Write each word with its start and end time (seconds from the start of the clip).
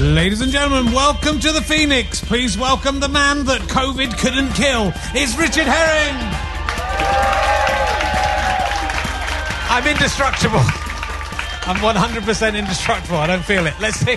Ladies 0.00 0.40
and 0.40 0.50
gentlemen, 0.50 0.94
welcome 0.94 1.38
to 1.40 1.52
the 1.52 1.60
Phoenix. 1.60 2.24
Please 2.24 2.56
welcome 2.56 3.00
the 3.00 3.08
man 3.08 3.44
that 3.44 3.60
COVID 3.68 4.16
couldn't 4.16 4.50
kill. 4.54 4.94
It's 5.12 5.36
Richard 5.36 5.66
Herring. 5.66 6.16
I'm 9.68 9.86
indestructible. 9.86 10.56
I'm 11.68 11.76
100% 11.84 12.58
indestructible. 12.58 13.18
I 13.18 13.26
don't 13.26 13.44
feel 13.44 13.66
it. 13.66 13.74
Let's 13.78 13.98
see. 13.98 14.16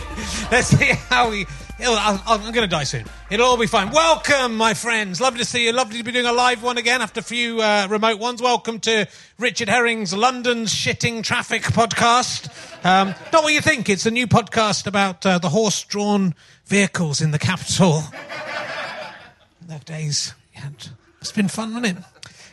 Let's 0.49 0.67
see 0.67 0.93
how 1.09 1.29
we. 1.29 1.45
I'll- 1.79 2.21
I'm 2.27 2.41
going 2.41 2.53
to 2.53 2.67
die 2.67 2.83
soon. 2.83 3.05
It'll 3.29 3.45
all 3.47 3.57
be 3.57 3.67
fine. 3.67 3.89
Welcome, 3.89 4.55
my 4.55 4.73
friends. 4.73 5.19
Lovely 5.19 5.39
to 5.39 5.45
see 5.45 5.65
you. 5.65 5.71
Lovely 5.73 5.97
to 5.97 6.03
be 6.03 6.11
doing 6.11 6.25
a 6.25 6.31
live 6.33 6.61
one 6.63 6.77
again 6.77 7.01
after 7.01 7.19
a 7.19 7.23
few 7.23 7.61
uh, 7.61 7.87
remote 7.89 8.19
ones. 8.19 8.41
Welcome 8.41 8.79
to 8.81 9.07
Richard 9.39 9.69
Herring's 9.69 10.13
London's 10.13 10.73
Shitting 10.73 11.23
Traffic 11.23 11.63
podcast. 11.63 12.47
Um, 12.85 13.15
not 13.31 13.43
what 13.43 13.53
you 13.53 13.61
think. 13.61 13.89
It's 13.89 14.05
a 14.05 14.11
new 14.11 14.27
podcast 14.27 14.87
about 14.87 15.25
uh, 15.25 15.39
the 15.39 15.49
horse-drawn 15.49 16.35
vehicles 16.65 17.21
in 17.21 17.31
the 17.31 17.39
capital. 17.39 18.03
Those 19.67 19.83
days, 19.83 20.33
it's 21.21 21.31
been 21.31 21.47
fun, 21.47 21.73
hasn't 21.73 21.97
it? 21.97 22.03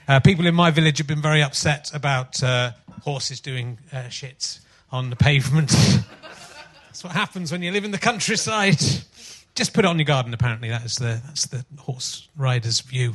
Uh, 0.08 0.20
people 0.20 0.46
in 0.46 0.54
my 0.54 0.70
village 0.70 0.98
have 0.98 1.06
been 1.06 1.22
very 1.22 1.42
upset 1.42 1.90
about 1.94 2.42
uh, 2.42 2.72
horses 3.02 3.40
doing 3.40 3.78
uh, 3.92 4.04
shits 4.08 4.60
on 4.90 5.10
the 5.10 5.16
pavement. 5.16 5.72
That's 7.00 7.14
what 7.14 7.18
happens 7.18 7.50
when 7.50 7.62
you 7.62 7.72
live 7.72 7.86
in 7.86 7.92
the 7.92 7.98
countryside. 7.98 8.76
Just 9.54 9.72
put 9.72 9.86
it 9.86 9.88
on 9.88 9.98
your 9.98 10.04
garden. 10.04 10.34
Apparently, 10.34 10.68
that 10.68 10.84
is 10.84 10.96
the 10.96 11.22
that's 11.24 11.46
the 11.46 11.64
horse 11.78 12.28
rider's 12.36 12.82
view. 12.82 13.14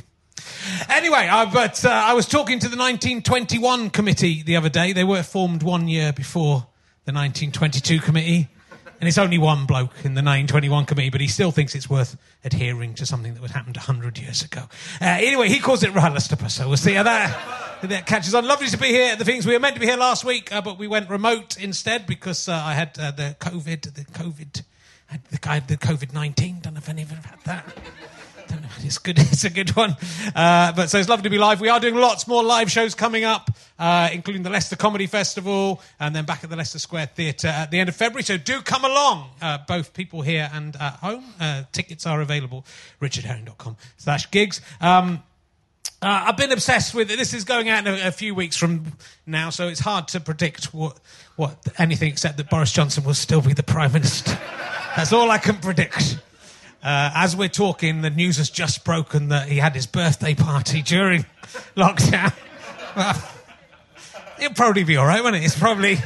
Anyway, 0.88 1.28
uh, 1.30 1.46
but 1.52 1.84
uh, 1.84 1.90
I 1.90 2.14
was 2.14 2.26
talking 2.26 2.58
to 2.58 2.68
the 2.68 2.76
1921 2.76 3.90
committee 3.90 4.42
the 4.42 4.56
other 4.56 4.68
day. 4.68 4.92
They 4.92 5.04
were 5.04 5.22
formed 5.22 5.62
one 5.62 5.86
year 5.86 6.12
before 6.12 6.66
the 7.04 7.12
1922 7.12 8.00
committee. 8.00 8.48
And 8.98 9.08
it's 9.08 9.18
only 9.18 9.36
one 9.36 9.66
bloke 9.66 9.92
in 10.04 10.14
the 10.14 10.22
921 10.22 10.86
committee, 10.86 11.10
but 11.10 11.20
he 11.20 11.28
still 11.28 11.50
thinks 11.50 11.74
it's 11.74 11.90
worth 11.90 12.16
adhering 12.44 12.94
to 12.94 13.04
something 13.06 13.34
that 13.34 13.42
would 13.42 13.50
happened 13.50 13.76
100 13.76 14.18
years 14.18 14.42
ago. 14.42 14.62
Uh, 15.00 15.04
anyway, 15.04 15.48
he 15.48 15.58
calls 15.58 15.82
it 15.82 15.92
Rallastapa, 15.92 16.50
so 16.50 16.68
we'll 16.68 16.76
see 16.76 16.94
how 16.94 17.02
that, 17.02 17.80
that 17.82 18.06
catches 18.06 18.34
on. 18.34 18.46
Lovely 18.46 18.68
to 18.68 18.78
be 18.78 18.88
here 18.88 19.14
the 19.16 19.24
things. 19.24 19.46
We 19.46 19.52
were 19.52 19.60
meant 19.60 19.74
to 19.74 19.80
be 19.80 19.86
here 19.86 19.98
last 19.98 20.24
week, 20.24 20.52
uh, 20.52 20.62
but 20.62 20.78
we 20.78 20.88
went 20.88 21.10
remote 21.10 21.58
instead 21.58 22.06
because 22.06 22.48
uh, 22.48 22.54
I 22.54 22.72
had 22.72 22.98
uh, 22.98 23.10
the 23.10 23.36
COVID, 23.38 23.94
the 23.94 24.04
COVID, 24.04 24.62
I 25.10 25.12
had 25.54 25.68
the, 25.68 25.76
COVID 25.76 26.14
19. 26.14 26.60
Don't 26.60 26.74
know 26.74 26.78
if 26.78 26.88
any 26.88 27.02
of 27.02 27.10
have 27.10 27.26
had 27.26 27.40
that. 27.44 27.78
It's 28.80 28.98
good. 28.98 29.18
It's 29.36 29.44
a 29.44 29.50
good 29.50 29.74
one. 29.76 29.96
Uh, 30.34 30.72
but 30.72 30.88
so 30.88 30.98
it's 30.98 31.08
lovely 31.08 31.24
to 31.24 31.30
be 31.30 31.38
live. 31.38 31.60
We 31.60 31.68
are 31.68 31.80
doing 31.80 31.94
lots 31.94 32.26
more 32.26 32.42
live 32.42 32.70
shows 32.70 32.94
coming 32.94 33.24
up, 33.24 33.50
uh, 33.78 34.08
including 34.12 34.42
the 34.42 34.50
Leicester 34.50 34.76
Comedy 34.76 35.06
Festival, 35.06 35.82
and 36.00 36.14
then 36.14 36.24
back 36.24 36.42
at 36.44 36.50
the 36.50 36.56
Leicester 36.56 36.78
Square 36.78 37.10
Theatre 37.14 37.48
at 37.48 37.70
the 37.70 37.78
end 37.78 37.88
of 37.88 37.96
February. 37.96 38.22
So 38.22 38.38
do 38.38 38.62
come 38.62 38.84
along, 38.84 39.30
uh, 39.42 39.58
both 39.66 39.92
people 39.92 40.22
here 40.22 40.48
and 40.52 40.74
at 40.76 40.94
home. 40.94 41.24
Uh, 41.38 41.64
tickets 41.72 42.06
are 42.06 42.20
available. 42.20 42.64
RichardHerring.com 43.02 43.76
slash 43.98 44.30
gigs. 44.30 44.60
Um, 44.80 45.22
uh, 46.02 46.24
I've 46.26 46.36
been 46.36 46.52
obsessed 46.52 46.94
with 46.94 47.10
it. 47.10 47.16
This 47.16 47.34
is 47.34 47.44
going 47.44 47.68
out 47.68 47.86
in 47.86 47.94
a, 47.94 48.08
a 48.08 48.12
few 48.12 48.34
weeks 48.34 48.56
from 48.56 48.92
now, 49.26 49.50
so 49.50 49.68
it's 49.68 49.80
hard 49.80 50.08
to 50.08 50.20
predict 50.20 50.74
what, 50.74 50.98
what 51.36 51.58
anything 51.78 52.08
except 52.08 52.36
that 52.36 52.50
Boris 52.50 52.72
Johnson 52.72 53.04
will 53.04 53.14
still 53.14 53.40
be 53.40 53.52
the 53.52 53.62
Prime 53.62 53.92
Minister. 53.92 54.38
That's 54.96 55.12
all 55.12 55.30
I 55.30 55.38
can 55.38 55.56
predict. 55.56 56.18
Uh, 56.86 57.10
as 57.16 57.34
we're 57.34 57.48
talking, 57.48 58.02
the 58.02 58.10
news 58.10 58.36
has 58.36 58.48
just 58.48 58.84
broken 58.84 59.30
that 59.30 59.48
he 59.48 59.56
had 59.56 59.74
his 59.74 59.88
birthday 59.88 60.34
party 60.34 60.82
during 60.82 61.26
lockdown. 61.76 62.32
It'll 64.38 64.54
probably 64.54 64.84
be 64.84 64.96
all 64.96 65.04
right, 65.04 65.20
won't 65.20 65.34
it? 65.34 65.42
It's 65.42 65.58
probably 65.58 65.96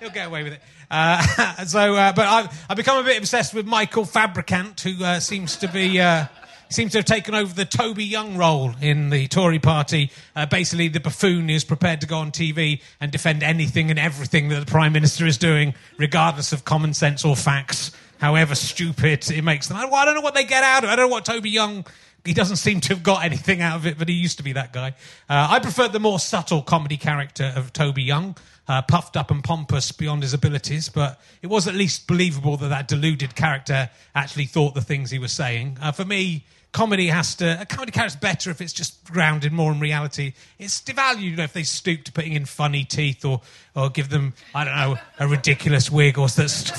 he'll 0.00 0.10
get 0.10 0.26
away 0.26 0.42
with 0.42 0.52
it. 0.52 0.60
Uh, 0.90 1.64
so, 1.64 1.94
uh, 1.94 2.12
but 2.12 2.26
I've, 2.26 2.66
I've 2.68 2.76
become 2.76 2.98
a 2.98 3.04
bit 3.04 3.16
obsessed 3.16 3.54
with 3.54 3.64
Michael 3.64 4.04
Fabricant, 4.04 4.82
who 4.82 5.02
uh, 5.02 5.18
seems 5.18 5.56
to 5.56 5.68
be. 5.68 5.98
Uh, 5.98 6.26
Seems 6.70 6.92
to 6.92 6.98
have 6.98 7.04
taken 7.04 7.34
over 7.36 7.54
the 7.54 7.66
Toby 7.66 8.04
Young 8.04 8.36
role 8.36 8.72
in 8.80 9.10
the 9.10 9.28
Tory 9.28 9.60
party. 9.60 10.10
Uh, 10.34 10.46
basically, 10.46 10.88
the 10.88 10.98
buffoon 10.98 11.48
who's 11.48 11.62
prepared 11.62 12.00
to 12.00 12.06
go 12.06 12.16
on 12.16 12.32
TV 12.32 12.80
and 13.00 13.12
defend 13.12 13.44
anything 13.44 13.90
and 13.90 13.98
everything 13.98 14.48
that 14.48 14.58
the 14.58 14.66
Prime 14.66 14.92
Minister 14.92 15.24
is 15.24 15.38
doing, 15.38 15.74
regardless 15.98 16.52
of 16.52 16.64
common 16.64 16.92
sense 16.92 17.24
or 17.24 17.36
facts. 17.36 17.92
However 18.18 18.54
stupid 18.54 19.30
it 19.30 19.42
makes 19.42 19.68
them. 19.68 19.76
I, 19.76 19.84
well, 19.86 19.96
I 19.96 20.04
don't 20.04 20.14
know 20.14 20.20
what 20.20 20.34
they 20.34 20.44
get 20.44 20.62
out 20.62 20.84
of 20.84 20.90
it. 20.90 20.92
I 20.92 20.96
don't 20.96 21.08
know 21.08 21.14
what 21.14 21.24
Toby 21.24 21.50
Young. 21.50 21.86
He 22.24 22.32
doesn't 22.32 22.56
seem 22.56 22.80
to 22.82 22.94
have 22.94 23.02
got 23.02 23.24
anything 23.24 23.60
out 23.60 23.76
of 23.76 23.86
it, 23.86 23.98
but 23.98 24.08
he 24.08 24.14
used 24.14 24.38
to 24.38 24.44
be 24.44 24.52
that 24.52 24.72
guy. 24.72 24.94
Uh, 25.28 25.48
I 25.50 25.58
preferred 25.60 25.92
the 25.92 26.00
more 26.00 26.18
subtle 26.18 26.62
comedy 26.62 26.96
character 26.96 27.52
of 27.54 27.72
Toby 27.72 28.02
Young, 28.02 28.36
uh, 28.66 28.80
puffed 28.82 29.16
up 29.16 29.30
and 29.30 29.44
pompous 29.44 29.92
beyond 29.92 30.22
his 30.22 30.32
abilities, 30.32 30.88
but 30.88 31.20
it 31.42 31.48
was 31.48 31.68
at 31.68 31.74
least 31.74 32.06
believable 32.06 32.56
that 32.56 32.68
that 32.68 32.88
deluded 32.88 33.34
character 33.34 33.90
actually 34.14 34.46
thought 34.46 34.74
the 34.74 34.80
things 34.80 35.10
he 35.10 35.18
was 35.18 35.32
saying. 35.32 35.76
Uh, 35.82 35.92
for 35.92 36.06
me, 36.06 36.44
comedy 36.74 37.06
has 37.06 37.36
to 37.36 37.60
a 37.60 37.64
comedy 37.64 37.92
character's 37.92 38.16
better 38.16 38.50
if 38.50 38.60
it's 38.60 38.72
just 38.72 39.04
grounded 39.04 39.52
more 39.52 39.72
in 39.72 39.80
reality. 39.80 40.34
It's 40.58 40.82
devalued 40.82 41.20
you 41.22 41.36
know, 41.36 41.44
if 41.44 41.52
they 41.52 41.62
stoop 41.62 42.04
to 42.04 42.12
putting 42.12 42.32
in 42.32 42.44
funny 42.44 42.84
teeth 42.84 43.24
or 43.24 43.40
or 43.74 43.88
give 43.88 44.10
them 44.10 44.34
I 44.54 44.64
don't 44.64 44.76
know 44.76 44.96
a 45.18 45.28
ridiculous 45.28 45.90
wig 45.90 46.18
or 46.18 46.28
that's. 46.28 46.72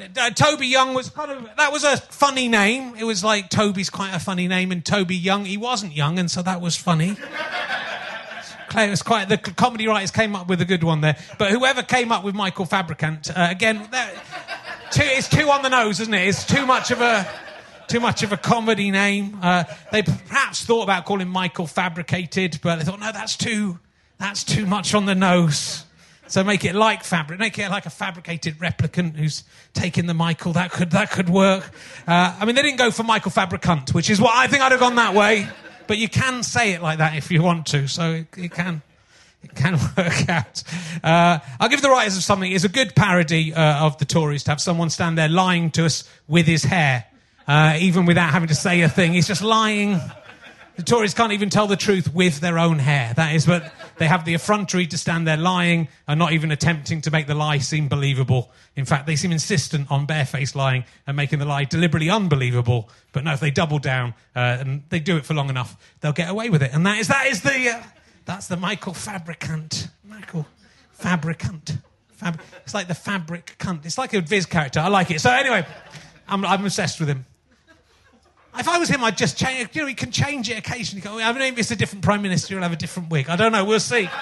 Uh, 0.00 0.30
Toby 0.30 0.66
Young 0.66 0.94
was 0.94 1.10
kind 1.10 1.30
of 1.30 1.48
that 1.56 1.72
was 1.72 1.84
a 1.84 1.96
funny 1.96 2.48
name. 2.48 2.94
It 2.96 3.04
was 3.04 3.24
like 3.24 3.50
Toby's 3.50 3.90
quite 3.90 4.14
a 4.14 4.20
funny 4.20 4.46
name, 4.46 4.70
and 4.70 4.84
Toby 4.84 5.16
Young 5.16 5.44
he 5.44 5.56
wasn't 5.56 5.94
young, 5.94 6.18
and 6.18 6.30
so 6.30 6.42
that 6.42 6.60
was 6.60 6.76
funny. 6.76 7.16
Clay 8.68 8.90
was 8.90 9.02
quite 9.02 9.28
the 9.28 9.38
comedy 9.38 9.88
writers 9.88 10.10
came 10.10 10.36
up 10.36 10.48
with 10.48 10.60
a 10.60 10.64
good 10.64 10.84
one 10.84 11.00
there, 11.00 11.16
but 11.38 11.50
whoever 11.50 11.82
came 11.82 12.12
up 12.12 12.22
with 12.22 12.34
Michael 12.34 12.66
Fabricant 12.66 13.30
uh, 13.30 13.48
again, 13.50 13.88
too, 14.90 15.02
it's 15.02 15.28
too 15.28 15.50
on 15.50 15.62
the 15.62 15.70
nose, 15.70 16.00
isn't 16.00 16.14
it? 16.14 16.28
It's 16.28 16.46
too 16.46 16.66
much 16.66 16.90
of 16.90 17.00
a 17.00 17.26
too 17.88 18.00
much 18.00 18.22
of 18.22 18.32
a 18.32 18.36
comedy 18.36 18.90
name. 18.90 19.38
Uh, 19.42 19.64
they 19.90 20.02
perhaps 20.02 20.64
thought 20.64 20.82
about 20.82 21.06
calling 21.06 21.28
Michael 21.28 21.66
Fabricated, 21.66 22.60
but 22.62 22.78
they 22.78 22.84
thought, 22.84 23.00
no, 23.00 23.10
that's 23.10 23.36
too, 23.36 23.80
that's 24.18 24.44
too 24.44 24.66
much 24.66 24.94
on 24.94 25.06
the 25.06 25.14
nose. 25.14 25.84
So 26.28 26.44
make 26.44 26.64
it 26.64 26.74
like 26.74 27.04
fabric, 27.04 27.38
make 27.38 27.58
it 27.58 27.70
like 27.70 27.86
a 27.86 27.90
fabricated 27.90 28.58
replicant 28.58 29.16
who's 29.16 29.44
taking 29.72 30.06
the 30.06 30.14
Michael. 30.14 30.52
That 30.52 30.70
could 30.70 30.90
that 30.92 31.10
could 31.10 31.28
work. 31.28 31.70
Uh, 32.06 32.36
I 32.38 32.44
mean, 32.44 32.54
they 32.54 32.62
didn't 32.62 32.78
go 32.78 32.90
for 32.90 33.02
Michael 33.02 33.30
Fabricant, 33.30 33.94
which 33.94 34.10
is 34.10 34.20
what 34.20 34.34
I 34.34 34.46
think 34.46 34.62
I'd 34.62 34.72
have 34.72 34.80
gone 34.80 34.96
that 34.96 35.14
way. 35.14 35.48
But 35.86 35.98
you 35.98 36.08
can 36.08 36.42
say 36.42 36.72
it 36.72 36.82
like 36.82 36.98
that 36.98 37.16
if 37.16 37.30
you 37.30 37.42
want 37.42 37.66
to, 37.68 37.88
so 37.88 38.12
it, 38.12 38.26
it 38.36 38.52
can 38.52 38.82
it 39.42 39.54
can 39.54 39.74
work 39.96 40.28
out. 40.28 40.62
Uh, 41.02 41.38
I'll 41.58 41.68
give 41.68 41.82
the 41.82 41.90
writers 41.90 42.16
of 42.16 42.22
something. 42.22 42.52
It's 42.52 42.64
a 42.64 42.68
good 42.68 42.94
parody 42.94 43.54
uh, 43.54 43.86
of 43.86 43.98
the 43.98 44.04
Tories 44.04 44.44
to 44.44 44.50
have 44.50 44.60
someone 44.60 44.90
stand 44.90 45.16
there 45.16 45.28
lying 45.28 45.70
to 45.72 45.86
us 45.86 46.08
with 46.26 46.46
his 46.46 46.62
hair 46.62 47.06
uh, 47.48 47.78
even 47.80 48.04
without 48.04 48.30
having 48.30 48.48
to 48.48 48.54
say 48.54 48.82
a 48.82 48.88
thing. 48.88 49.14
He's 49.14 49.26
just 49.26 49.42
lying. 49.42 49.98
The 50.78 50.84
Tories 50.84 51.12
can't 51.12 51.32
even 51.32 51.50
tell 51.50 51.66
the 51.66 51.74
truth 51.74 52.14
with 52.14 52.38
their 52.38 52.56
own 52.56 52.78
hair. 52.78 53.12
That 53.12 53.34
is, 53.34 53.46
but 53.46 53.72
they 53.96 54.06
have 54.06 54.24
the 54.24 54.34
effrontery 54.34 54.86
to 54.86 54.96
stand 54.96 55.26
there 55.26 55.36
lying 55.36 55.88
and 56.06 56.20
not 56.20 56.30
even 56.30 56.52
attempting 56.52 57.00
to 57.00 57.10
make 57.10 57.26
the 57.26 57.34
lie 57.34 57.58
seem 57.58 57.88
believable. 57.88 58.52
In 58.76 58.84
fact, 58.84 59.08
they 59.08 59.16
seem 59.16 59.32
insistent 59.32 59.90
on 59.90 60.06
barefaced 60.06 60.54
lying 60.54 60.84
and 61.04 61.16
making 61.16 61.40
the 61.40 61.46
lie 61.46 61.64
deliberately 61.64 62.08
unbelievable. 62.10 62.88
But 63.10 63.24
no, 63.24 63.32
if 63.32 63.40
they 63.40 63.50
double 63.50 63.80
down 63.80 64.14
uh, 64.36 64.58
and 64.60 64.84
they 64.88 65.00
do 65.00 65.16
it 65.16 65.26
for 65.26 65.34
long 65.34 65.50
enough, 65.50 65.76
they'll 66.00 66.12
get 66.12 66.30
away 66.30 66.48
with 66.48 66.62
it. 66.62 66.72
And 66.72 66.86
that 66.86 66.98
is 66.98 67.08
that 67.08 67.26
is 67.26 67.42
the 67.42 67.70
uh, 67.70 67.82
that's 68.24 68.46
the 68.46 68.56
Michael 68.56 68.94
Fabricant. 68.94 69.88
Michael 70.04 70.46
Fabricant. 70.92 71.76
Fab- 72.12 72.40
it's 72.62 72.74
like 72.74 72.86
the 72.86 72.94
fabric 72.94 73.56
cunt. 73.58 73.84
It's 73.84 73.98
like 73.98 74.14
a 74.14 74.20
Viz 74.20 74.46
character. 74.46 74.78
I 74.78 74.86
like 74.86 75.10
it. 75.10 75.20
So 75.20 75.30
anyway, 75.32 75.66
I'm, 76.28 76.44
I'm 76.44 76.64
obsessed 76.64 77.00
with 77.00 77.08
him. 77.08 77.26
If 78.58 78.68
I 78.68 78.78
was 78.78 78.88
him, 78.88 79.04
I'd 79.04 79.16
just 79.16 79.38
change. 79.38 79.68
You 79.72 79.82
know, 79.82 79.86
he 79.86 79.94
can 79.94 80.10
change 80.10 80.50
it 80.50 80.58
occasionally. 80.58 81.00
Go, 81.00 81.18
I 81.18 81.32
mean, 81.32 81.42
if 81.42 81.58
it's 81.58 81.70
a 81.70 81.76
different 81.76 82.04
prime 82.04 82.22
minister, 82.22 82.54
he'll 82.54 82.62
have 82.62 82.72
a 82.72 82.76
different 82.76 83.10
wig. 83.10 83.28
I 83.28 83.36
don't 83.36 83.52
know. 83.52 83.64
We'll 83.64 83.80
see. 83.80 84.08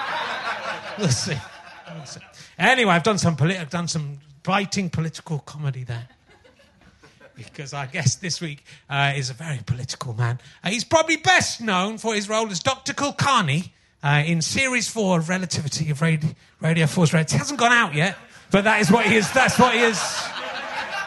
We'll 0.98 1.08
see. 1.08 1.36
We'll 1.94 2.06
see. 2.06 2.20
Anyway, 2.58 2.90
I've 2.90 3.02
done 3.02 3.18
some 3.18 3.36
politi- 3.36 3.60
I've 3.60 3.68
done 3.68 3.86
some 3.86 4.18
biting 4.42 4.88
political 4.88 5.40
comedy 5.40 5.84
there. 5.84 6.08
Because 7.34 7.74
I 7.74 7.84
guess 7.84 8.14
this 8.14 8.40
week 8.40 8.64
uh, 8.88 9.12
is 9.14 9.28
a 9.28 9.34
very 9.34 9.58
political 9.66 10.14
man. 10.14 10.40
Uh, 10.64 10.70
he's 10.70 10.84
probably 10.84 11.16
best 11.16 11.60
known 11.60 11.98
for 11.98 12.14
his 12.14 12.30
role 12.30 12.48
as 12.50 12.60
Dr. 12.60 12.94
Kulkarni 12.94 13.72
uh, 14.02 14.22
in 14.24 14.40
Series 14.40 14.88
4 14.88 15.18
of 15.18 15.28
Relativity 15.28 15.90
of 15.90 16.00
Radio, 16.00 16.30
Radio 16.62 16.86
4's 16.86 17.12
Red. 17.12 17.26
It 17.26 17.32
hasn't 17.32 17.60
gone 17.60 17.72
out 17.72 17.94
yet, 17.94 18.16
but 18.50 18.64
that 18.64 18.80
is 18.80 18.90
what 18.90 19.04
he 19.04 19.16
is. 19.16 19.30
That's 19.32 19.58
what 19.58 19.74
he 19.74 19.80
is 19.80 19.98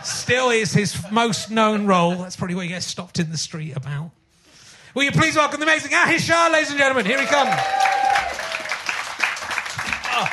still 0.06 0.50
is 0.50 0.74
his 0.74 0.98
most 1.12 1.52
known 1.52 1.86
role. 1.86 2.16
That's 2.16 2.36
probably 2.36 2.56
what 2.56 2.64
he 2.64 2.70
gets 2.70 2.86
stopped 2.86 3.20
in 3.20 3.32
the 3.32 3.38
street 3.38 3.76
about. 3.76 4.12
Will 4.96 5.04
you 5.04 5.12
please 5.12 5.36
welcome 5.36 5.60
the 5.60 5.66
amazing 5.66 5.92
Ahir 5.92 6.20
Shah, 6.20 6.50
ladies 6.52 6.70
and 6.70 6.80
gentlemen? 6.80 7.06
Here 7.06 7.20
he 7.20 7.28
comes. 7.28 7.52
Oh. 10.12 10.28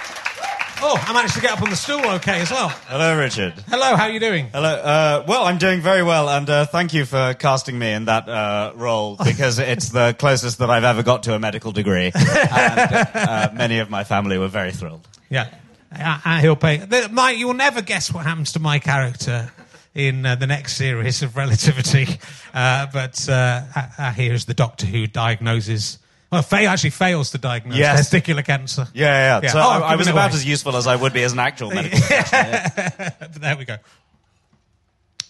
oh, 0.82 1.04
I 1.06 1.12
managed 1.12 1.34
to 1.34 1.40
get 1.40 1.52
up 1.52 1.62
on 1.62 1.70
the 1.70 1.76
stool 1.76 2.04
okay 2.14 2.40
as 2.40 2.50
well. 2.50 2.68
Hello, 2.68 3.18
Richard. 3.18 3.52
Hello, 3.68 3.96
how 3.96 4.04
are 4.04 4.10
you 4.10 4.20
doing? 4.20 4.48
Hello. 4.48 4.68
Uh, 4.68 5.24
well, 5.28 5.44
I'm 5.44 5.58
doing 5.58 5.82
very 5.82 6.02
well, 6.02 6.30
and 6.30 6.48
uh, 6.48 6.64
thank 6.64 6.94
you 6.94 7.04
for 7.04 7.34
casting 7.34 7.78
me 7.78 7.92
in 7.92 8.06
that 8.06 8.28
uh, 8.28 8.72
role 8.76 9.16
because 9.24 9.58
it's 9.58 9.90
the 9.90 10.16
closest 10.18 10.58
that 10.58 10.70
I've 10.70 10.84
ever 10.84 11.02
got 11.02 11.24
to 11.24 11.34
a 11.34 11.38
medical 11.38 11.72
degree, 11.72 12.10
and 12.14 13.08
uh, 13.14 13.50
many 13.52 13.78
of 13.78 13.90
my 13.90 14.04
family 14.04 14.38
were 14.38 14.48
very 14.48 14.72
thrilled. 14.72 15.06
Yeah. 15.28 15.50
Uh, 15.92 16.18
uh, 16.24 16.40
he'll 16.40 16.56
pay. 16.56 16.78
The, 16.78 17.08
Mike, 17.10 17.38
you 17.38 17.46
will 17.46 17.54
never 17.54 17.82
guess 17.82 18.12
what 18.12 18.24
happens 18.26 18.52
to 18.52 18.58
my 18.60 18.78
character 18.78 19.50
in 19.94 20.26
uh, 20.26 20.34
the 20.36 20.46
next 20.46 20.76
series 20.76 21.22
of 21.22 21.36
Relativity. 21.36 22.06
Uh, 22.56 22.86
but 22.90 23.28
uh, 23.28 23.60
uh, 23.98 24.12
here's 24.14 24.46
the 24.46 24.54
doctor 24.54 24.86
who 24.86 25.06
diagnoses. 25.06 25.98
Well, 26.32 26.40
Faye 26.40 26.64
actually 26.66 26.88
fails 26.88 27.32
to 27.32 27.38
diagnose 27.38 27.76
Yes. 27.76 28.08
testicular 28.08 28.42
cancer. 28.42 28.86
Yeah, 28.94 29.04
yeah. 29.04 29.40
Yeah. 29.42 29.48
So 29.50 29.58
Oh, 29.58 29.62
I, 29.82 29.92
I've 29.92 29.98
was 29.98 30.08
about 30.08 30.32
as 30.32 30.42
useful 30.46 30.74
as 30.76 30.86
I 30.86 30.96
would 30.96 31.12
be 31.12 31.22
as 31.22 31.34
an 31.34 31.38
actual 31.38 31.68
medical 31.70 31.98
professional. 32.00 32.42
yeah. 32.50 33.10
But 33.20 33.34
there 33.34 33.56
we 33.58 33.66
go. 33.66 33.76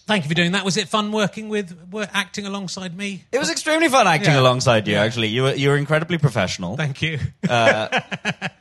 Thank 0.07 0.23
you 0.23 0.29
for 0.29 0.35
doing 0.35 0.53
that. 0.53 0.63
Was 0.63 0.77
it 0.77 0.87
fun 0.87 1.11
working 1.11 1.49
with, 1.49 1.77
wor- 1.91 2.07
acting 2.13 2.45
alongside 2.47 2.95
me? 2.95 3.25
It 3.31 3.39
was 3.39 3.51
extremely 3.51 3.89
fun 3.89 4.07
acting 4.07 4.33
Yeah. 4.33 4.39
alongside 4.39 4.87
you. 4.87 4.93
Yeah. 4.93 5.03
Actually, 5.03 5.27
you 5.27 5.43
were 5.43 5.53
you 5.53 5.67
were 5.69 5.75
incredibly 5.75 6.17
professional 6.17 6.77
Thank 6.77 7.01
you. 7.01 7.19
and 7.49 7.91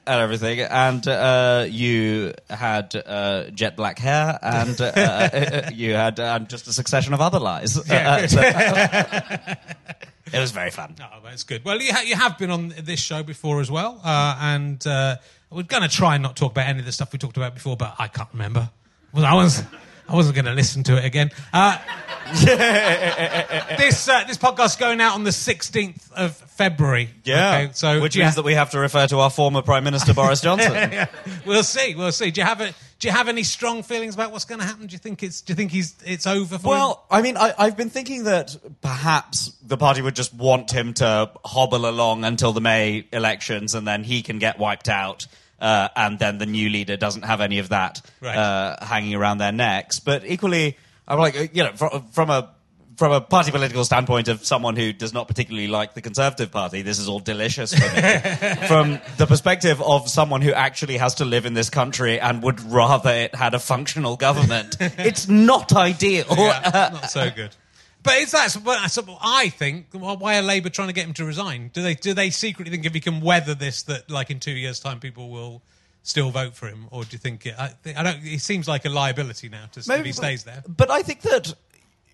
everything, 0.07 0.61
and 0.61 1.07
uh, 1.07 1.65
you 1.69 2.35
had 2.51 2.95
uh, 2.97 3.45
jet 3.51 3.77
black 3.77 3.99
hair, 4.01 4.39
and 4.43 4.81
uh, 4.81 4.85
uh, 4.85 5.71
you 5.75 5.95
had 5.95 6.19
uh, 6.19 6.41
just 6.41 6.67
a 6.67 6.73
succession 6.73 7.15
of 7.15 7.21
other 7.21 7.39
lies. 7.39 7.77
Yeah, 7.89 8.27
so- 8.27 8.41
it 10.33 10.41
was 10.41 10.51
very 10.51 10.71
fun. 10.71 10.97
Oh, 11.01 11.21
that's 11.25 11.45
good. 11.45 11.65
Well, 11.65 11.81
you, 11.81 11.93
ha- 11.93 12.03
you 12.05 12.17
have 12.17 12.37
been 12.39 12.51
on 12.51 12.75
this 12.83 12.99
show 13.01 13.23
before 13.23 13.61
as 13.61 13.71
well, 13.71 14.01
uh, 14.05 14.37
and 14.41 14.85
uh, 14.85 15.17
we're 15.51 15.63
going 15.63 15.85
to 15.85 15.89
try 15.89 16.15
and 16.17 16.23
not 16.25 16.35
talk 16.37 16.51
about 16.53 16.67
any 16.69 16.81
of 16.81 16.85
the 16.87 16.93
stuff 16.93 17.13
we 17.13 17.19
talked 17.21 17.37
about 17.37 17.55
before, 17.55 17.77
but 17.77 17.95
I 18.01 18.09
can't 18.09 18.29
remember. 18.33 18.69
Well, 19.13 19.25
I 19.25 19.35
was. 19.35 19.63
I 20.09 20.15
wasn't 20.15 20.37
going 20.37 20.45
to 20.47 20.53
listen 20.55 20.83
to 20.85 20.97
it 20.99 21.05
again. 21.05 21.31
Uh, 21.53 21.79
this 23.77 24.09
uh, 24.09 24.25
this 24.25 24.37
podcast's 24.37 24.77
going 24.77 25.01
out 25.01 25.15
on 25.15 25.25
the 25.25 25.31
16th 25.31 26.13
of 26.13 26.37
February. 26.37 27.11
Yeah. 27.25 27.57
Okay, 27.59 27.71
so 27.73 28.01
which 28.01 28.17
means 28.17 28.31
ha- 28.31 28.35
that 28.37 28.45
we 28.45 28.55
have 28.55 28.71
to 28.71 28.79
refer 28.79 29.07
to 29.09 29.19
our 29.21 29.31
former 29.31 29.63
Prime 29.63 29.85
Minister 29.85 30.15
Boris 30.15 30.41
Johnson. 30.43 30.73
yeah, 30.73 31.07
we'll 31.47 31.63
see. 31.63 31.95
We'll 31.95 32.13
see. 32.13 32.31
Do 32.31 32.41
you 32.41 32.47
have 32.47 32.61
a, 32.61 32.73
Do 32.99 33.09
you 33.09 33.13
have 33.13 33.29
any 33.29 33.43
strong 33.43 33.83
feelings 33.83 34.15
about 34.15 34.33
what's 34.33 34.45
going 34.45 34.61
to 34.61 34.67
happen? 34.67 34.87
Do 34.87 34.93
you 34.93 34.99
think 34.99 35.23
it's 35.23 35.41
Do 35.41 35.53
you 35.53 35.57
think 35.57 35.71
he's 35.71 35.95
it's 36.05 36.27
over 36.27 36.59
for 36.59 36.67
him? 36.75 36.79
Well, 36.79 37.05
I 37.11 37.23
mean, 37.23 37.37
I, 37.37 37.55
I've 37.59 37.77
been 37.77 37.91
thinking 37.91 38.25
that 38.25 38.57
perhaps 38.83 39.53
the 39.63 39.77
party 39.77 40.03
would 40.03 40.17
just 40.17 40.35
want 40.35 40.73
him 40.73 40.95
to 40.95 41.31
hobble 41.45 41.89
along 41.89 42.25
until 42.25 42.53
the 42.53 42.61
May 42.61 43.07
elections, 43.13 43.75
and 43.75 43.87
then 43.87 44.03
he 44.05 44.23
can 44.23 44.39
get 44.39 44.59
wiped 44.59 44.89
out, 44.89 45.27
uh, 45.61 45.89
and 45.97 46.19
then 46.19 46.39
the 46.39 46.47
new 46.47 46.69
leader 46.69 46.97
doesn't 46.97 47.23
have 47.25 47.41
any 47.41 47.59
of 47.59 47.69
that 47.71 48.03
Right. 48.21 48.37
uh, 48.37 48.85
hanging 48.85 49.15
around 49.15 49.39
their 49.39 49.53
necks. 49.53 50.01
But 50.01 50.25
equally, 50.27 50.77
I'm 51.09 51.19
like, 51.19 51.39
uh, 51.39 51.47
you 51.53 51.65
know, 51.65 51.73
from, 51.73 52.03
from 52.13 52.31
a 52.31 52.51
from 52.97 53.13
a 53.13 53.21
party 53.21 53.51
political 53.51 53.85
standpoint 53.85 54.27
of 54.29 54.43
someone 54.47 54.75
who 54.75 54.91
does 54.91 55.13
not 55.13 55.29
particularly 55.29 55.69
like 55.69 55.93
the 55.93 56.01
Conservative 56.01 56.51
Party, 56.51 56.81
this 56.81 56.99
is 56.99 57.09
all 57.11 57.19
delicious 57.21 57.75
for 57.75 57.81
me. 57.95 58.67
from 58.69 58.99
the 59.19 59.27
perspective 59.27 59.83
of 59.83 60.09
someone 60.09 60.41
who 60.41 60.53
actually 60.55 60.97
has 60.97 61.17
to 61.17 61.27
live 61.27 61.45
in 61.45 61.53
this 61.53 61.69
country 61.69 62.19
and 62.19 62.43
would 62.43 62.59
rather 62.63 63.11
it 63.11 63.35
had 63.35 63.53
a 63.53 63.59
functional 63.59 64.17
government, 64.17 64.77
it's 64.81 65.29
not 65.29 65.75
ideal. 65.77 66.25
yeah, 66.39 66.89
not 66.95 67.11
so 67.11 67.29
good. 67.31 67.55
But 68.07 68.15
it's 68.19 68.33
that. 68.33 68.53
What 68.63 68.79
I 69.21 69.49
think. 69.49 69.87
well, 69.93 70.17
Why 70.17 70.39
are 70.39 70.43
Labour 70.43 70.71
trying 70.71 70.89
to 70.89 70.95
get 70.95 71.07
him 71.07 71.13
to 71.15 71.25
resign? 71.25 71.71
Do 71.75 71.83
they 71.83 71.95
do 71.95 72.15
they 72.15 72.31
secretly 72.31 72.71
think 72.71 72.87
if 72.87 72.95
he 72.95 73.01
can 73.01 73.21
weather 73.21 73.55
this, 73.55 73.83
that 73.85 74.11
like 74.11 74.31
in 74.31 74.41
two 74.41 74.53
years' 74.53 74.81
time 74.81 75.01
people 75.01 75.29
will 75.29 75.63
still 76.03 76.31
vote 76.31 76.55
for 76.55 76.69
him, 76.69 76.87
or 76.91 77.03
do 77.03 77.09
you 77.13 77.19
think 77.19 77.45
it, 77.47 77.55
I, 77.59 77.69
think- 77.69 77.99
I 77.99 78.03
don't? 78.05 78.25
It 78.25 78.41
seems 78.41 78.69
like 78.69 78.85
a 78.85 78.89
liability 78.89 79.49
now 79.49 79.67
to 79.73 79.81
if 79.81 80.05
he 80.05 80.13
stays 80.13 80.45
there. 80.45 80.63
But 80.67 80.91
I 80.91 81.03
think 81.03 81.23
that 81.23 81.53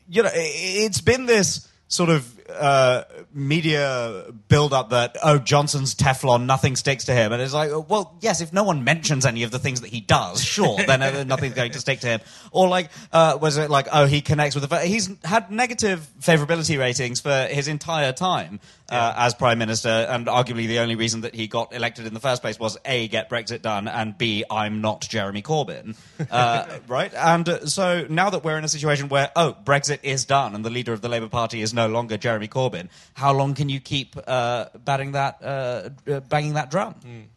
you 0.09 0.23
know 0.23 0.31
it's 0.33 1.01
been 1.01 1.27
this 1.27 1.69
sort 1.89 2.09
of 2.09 2.41
uh, 2.51 3.05
media 3.33 4.27
build 4.49 4.73
up 4.73 4.91
that 4.91 5.17
oh 5.23 5.39
Johnson's 5.39 5.95
Teflon, 5.95 6.47
nothing 6.47 6.77
sticks 6.77 7.05
to 7.07 7.13
him, 7.13 7.33
and 7.33 7.43
it's 7.43 7.53
like 7.53 7.71
oh, 7.71 7.85
well 7.89 8.17
yes, 8.21 8.41
if 8.41 8.53
no 8.53 8.65
one 8.65 8.85
mentions 8.85 9.27
any 9.27 9.43
of 9.43 9.51
the 9.51 9.59
things 9.59 9.81
that 9.81 9.91
he 9.91 10.01
does, 10.01 10.43
sure, 10.43 10.79
then 10.87 11.03
uh, 11.03 11.25
nothing's 11.25 11.55
going 11.55 11.73
to 11.73 11.81
stick 11.81 12.01
to 12.01 12.07
him. 12.07 12.21
Or 12.51 12.69
like 12.69 12.91
uh, 13.13 13.39
was 13.41 13.57
it 13.57 13.71
like 13.71 13.89
oh 13.93 14.07
he 14.07 14.21
connects 14.21 14.55
with 14.55 14.69
the 14.69 14.81
he's 14.81 15.11
had 15.25 15.51
negative 15.51 16.09
favorability 16.21 16.79
ratings 16.79 17.21
for 17.21 17.47
his 17.51 17.69
entire 17.69 18.13
time. 18.13 18.61
uh, 18.93 19.15
as 19.17 19.35
prime 19.35 19.59
minister, 19.59 19.89
and 19.89 20.27
arguably 20.27 20.67
the 20.67 20.79
only 20.81 20.95
reason 20.97 21.23
that 21.23 21.35
he 21.35 21.47
got 21.47 21.73
elected 21.73 22.07
in 22.07 22.13
the 22.13 22.21
first 22.21 22.43
place 22.43 22.59
was 22.59 22.77
a 22.85 23.09
get 23.09 23.31
Brexit 23.31 23.63
done, 23.63 23.89
and 23.89 24.17
b 24.19 24.45
I'm 24.51 24.83
not 24.83 25.01
Jeremy 25.01 25.41
Corbyn, 25.41 25.97
uh, 26.31 26.67
right? 26.89 27.13
And 27.15 27.49
uh, 27.49 27.67
so 27.67 28.07
now 28.11 28.29
that 28.31 28.45
we're 28.45 28.59
in 28.59 28.65
a 28.65 28.69
situation 28.69 29.09
where 29.09 29.31
oh 29.35 29.57
Brexit 29.65 30.01
is 30.03 30.27
done 30.27 30.55
and 30.55 30.65
the 30.65 30.71
leader 30.71 30.93
of 30.93 31.01
the 31.01 31.09
Labour 31.09 31.29
Party 31.29 31.63
is 31.63 31.73
no 31.73 31.89
longer 31.89 32.19
Jeremy 32.19 32.42
Corbyn, 32.49 32.89
how 33.15 33.33
long 33.33 33.55
can 33.55 33.69
you 33.69 33.81
keep 33.81 34.17
uh, 34.27 34.67
batting 34.85 35.13
that 35.13 35.39
uh, 35.43 35.91
uh, 36.11 36.21
banging 36.21 36.55
that 36.55 36.71
drum? 36.71 36.95
And 37.05 37.29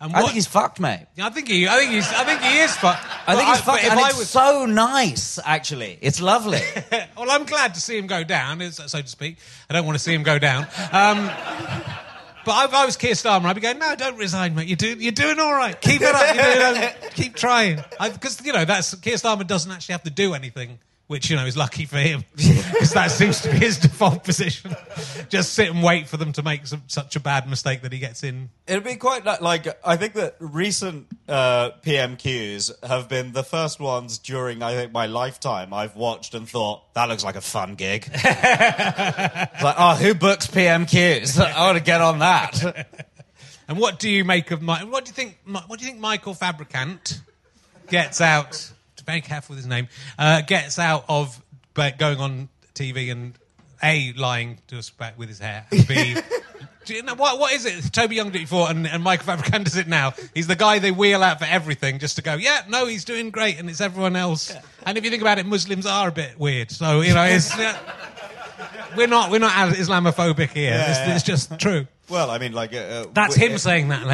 I 0.00 0.06
what- 0.06 0.22
think 0.22 0.34
he's 0.34 0.46
fucked, 0.48 0.80
mate. 0.80 1.06
I 1.20 1.30
think 1.30 1.48
he. 1.48 1.68
I 1.68 1.78
think 1.78 1.92
he's. 1.92 2.08
I 2.12 2.24
think 2.24 2.40
he 2.40 2.58
is. 2.58 2.76
But 2.82 2.98
I 3.26 3.36
think 3.36 3.48
he's 3.48 3.58
but 3.58 3.64
fucked, 3.74 3.84
and 3.84 4.00
I 4.00 4.08
it's 4.08 4.18
was, 4.18 4.30
so 4.30 4.66
nice. 4.66 5.38
Actually, 5.44 5.96
it's 6.00 6.20
lovely. 6.20 6.60
well, 7.16 7.30
I'm 7.30 7.44
glad 7.44 7.74
to 7.74 7.80
see 7.80 7.96
him 7.98 8.08
go 8.08 8.24
down, 8.24 8.60
so 8.72 9.00
to 9.00 9.06
speak. 9.06 9.36
I 9.70 9.74
don't 9.74 9.86
want 9.86 9.96
to 9.96 10.02
see 10.02 10.12
him 10.12 10.24
go 10.24 10.38
down. 10.40 10.66
Um, 10.90 11.30
but 12.44 12.64
if 12.64 12.74
I 12.74 12.84
was 12.84 12.96
Keir 12.96 13.12
Starmer, 13.12 13.44
I'd 13.44 13.54
be 13.54 13.60
going, 13.60 13.78
no, 13.78 13.94
don't 13.94 14.16
resign, 14.16 14.54
mate. 14.54 14.66
You're 14.66 14.76
doing, 14.76 15.00
you're 15.00 15.12
doing 15.12 15.38
all 15.38 15.54
right. 15.54 15.80
Keep 15.80 16.02
it 16.02 16.12
up. 16.14 16.34
You're 16.34 16.74
doing, 16.74 16.92
keep 17.14 17.36
trying. 17.36 17.76
Because, 18.00 18.44
you 18.44 18.52
know, 18.52 18.64
that's 18.64 18.94
Keir 18.96 19.14
Starmer 19.14 19.46
doesn't 19.46 19.70
actually 19.70 19.92
have 19.92 20.02
to 20.02 20.10
do 20.10 20.34
anything, 20.34 20.80
which, 21.12 21.28
you 21.28 21.36
know, 21.36 21.44
is 21.44 21.56
lucky 21.58 21.84
for 21.84 21.98
him. 21.98 22.24
Because 22.72 22.94
that 22.94 23.10
seems 23.10 23.42
to 23.42 23.50
be 23.50 23.58
his 23.58 23.78
default 23.78 24.24
position. 24.24 24.74
Just 25.28 25.52
sit 25.52 25.70
and 25.70 25.84
wait 25.84 26.08
for 26.08 26.16
them 26.16 26.32
to 26.32 26.42
make 26.42 26.66
some, 26.66 26.82
such 26.88 27.14
a 27.14 27.20
bad 27.20 27.48
mistake 27.48 27.82
that 27.82 27.92
he 27.92 27.98
gets 27.98 28.24
in. 28.24 28.48
It'd 28.66 28.82
be 28.82 28.96
quite 28.96 29.24
li- 29.24 29.36
like 29.40 29.68
I 29.86 29.96
think 29.96 30.14
that 30.14 30.36
recent 30.40 31.06
uh, 31.28 31.72
PMQs 31.82 32.84
have 32.84 33.08
been 33.08 33.32
the 33.32 33.44
first 33.44 33.78
ones 33.78 34.18
during 34.18 34.62
I 34.62 34.74
think 34.74 34.90
my 34.90 35.06
lifetime 35.06 35.72
I've 35.72 35.94
watched 35.94 36.34
and 36.34 36.48
thought 36.48 36.92
that 36.94 37.08
looks 37.08 37.22
like 37.22 37.36
a 37.36 37.40
fun 37.40 37.74
gig. 37.74 38.08
it's 38.12 38.24
like, 39.62 39.76
oh, 39.78 39.94
who 39.94 40.14
books 40.14 40.46
PMQs? 40.48 41.40
I 41.40 41.66
want 41.66 41.78
to 41.78 41.84
get 41.84 42.00
on 42.00 42.18
that. 42.20 42.88
And 43.68 43.78
what 43.78 44.00
do 44.00 44.10
you 44.10 44.24
make 44.24 44.50
of 44.50 44.62
my? 44.62 44.82
What 44.82 45.04
do 45.04 45.10
you 45.10 45.14
think? 45.14 45.38
What 45.44 45.78
do 45.78 45.84
you 45.84 45.90
think 45.90 46.00
Michael 46.00 46.34
Fabricant 46.34 47.20
gets 47.88 48.20
out? 48.20 48.71
Very 49.04 49.20
careful 49.20 49.54
with 49.54 49.64
his 49.64 49.68
name. 49.68 49.88
Uh, 50.18 50.40
gets 50.42 50.78
out 50.78 51.04
of 51.08 51.40
going 51.74 52.18
on 52.18 52.48
TV 52.74 53.10
and 53.10 53.34
a 53.82 54.12
lying 54.12 54.58
to 54.68 54.78
us 54.78 54.90
back 54.90 55.18
with 55.18 55.28
his 55.28 55.38
hair. 55.38 55.66
And 55.70 55.86
B, 55.86 56.16
do 56.84 56.94
you 56.94 57.02
know 57.02 57.14
what? 57.14 57.38
What 57.38 57.52
is 57.52 57.66
it? 57.66 57.92
Toby 57.92 58.16
Young 58.16 58.30
did 58.30 58.36
it 58.36 58.44
before, 58.44 58.70
and, 58.70 58.86
and 58.86 59.02
Michael 59.02 59.26
Fabricant 59.26 59.64
does 59.64 59.76
it 59.76 59.88
now. 59.88 60.12
He's 60.34 60.46
the 60.46 60.56
guy 60.56 60.78
they 60.78 60.92
wheel 60.92 61.22
out 61.22 61.38
for 61.40 61.46
everything, 61.46 61.98
just 61.98 62.16
to 62.16 62.22
go, 62.22 62.34
yeah, 62.34 62.62
no, 62.68 62.86
he's 62.86 63.04
doing 63.04 63.30
great, 63.30 63.58
and 63.58 63.68
it's 63.68 63.80
everyone 63.80 64.14
else. 64.16 64.54
And 64.86 64.96
if 64.96 65.04
you 65.04 65.10
think 65.10 65.22
about 65.22 65.38
it, 65.38 65.46
Muslims 65.46 65.86
are 65.86 66.08
a 66.08 66.12
bit 66.12 66.38
weird. 66.38 66.70
So 66.70 67.00
you 67.00 67.14
know, 67.14 67.24
it's. 67.24 67.56
Uh, 67.58 67.76
we're 68.96 69.06
not 69.06 69.30
we're 69.30 69.38
not 69.38 69.72
Islamophobic 69.74 70.50
here. 70.50 70.84
It's, 70.86 70.98
it's 71.16 71.24
just 71.24 71.58
true. 71.58 71.86
Well, 72.08 72.30
I 72.30 72.38
mean, 72.38 72.52
like 72.52 72.74
uh, 72.74 73.06
That's 73.14 73.34
w- 73.34 73.52
him 73.52 73.58
saying 73.58 73.88
that. 73.88 74.06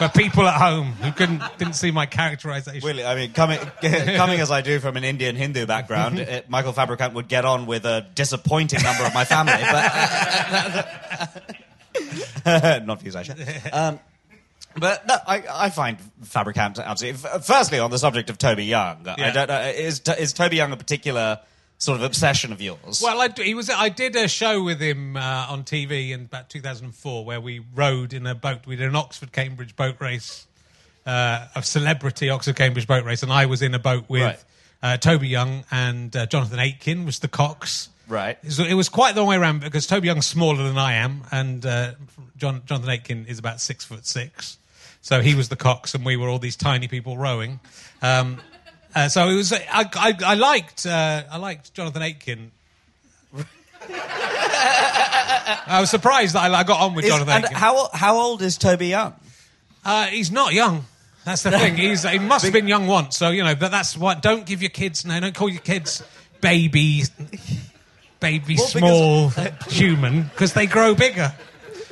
For 0.00 0.08
people 0.08 0.48
at 0.48 0.58
home 0.58 0.92
who 0.92 1.12
couldn't 1.12 1.42
didn't 1.58 1.74
see 1.74 1.90
my 1.90 2.06
characterization. 2.06 2.80
Really, 2.86 3.04
I 3.04 3.14
mean, 3.14 3.32
coming 3.32 3.58
coming 3.82 4.40
as 4.40 4.50
I 4.50 4.62
do 4.62 4.80
from 4.80 4.96
an 4.96 5.04
Indian 5.04 5.36
Hindu 5.36 5.66
background, 5.66 6.18
uh, 6.28 6.40
Michael 6.48 6.72
Fabricant 6.72 7.12
would 7.14 7.28
get 7.28 7.44
on 7.44 7.66
with 7.66 7.84
a 7.84 8.06
disappointing 8.14 8.82
number 8.82 9.04
of 9.04 9.12
my 9.12 9.26
family, 9.26 9.52
but 12.44 12.84
not 12.86 12.98
for 12.98 13.04
you, 13.04 13.10
Sasha. 13.10 13.36
Um, 13.72 14.00
but 14.76 15.06
no, 15.06 15.16
I, 15.26 15.42
I 15.50 15.70
find 15.70 15.98
Fabricant 16.22 16.78
absolutely. 16.78 17.28
f- 17.28 17.44
Firstly, 17.44 17.78
on 17.78 17.90
the 17.90 17.98
subject 17.98 18.30
of 18.30 18.38
Toby 18.38 18.64
Young, 18.64 19.06
I 19.06 19.30
don't 19.32 19.48
know 19.48 19.60
is 19.60 20.00
is 20.18 20.32
Toby 20.32 20.56
Young 20.56 20.72
a 20.72 20.76
particular 20.76 21.40
sort 21.80 21.96
of 21.98 22.04
obsession 22.04 22.52
of 22.52 22.60
yours? 22.60 23.00
Well, 23.02 23.20
I, 23.20 23.28
he 23.42 23.54
was. 23.54 23.68
I 23.68 23.88
did 23.88 24.14
a 24.14 24.28
show 24.28 24.62
with 24.62 24.80
him 24.80 25.16
uh, 25.16 25.46
on 25.48 25.64
TV 25.64 26.10
in 26.10 26.20
about 26.26 26.48
2004 26.48 27.24
where 27.24 27.40
we 27.40 27.60
rowed 27.74 28.12
in 28.12 28.26
a 28.26 28.34
boat. 28.36 28.66
We 28.66 28.76
did 28.76 28.86
an 28.88 28.94
Oxford 28.94 29.32
Cambridge 29.32 29.74
boat 29.74 29.96
race, 30.00 30.46
uh, 31.06 31.48
a 31.56 31.62
celebrity 31.64 32.30
Oxford 32.30 32.54
Cambridge 32.56 32.86
boat 32.86 33.04
race, 33.04 33.24
and 33.24 33.32
I 33.32 33.46
was 33.46 33.62
in 33.62 33.74
a 33.74 33.78
boat 33.80 34.04
with 34.08 34.22
Right. 34.22 34.44
uh, 34.82 34.96
Toby 34.98 35.26
Young 35.28 35.64
and 35.72 36.14
uh, 36.14 36.26
Jonathan 36.26 36.60
Aitken 36.60 37.04
was 37.04 37.18
the 37.18 37.28
cox. 37.28 37.88
Right. 38.08 38.38
So 38.50 38.64
it 38.64 38.74
was 38.74 38.88
quite 38.88 39.14
the 39.14 39.20
long 39.22 39.28
way 39.30 39.36
around 39.36 39.60
because 39.60 39.86
Toby 39.86 40.08
Young's 40.08 40.26
smaller 40.26 40.64
than 40.64 40.76
I 40.78 40.94
am, 40.94 41.22
and 41.32 41.64
uh, 41.64 41.92
John, 42.36 42.62
Jonathan 42.66 42.90
Aitken 42.90 43.26
is 43.26 43.38
about 43.38 43.60
six 43.60 43.84
foot 43.84 44.04
six. 44.06 44.58
So 45.02 45.22
he 45.22 45.34
was 45.34 45.48
the 45.48 45.56
cox, 45.56 45.94
and 45.94 46.04
we 46.04 46.16
were 46.16 46.28
all 46.28 46.38
these 46.40 46.56
tiny 46.56 46.86
people 46.88 47.16
rowing. 47.16 47.58
Um, 48.02 48.38
uh, 48.94 49.08
so 49.08 49.28
it 49.28 49.34
was. 49.34 49.52
I, 49.52 49.60
I, 49.70 50.16
I 50.24 50.34
liked. 50.34 50.86
Uh, 50.86 51.22
I 51.30 51.36
liked 51.36 51.74
Jonathan 51.74 52.02
Aitken. 52.02 52.50
I 55.66 55.78
was 55.80 55.90
surprised 55.90 56.34
that 56.34 56.50
I, 56.50 56.60
I 56.60 56.64
got 56.64 56.80
on 56.80 56.94
with 56.94 57.04
Is- 57.04 57.10
Jonathan 57.10 57.34
and 57.34 57.44
Aitken. 57.44 57.56
how 57.56 57.88
how 57.92 58.18
old 58.18 58.42
is 58.42 58.58
Toby 58.58 58.88
Young? 58.88 59.14
Uh, 59.84 60.06
he's 60.06 60.30
not 60.30 60.52
young. 60.52 60.84
That's 61.24 61.42
the 61.42 61.50
thing. 61.50 61.76
He's, 61.76 62.02
he 62.08 62.18
must 62.18 62.44
have 62.44 62.52
been 62.52 62.68
young 62.68 62.86
once. 62.86 63.16
So 63.16 63.30
you 63.30 63.44
know, 63.44 63.54
but 63.54 63.70
that's 63.70 63.96
what. 63.96 64.22
Don't 64.22 64.46
give 64.46 64.62
your 64.62 64.70
kids. 64.70 65.04
No, 65.04 65.18
don't 65.20 65.34
call 65.34 65.48
your 65.48 65.60
kids 65.60 66.02
baby, 66.40 67.02
baby 68.20 68.56
Well, 68.56 68.66
small 68.66 69.28
human 69.68 70.22
because 70.24 70.54
they 70.54 70.66
grow 70.66 70.94
bigger. 70.94 71.32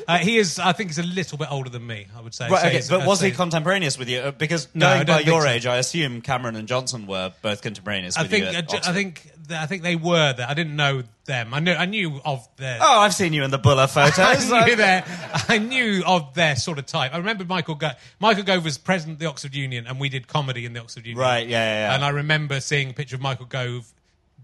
Uh, 0.08 0.18
he 0.18 0.38
is. 0.38 0.58
I 0.58 0.72
think 0.72 0.88
he's 0.88 0.98
a 0.98 1.02
little 1.02 1.36
bit 1.36 1.48
older 1.52 1.68
than 1.68 1.86
me. 1.86 2.06
I 2.16 2.20
would 2.22 2.32
say. 2.34 2.48
Right, 2.48 2.82
So 2.82 2.96
okay, 2.96 3.02
but 3.02 3.06
was 3.06 3.20
he 3.20 3.30
contemporaneous 3.30 3.98
with 3.98 4.08
you? 4.08 4.20
Uh, 4.20 4.30
Because 4.30 4.66
No, 4.74 4.88
I 4.88 4.96
don't 4.98 5.06
by 5.06 5.14
think 5.18 5.26
your 5.28 5.42
so. 5.42 5.48
age, 5.48 5.66
I 5.66 5.76
assume 5.76 6.22
Cameron 6.22 6.56
and 6.56 6.66
Johnson 6.66 7.06
were 7.06 7.32
both 7.42 7.60
contemporaneous 7.60 8.16
I 8.16 8.22
with 8.22 8.30
think. 8.30 8.44
you. 8.46 8.50
I, 8.50 8.54
At 8.54 8.68
ju- 8.68 8.76
I 8.76 8.78
Oxford. 8.78 8.94
think. 8.94 9.30
I 9.50 9.64
think 9.64 9.82
they 9.82 9.96
were 9.96 10.34
there. 10.34 10.46
I 10.46 10.52
didn't 10.52 10.76
know 10.76 11.02
them. 11.24 11.54
I 11.54 11.60
knew. 11.60 11.72
I 11.72 11.86
knew 11.86 12.20
of 12.24 12.46
their. 12.56 12.78
Oh, 12.82 13.00
I've 13.00 13.14
seen 13.14 13.32
you 13.32 13.44
in 13.44 13.50
the 13.50 13.58
Buller 13.58 13.86
photos. 13.88 14.18
I 14.52 14.64
knew 14.66 14.76
their, 14.76 15.04
I 15.48 15.56
knew 15.58 16.02
of 16.06 16.34
their 16.34 16.54
sort 16.56 16.78
of 16.78 16.84
type. 16.86 17.14
I 17.14 17.18
remember 17.18 17.44
Michael 17.46 17.74
Gove. 17.74 17.94
Michael 18.20 18.44
Gove 18.44 18.64
was 18.64 18.76
president 18.78 19.16
of 19.16 19.18
the 19.20 19.26
Oxford 19.26 19.54
Union, 19.54 19.86
and 19.86 19.98
we 20.00 20.08
did 20.10 20.26
comedy 20.28 20.64
in 20.66 20.72
the 20.74 20.80
Oxford 20.80 21.06
Union. 21.06 21.18
Right, 21.20 21.46
yeah, 21.48 21.58
yeah, 21.64 21.88
yeah. 21.88 21.94
And 21.94 22.04
I 22.04 22.08
remember 22.10 22.60
seeing 22.60 22.90
a 22.90 22.92
picture 22.94 23.16
of 23.16 23.22
Michael 23.22 23.46
Gove 23.46 23.90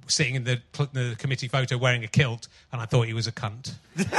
sitting 0.06 0.34
in 0.34 0.44
the, 0.44 0.60
the 0.92 1.16
committee 1.18 1.48
photo 1.48 1.76
wearing 1.76 2.04
a 2.04 2.08
kilt, 2.08 2.48
and 2.72 2.80
I 2.80 2.86
thought 2.86 3.06
he 3.06 3.14
was 3.14 3.26
a 3.26 3.32
cunt. 3.32 3.74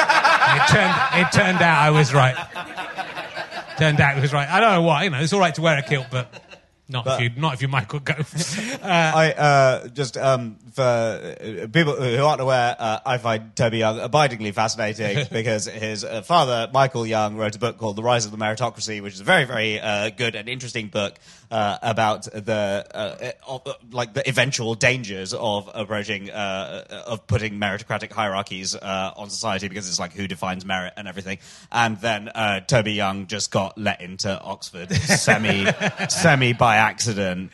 It 0.48 0.68
turned. 0.68 0.96
It 1.16 1.32
turned 1.32 1.62
out 1.62 1.80
I 1.80 1.90
was 1.90 2.14
right. 2.14 2.36
Turned 3.78 4.00
out 4.00 4.16
he 4.16 4.22
was 4.22 4.32
right. 4.32 4.48
I 4.48 4.60
don't 4.60 4.74
know 4.74 4.82
why. 4.84 5.04
You 5.04 5.10
know, 5.10 5.20
it's 5.20 5.34
all 5.34 5.40
right 5.40 5.56
to 5.56 5.62
wear 5.62 5.78
a 5.78 5.82
kilt, 5.82 6.08
but. 6.12 6.42
Not 6.88 7.08
if 7.08 7.20
you, 7.20 7.42
not 7.42 7.56
if 7.56 7.62
you're 7.62 7.70
Michael 7.70 8.00
Gove. 8.00 8.32
I 8.84 9.32
uh, 9.32 9.88
just 9.88 10.18
um, 10.18 10.58
for 10.72 10.84
uh, 10.84 11.68
people 11.74 11.96
who 11.96 12.24
aren't 12.24 12.42
aware, 12.42 12.76
uh, 12.78 13.00
I 13.04 13.18
find 13.18 13.56
Toby 13.56 13.80
Young 13.80 14.00
abidingly 14.00 14.52
fascinating 14.52 15.26
because 15.32 15.66
his 15.66 16.04
uh, 16.04 16.22
father, 16.22 16.70
Michael 16.72 17.08
Young, 17.08 17.38
wrote 17.38 17.56
a 17.56 17.60
book 17.60 17.80
called 17.80 17.96
*The 17.96 18.04
Rise 18.04 18.26
of 18.26 18.32
the 18.32 18.38
Meritocracy*, 18.38 19.02
which 19.02 19.16
is 19.16 19.22
a 19.22 19.24
very, 19.24 19.46
very 19.46 19.80
uh, 19.80 20.12
good 20.12 20.36
and 20.36 20.48
interesting 20.48 20.90
book 20.90 21.16
uh, 21.52 21.78
about 21.82 22.24
the 22.24 22.86
uh, 22.94 23.32
of, 23.48 23.66
uh, 23.68 23.74
like 23.92 24.14
the 24.14 24.28
eventual 24.28 24.76
dangers 24.76 25.34
of 25.34 25.70
approaching 25.74 26.30
uh, 26.32 27.04
of 27.08 27.26
putting 27.28 27.54
meritocratic 27.60 28.12
hierarchies 28.12 28.76
uh, 28.76 29.12
on 29.16 29.30
society 29.30 29.68
because 29.68 29.88
it's 29.90 30.00
like 30.00 30.14
who 30.14 30.28
defines 30.28 30.66
merit 30.66 30.94
and 30.98 31.08
everything. 31.08 31.38
And 31.72 31.98
then 32.02 32.30
uh, 32.30 32.62
Toby 32.62 32.94
Young 32.94 33.28
just 33.28 33.52
got 33.52 33.78
let 33.78 34.02
into 34.02 34.40
Oxford 34.42 34.92
semi 34.92 35.66
semi 36.10 36.54
by 36.54 36.78
accident 36.78 37.52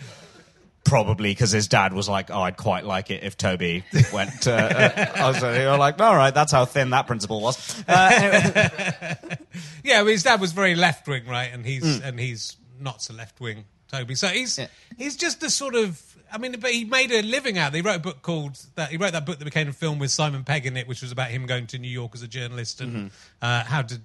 probably 0.83 1.29
because 1.31 1.51
his 1.51 1.67
dad 1.67 1.93
was 1.93 2.09
like, 2.09 2.31
"Oh, 2.31 2.41
I'd 2.41 2.57
quite 2.57 2.85
like 2.85 3.11
it 3.11 3.23
if 3.23 3.37
Toby 3.37 3.83
went." 4.11 4.41
to 4.43 4.53
uh, 4.53 5.27
Oxford." 5.27 5.59
You 5.61 5.67
were 5.67 5.77
like, 5.77 6.01
"All 6.01 6.15
right, 6.15 6.33
that's 6.33 6.51
how 6.51 6.65
thin 6.65 6.89
that 6.89 7.05
principle 7.07 7.39
was." 7.41 7.83
Uh, 7.87 8.09
anyway. 8.13 9.17
Yeah, 9.83 10.03
but 10.03 10.11
his 10.11 10.23
dad 10.23 10.39
was 10.39 10.51
very 10.51 10.75
left 10.75 11.07
wing, 11.07 11.25
right? 11.27 11.49
And 11.51 11.65
he's 11.65 11.97
Hmm. 11.99 12.03
and 12.03 12.19
he's 12.19 12.55
not 12.79 13.01
so 13.01 13.13
left 13.13 13.39
wing, 13.39 13.65
Toby. 13.91 14.15
So 14.15 14.27
he's 14.27 14.59
he's 14.97 15.15
just 15.15 15.39
the 15.41 15.49
sort 15.49 15.75
of. 15.75 16.01
I 16.33 16.37
mean, 16.37 16.55
but 16.61 16.71
he 16.71 16.85
made 16.85 17.11
a 17.11 17.21
living 17.21 17.57
out. 17.57 17.69
of 17.69 17.73
it. 17.75 17.79
He 17.79 17.81
wrote 17.81 17.97
a 17.97 17.99
book 17.99 18.21
called 18.21 18.57
that. 18.75 18.89
He 18.89 18.97
wrote 18.97 19.11
that 19.11 19.25
book 19.25 19.39
that 19.39 19.45
became 19.45 19.67
a 19.67 19.73
film 19.73 19.99
with 19.99 20.11
Simon 20.11 20.45
Pegg 20.45 20.65
in 20.65 20.77
it, 20.77 20.87
which 20.87 21.01
was 21.01 21.11
about 21.11 21.29
him 21.29 21.45
going 21.45 21.67
to 21.67 21.77
New 21.77 21.89
York 21.89 22.11
as 22.13 22.21
a 22.23 22.27
journalist 22.27 22.79
and 22.79 22.91
Mm-hmm. 22.95 23.07
uh, 23.41 23.63
how 23.65 23.81
to 23.81 23.99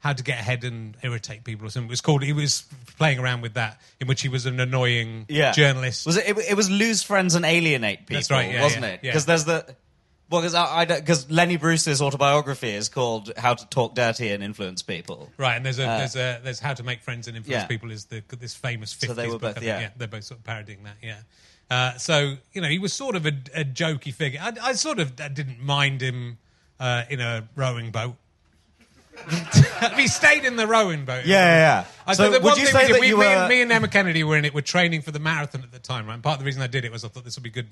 how 0.00 0.12
to 0.12 0.22
get 0.22 0.38
ahead 0.38 0.62
and 0.64 0.96
irritate 1.02 1.42
people 1.44 1.66
or 1.66 1.70
something. 1.70 1.88
It 1.88 1.90
was 1.90 2.00
called. 2.00 2.22
He 2.22 2.32
was 2.32 2.64
playing 2.98 3.18
around 3.18 3.42
with 3.42 3.54
that, 3.54 3.80
in 4.00 4.06
which 4.08 4.22
he 4.22 4.28
was 4.28 4.46
an 4.46 4.58
annoying 4.60 5.26
yeah, 5.28 5.52
journalist. 5.52 6.06
Was 6.06 6.16
it, 6.16 6.28
it? 6.28 6.50
It 6.50 6.54
was 6.54 6.70
lose 6.70 7.02
friends 7.02 7.34
and 7.34 7.44
alienate 7.44 8.00
people. 8.00 8.14
That's 8.16 8.30
right, 8.30 8.50
yeah, 8.52 8.62
wasn't 8.62 8.84
yeah, 8.84 8.90
it? 8.90 9.00
yeah. 9.02 9.10
Because 9.10 9.26
there's 9.26 9.44
the. 9.44 9.64
Well, 10.30 10.42
because 10.42 11.30
Lenny 11.30 11.56
Bruce's 11.56 12.02
autobiography 12.02 12.70
is 12.70 12.88
called 12.88 13.32
"How 13.36 13.54
to 13.54 13.66
Talk 13.68 13.94
Dirty 13.94 14.28
and 14.28 14.42
Influence 14.42 14.82
People." 14.82 15.30
Right, 15.38 15.56
and 15.56 15.64
there's 15.64 15.78
a 15.78 15.82
there's 15.82 16.16
a 16.16 16.40
there's 16.44 16.60
how 16.60 16.74
to 16.74 16.82
make 16.82 17.00
friends 17.02 17.28
and 17.28 17.36
influence 17.36 17.62
Uh, 17.62 17.64
yeah. 17.64 17.66
people 17.66 17.90
is 17.90 18.04
the 18.06 18.22
this 18.38 18.54
famous 18.54 18.90
So 18.90 19.06
fifties 19.08 19.16
they 19.16 19.26
were 19.26 19.32
book. 19.34 19.40
both- 19.42 19.56
I 19.56 19.60
think. 19.60 19.66
yeah. 19.66 19.90
they're 19.96 20.08
both 20.08 20.24
sort 20.24 20.40
of 20.40 20.44
parodying 20.44 20.82
that. 20.84 20.96
Yeah. 21.02 21.16
Uh, 21.70 21.96
so 21.98 22.34
you 22.52 22.60
know, 22.60 22.68
he 22.68 22.78
was 22.78 22.92
sort 22.92 23.16
of 23.16 23.24
a, 23.26 23.32
a 23.54 23.64
jokey 23.64 24.12
figure. 24.12 24.40
I, 24.42 24.52
I 24.62 24.72
sort 24.74 24.98
of 24.98 25.18
I 25.20 25.28
didn't 25.28 25.60
mind 25.62 26.00
him 26.02 26.38
uh, 26.78 27.04
in 27.08 27.20
a 27.20 27.48
rowing 27.56 27.90
boat. 27.90 28.14
he 29.96 30.06
stayed 30.06 30.44
in 30.44 30.56
the 30.56 30.66
rowing 30.66 31.04
boat. 31.04 31.24
Yeah, 31.26 31.44
yeah, 31.44 31.56
yeah. 31.56 31.84
I 32.06 32.12
So 32.14 32.30
the 32.30 32.40
would 32.40 32.56
you 32.56 32.66
say 32.66 32.86
we 32.86 32.92
that 32.92 33.00
we, 33.00 33.08
you 33.08 33.16
me, 33.18 33.26
were- 33.26 33.32
and, 33.32 33.48
me 33.48 33.62
and 33.62 33.72
Emma 33.72 33.88
Kennedy 33.88 34.22
were 34.24 34.36
in 34.36 34.44
it. 34.44 34.54
We're 34.54 34.60
training 34.60 35.02
for 35.02 35.10
the 35.10 35.18
marathon 35.18 35.62
at 35.62 35.72
the 35.72 35.78
time, 35.78 36.06
right? 36.06 36.14
And 36.14 36.22
part 36.22 36.34
of 36.34 36.38
the 36.40 36.44
reason 36.46 36.62
I 36.62 36.66
did 36.68 36.84
it 36.84 36.92
was 36.92 37.04
I 37.04 37.08
thought 37.08 37.24
this 37.24 37.36
would 37.36 37.42
be 37.42 37.50
good 37.50 37.66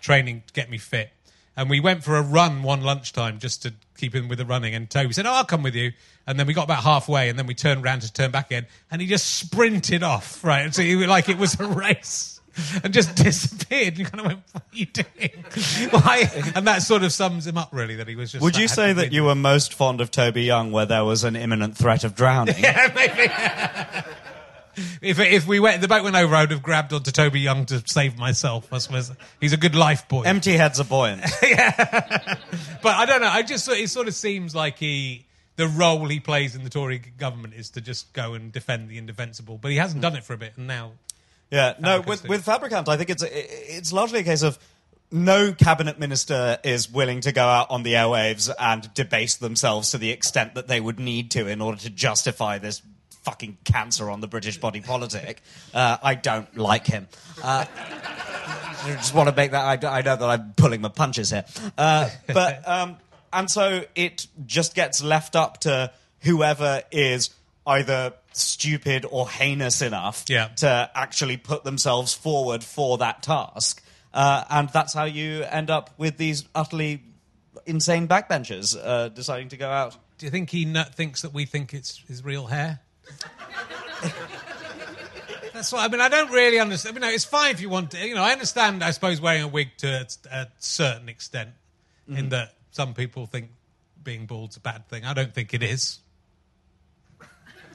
training 0.00 0.42
to 0.46 0.52
get 0.54 0.70
me 0.70 0.78
fit. 0.78 1.10
And 1.56 1.70
we 1.70 1.80
went 1.80 2.04
for 2.04 2.16
a 2.16 2.22
run 2.22 2.62
one 2.62 2.82
lunchtime 2.82 3.38
just 3.38 3.62
to 3.62 3.72
keep 3.96 4.14
him 4.14 4.28
with 4.28 4.38
the 4.38 4.44
running. 4.44 4.74
And 4.74 4.90
Toby 4.90 5.12
said, 5.14 5.26
"Oh, 5.26 5.32
I'll 5.32 5.44
come 5.44 5.62
with 5.62 5.74
you." 5.74 5.92
And 6.26 6.38
then 6.38 6.46
we 6.46 6.54
got 6.54 6.64
about 6.64 6.82
halfway, 6.82 7.28
and 7.28 7.38
then 7.38 7.46
we 7.46 7.54
turned 7.54 7.84
around 7.84 8.02
to 8.02 8.12
turn 8.12 8.30
back 8.30 8.46
again, 8.46 8.66
and 8.90 9.00
he 9.00 9.06
just 9.06 9.36
sprinted 9.36 10.02
off. 10.02 10.44
Right, 10.44 10.74
so 10.74 10.82
he, 10.82 10.94
like 11.06 11.28
it 11.28 11.38
was 11.38 11.58
a 11.58 11.66
race. 11.66 12.34
And 12.82 12.94
just 12.94 13.16
disappeared. 13.16 13.98
You 13.98 14.06
kind 14.06 14.20
of 14.20 14.26
went, 14.26 14.40
"What 14.52 14.62
are 14.62 14.76
you 14.76 14.86
doing?" 14.86 15.44
Why? 15.90 16.30
And 16.54 16.66
that 16.66 16.80
sort 16.80 17.02
of 17.02 17.12
sums 17.12 17.46
him 17.46 17.58
up, 17.58 17.68
really. 17.70 17.96
That 17.96 18.08
he 18.08 18.16
was 18.16 18.32
just. 18.32 18.42
Would 18.42 18.56
you 18.56 18.66
say 18.66 18.94
that 18.94 19.12
you 19.12 19.24
were 19.24 19.34
most 19.34 19.74
fond 19.74 20.00
of 20.00 20.10
Toby 20.10 20.42
Young 20.44 20.72
where 20.72 20.86
there 20.86 21.04
was 21.04 21.22
an 21.22 21.36
imminent 21.36 21.76
threat 21.76 22.02
of 22.02 22.14
drowning? 22.14 22.54
Yeah, 22.66 22.90
maybe. 22.94 23.30
If 25.00 25.18
if 25.18 25.46
we 25.46 25.60
went, 25.60 25.80
the 25.80 25.88
boat 25.88 26.04
went 26.04 26.16
over, 26.16 26.34
I 26.34 26.42
would 26.42 26.50
have 26.50 26.62
grabbed 26.62 26.92
onto 26.92 27.10
Toby 27.10 27.40
Young 27.40 27.66
to 27.66 27.82
save 27.86 28.18
myself. 28.18 28.72
I 28.72 28.78
suppose 28.78 29.12
he's 29.40 29.52
a 29.52 29.56
good 29.56 29.74
life 29.74 30.08
boy. 30.08 30.22
Empty 30.22 30.52
heads 30.52 30.80
are 30.80 30.84
buoyant. 30.84 31.22
yeah, 31.42 32.38
but 32.82 32.94
I 32.96 33.06
don't 33.06 33.20
know. 33.20 33.28
I 33.28 33.42
just 33.42 33.68
it 33.68 33.90
sort 33.90 34.08
of 34.08 34.14
seems 34.14 34.54
like 34.54 34.78
he 34.78 35.26
the 35.56 35.68
role 35.68 36.06
he 36.06 36.20
plays 36.20 36.54
in 36.54 36.64
the 36.64 36.70
Tory 36.70 36.98
government 36.98 37.54
is 37.54 37.70
to 37.70 37.80
just 37.80 38.12
go 38.12 38.34
and 38.34 38.52
defend 38.52 38.88
the 38.88 38.98
indefensible. 38.98 39.58
But 39.58 39.70
he 39.70 39.78
hasn't 39.78 40.02
done 40.02 40.16
it 40.16 40.24
for 40.24 40.34
a 40.34 40.38
bit, 40.38 40.52
and 40.56 40.66
now 40.66 40.92
Yeah, 41.50 41.74
no, 41.78 41.98
Fabricants 41.98 42.22
with, 42.22 42.28
with 42.28 42.44
Fabricant, 42.44 42.88
I 42.88 42.96
think 42.96 43.10
it's 43.10 43.24
it's 43.26 43.92
largely 43.92 44.20
a 44.20 44.24
case 44.24 44.42
of 44.42 44.58
no 45.10 45.52
cabinet 45.52 45.98
minister 45.98 46.58
is 46.64 46.90
willing 46.90 47.20
to 47.20 47.32
go 47.32 47.44
out 47.44 47.70
on 47.70 47.82
the 47.82 47.92
airwaves 47.92 48.52
and 48.58 48.92
debase 48.94 49.36
themselves 49.36 49.92
to 49.92 49.98
the 49.98 50.10
extent 50.10 50.54
that 50.54 50.66
they 50.66 50.80
would 50.80 50.98
need 50.98 51.30
to 51.32 51.46
in 51.46 51.60
order 51.60 51.78
to 51.78 51.90
justify 51.90 52.58
this 52.58 52.82
fucking 53.26 53.58
cancer 53.64 54.08
on 54.08 54.20
the 54.20 54.28
British 54.28 54.58
body 54.58 54.80
politic. 54.80 55.42
Uh, 55.74 55.96
I 56.02 56.14
don't 56.14 56.56
like 56.56 56.86
him. 56.86 57.08
Uh, 57.42 57.64
I 57.68 58.94
just 58.96 59.14
want 59.14 59.28
to 59.28 59.34
make 59.34 59.50
that. 59.50 59.84
I, 59.84 59.98
I 59.98 60.02
know 60.02 60.16
that 60.16 60.28
I'm 60.28 60.52
pulling 60.56 60.80
my 60.80 60.88
punches 60.90 61.30
here, 61.30 61.44
uh, 61.76 62.08
but 62.32 62.66
um, 62.68 62.96
and 63.32 63.50
so 63.50 63.82
it 63.96 64.26
just 64.46 64.74
gets 64.76 65.02
left 65.02 65.34
up 65.34 65.58
to 65.60 65.90
whoever 66.20 66.82
is 66.92 67.30
either 67.66 68.12
stupid 68.32 69.04
or 69.10 69.28
heinous 69.28 69.82
enough 69.82 70.24
Yeah. 70.28 70.48
to 70.56 70.90
actually 70.94 71.36
put 71.36 71.64
themselves 71.64 72.14
forward 72.14 72.62
for 72.62 72.98
that 72.98 73.22
task, 73.24 73.82
uh, 74.14 74.44
and 74.50 74.68
that's 74.68 74.94
how 74.94 75.04
you 75.04 75.42
end 75.42 75.68
up 75.68 75.90
with 75.98 76.16
these 76.16 76.44
utterly 76.54 77.02
insane 77.66 78.06
backbenchers 78.06 78.76
uh, 78.80 79.08
deciding 79.08 79.48
to 79.48 79.56
go 79.56 79.68
out. 79.68 79.96
do 80.18 80.26
you 80.26 80.30
think 80.30 80.50
he 80.50 80.64
n- 80.64 80.86
thinks 80.94 81.22
that 81.22 81.32
we 81.34 81.44
think 81.44 81.74
it's 81.74 81.98
his 82.06 82.24
real 82.24 82.46
hair? 82.46 82.78
That's 85.52 85.72
what 85.72 85.82
I 85.82 85.88
mean. 85.88 86.02
I 86.02 86.08
don't 86.08 86.30
really 86.30 86.58
understand. 86.58 86.96
You 86.96 87.00
know, 87.00 87.08
it's 87.08 87.24
fine 87.24 87.50
if 87.50 87.62
you 87.62 87.70
want 87.70 87.92
to. 87.92 88.06
You 88.06 88.14
know, 88.14 88.22
I 88.22 88.32
understand. 88.32 88.84
I 88.84 88.90
suppose 88.90 89.20
wearing 89.20 89.42
a 89.42 89.48
wig 89.48 89.68
to 89.78 89.88
a, 89.88 90.06
a 90.30 90.48
certain 90.58 91.08
extent, 91.08 91.50
in 92.08 92.28
that 92.28 92.54
some 92.70 92.94
people 92.94 93.26
think 93.26 93.48
being 94.02 94.26
bald's 94.26 94.56
a 94.56 94.60
bad 94.60 94.88
thing. 94.88 95.04
I 95.04 95.14
don't 95.14 95.34
think 95.34 95.54
it 95.54 95.62
is. 95.62 95.98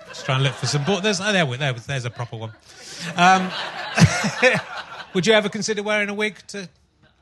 Just 0.08 0.26
trying 0.26 0.40
to 0.40 0.44
look 0.44 0.54
for 0.54 0.68
some 0.68 0.84
bald. 0.84 1.04
There's 1.04 1.20
oh, 1.22 1.32
there, 1.32 1.46
there, 1.58 1.74
there's 1.74 2.06
a 2.06 2.10
proper 2.10 2.38
one. 2.38 2.52
Um, 3.16 3.50
would 5.14 5.26
you 5.26 5.34
ever 5.34 5.50
consider 5.50 5.84
wearing 5.84 6.10
a 6.10 6.14
wig 6.14 6.36
to, 6.48 6.70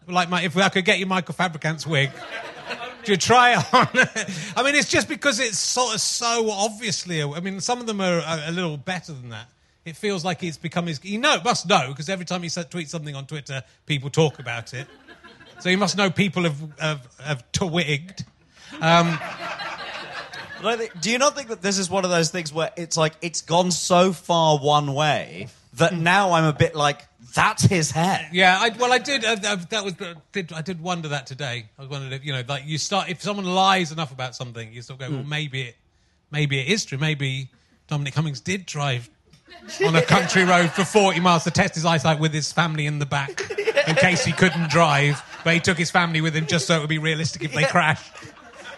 like, 0.07 0.29
my, 0.29 0.41
if 0.43 0.57
I 0.57 0.69
could 0.69 0.85
get 0.85 0.99
you 0.99 1.05
Michael 1.05 1.33
Fabricant's 1.33 1.87
wig? 1.87 2.11
Do 3.03 3.11
you 3.11 3.17
try 3.17 3.51
it 3.57 3.73
on? 3.73 3.87
I 4.55 4.63
mean, 4.63 4.75
it's 4.75 4.89
just 4.89 5.07
because 5.07 5.39
it's 5.39 5.57
sort 5.57 5.95
of 5.95 6.01
so 6.01 6.49
obviously. 6.51 7.21
I 7.23 7.39
mean, 7.39 7.59
some 7.59 7.79
of 7.79 7.87
them 7.87 8.01
are 8.01 8.19
a, 8.19 8.43
a 8.47 8.51
little 8.51 8.77
better 8.77 9.13
than 9.13 9.29
that. 9.29 9.47
It 9.85 9.95
feels 9.95 10.25
like 10.25 10.43
it's 10.43 10.57
become 10.57 10.87
his. 10.87 10.99
You 11.03 11.19
know, 11.19 11.39
must 11.43 11.67
know 11.67 11.87
because 11.89 12.09
every 12.09 12.25
time 12.25 12.43
he 12.43 12.49
tweets 12.49 12.89
something 12.89 13.15
on 13.15 13.25
Twitter, 13.25 13.63
people 13.85 14.09
talk 14.09 14.39
about 14.39 14.73
it. 14.73 14.87
So 15.59 15.69
he 15.69 15.75
must 15.75 15.97
know 15.97 16.09
people 16.09 16.43
have 16.43 16.79
have, 16.79 17.07
have 17.23 17.51
twigged. 17.51 18.25
Um, 18.81 19.17
think, 20.61 21.01
do 21.01 21.11
you 21.11 21.17
not 21.17 21.35
think 21.35 21.49
that 21.49 21.61
this 21.61 21.77
is 21.77 21.89
one 21.89 22.05
of 22.05 22.11
those 22.11 22.29
things 22.29 22.53
where 22.53 22.71
it's 22.75 22.97
like 22.97 23.13
it's 23.21 23.41
gone 23.41 23.71
so 23.71 24.13
far 24.13 24.57
one 24.57 24.93
way 24.93 25.47
that 25.79 25.93
now 25.95 26.31
I'm 26.33 26.45
a 26.45 26.53
bit 26.53 26.75
like 26.75 27.01
that's 27.35 27.63
his 27.63 27.91
hair. 27.91 28.27
Yeah, 28.31 28.57
I, 28.59 28.69
well, 28.79 28.91
I 28.93 28.97
did. 28.97 29.23
Uh, 29.25 29.35
uh, 29.43 29.55
that 29.69 29.83
was 29.83 29.99
uh, 30.01 30.13
did 30.31 30.53
I 30.53 30.61
did 30.61 30.81
wonder 30.81 31.09
that 31.09 31.27
today. 31.27 31.65
I 31.77 31.81
was 31.81 31.89
wondering 31.89 32.13
if 32.13 32.23
you 32.25 32.31
know, 32.33 32.43
like 32.47 32.63
you 32.65 32.77
start 32.77 33.09
if 33.09 33.21
someone 33.21 33.45
lies 33.45 33.91
enough 33.91 34.11
about 34.11 34.35
something, 34.35 34.71
you 34.73 34.81
sort 34.81 35.01
of 35.01 35.09
go, 35.09 35.15
well, 35.15 35.25
maybe 35.25 35.61
it, 35.63 35.75
maybe 36.31 36.59
it 36.59 36.67
is 36.67 36.85
true. 36.85 36.97
Maybe 36.97 37.49
Dominic 37.87 38.13
Cummings 38.13 38.39
did 38.39 38.65
drive 38.65 39.09
on 39.85 39.95
a 39.95 40.01
country 40.01 40.43
road 40.45 40.71
for 40.71 40.85
40 40.85 41.19
miles 41.19 41.43
to 41.43 41.51
test 41.51 41.75
his 41.75 41.83
eyesight 41.85 42.19
with 42.19 42.33
his 42.33 42.51
family 42.53 42.85
in 42.85 42.99
the 42.99 43.05
back 43.05 43.41
in 43.87 43.95
case 43.95 44.23
he 44.23 44.31
couldn't 44.31 44.69
drive. 44.69 45.21
But 45.43 45.53
he 45.55 45.59
took 45.59 45.77
his 45.77 45.89
family 45.91 46.21
with 46.21 46.35
him 46.35 46.45
just 46.47 46.67
so 46.67 46.77
it 46.77 46.79
would 46.81 46.89
be 46.89 46.97
realistic 46.99 47.43
if 47.43 47.53
they 47.53 47.63
crashed. 47.63 48.11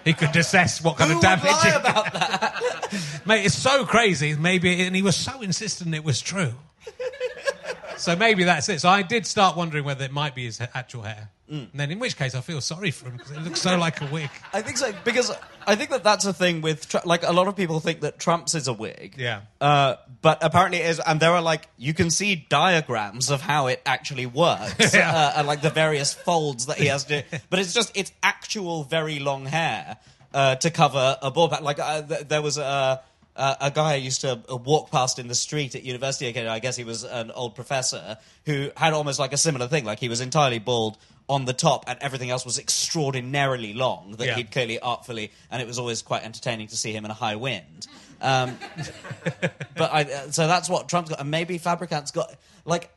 He 0.06 0.14
could 0.14 0.36
assess 0.36 0.84
what 0.84 0.98
kind 0.98 1.12
Who 1.12 1.18
of 1.18 1.24
would 1.24 1.28
damage. 1.28 1.52
lie 1.52 1.70
it- 1.70 1.76
about 1.80 2.14
that? 2.14 3.22
Mate, 3.26 3.46
it's 3.46 3.56
so 3.56 3.86
crazy. 3.86 4.36
Maybe, 4.36 4.82
and 4.82 4.96
he 4.96 5.02
was 5.04 5.16
so 5.16 5.42
insistent 5.42 5.94
it 5.94 6.04
was 6.04 6.20
true. 6.22 6.54
so 7.98 8.16
maybe 8.16 8.44
that's 8.44 8.68
it. 8.70 8.82
So 8.82 8.90
I 8.90 9.02
did 9.02 9.26
start 9.26 9.56
wondering 9.58 9.84
whether 9.84 10.04
it 10.06 10.12
might 10.12 10.36
be 10.36 10.46
his 10.46 10.60
actual 10.74 11.04
hair. 11.04 11.30
Mm. 11.52 11.70
And 11.72 11.80
then, 11.80 11.92
in 11.92 12.00
which 12.00 12.16
case, 12.16 12.34
I 12.34 12.40
feel 12.40 12.62
sorry 12.62 12.92
for 12.92 13.08
him 13.10 13.18
because 13.18 13.32
it 13.32 13.42
looks 13.42 13.62
so 13.62 13.78
like 13.78 14.00
a 14.00 14.06
wig. 14.06 14.30
I 14.54 14.62
think 14.62 14.78
so 14.78 14.94
because 15.04 15.36
I 15.68 15.76
think 15.76 15.90
that 15.90 16.02
that's 16.02 16.24
a 16.26 16.32
thing 16.32 16.62
with 16.62 16.88
Tru- 16.88 17.02
like 17.04 17.24
a 17.24 17.34
lot 17.34 17.48
of 17.50 17.58
people 17.58 17.82
think 17.82 18.02
that 18.02 18.20
Trump's 18.20 18.56
is 18.56 18.70
a 18.70 18.74
wig. 18.74 19.16
Yeah. 19.18 19.42
Uh, 19.60 19.96
but 20.22 20.38
apparently 20.42 20.80
it 20.80 20.86
is, 20.86 21.02
and 21.06 21.20
there 21.20 21.32
are 21.32 21.42
like 21.42 21.68
you 21.78 21.94
can 21.94 22.10
see 22.10 22.48
diagrams 22.48 23.30
of 23.30 23.42
how 23.42 23.68
it 23.68 23.82
actually 23.86 24.28
works, 24.28 24.94
Yeah. 24.94 25.12
uh, 25.14 25.34
and 25.40 25.48
like 25.48 25.62
the 25.62 25.70
various 25.70 26.14
folds 26.14 26.68
that 26.68 26.78
he 26.78 26.86
has 26.86 27.04
to. 27.06 27.24
But 27.50 27.60
it's 27.60 27.74
just 27.74 27.92
it's 27.98 28.14
actual 28.24 28.86
very 28.86 29.20
long 29.20 29.46
hair 29.46 29.98
uh, 30.34 30.56
to 30.56 30.72
cover 30.72 31.18
a 31.22 31.32
ball 31.32 31.50
pat. 31.50 31.64
Like 31.64 31.80
uh, 31.80 32.02
th- 32.02 32.28
there 32.30 32.42
was 32.42 32.58
a. 32.60 33.02
Uh, 33.36 33.56
a 33.62 33.72
guy 33.72 33.94
I 33.94 33.96
used 33.96 34.22
to 34.22 34.42
uh, 34.50 34.56
walk 34.58 34.92
past 34.92 35.18
in 35.18 35.28
the 35.28 35.36
street 35.36 35.74
at 35.76 35.84
university 35.84 36.28
again. 36.28 36.48
I 36.48 36.60
guess 36.60 36.76
he 36.76 36.84
was 36.84 37.04
an 37.04 37.32
old 37.32 37.56
professor 37.56 38.18
who 38.46 38.72
had 38.76 38.94
almost 38.94 39.20
like 39.20 39.32
a 39.32 39.38
similar 39.38 39.68
thing. 39.68 39.86
Like 39.86 40.00
he 40.00 40.10
was 40.10 40.20
entirely 40.20 40.60
bald 40.60 40.98
on 41.30 41.46
the 41.46 41.54
top, 41.54 41.86
and 41.88 41.98
everything 42.02 42.30
else 42.30 42.44
was 42.46 42.60
extraordinarily 42.60 43.74
long. 43.74 44.16
That 44.18 44.28
Yeah. 44.28 44.36
he'd 44.36 44.52
clearly 44.52 44.80
artfully, 44.80 45.32
and 45.50 45.62
it 45.62 45.68
was 45.68 45.80
always 45.80 46.02
quite 46.02 46.24
entertaining 46.24 46.68
to 46.68 46.76
see 46.78 46.92
him 46.92 47.06
in 47.06 47.12
a 47.12 47.14
high 47.16 47.38
wind. 47.38 47.88
Um, 48.22 48.58
but 49.78 49.94
I, 49.94 50.02
uh, 50.04 50.32
so 50.32 50.48
that's 50.48 50.70
what 50.70 50.90
Trump's 50.90 51.10
got, 51.10 51.20
and 51.22 51.32
maybe 51.32 51.58
Fabricant's 51.58 52.12
got 52.12 52.36
like 52.66 52.90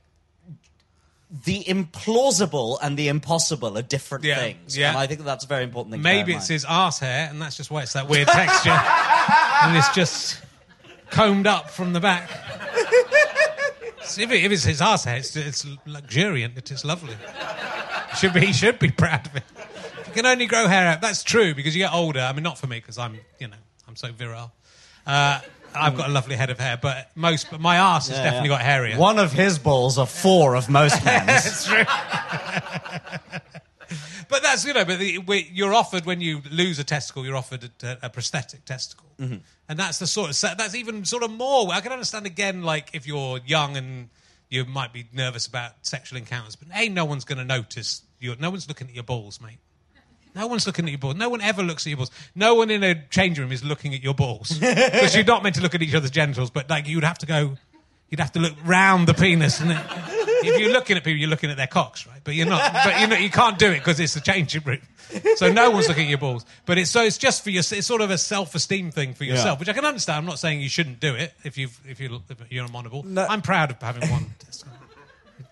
the 1.45 1.65
implausible 1.65 2.79
and 2.81 2.97
the 2.97 3.09
impossible 3.09 3.77
are 3.77 3.83
different 3.83 4.25
Yeah, 4.25 4.37
things. 4.39 4.79
yeah. 4.79 4.91
and 4.91 4.99
I 4.99 5.07
think 5.09 5.19
that 5.19 5.25
that's 5.25 5.45
a 5.45 5.49
very 5.49 5.65
important 5.65 5.93
thing. 5.93 6.03
Maybe 6.03 6.33
it's 6.35 6.47
his 6.47 6.65
arse 6.65 7.01
hair, 7.01 7.29
and 7.29 7.43
that's 7.43 7.57
just 7.57 7.71
why 7.71 7.83
it's 7.83 7.95
that 7.95 8.09
weird 8.09 8.29
texture. 8.29 8.71
and 9.63 9.77
it's 9.77 9.93
just 9.95 10.41
combed 11.11 11.47
up 11.49 11.71
from 11.71 11.93
the 11.93 12.01
back. 12.01 12.31
So 14.05 14.21
if, 14.23 14.31
it, 14.31 14.45
if 14.45 14.53
it's 14.53 14.65
his 14.65 14.81
arse 14.81 15.05
hair, 15.05 15.17
it's, 15.17 15.35
it's 15.35 15.67
luxuriant. 15.87 16.57
It 16.57 16.71
is 16.71 16.85
lovely. 16.85 17.17
Should 18.19 18.35
be, 18.35 18.41
he 18.47 18.53
should 18.53 18.79
be 18.79 18.91
proud 18.91 19.27
of 19.27 19.35
it. 19.37 19.43
You 20.07 20.13
can 20.13 20.27
only 20.27 20.47
grow 20.47 20.69
hair 20.69 20.87
out. 20.87 21.01
That's 21.01 21.25
true 21.25 21.55
because 21.55 21.75
you 21.75 21.83
get 21.83 21.93
older. 21.93 22.21
I 22.21 22.33
mean, 22.33 22.43
not 22.45 22.59
for 22.59 22.67
me 22.69 22.77
because 22.79 22.99
I'm, 22.99 23.19
you 23.41 23.49
know, 23.49 23.57
I'm 23.89 23.97
so 23.97 24.13
virile. 24.13 24.53
Uh, 25.07 25.41
I've 25.75 25.97
got 25.97 26.09
a 26.09 26.13
lovely 26.13 26.37
head 26.37 26.51
of 26.51 26.59
hair, 26.59 26.79
but 26.81 27.11
most, 27.15 27.51
but 27.51 27.61
my 27.61 27.79
arse 27.79 28.09
has 28.09 28.17
Yeah, 28.19 28.25
definitely 28.25 28.51
yeah. 28.51 28.57
got 28.59 28.65
hairier. 28.65 28.99
One 28.99 29.19
of 29.19 29.33
his 29.33 29.59
balls 29.59 29.99
are 29.99 30.07
four 30.07 30.55
of 30.57 30.69
most 30.71 31.05
men's. 31.05 31.27
That's 31.27 31.67
true. 31.67 31.85
but 34.29 34.43
that's 34.43 34.65
you 34.65 34.73
know, 34.73 34.85
but 34.85 34.99
the, 34.99 35.19
we, 35.19 35.49
you're 35.53 35.75
offered 35.75 36.07
when 36.07 36.21
you 36.21 36.41
lose 36.51 36.79
a 36.79 36.85
testicle, 36.85 37.25
you're 37.25 37.37
offered 37.37 37.71
a, 37.83 37.99
a 38.03 38.11
prosthetic 38.11 38.65
testicle, 38.65 39.05
Mm-hmm. 39.21 39.37
and 39.69 39.79
that's 39.79 40.01
the 40.01 40.09
sort 40.09 40.29
of 40.31 40.35
se- 40.35 40.55
that's 40.59 40.75
even 40.75 41.05
sort 41.05 41.23
of 41.23 41.31
more. 41.31 41.73
I 41.73 41.81
can 41.81 41.93
understand 41.93 42.27
again, 42.27 42.63
like 42.65 42.91
if 42.95 43.07
you're 43.07 43.39
young 43.47 43.77
and 43.77 44.09
you 44.51 44.65
might 44.65 44.93
be 44.93 45.07
nervous 45.13 45.47
about 45.47 45.71
sexual 45.83 46.19
encounters, 46.19 46.57
but 46.57 46.67
hey, 46.75 46.89
no 46.89 47.05
one's 47.05 47.25
going 47.25 47.39
to 47.39 47.45
notice. 47.45 48.03
You, 48.19 48.35
no 48.41 48.51
one's 48.51 48.67
looking 48.69 48.89
at 48.89 48.95
your 48.95 49.05
balls, 49.05 49.41
mate. 49.41 49.59
No 50.35 50.47
one's 50.47 50.67
looking 50.67 50.85
at 50.87 50.91
your 50.91 50.99
balls. 50.99 51.15
No 51.17 51.29
one 51.29 51.41
ever 51.41 51.63
looks 51.63 51.87
at 51.87 51.91
your 51.91 51.99
balls. 51.99 52.11
No 52.35 52.55
one 52.55 52.71
in 52.71 52.83
a 52.83 53.07
change 53.09 53.39
room 53.39 53.53
is 53.53 53.63
looking 53.63 53.95
at 53.95 54.03
your 54.03 54.15
balls 54.15 54.59
because 54.59 55.15
you're 55.15 55.25
not 55.25 55.43
meant 55.43 55.55
to 55.57 55.63
look 55.63 55.75
at 55.75 55.83
each 55.83 55.95
other's 55.95 56.11
genitals. 56.11 56.51
But 56.51 56.69
like 56.69 56.89
you'd 56.89 57.05
have 57.05 57.19
to 57.19 57.27
go, 57.27 57.57
you'd 58.11 58.21
have 58.21 58.33
to 58.33 58.41
look 58.41 58.55
round 58.65 59.07
the 59.07 59.15
penis, 59.15 59.61
and 59.61 59.71
it, 59.71 59.79
if 60.47 60.61
you're 60.61 60.73
looking 60.73 60.97
at 60.97 61.05
people, 61.05 61.19
you're 61.19 61.29
looking 61.31 61.51
at 61.51 61.57
their 61.57 61.67
cocks, 61.67 62.07
right? 62.07 62.21
But 62.23 62.35
you're 62.35 62.47
not. 62.47 62.73
But 62.73 63.01
you 63.01 63.07
know 63.07 63.17
you 63.17 63.31
can't 63.31 63.59
do 63.59 63.71
it 63.71 63.79
because 63.79 64.01
it's 64.01 64.17
a 64.17 64.21
changing 64.21 64.63
room. 64.65 64.81
So 65.37 65.53
no 65.53 65.71
one's 65.71 65.89
looking 65.89 66.05
at 66.05 66.09
your 66.09 66.19
balls. 66.19 66.45
But 66.67 66.79
it's 66.79 66.91
so 66.91 67.03
it's 67.03 67.19
just 67.19 67.45
for 67.45 67.51
your. 67.51 67.61
It's 67.61 67.87
sort 67.87 68.01
of 68.01 68.11
a 68.11 68.19
self-esteem 68.19 68.91
thing 68.91 69.15
for 69.15 69.25
yourself, 69.25 69.61
which 69.61 69.69
I 69.69 69.73
can 69.73 69.85
understand. 69.85 70.19
I'm 70.19 70.27
not 70.27 70.39
saying 70.39 70.61
you 70.61 70.69
shouldn't 70.69 71.01
do 71.01 71.15
it 71.15 71.33
if 71.45 71.57
you've 71.57 71.79
if 71.89 72.01
you 72.01 72.21
if 72.29 72.41
you're 72.51 72.65
a 72.65 72.69
monable. 72.69 73.05
No. 73.05 73.25
I'm 73.27 73.43
proud 73.43 73.71
of 73.71 73.81
having 73.81 74.11
one. 74.11 74.35
testicle. 74.39 74.73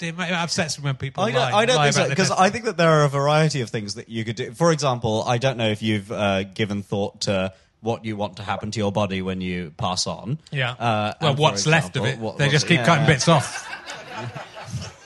It 0.03 0.19
upsets 0.19 0.79
me 0.79 0.85
when 0.85 0.97
people 0.97 1.23
I 1.25 1.31
don't, 1.31 1.41
lie, 1.41 1.59
I 1.59 1.67
don't 1.67 1.83
think 1.83 1.95
so 1.95 2.09
because. 2.09 2.31
I 2.31 2.51
think 2.51 2.65
that 2.65 2.77
there 2.77 2.91
are 2.91 3.05
a 3.05 3.09
variety 3.09 3.61
of 3.61 3.71
things 3.71 3.95
that 3.95 4.09
you 4.09 4.25
could 4.25 4.37
do. 4.37 4.53
For 4.53 4.73
example, 4.73 5.25
I 5.27 5.39
don't 5.39 5.57
know 5.57 5.69
if 5.69 5.83
you've 5.83 6.11
uh, 6.11 6.45
given 6.45 6.83
thought 6.83 7.23
to 7.23 7.53
what 7.81 8.05
you 8.05 8.17
want 8.17 8.37
to 8.37 8.43
happen 8.43 8.71
to 8.71 8.79
your 8.79 8.93
body 8.93 9.23
when 9.23 9.41
you 9.41 9.73
pass 9.77 10.07
on. 10.07 10.39
Yeah. 10.51 10.73
Uh, 10.73 11.15
well, 11.21 11.35
what's 11.35 11.67
left 11.67 11.97
of 11.97 12.05
it? 12.05 12.19
what- 12.19 12.39
they 12.39 12.49
just 12.49 12.67
keep 12.69 12.79
yeah, 12.79 12.87
cutting 12.87 13.05
yeah. 13.05 13.13
bits 13.13 13.29
off. 13.29 13.69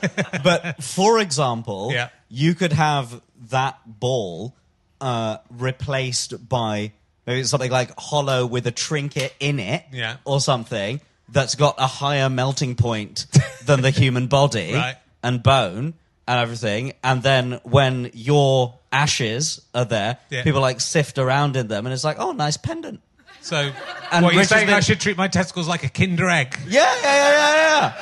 but 0.43 0.83
for 0.83 1.19
example, 1.19 1.89
Yeah. 1.91 2.09
you 2.29 2.53
could 2.55 2.73
have 2.73 3.19
that 3.49 3.79
ball 3.85 4.53
uh, 5.01 5.37
replaced 5.49 6.47
by 6.47 6.91
maybe 7.25 7.43
something 7.43 7.71
like 7.71 7.91
hollow 7.99 8.45
with 8.45 8.67
a 8.67 8.71
trinket 8.71 9.33
in 9.39 9.59
it, 9.59 9.83
Yeah. 9.91 10.17
or 10.23 10.39
something 10.39 11.01
that's 11.29 11.55
got 11.55 11.75
a 11.77 11.87
higher 11.87 12.29
melting 12.29 12.75
point 12.75 13.25
than 13.65 13.81
the 13.81 13.89
human 13.91 14.27
body 14.39 14.73
Right. 14.73 14.95
and 15.23 15.41
bone 15.43 15.93
and 16.27 16.39
everything. 16.39 16.93
And 17.03 17.21
then 17.23 17.59
when 17.63 18.11
your 18.13 18.75
ashes 18.91 19.61
are 19.73 19.85
there, 19.85 20.17
Yeah. 20.29 20.43
people 20.43 20.61
like 20.61 20.79
sift 20.81 21.17
around 21.17 21.55
in 21.57 21.67
them, 21.67 21.85
and 21.85 21.93
it's 21.93 22.03
like, 22.03 22.17
oh, 22.19 22.31
nice 22.31 22.57
pendant. 22.57 23.01
So, 23.41 23.71
And 24.11 24.25
what 24.25 24.33
you're 24.33 24.43
saying? 24.43 24.67
been- 24.67 24.75
I 24.75 24.79
should 24.81 24.99
treat 24.99 25.15
my 25.17 25.27
testicles 25.27 25.67
like 25.67 25.83
a 25.83 25.89
Kinder 25.89 26.29
egg, 26.29 26.57
Yeah, 26.67 26.81
yeah, 27.01 27.03
yeah, 27.03 27.31
yeah, 27.31 27.93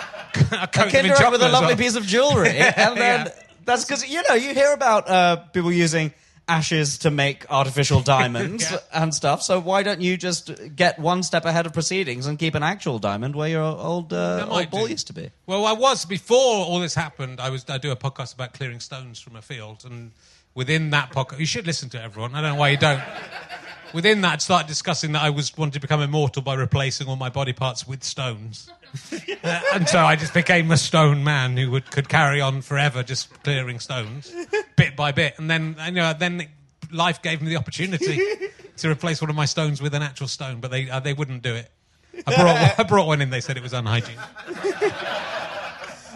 yeah. 0.54 0.64
a 0.64 0.68
coat 0.68 0.88
a 0.88 0.92
them 0.92 1.06
in 1.06 1.12
Kinder 1.14 1.26
Egg 1.26 1.32
with 1.32 1.42
a 1.44 1.50
lovely 1.50 1.68
well. 1.70 1.78
piece 1.78 1.96
of 1.96 2.06
jewelry, 2.06 2.58
and 2.58 2.98
then 2.98 3.26
Yeah. 3.28 3.32
that's 3.66 3.86
because 3.86 4.08
you 4.08 4.22
know 4.28 4.36
you 4.36 4.54
hear 4.54 4.72
about 4.74 5.10
uh, 5.10 5.36
people 5.54 5.72
using 5.72 6.14
ashes 6.48 7.00
to 7.00 7.10
make 7.12 7.46
artificial 7.52 8.02
diamonds 8.16 8.70
Yeah. 8.72 8.78
and 8.94 9.14
stuff. 9.14 9.42
So 9.42 9.60
why 9.60 9.84
don't 9.84 10.02
you 10.02 10.16
just 10.18 10.52
get 10.76 11.00
one 11.00 11.24
step 11.24 11.46
ahead 11.46 11.66
of 11.66 11.74
proceedings 11.74 12.28
and 12.28 12.38
keep 12.38 12.56
an 12.56 12.64
actual 12.64 13.00
diamond 13.00 13.36
where 13.36 13.50
your 13.50 13.64
old 13.64 14.14
uh, 14.14 14.46
old 14.50 14.70
ball 14.70 14.86
do. 14.86 14.92
used 14.92 15.08
to 15.08 15.14
be? 15.14 15.32
Well, 15.48 15.66
I 15.66 15.74
was 15.74 16.06
before 16.06 16.38
all 16.66 16.80
this 16.80 16.94
happened. 16.96 17.40
I 17.40 17.50
was 17.50 17.66
I 17.70 17.78
do 17.78 17.92
a 17.92 17.96
podcast 17.96 18.34
about 18.36 18.54
clearing 18.54 18.80
stones 18.80 19.20
from 19.20 19.36
a 19.36 19.42
field, 19.42 19.84
and 19.86 20.12
within 20.54 20.92
that 20.92 21.12
podcast, 21.12 21.40
you 21.40 21.46
should 21.46 21.66
listen 21.66 21.90
to 21.90 21.98
it, 21.98 22.04
everyone. 22.04 22.36
I 22.36 22.42
don't 22.42 22.54
know 22.54 22.60
why 22.60 22.70
you 22.70 22.78
don't. 22.78 23.02
Within 23.94 24.22
that, 24.22 24.42
started 24.42 24.68
discussing 24.68 25.14
that 25.14 25.22
I 25.22 25.30
was 25.30 25.56
wanted 25.58 25.74
to 25.74 25.80
become 25.80 26.02
immortal 26.02 26.42
by 26.42 26.56
replacing 26.56 27.08
all 27.08 27.16
my 27.16 27.30
body 27.30 27.54
parts 27.54 27.88
with 27.88 28.04
stones, 28.04 28.70
Uh, 29.44 29.62
and 29.74 29.88
so 29.88 30.00
I 30.00 30.16
just 30.16 30.34
became 30.34 30.72
a 30.72 30.78
stone 30.78 31.24
man 31.24 31.56
who 31.58 31.70
would 31.72 31.92
could 31.92 32.10
carry 32.10 32.42
on 32.42 32.62
forever, 32.62 33.04
just 33.04 33.44
clearing 33.44 33.80
stones, 33.80 34.34
bit 34.76 34.96
by 34.96 35.12
bit, 35.12 35.36
and 35.38 35.50
then 35.50 35.76
you 35.86 35.92
know 35.92 36.14
then 36.18 36.48
life 36.92 37.22
gave 37.22 37.42
me 37.42 37.50
the 37.50 37.58
opportunity 37.58 38.20
to 38.78 38.90
replace 38.90 39.22
one 39.22 39.30
of 39.30 39.36
my 39.36 39.46
stones 39.46 39.82
with 39.82 39.94
an 39.94 40.02
actual 40.02 40.28
stone, 40.28 40.62
but 40.62 40.72
they 40.72 40.90
uh, 40.90 41.00
they 41.00 41.14
wouldn't 41.14 41.44
do 41.44 41.54
it. 41.54 41.72
I 42.26 42.36
brought 42.36 42.80
I 42.80 42.84
brought 42.84 43.08
one 43.08 43.22
in. 43.22 43.30
They 43.30 43.42
said 43.42 43.58
it 43.58 43.64
was 43.64 43.74
unhygienic. 43.74 44.18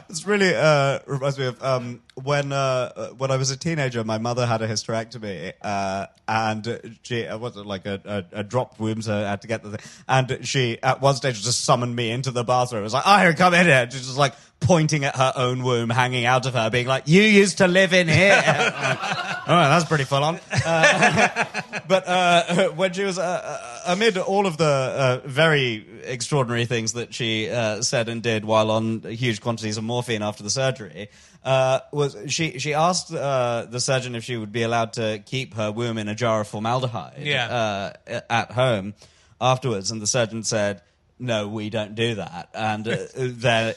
It's 0.09 0.25
really 0.25 0.55
uh, 0.55 0.99
reminds 1.05 1.37
me 1.37 1.45
of 1.45 1.63
um, 1.63 2.01
when 2.15 2.51
uh, 2.51 2.55
uh, 2.95 3.07
when 3.09 3.29
I 3.29 3.37
was 3.37 3.51
a 3.51 3.57
teenager. 3.57 4.03
My 4.03 4.17
mother 4.17 4.47
had 4.47 4.63
a 4.63 4.67
hysterectomy, 4.67 5.53
uh, 5.61 6.07
and 6.27 6.97
she 7.03 7.27
uh, 7.27 7.37
was 7.37 7.55
it 7.57 7.65
like 7.67 7.85
a, 7.85 8.25
a, 8.33 8.39
a 8.39 8.43
dropped 8.43 8.79
womb, 8.79 9.03
so 9.03 9.15
I 9.15 9.29
had 9.29 9.43
to 9.43 9.47
get 9.47 9.61
the 9.61 9.77
thing. 9.77 9.91
And 10.07 10.47
she 10.47 10.81
at 10.81 10.99
one 10.99 11.15
stage 11.15 11.43
just 11.43 11.63
summoned 11.63 11.95
me 11.95 12.09
into 12.09 12.31
the 12.31 12.43
bathroom. 12.43 12.81
It 12.81 12.85
was 12.85 12.93
like, 12.95 13.03
"Oh, 13.05 13.33
come 13.37 13.53
in 13.53 13.67
here!" 13.67 13.87
She's 13.91 14.07
just 14.07 14.17
like 14.17 14.33
pointing 14.59 15.03
at 15.05 15.15
her 15.15 15.33
own 15.35 15.63
womb 15.63 15.89
hanging 15.89 16.25
out 16.25 16.45
of 16.45 16.53
her, 16.53 16.69
being 16.69 16.87
like, 16.87 17.03
"You 17.07 17.21
used 17.21 17.57
to 17.59 17.67
live 17.67 17.93
in 17.93 18.07
here." 18.07 18.35
Like, 18.35 18.75
All 19.49 19.55
right, 19.55 19.69
that's 19.69 19.85
pretty 19.85 20.03
full 20.03 20.23
on. 20.23 20.39
Uh, 20.65 21.45
but 21.87 22.07
uh, 22.07 22.69
when 22.71 22.93
she 22.93 23.03
was 23.03 23.17
uh, 23.17 23.23
uh, 23.23 23.93
amid 23.93 24.17
all 24.17 24.45
of 24.45 24.57
the 24.57 24.65
uh, 24.65 25.21
very 25.27 25.85
extraordinary 26.03 26.65
things 26.65 26.93
that 26.93 27.13
she 27.13 27.49
uh, 27.49 27.81
said 27.81 28.09
and 28.09 28.21
did 28.21 28.45
while 28.45 28.69
on 28.69 29.01
huge 29.01 29.41
quantities 29.41 29.77
of 29.77 29.83
morphine 29.83 30.21
after 30.21 30.43
the 30.43 30.49
surgery, 30.51 31.09
uh, 31.43 31.79
was 31.91 32.15
she 32.27 32.59
she 32.59 32.73
asked 32.73 33.11
uh, 33.13 33.65
the 33.69 33.79
surgeon 33.79 34.13
if 34.15 34.23
she 34.23 34.37
would 34.37 34.51
be 34.51 34.61
allowed 34.61 34.93
to 34.93 35.23
keep 35.25 35.55
her 35.55 35.71
womb 35.71 35.97
in 35.97 36.07
a 36.09 36.15
jar 36.15 36.41
of 36.41 36.47
formaldehyde 36.47 37.13
Yeah. 37.19 37.93
uh, 38.07 38.19
at 38.29 38.51
home 38.51 38.93
afterwards, 39.41 39.89
and 39.89 39.99
the 40.01 40.07
surgeon 40.07 40.43
said, 40.43 40.81
"No, 41.17 41.47
we 41.47 41.69
don't 41.71 41.95
do 41.95 42.15
that." 42.15 42.49
And 42.53 42.87
uh, 42.87 42.97
then 43.15 43.73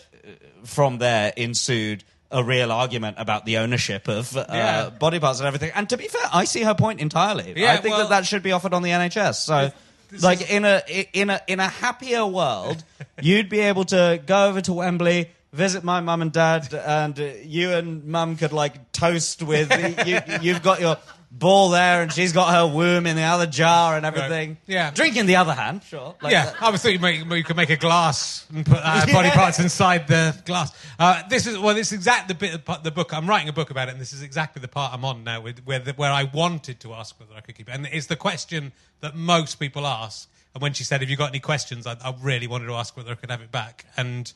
from 0.65 0.99
there 0.99 1.33
ensued. 1.37 2.05
A 2.35 2.43
real 2.43 2.73
argument 2.73 3.17
about 3.19 3.45
the 3.45 3.59
ownership 3.59 4.09
of 4.09 4.35
uh, 4.35 4.47
Yeah. 4.49 4.89
body 4.89 5.21
parts 5.21 5.41
and 5.41 5.47
everything. 5.47 5.71
And 5.75 5.87
to 5.91 5.99
be 5.99 6.09
fair, 6.09 6.23
I 6.33 6.47
see 6.47 6.63
her 6.63 6.75
point 6.75 6.99
entirely. 6.99 7.53
Yeah, 7.55 7.75
I 7.75 7.77
think 7.77 7.95
well- 7.95 8.09
that 8.09 8.21
that 8.23 8.27
should 8.27 8.43
be 8.43 8.53
offered 8.53 8.73
on 8.73 8.81
the 8.83 8.89
NHS. 8.89 9.35
So, 9.45 9.71
This 10.11 10.23
like 10.23 10.41
is- 10.41 10.49
in 10.49 10.65
a 10.65 10.83
in 11.13 11.29
a 11.29 11.43
in 11.47 11.61
a 11.61 11.69
happier 11.69 12.25
world, 12.25 12.83
you'd 13.21 13.51
be 13.51 13.61
able 13.61 13.85
to 13.85 14.19
go 14.25 14.47
over 14.49 14.63
to 14.63 14.73
Wembley, 14.73 15.29
visit 15.53 15.85
my 15.85 16.01
mum 16.01 16.23
and 16.23 16.33
dad, 16.33 16.73
and 16.73 17.21
uh, 17.21 17.25
you 17.45 17.73
and 17.73 18.07
mum 18.07 18.37
could 18.39 18.55
like 18.55 18.93
toast 18.93 19.43
with 19.43 19.71
you. 20.07 20.19
You've 20.41 20.63
got 20.63 20.81
your 20.81 20.97
ball 21.33 21.71
there, 21.71 22.03
and 22.03 22.13
she's 22.13 22.33
got 22.33 22.53
her 22.55 22.73
womb 22.73 23.07
in 23.07 23.17
the 23.17 23.23
other 23.23 23.47
jar 23.47 23.97
and 23.97 24.05
everything. 24.05 24.59
Yeah. 24.67 24.91
drink 24.91 25.17
in 25.17 25.27
the 25.27 25.37
other 25.37 25.55
hand, 25.55 25.83
sure. 25.83 26.15
Like 26.23 26.33
yeah, 26.33 26.47
that. 26.47 26.63
I 26.63 26.71
was 26.71 26.83
thinking 26.83 27.01
make, 27.01 27.25
you 27.25 27.45
could 27.45 27.57
make 27.57 27.71
a 27.71 27.77
glass 27.77 28.47
and 28.55 28.65
put 28.67 28.79
uh, 28.83 29.07
body 29.13 29.31
parts 29.31 29.59
inside 29.59 30.07
the 30.07 30.37
glass. 30.45 30.73
Uh, 30.99 31.23
this 31.29 31.47
is 31.47 31.59
well, 31.59 31.75
this 31.75 31.89
is 31.89 31.95
exactly 31.95 32.35
the 32.35 32.39
bit 32.39 32.69
of 32.69 32.83
the 32.83 32.91
book. 32.91 33.13
I'm 33.13 33.29
writing 33.29 33.49
a 33.49 33.53
book 33.53 33.71
about 33.71 33.89
it, 33.89 33.93
and 33.93 34.01
this 34.01 34.13
is 34.13 34.23
exactly 34.23 34.61
the 34.61 34.69
part 34.69 34.93
I'm 34.93 35.05
on 35.05 35.25
now, 35.25 35.41
with, 35.41 35.61
where 35.65 35.79
the, 35.79 35.93
where 35.95 36.13
I 36.13 36.25
wanted 36.25 36.81
to 36.81 36.93
ask 36.93 37.19
whether 37.19 37.35
I 37.35 37.41
could 37.41 37.55
keep 37.55 37.69
it, 37.69 37.73
and 37.73 37.89
it's 37.91 38.07
the 38.07 38.17
question 38.17 38.73
that 39.01 39.17
most 39.17 39.57
people 39.57 39.87
ask. 39.87 40.29
And 40.55 40.61
when 40.61 40.75
she 40.75 40.85
said, 40.85 41.01
"Have 41.01 41.09
you 41.09 41.17
got 41.17 41.31
any 41.31 41.41
questions?" 41.41 41.87
I, 41.87 41.97
I 42.05 42.15
really 42.21 42.47
wanted 42.47 42.67
to 42.67 42.75
ask 42.75 42.95
whether 42.97 43.11
I 43.11 43.15
could 43.15 43.31
have 43.31 43.41
it 43.41 43.51
back, 43.51 43.87
and 43.97 44.31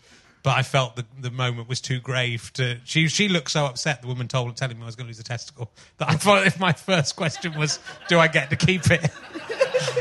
but 0.47 0.57
I 0.57 0.63
felt 0.63 0.95
the, 0.95 1.05
the 1.19 1.33
moment 1.33 1.69
was 1.69 1.81
too 1.81 1.99
grave 1.99 2.53
to. 2.55 2.79
She 2.85 3.09
she 3.09 3.27
looked 3.29 3.51
so 3.51 3.65
upset. 3.67 4.01
The 4.01 4.07
woman 4.07 4.29
told 4.29 4.57
telling 4.57 4.77
me 4.77 4.85
I 4.85 4.87
was 4.87 4.95
going 4.95 5.07
to 5.07 5.09
lose 5.09 5.19
a 5.19 5.25
testicle 5.25 5.73
that 5.99 6.09
I 6.09 6.15
thought 6.15 6.47
if 6.47 6.61
my 6.61 6.73
first 6.73 7.17
question 7.17 7.59
was, 7.59 7.81
"Do 8.09 8.21
I 8.21 8.29
get 8.29 8.51
to 8.51 8.57
keep 8.57 8.89
it?" 8.89 9.03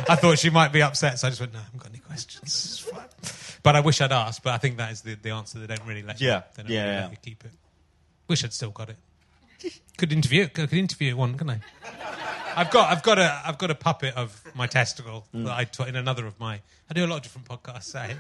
I 0.08 0.16
thought 0.16 0.38
she 0.38 0.52
might 0.52 0.72
be 0.72 0.84
upset, 0.84 1.18
so 1.18 1.26
I 1.26 1.32
just 1.32 1.42
went, 1.42 1.52
"No, 1.54 1.60
I 1.62 1.64
haven't 1.64 1.80
got 1.82 1.90
any 1.90 1.98
questions." 1.98 2.88
But 3.64 3.76
I 3.76 3.80
wish 3.80 4.00
I'd 4.02 4.12
asked. 4.12 4.44
But 4.44 4.54
I 4.54 4.60
think 4.60 4.78
that 4.78 4.92
is 4.92 5.02
the, 5.02 5.16
the 5.16 5.32
answer. 5.32 5.58
They 5.58 5.66
don't 5.66 5.84
really 5.88 6.04
let 6.04 6.22
you. 6.22 6.28
Yeah. 6.28 6.44
don't 6.56 6.70
Yeah, 6.70 6.84
really 6.84 6.94
yeah. 6.96 7.02
let 7.06 7.12
you 7.12 7.18
keep 7.24 7.44
it. 7.44 7.52
Wish 8.28 8.44
I'd 8.44 8.54
still 8.54 8.70
got 8.70 8.90
it. 8.92 8.98
Could 9.98 10.14
interview 10.14 10.44
it. 10.44 10.54
Could 10.54 10.72
interview 10.74 11.16
one, 11.16 11.34
couldn't 11.40 11.60
I? 11.86 11.92
I've 12.56 12.70
got, 12.70 12.92
I've 12.92 13.02
got 13.02 13.18
a, 13.18 13.42
I've 13.44 13.58
got 13.58 13.72
a 13.72 13.76
puppet 13.76 14.14
of 14.16 14.40
my 14.54 14.68
testicle 14.68 15.26
Mm. 15.34 15.46
that 15.46 15.58
I 15.58 15.64
taught 15.64 15.88
in 15.88 15.96
another 15.96 16.28
of 16.28 16.40
my. 16.40 16.62
I 16.88 16.94
do 16.94 17.04
a 17.04 17.08
lot 17.08 17.18
of 17.18 17.24
different 17.24 17.48
podcasts, 17.48 17.86
say. 17.86 18.16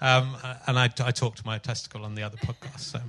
Um, 0.00 0.36
and 0.66 0.78
I, 0.78 0.84
I 0.84 1.10
talk 1.10 1.36
to 1.36 1.46
my 1.46 1.58
testicle 1.58 2.04
on 2.04 2.14
the 2.14 2.22
other 2.22 2.36
podcast, 2.36 2.80
so 2.80 3.00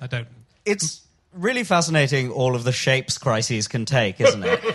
I 0.00 0.06
don't. 0.06 0.28
It's 0.64 1.02
really 1.32 1.64
fascinating 1.64 2.30
all 2.30 2.54
of 2.54 2.64
the 2.64 2.72
shapes 2.72 3.18
crises 3.18 3.66
can 3.68 3.84
take, 3.84 4.20
isn't 4.20 4.44
it? 4.44 4.60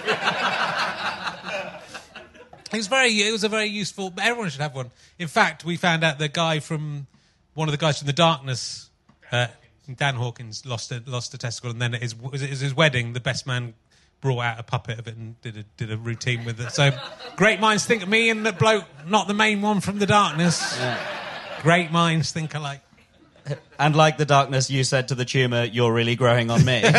It 2.72 2.78
was 2.78 2.88
very. 2.88 3.10
It 3.10 3.32
was 3.32 3.44
a 3.44 3.50
very 3.50 3.66
useful. 3.66 4.14
Everyone 4.22 4.50
should 4.50 4.62
have 4.62 4.76
one. 4.76 4.92
In 5.18 5.28
fact, 5.28 5.66
we 5.66 5.76
found 5.76 6.04
out 6.04 6.20
the 6.20 6.28
guy 6.28 6.60
from 6.60 7.08
one 7.56 7.68
of 7.68 7.72
the 7.72 7.78
guys 7.78 7.98
from 7.98 8.06
the 8.06 8.14
Darkness, 8.14 8.90
uh, 9.32 9.48
Dan 9.96 10.16
Hawkins, 10.16 10.66
lost 10.66 10.92
a 10.92 11.02
lost 11.08 11.34
a 11.34 11.40
testicle, 11.40 11.72
and 11.72 11.82
then 11.82 11.96
at 11.96 12.02
his 12.02 12.16
was 12.16 12.44
it 12.44 12.50
his 12.50 12.76
wedding. 12.76 13.14
The 13.14 13.20
best 13.20 13.48
man 13.48 13.74
brought 14.22 14.42
out 14.42 14.60
a 14.60 14.64
puppet 14.64 15.00
of 15.00 15.08
it 15.08 15.16
and 15.16 15.42
did 15.42 15.58
a 15.58 15.64
did 15.78 15.92
a 15.92 15.98
routine 15.98 16.46
with 16.46 16.60
it. 16.60 16.72
So 16.72 16.92
great 17.38 17.60
minds 17.60 17.86
think 17.86 18.04
of 18.04 18.10
me 18.10 18.30
and 18.30 18.46
the 18.46 18.54
bloke, 18.54 18.86
not 19.08 19.28
the 19.28 19.34
main 19.34 19.62
one 19.62 19.82
from 19.82 19.98
the 19.98 20.06
Darkness. 20.06 20.80
Great 21.62 21.92
minds 21.92 22.32
think 22.32 22.56
alike. 22.56 22.82
and 23.80 23.96
like 23.96 24.18
the 24.18 24.26
darkness, 24.26 24.70
you 24.70 24.84
said 24.84 25.08
to 25.10 25.16
the 25.16 25.26
tumor, 25.26 25.64
"You're 25.66 25.94
really 25.94 26.16
growing 26.16 26.50
on 26.52 26.64
me." 26.66 26.84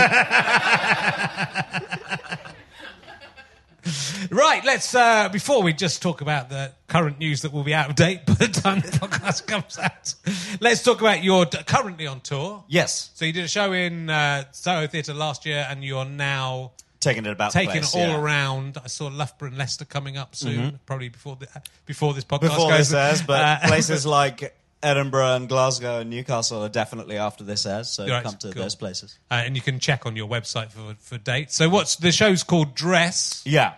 Right, 4.30 4.62
let's 4.64 4.94
uh, 4.94 5.28
before 5.30 5.62
we 5.62 5.72
just 5.72 6.02
talk 6.02 6.20
about 6.20 6.50
the 6.50 6.72
current 6.86 7.18
news 7.18 7.42
that 7.42 7.52
will 7.52 7.64
be 7.64 7.72
out 7.74 7.88
of 7.88 7.96
date 7.96 8.26
by 8.26 8.34
the 8.34 8.46
time 8.48 8.80
the 8.80 8.88
podcast 8.88 9.46
comes 9.46 9.78
out. 9.78 10.14
Let's 10.60 10.82
talk 10.82 11.00
about 11.00 11.24
your 11.24 11.46
currently 11.46 12.06
on 12.06 12.20
tour. 12.20 12.62
yes, 12.68 13.10
So 13.14 13.24
you 13.24 13.32
did 13.32 13.44
a 13.44 13.48
show 13.48 13.72
in 13.72 14.10
uh, 14.10 14.44
Soho 14.52 14.86
Theatre 14.86 15.14
last 15.14 15.46
year, 15.46 15.66
and 15.68 15.82
you're 15.82 16.04
now 16.04 16.72
taking 17.00 17.24
it 17.26 17.30
about 17.32 17.52
taking 17.52 17.70
place, 17.72 17.94
it 17.94 17.98
all 17.98 18.08
yeah. 18.08 18.20
around. 18.20 18.78
I 18.82 18.88
saw 18.88 19.06
Loughborough 19.08 19.48
and 19.48 19.58
Leicester 19.58 19.84
coming 19.84 20.16
up 20.16 20.36
soon, 20.36 20.78
probably 20.86 21.08
before 21.08 21.36
the, 21.36 21.48
before 21.86 22.14
this 22.14 22.24
podcast 22.24 22.40
before 22.40 22.70
goes. 22.70 22.90
this 22.90 22.92
airs, 22.94 23.22
but 23.22 23.40
Uh, 23.42 23.68
places 23.68 24.04
like 24.20 24.54
Edinburgh 24.82 25.36
and 25.36 25.48
Glasgow 25.48 26.00
and 26.00 26.10
Newcastle 26.10 26.62
are 26.62 26.68
definitely 26.68 27.16
after 27.18 27.44
this 27.44 27.66
airs, 27.66 27.88
so 27.88 28.06
Right, 28.06 28.22
come 28.22 28.36
to 28.36 28.52
cool. 28.52 28.62
those 28.62 28.74
places. 28.74 29.18
uh, 29.30 29.34
and 29.44 29.56
you 29.56 29.62
can 29.62 29.78
check 29.80 30.06
on 30.06 30.16
your 30.16 30.28
website 30.28 30.70
for 30.70 30.94
for 31.00 31.18
dates. 31.18 31.56
So 31.56 31.68
what's 31.68 31.96
the 31.96 32.12
show's 32.12 32.42
called? 32.42 32.74
Dress. 32.74 33.42
Yeah. 33.44 33.74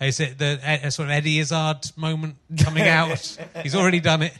Is 0.00 0.20
it 0.20 0.36
the 0.38 0.60
uh, 0.62 0.90
sort 0.90 1.08
of 1.08 1.12
Eddie 1.12 1.38
Izzard 1.38 1.78
moment 1.96 2.36
coming 2.58 2.86
out? 2.86 3.38
He's 3.62 3.74
already 3.74 4.00
done 4.00 4.20
it. 4.22 4.34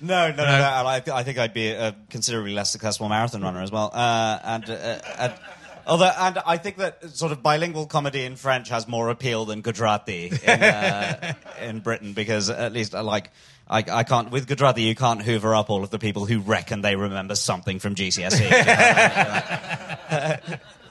No, 0.00 0.30
no, 0.30 0.36
no. 0.36 0.44
No. 0.44 0.58
no. 0.58 0.64
I, 0.64 1.02
I 1.12 1.22
think 1.22 1.38
I'd 1.38 1.52
be 1.52 1.68
a 1.68 1.94
considerably 2.10 2.52
less 2.54 2.72
successful 2.72 3.08
marathon 3.10 3.42
runner 3.42 3.60
as 3.62 3.70
well. 3.70 3.90
Uh, 3.92 4.38
and, 4.42 4.70
uh, 4.70 4.98
and 5.18 5.32
although, 5.86 6.10
and 6.18 6.38
I 6.46 6.56
think 6.56 6.76
that 6.76 7.10
sort 7.10 7.32
of 7.32 7.42
bilingual 7.42 7.86
comedy 7.86 8.24
in 8.24 8.36
French 8.36 8.68
has 8.68 8.86
more 8.88 9.10
appeal 9.10 9.44
than 9.44 9.60
Gujarati 9.60 10.32
in, 10.42 10.48
uh, 10.62 11.34
in 11.60 11.80
Britain 11.80 12.12
because 12.12 12.50
at 12.50 12.72
least 12.72 12.94
I 12.94 13.00
like. 13.00 13.30
I, 13.68 13.84
I 13.90 14.02
can't 14.02 14.30
with 14.30 14.48
Gujarati. 14.48 14.82
You 14.82 14.94
can't 14.94 15.22
hoover 15.22 15.54
up 15.54 15.70
all 15.70 15.82
of 15.84 15.90
the 15.90 15.98
people 15.98 16.26
who 16.26 16.40
reckon 16.40 16.82
they 16.82 16.96
remember 16.96 17.34
something 17.34 17.78
from 17.78 17.94
GCSE. 17.94 18.50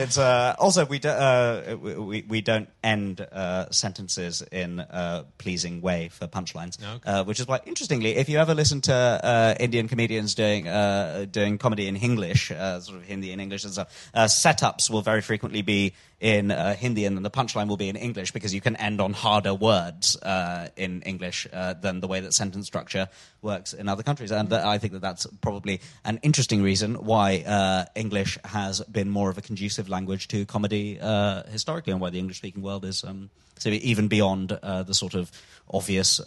It's 0.00 0.18
uh, 0.18 0.54
also 0.58 0.86
we, 0.86 0.98
do, 0.98 1.08
uh, 1.10 1.76
we 1.80 2.24
we 2.28 2.40
don't 2.40 2.68
end 2.82 3.20
uh, 3.20 3.70
sentences 3.70 4.42
in 4.50 4.80
a 4.80 5.24
pleasing 5.38 5.80
way 5.82 6.08
for 6.08 6.26
punchlines, 6.26 6.78
Okay. 6.82 7.10
uh, 7.10 7.24
which 7.24 7.38
is 7.40 7.46
why 7.46 7.60
interestingly, 7.66 8.16
if 8.16 8.28
you 8.28 8.38
ever 8.38 8.54
listen 8.54 8.80
to 8.82 8.94
uh, 8.94 9.54
Indian 9.60 9.88
comedians 9.88 10.34
doing 10.34 10.68
uh, 10.68 11.26
doing 11.30 11.58
comedy 11.58 11.86
in 11.86 11.96
English, 11.96 12.50
uh, 12.50 12.80
sort 12.80 12.98
of 12.98 13.04
Hindi 13.04 13.32
and 13.32 13.40
English 13.40 13.64
and 13.64 13.72
stuff, 13.72 14.10
uh, 14.14 14.24
setups 14.24 14.88
will 14.90 15.02
very 15.02 15.20
frequently 15.20 15.62
be 15.62 15.92
in 16.20 16.50
uh, 16.50 16.76
Hindi 16.76 17.06
and 17.06 17.16
then 17.16 17.22
the 17.22 17.30
punchline 17.30 17.66
will 17.66 17.78
be 17.78 17.88
in 17.88 17.96
English 17.96 18.32
because 18.32 18.54
you 18.54 18.60
can 18.60 18.76
end 18.76 19.00
on 19.00 19.14
harder 19.14 19.54
words 19.54 20.20
uh, 20.22 20.68
in 20.76 21.00
English 21.02 21.48
uh, 21.52 21.72
than 21.72 22.00
the 22.00 22.06
way 22.06 22.20
that 22.20 22.34
sentence 22.34 22.66
structure 22.66 23.08
works 23.40 23.72
in 23.72 23.88
other 23.88 24.02
countries. 24.02 24.30
And 24.30 24.52
I 24.52 24.76
think 24.76 24.92
that 24.92 25.00
that's 25.00 25.26
probably 25.40 25.80
an 26.04 26.20
interesting 26.22 26.62
reason 26.62 26.96
why 26.96 27.42
uh, 27.46 27.86
English 27.94 28.38
has 28.44 28.82
been 28.82 29.08
more 29.08 29.30
of 29.30 29.38
a 29.38 29.42
conducive 29.42 29.88
language 29.88 30.28
to 30.28 30.44
comedy 30.44 30.98
uh, 31.00 31.44
historically 31.44 31.92
and 31.92 32.02
why 32.02 32.10
the 32.10 32.18
English 32.18 32.36
speaking 32.36 32.62
world 32.62 32.84
is 32.84 33.02
um, 33.02 33.30
so 33.56 33.70
even 33.70 34.08
beyond 34.08 34.52
uh, 34.52 34.82
the 34.82 34.94
sort 34.94 35.14
of 35.14 35.32
obvious 35.72 36.20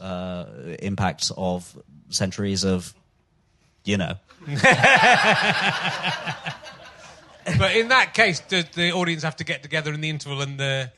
impacts 0.80 1.32
of 1.36 1.78
centuries 2.10 2.64
of, 2.64 2.94
you 3.84 3.98
know. 3.98 4.16
But 7.46 7.76
in 7.76 7.90
that 7.90 8.14
case, 8.14 8.40
does 8.42 8.66
the 8.74 8.92
audience 8.94 9.24
have 9.24 9.36
to 9.38 9.44
get 9.44 9.64
together 9.64 9.94
in 9.94 10.02
the 10.02 10.10
interval 10.10 10.42
and 10.42 10.60
the 10.60 10.92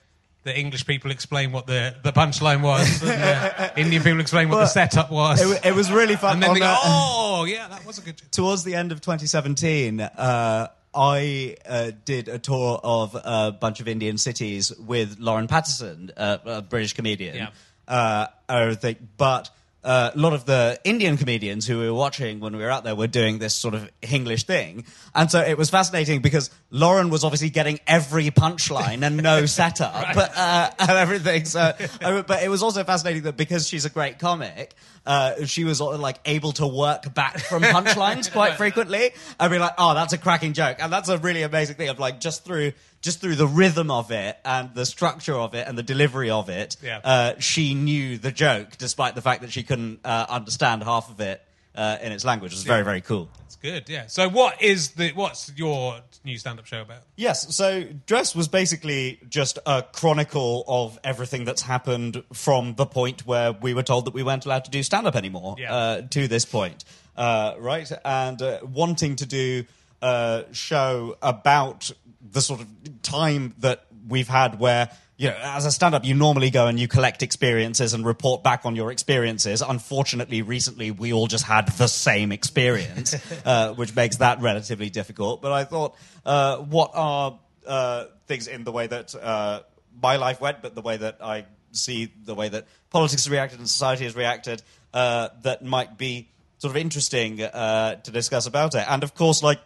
the 0.44 0.56
English 0.56 0.86
people 0.86 1.10
explain 1.10 1.52
what 1.52 1.66
the, 1.66 1.96
the 2.04 2.12
punchline 2.14 2.62
was, 2.62 3.02
and 3.02 3.10
the 3.10 3.72
Indian 3.82 4.04
people 4.04 4.20
explain 4.20 4.48
what 4.48 4.58
the 4.58 4.68
setup 4.68 5.10
was, 5.12 5.42
It, 5.42 5.66
it 5.66 5.74
was 5.74 5.92
really 5.92 6.16
fun. 6.16 6.34
and 6.34 6.44
then 6.44 6.54
they 6.54 6.60
go, 6.60 6.76
"Oh, 6.84 7.46
yeah, 7.50 7.68
that 7.68 7.84
was 7.84 7.98
a 7.98 8.02
good." 8.02 8.22
towards 8.32 8.64
the 8.64 8.76
end 8.76 8.92
of 8.92 9.02
2017, 9.02 10.00
uh, 10.02 10.68
I 10.94 11.56
uh, 11.68 11.92
did 12.06 12.28
a 12.28 12.38
tour 12.38 12.80
of 12.84 13.16
a 13.16 13.54
bunch 13.60 13.80
of 13.80 13.88
Indian 13.88 14.20
cities 14.20 14.72
with 14.78 15.18
Lauren 15.20 15.48
Pattison, 15.48 16.12
uh, 16.16 16.38
a 16.46 16.62
British 16.62 16.94
comedian. 16.94 17.36
Yeah. 17.36 17.50
Uh, 17.88 18.28
I 18.48 18.76
think, 18.76 19.00
but 19.18 19.50
uh, 19.86 20.12
a 20.14 20.18
lot 20.18 20.34
of 20.34 20.46
the 20.46 20.80
Indian 20.84 21.16
comedians 21.16 21.68
who 21.68 21.80
we 21.80 21.86
were 21.86 21.94
watching 21.94 22.40
when 22.40 22.56
we 22.58 22.64
were 22.64 22.72
out 22.72 22.84
there 22.84 22.96
were 22.96 23.08
doing 23.08 23.38
this 23.38 23.54
sort 23.54 23.76
of 23.76 23.90
English 24.02 24.46
thing, 24.46 24.84
and 25.14 25.30
so 25.30 25.40
it 25.42 25.58
was 25.58 25.70
fascinating 25.70 26.22
because 26.22 26.50
Lauren 26.72 27.12
was 27.12 27.24
obviously 27.24 27.52
getting 27.52 27.80
every 27.86 28.32
punchline 28.32 29.06
and 29.06 29.18
no 29.18 29.46
setup 29.46 30.18
uh, 30.18 30.72
and 30.80 30.90
everything. 30.90 31.46
So, 31.46 31.74
but 32.02 32.42
it 32.44 32.50
was 32.50 32.64
also 32.64 32.84
fascinating 32.84 33.24
that 33.24 33.38
because 33.38 33.68
she's 33.68 33.86
a 33.86 33.92
great 33.92 34.18
comic, 34.18 34.74
uh, 35.06 35.46
she 35.46 35.64
was 35.64 35.80
uh, 35.82 35.98
like 35.98 36.20
able 36.26 36.52
to 36.54 36.66
work 36.66 37.14
back 37.14 37.38
from 37.38 37.62
punchlines 37.64 38.32
quite 38.32 38.56
frequently. 38.56 39.12
I'd 39.40 39.52
be 39.52 39.60
like, 39.60 39.74
"Oh, 39.78 39.94
that's 39.94 40.14
a 40.14 40.18
cracking 40.18 40.54
joke," 40.54 40.78
and 40.80 40.92
that's 40.92 41.10
a 41.10 41.20
really 41.20 41.44
amazing 41.44 41.76
thing 41.76 41.90
of 41.90 42.00
like 42.00 42.20
just 42.20 42.44
through 42.44 42.74
just 43.06 43.22
through 43.22 43.36
the 43.36 43.48
rhythm 43.48 43.90
of 43.90 44.12
it 44.12 44.38
and 44.44 44.74
the 44.74 44.86
structure 44.86 45.36
of 45.36 45.54
it 45.54 45.68
and 45.68 45.78
the 45.78 45.84
delivery 45.84 46.30
of 46.30 46.50
it, 46.50 46.76
Yeah. 46.84 47.00
uh, 47.04 47.34
she 47.40 47.74
knew 47.74 48.18
the 48.18 48.32
joke 48.32 48.78
despite 48.78 49.16
the 49.16 49.22
fact 49.22 49.42
that 49.44 49.52
she 49.52 49.64
couldn't 49.64 50.00
uh, 50.04 50.26
understand 50.28 50.84
half 50.84 51.10
of 51.10 51.20
it 51.22 51.42
uh, 51.76 51.98
in 52.02 52.12
its 52.12 52.26
language. 52.26 52.52
It 52.52 52.56
was 52.56 52.64
very 52.64 52.84
very 52.84 53.02
cool. 53.02 53.30
It's 53.46 53.56
good, 53.58 53.90
yeah. 53.90 54.08
So, 54.08 54.28
what 54.30 54.62
is 54.62 54.92
the 54.92 55.12
what's 55.12 55.52
your 55.56 56.00
new 56.24 56.38
stand-up 56.38 56.66
show 56.66 56.82
about? 56.82 57.04
Yes, 57.16 57.56
so 57.56 57.84
Dress 58.08 58.34
was 58.36 58.48
basically 58.48 59.20
just 59.30 59.60
a 59.66 59.84
chronicle 59.84 60.64
of 60.68 60.98
everything 61.04 61.46
that's 61.46 61.62
happened 61.62 62.24
from 62.34 62.74
the 62.76 62.86
point 62.86 63.26
where 63.28 63.52
we 63.54 63.74
were 63.74 63.84
told 63.84 64.06
that 64.06 64.14
we 64.14 64.24
weren't 64.24 64.46
allowed 64.46 64.66
to 64.66 64.72
do 64.72 64.82
stand 64.84 65.06
up 65.06 65.16
anymore 65.16 65.56
Yeah. 65.60 65.74
uh, 65.76 66.02
to 66.10 66.28
this 66.28 66.46
point. 66.46 66.84
Uh, 67.16 67.54
right? 67.60 67.90
And 68.04 68.42
uh, 68.42 68.60
wanting 68.64 69.16
to 69.18 69.26
do 69.26 69.66
a 70.02 70.46
show 70.52 71.18
about 71.22 71.92
the 72.32 72.42
sort 72.42 72.62
of 72.62 72.68
time 73.02 73.54
that 73.60 73.86
we've 74.08 74.28
had 74.28 74.60
where. 74.60 74.90
You 75.18 75.30
know, 75.30 75.38
as 75.44 75.66
a 75.66 75.72
stand-up, 75.72 76.04
you 76.04 76.14
normally 76.14 76.50
go 76.50 76.68
and 76.68 76.78
you 76.78 76.90
collect 76.90 77.24
experiences 77.24 77.94
and 77.94 78.06
report 78.06 78.44
back 78.44 78.66
on 78.66 78.76
your 78.76 78.92
experiences. 78.92 79.62
Unfortunately, 79.62 80.42
recently 80.42 80.92
we 80.92 81.14
all 81.14 81.28
just 81.28 81.46
had 81.46 81.70
the 81.78 81.88
same 81.88 82.34
experience, 82.34 83.16
uh, 83.46 83.74
which 83.76 83.96
makes 83.96 84.18
that 84.18 84.42
relatively 84.42 84.90
difficult. 84.90 85.42
But 85.42 85.54
I 85.54 85.64
thought, 85.64 85.96
uh, 86.26 86.58
what 86.58 86.92
are 86.96 87.40
uh, 87.66 88.06
things 88.28 88.48
in 88.48 88.66
the 88.66 88.74
way 88.74 88.88
that 88.88 89.16
uh, 89.16 89.62
my 90.02 90.18
life 90.18 90.42
went, 90.42 90.62
but 90.62 90.76
the 90.76 90.82
way 90.82 90.98
that 90.98 91.20
I 91.22 91.46
see 91.72 92.12
the 92.24 92.36
way 92.36 92.50
that 92.50 92.66
politics 92.90 93.26
has 93.26 93.32
reacted 93.32 93.60
and 93.60 93.70
society 93.70 94.06
has 94.06 94.16
reacted, 94.16 94.62
uh, 94.94 95.30
that 95.44 95.64
might 95.64 95.98
be 95.98 96.30
sort 96.58 96.72
of 96.72 96.78
interesting 96.78 97.42
uh, 97.42 97.96
to 97.96 98.12
discuss 98.12 98.48
about 98.48 98.76
it. 98.76 98.86
And 98.88 99.04
of 99.04 99.14
course, 99.14 99.44
like 99.44 99.60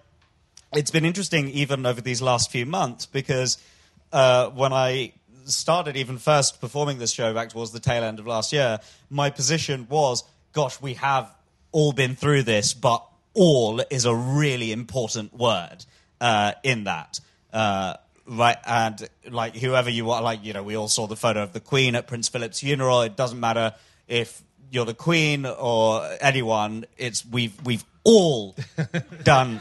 it's 0.74 0.92
been 0.92 1.06
interesting 1.06 1.50
even 1.50 1.86
over 1.86 2.02
these 2.02 2.22
last 2.22 2.52
few 2.52 2.66
months 2.66 3.06
because 3.06 3.58
uh, 4.12 4.50
when 4.50 4.74
I 4.74 5.14
started 5.46 5.98
even 5.98 6.18
first 6.18 6.62
performing 6.62 7.00
this 7.00 7.12
show 7.12 7.34
back 7.34 7.50
towards 7.50 7.72
the 7.72 7.80
tail 7.80 8.04
end 8.04 8.20
of 8.20 8.28
last 8.28 8.54
year, 8.54 8.80
my 9.10 9.30
position 9.30 9.88
was, 9.90 10.24
gosh, 10.54 10.80
we 10.82 10.94
have 10.96 11.34
all 11.72 11.92
been 11.92 12.16
through 12.16 12.44
this, 12.44 12.74
but 12.74 13.06
all 13.34 13.82
is 13.90 14.06
a 14.06 14.16
really 14.16 14.72
important 14.72 15.34
word 15.34 15.86
uh, 16.22 16.54
in 16.64 16.86
that. 16.86 17.20
Uh, 17.52 17.96
right, 18.28 18.58
and 18.66 19.08
like 19.30 19.56
whoever 19.56 19.90
you 19.90 20.12
are, 20.12 20.22
like, 20.22 20.44
you 20.44 20.54
know, 20.54 20.64
we 20.64 20.76
all 20.76 20.88
saw 20.88 21.08
the 21.08 21.16
photo 21.16 21.42
of 21.42 21.54
the 21.54 21.60
Queen 21.60 21.96
at 21.96 22.08
Prince 22.08 22.30
Philip's 22.30 22.60
funeral. 22.60 23.02
It 23.02 23.16
doesn't 23.16 23.40
matter 23.40 23.74
if 24.08 24.44
you're 24.72 24.86
the 24.86 24.94
Queen 24.94 25.46
or 25.46 26.08
anyone, 26.22 26.86
it's 26.98 27.26
we've 27.26 27.54
we've 27.66 27.84
all 28.04 28.56
done 29.24 29.60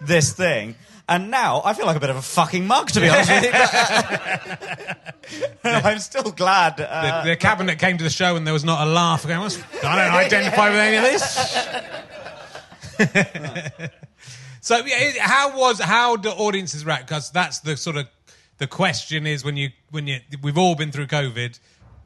this 0.00 0.32
thing. 0.32 0.74
And 1.10 1.30
now 1.30 1.62
I 1.64 1.72
feel 1.72 1.86
like 1.86 1.96
a 1.96 2.00
bit 2.00 2.10
of 2.10 2.16
a 2.16 2.22
fucking 2.22 2.66
mug, 2.66 2.90
to 2.90 3.00
be 3.00 3.08
honest 3.08 3.30
with 3.30 3.44
you. 3.44 3.50
I'm 5.64 5.98
still 6.00 6.30
glad. 6.32 6.76
The, 6.76 6.92
Uh, 6.92 7.24
the 7.24 7.36
cabinet 7.36 7.78
came 7.78 7.96
to 7.96 8.04
the 8.04 8.10
show 8.10 8.36
and 8.36 8.46
there 8.46 8.52
was 8.52 8.64
not 8.64 8.86
a 8.86 8.90
laugh. 8.90 9.26
Going, 9.26 9.40
I 9.40 9.96
don't 9.96 10.14
identify 10.14 10.68
with 10.68 10.78
any 10.78 10.96
of 10.98 11.02
this. 11.04 11.24
so, 14.60 14.84
yeah, 14.84 15.12
how 15.20 15.56
was 15.56 15.80
how 15.80 16.16
do 16.16 16.28
audiences 16.30 16.84
react? 16.84 17.08
Because 17.08 17.30
that's 17.30 17.60
the 17.60 17.76
sort 17.76 17.96
of 17.96 18.06
the 18.58 18.66
question 18.66 19.26
is 19.26 19.44
when 19.44 19.56
you 19.56 19.70
when 19.90 20.06
you 20.06 20.20
we've 20.42 20.58
all 20.58 20.74
been 20.74 20.92
through 20.92 21.06
COVID. 21.06 21.58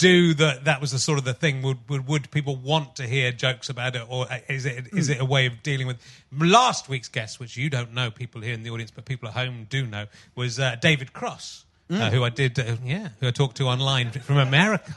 Do 0.03 0.35
that? 0.35 0.65
That 0.65 0.81
was 0.81 0.91
the 0.91 0.99
sort 0.99 1.21
of 1.21 1.25
the 1.25 1.33
thing. 1.33 1.63
Would, 1.63 1.89
would 1.89 2.09
would 2.09 2.31
people 2.33 2.57
want 2.57 2.97
to 2.97 3.05
hear 3.07 3.31
jokes 3.31 3.69
about 3.69 3.95
it, 3.95 4.03
or 4.09 4.27
is 4.49 4.67
it 4.67 4.89
is 4.93 5.09
it 5.09 5.21
a 5.21 5.25
way 5.25 5.47
of 5.47 5.63
dealing 5.63 5.87
with? 5.87 5.99
Last 6.37 6.89
week's 6.89 7.09
guest, 7.09 7.39
which 7.39 7.57
you 7.57 7.71
don't 7.71 7.95
know, 7.95 8.11
people 8.11 8.41
here 8.41 8.53
in 8.53 8.65
the 8.65 8.71
audience, 8.71 8.91
but 8.91 9.05
people 9.05 9.29
at 9.29 9.35
home 9.35 9.69
do 9.71 9.87
know, 9.87 10.07
was 10.35 10.59
uh, 10.59 10.75
David 10.81 11.13
Cross, 11.13 11.65
uh, 11.89 12.11
who 12.11 12.25
I 12.25 12.31
did, 12.31 12.59
uh, 12.59 12.77
yeah, 12.85 13.11
who 13.21 13.29
I 13.29 13.31
talked 13.31 13.59
to 13.59 13.69
online 13.69 14.11
from 14.11 14.39
America. 14.39 14.93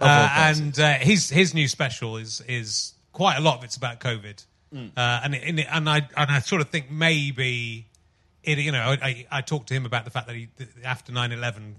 Uh, 0.00 0.28
and 0.36 0.78
uh, 0.78 0.94
his 0.94 1.30
his 1.30 1.54
new 1.54 1.66
special 1.68 2.18
is 2.18 2.42
is 2.46 2.92
quite 3.12 3.36
a 3.36 3.40
lot 3.40 3.56
of 3.56 3.64
it's 3.64 3.76
about 3.76 4.00
COVID, 4.00 4.44
uh, 4.74 5.20
and 5.24 5.34
it, 5.34 5.42
and, 5.46 5.60
it, 5.60 5.66
and 5.70 5.88
I 5.88 6.08
and 6.16 6.30
I 6.30 6.40
sort 6.40 6.60
of 6.60 6.68
think 6.68 6.90
maybe 6.90 7.86
it 8.42 8.58
you 8.58 8.72
know 8.72 8.80
I, 8.82 8.92
I, 9.02 9.26
I 9.30 9.40
talked 9.40 9.68
to 9.68 9.74
him 9.74 9.86
about 9.86 10.04
the 10.04 10.10
fact 10.10 10.26
that 10.26 10.36
he 10.36 10.48
after 10.84 11.12
9-11, 11.12 11.74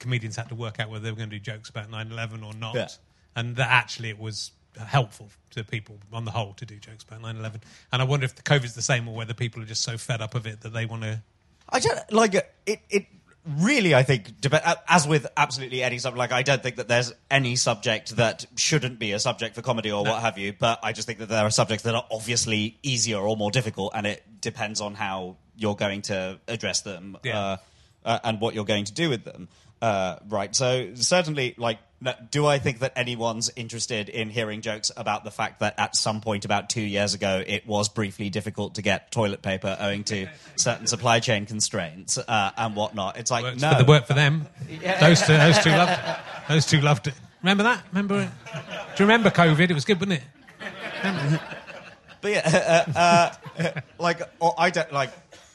comedians 0.00 0.34
had 0.36 0.48
to 0.48 0.54
work 0.56 0.80
out 0.80 0.90
whether 0.90 1.04
they 1.04 1.10
were 1.10 1.16
going 1.16 1.30
to 1.30 1.36
do 1.36 1.40
jokes 1.40 1.68
about 1.70 1.90
9-11 1.90 2.44
or 2.44 2.52
not, 2.54 2.74
Yeah. 2.74 2.88
and 3.36 3.54
that 3.56 3.70
actually 3.70 4.08
it 4.10 4.18
was 4.18 4.50
helpful 4.76 5.28
to 5.50 5.62
people 5.64 5.98
on 6.12 6.24
the 6.24 6.30
whole 6.30 6.54
to 6.54 6.66
do 6.66 6.76
jokes 6.76 7.04
about 7.04 7.22
9-11. 7.22 7.60
and 7.92 8.02
I 8.02 8.04
wonder 8.04 8.24
if 8.24 8.34
the 8.34 8.42
COVID's 8.42 8.74
the 8.74 8.82
same 8.82 9.06
or 9.08 9.14
whether 9.14 9.34
people 9.34 9.62
are 9.62 9.66
just 9.66 9.82
so 9.82 9.96
fed 9.98 10.20
up 10.20 10.34
of 10.34 10.46
it 10.46 10.60
that 10.62 10.72
they 10.72 10.86
want 10.86 11.02
to. 11.02 11.22
I 11.68 11.78
don't 11.80 12.12
like 12.12 12.34
it. 12.34 12.52
It, 12.66 13.06
really, 13.46 13.94
I 13.94 14.02
think, 14.02 14.32
as 14.88 15.08
with 15.08 15.26
absolutely 15.36 15.82
any 15.82 15.98
subject, 15.98 16.18
like 16.18 16.32
I 16.32 16.42
don't 16.42 16.62
think 16.62 16.76
that 16.76 16.88
there's 16.88 17.12
any 17.30 17.56
subject 17.56 18.16
that 18.16 18.44
shouldn't 18.56 18.98
be 18.98 19.12
a 19.12 19.18
subject 19.18 19.54
for 19.54 19.62
comedy 19.62 19.90
or 19.90 20.04
what 20.04 20.20
have 20.20 20.36
you. 20.38 20.52
But 20.52 20.80
I 20.82 20.92
just 20.92 21.06
think 21.06 21.20
that 21.20 21.28
there 21.28 21.44
are 21.44 21.50
subjects 21.50 21.84
that 21.84 21.94
are 21.94 22.04
obviously 22.10 22.78
easier 22.82 23.18
or 23.18 23.36
more 23.36 23.50
difficult, 23.50 23.92
and 23.94 24.06
it 24.06 24.22
depends 24.40 24.80
on 24.80 24.94
how 24.94 25.36
you're 25.56 25.76
going 25.76 26.02
to 26.02 26.38
address 26.48 26.82
them 26.82 27.16
Yeah. 27.22 27.38
uh, 27.38 27.56
uh, 28.04 28.18
and 28.24 28.40
what 28.40 28.54
you're 28.54 28.64
going 28.64 28.84
to 28.86 28.92
do 28.92 29.08
with 29.10 29.24
them. 29.24 29.48
Uh, 29.80 30.16
right. 30.28 30.54
So 30.54 30.94
certainly, 30.94 31.54
like, 31.56 31.78
do 32.30 32.46
I 32.46 32.58
think 32.58 32.78
that 32.78 32.92
anyone's 32.96 33.50
interested 33.56 34.08
in 34.08 34.30
hearing 34.30 34.62
jokes 34.62 34.90
about 34.96 35.24
the 35.24 35.30
fact 35.30 35.60
that 35.60 35.74
at 35.78 35.94
some 35.94 36.20
point 36.22 36.44
about 36.46 36.70
two 36.70 36.80
years 36.80 37.12
ago 37.12 37.42
it 37.46 37.66
was 37.66 37.90
briefly 37.90 38.30
difficult 38.30 38.76
to 38.76 38.82
get 38.82 39.10
toilet 39.10 39.42
paper 39.42 39.76
owing 39.78 40.04
to 40.04 40.26
certain 40.56 40.86
supply 40.86 41.20
chain 41.20 41.44
constraints 41.44 42.16
uh, 42.16 42.50
and 42.56 42.74
whatnot? 42.74 43.18
It's 43.18 43.30
like 43.30 43.44
Works 43.44 43.60
no. 43.60 43.76
the 43.76 43.84
work 43.84 44.06
for 44.06 44.14
them. 44.14 44.46
Those 45.00 45.20
two, 45.22 45.36
those 45.36 45.58
two 45.58 45.70
loved 45.70 45.92
it. 45.92 46.16
Those 46.48 46.66
two 46.66 46.80
loved 46.80 47.06
it. 47.06 47.14
Remember 47.42 47.62
that? 47.64 47.84
Remember 47.90 48.20
it? 48.22 48.30
Do 48.96 49.02
you 49.02 49.06
remember 49.08 49.30
COVID? 49.30 49.70
It 49.70 49.74
was 49.74 49.84
good, 49.84 50.00
wasn't 50.00 50.20
it? 50.20 51.40
But 52.20 52.32
yeah, 52.32 52.84
uh, 52.94 52.98
uh, 52.98 53.62
uh, 53.62 53.80
like 53.98 54.20
I 54.58 54.70
don't 54.70 54.92
like. 54.92 55.10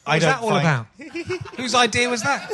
I 0.07 0.15
was 0.15 0.23
that 0.23 0.41
all 0.41 0.49
find- 0.49 0.61
about? 0.61 0.85
Whose 1.57 1.75
idea 1.75 2.09
was 2.09 2.21
that? 2.23 2.49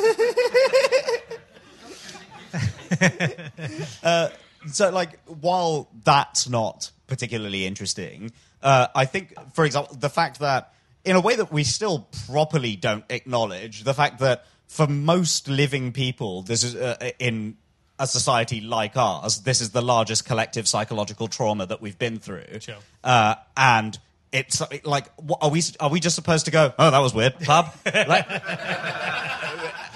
so 4.72 4.90
like 4.90 5.18
while 5.26 5.88
that's 6.04 6.48
not 6.48 6.90
particularly 7.06 7.66
interesting 7.66 8.30
uh, 8.62 8.86
i 8.94 9.04
think 9.04 9.34
for 9.54 9.64
example 9.64 9.96
the 9.96 10.08
fact 10.08 10.38
that 10.40 10.72
in 11.04 11.16
a 11.16 11.20
way 11.20 11.36
that 11.36 11.52
we 11.52 11.64
still 11.64 12.08
properly 12.26 12.76
don't 12.76 13.04
acknowledge 13.10 13.84
the 13.84 13.94
fact 13.94 14.20
that 14.20 14.46
for 14.68 14.86
most 14.86 15.48
living 15.48 15.92
people, 15.92 16.42
this 16.42 16.64
is 16.64 16.74
uh, 16.74 17.10
in 17.18 17.56
a 17.98 18.06
society 18.06 18.62
like 18.62 18.96
ours, 18.96 19.40
this 19.40 19.60
is 19.60 19.70
the 19.70 19.82
largest 19.82 20.24
collective 20.24 20.66
psychological 20.66 21.28
trauma 21.28 21.66
that 21.66 21.82
we've 21.82 21.98
been 21.98 22.18
through. 22.18 22.60
Sure. 22.60 22.76
Uh, 23.04 23.34
and 23.56 23.98
it's 24.32 24.62
like, 24.84 25.12
what, 25.16 25.40
are 25.42 25.50
we 25.50 25.62
are 25.78 25.90
we 25.90 26.00
just 26.00 26.14
supposed 26.14 26.46
to 26.46 26.50
go? 26.50 26.72
Oh, 26.78 26.90
that 26.90 27.00
was 27.00 27.12
weird, 27.12 27.38
pub. 27.40 27.66
like, 27.84 28.26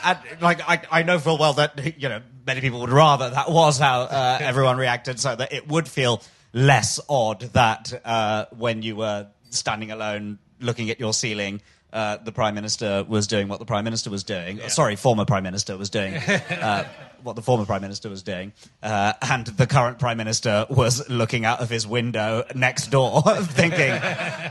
and, 0.04 0.18
like 0.42 0.60
I, 0.68 0.82
I 0.90 1.02
know 1.04 1.18
full 1.18 1.38
well 1.38 1.54
that 1.54 1.98
you 1.98 2.10
know 2.10 2.20
many 2.46 2.60
people 2.60 2.80
would 2.80 2.90
rather 2.90 3.30
that 3.30 3.50
was 3.50 3.78
how 3.78 4.02
uh, 4.02 4.38
everyone 4.42 4.76
reacted, 4.76 5.20
so 5.20 5.34
that 5.34 5.52
it 5.52 5.68
would 5.68 5.88
feel 5.88 6.22
less 6.52 7.00
odd 7.08 7.40
that 7.52 8.00
uh, 8.04 8.46
when 8.56 8.82
you 8.82 8.96
were 8.96 9.26
standing 9.50 9.90
alone 9.90 10.38
looking 10.60 10.90
at 10.90 11.00
your 11.00 11.12
ceiling. 11.12 11.60
Uh, 11.92 12.18
the 12.18 12.32
prime 12.32 12.54
minister 12.54 13.04
was 13.08 13.26
doing 13.26 13.48
what 13.48 13.58
the 13.58 13.64
prime 13.64 13.84
minister 13.84 14.10
was 14.10 14.22
doing. 14.24 14.60
Sorry, 14.68 14.96
former 14.96 15.24
prime 15.24 15.44
minister 15.44 15.78
was 15.78 15.88
doing 15.88 16.16
uh, 16.16 16.84
what 17.22 17.36
the 17.36 17.42
former 17.42 17.64
prime 17.64 17.80
minister 17.80 18.10
was 18.10 18.22
doing, 18.22 18.52
uh, 18.82 19.14
and 19.22 19.46
the 19.46 19.66
current 19.66 19.98
prime 19.98 20.18
minister 20.18 20.66
was 20.68 21.08
looking 21.08 21.46
out 21.46 21.60
of 21.60 21.70
his 21.70 21.86
window 21.86 22.44
next 22.54 22.88
door, 22.88 23.22
thinking, 23.36 23.96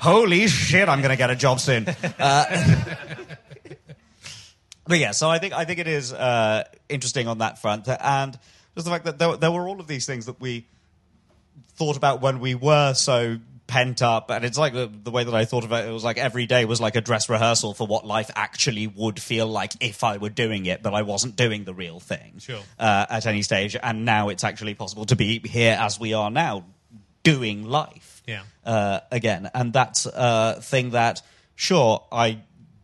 "Holy 0.02 0.48
shit, 0.48 0.90
I'm 0.90 1.02
going 1.02 1.12
to 1.12 1.18
get 1.18 1.30
a 1.30 1.36
job 1.36 1.60
soon." 1.60 1.86
Uh, 4.86 4.90
but 4.90 5.00
yeah, 5.00 5.12
so 5.12 5.30
I 5.30 5.40
think 5.40 5.54
I 5.54 5.66
think 5.66 5.80
it 5.80 5.88
is 5.88 6.14
uh, 6.14 6.64
interesting 6.90 7.28
on 7.28 7.40
that 7.40 7.60
front, 7.62 7.88
and 7.88 8.38
just 8.76 8.86
the 8.86 8.92
fact 8.92 9.06
that 9.06 9.18
there, 9.20 9.36
there 9.38 9.52
were 9.52 9.68
all 9.68 9.80
of 9.80 9.88
these 9.88 10.06
things 10.06 10.26
that 10.28 10.40
we 10.40 10.66
thought 11.76 11.98
about 11.98 12.22
when 12.22 12.40
we 12.40 12.56
were 12.56 12.94
so 12.94 13.38
pent 13.68 14.02
up, 14.04 14.30
and 14.30 14.46
it's 14.46 14.58
like 14.60 14.74
the, 14.74 14.86
the 15.04 15.10
way 15.12 15.24
that 15.24 15.34
I 15.34 15.44
thought 15.46 15.64
about 15.66 15.86
it, 15.86 15.90
it 15.90 15.92
was 15.92 16.04
like 16.04 16.18
every 16.20 16.46
day 16.46 16.66
was 16.66 16.80
like 16.80 16.96
a 16.96 17.02
dress 17.02 17.30
rehearsal 17.30 17.74
for 17.74 17.88
what 17.88 18.06
life 18.06 18.30
actually 18.36 18.86
would 18.88 19.20
feel 19.20 19.48
like 19.48 19.74
if 19.80 20.04
I 20.04 20.18
were 20.18 20.30
doing 20.30 20.68
it, 20.68 20.84
but 20.84 20.94
I 20.94 21.02
wasn't 21.02 21.36
doing 21.36 21.64
the 21.64 21.74
real 21.74 22.00
thing 22.00 22.36
Sure. 22.40 22.62
uh, 22.78 23.06
at 23.10 23.26
any 23.26 23.42
stage, 23.42 23.76
and 23.82 24.06
now 24.06 24.30
it's 24.30 24.44
actually 24.44 24.76
possible 24.76 25.06
to 25.06 25.16
be 25.16 25.40
here 25.40 25.76
as 25.80 26.00
we 26.00 26.14
are 26.14 26.30
now, 26.30 26.64
doing 27.24 27.64
life 27.68 28.22
Yeah. 28.28 28.44
uh, 28.66 29.00
again, 29.12 29.50
and 29.56 29.74
that's 29.74 30.06
a 30.06 30.60
thing 30.62 30.92
that 30.92 31.24
sure 31.56 32.04
I 32.12 32.40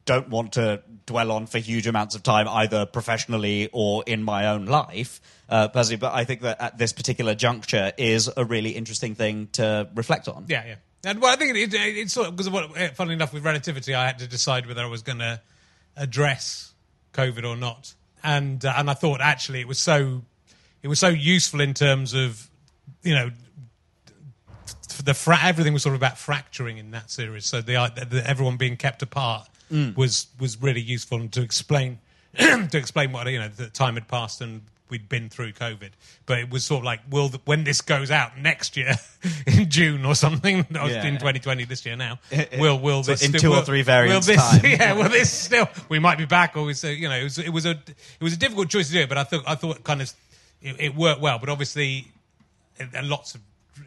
don't 0.06 0.30
want 0.30 0.54
to 0.54 0.82
dwell 1.12 1.32
on 1.32 1.46
for 1.46 1.60
huge 1.60 1.88
amounts 1.88 2.16
of 2.16 2.24
time, 2.24 2.48
either 2.48 2.86
professionally 2.86 3.70
or 3.72 4.04
in 4.08 4.24
my 4.24 4.48
own 4.48 4.66
life. 4.66 5.22
Uh, 5.50 5.68
personally, 5.68 5.98
but 5.98 6.14
I 6.14 6.24
think 6.24 6.42
that 6.42 6.62
at 6.62 6.78
this 6.78 6.94
particular 6.94 7.36
juncture 7.36 7.92
is 7.98 8.30
a 8.38 8.46
really 8.46 8.72
interesting 8.72 9.16
thing 9.16 9.50
to 9.54 9.90
reflect 9.96 10.30
on. 10.30 10.46
Yeah, 10.48 10.66
yeah. 10.66 10.76
And 11.04 11.22
well, 11.22 11.34
I 11.34 11.36
think 11.36 11.58
it, 11.58 11.74
it, 11.74 11.98
it's 11.98 12.14
sort 12.14 12.28
of 12.28 12.36
because 12.36 12.50
what, 12.50 12.78
eh, 12.78 12.90
funnily 12.90 13.16
enough, 13.16 13.34
with 13.34 13.44
relativity, 13.44 13.94
I 13.94 14.06
had 14.06 14.20
to 14.20 14.28
decide 14.28 14.66
whether 14.66 14.82
I 14.82 14.88
was 14.88 15.02
going 15.02 15.20
to 15.20 15.42
address 15.98 16.74
COVID 17.14 17.44
or 17.44 17.58
not, 17.58 17.94
and 18.24 18.64
uh, 18.64 18.74
and 18.78 18.90
I 18.90 18.94
thought 18.94 19.20
actually 19.20 19.60
it 19.60 19.68
was 19.68 19.80
so 19.80 20.22
it 20.82 20.88
was 20.88 21.00
so 21.00 21.10
useful 21.10 21.60
in 21.60 21.74
terms 21.74 22.14
of 22.14 22.50
you 23.04 23.16
know 23.16 23.32
the 25.04 25.14
fra- 25.14 25.40
everything 25.44 25.74
was 25.74 25.84
sort 25.84 25.96
of 25.96 26.00
about 26.00 26.18
fracturing 26.18 26.78
in 26.78 26.92
that 26.92 27.10
series. 27.12 27.46
So 27.46 27.62
the, 27.62 27.74
the 28.10 28.24
everyone 28.26 28.58
being 28.58 28.78
kept 28.78 29.02
apart 29.02 29.50
Mm. 29.72 29.96
was 29.96 30.28
was 30.40 30.62
really 30.62 30.82
useful 30.82 31.20
and 31.20 31.32
to 31.34 31.42
explain 31.42 32.00
to 32.38 32.78
explain 32.78 33.12
what 33.12 33.28
you 33.28 33.40
know 33.40 33.48
the 33.48 33.68
time 33.70 33.94
had 33.96 34.08
passed 34.08 34.42
and 34.42 34.62
we'd 34.90 35.08
been 35.08 35.30
through 35.30 35.54
COVID. 35.54 35.92
But 36.26 36.40
it 36.40 36.50
was 36.50 36.66
sort 36.66 36.80
of 36.80 36.84
like, 36.84 37.00
will 37.10 37.30
the, 37.30 37.40
when 37.46 37.64
this 37.64 37.80
goes 37.80 38.12
out 38.12 38.38
next 38.38 38.76
year 38.76 38.96
in 39.48 39.70
June 39.70 40.04
or 40.06 40.16
something, 40.16 40.58
Yeah. 40.70 41.06
in 41.06 41.14
2020 41.14 41.64
this 41.64 41.86
year 41.86 41.96
now, 41.96 42.20
will 42.60 42.78
will 42.78 43.02
So 43.04 43.14
this 43.14 43.24
in 43.24 43.30
still- 43.30 43.54
two 43.54 43.58
or 43.58 43.64
three 43.64 43.84
variants 43.84 44.28
will 44.28 44.36
this, 44.36 44.50
time. 44.50 44.62
Yeah, 44.66 44.94
well, 44.94 45.08
this 45.10 45.32
still 45.32 45.70
we 45.88 46.00
might 46.00 46.18
be 46.18 46.26
back, 46.26 46.58
or 46.58 46.64
we 46.64 46.74
say 46.74 46.94
you 46.96 47.08
know 47.08 47.16
it 47.16 47.24
was 47.24 47.38
it 47.40 47.50
was 47.54 47.66
a 47.66 47.72
it 47.72 48.22
was 48.22 48.34
a 48.34 48.38
difficult 48.38 48.68
choice 48.70 48.88
to 48.88 48.94
do 48.94 49.00
it, 49.00 49.08
but 49.10 49.18
I 49.18 49.24
thought 49.24 49.44
I 49.48 49.56
thought 49.56 49.84
kind 49.86 50.02
of 50.02 50.12
it, 50.62 50.76
it 50.80 50.96
worked 50.96 51.22
well. 51.22 51.40
But 51.40 51.48
obviously, 51.48 52.08
and 52.80 53.08
lots 53.08 53.36
of 53.36 53.42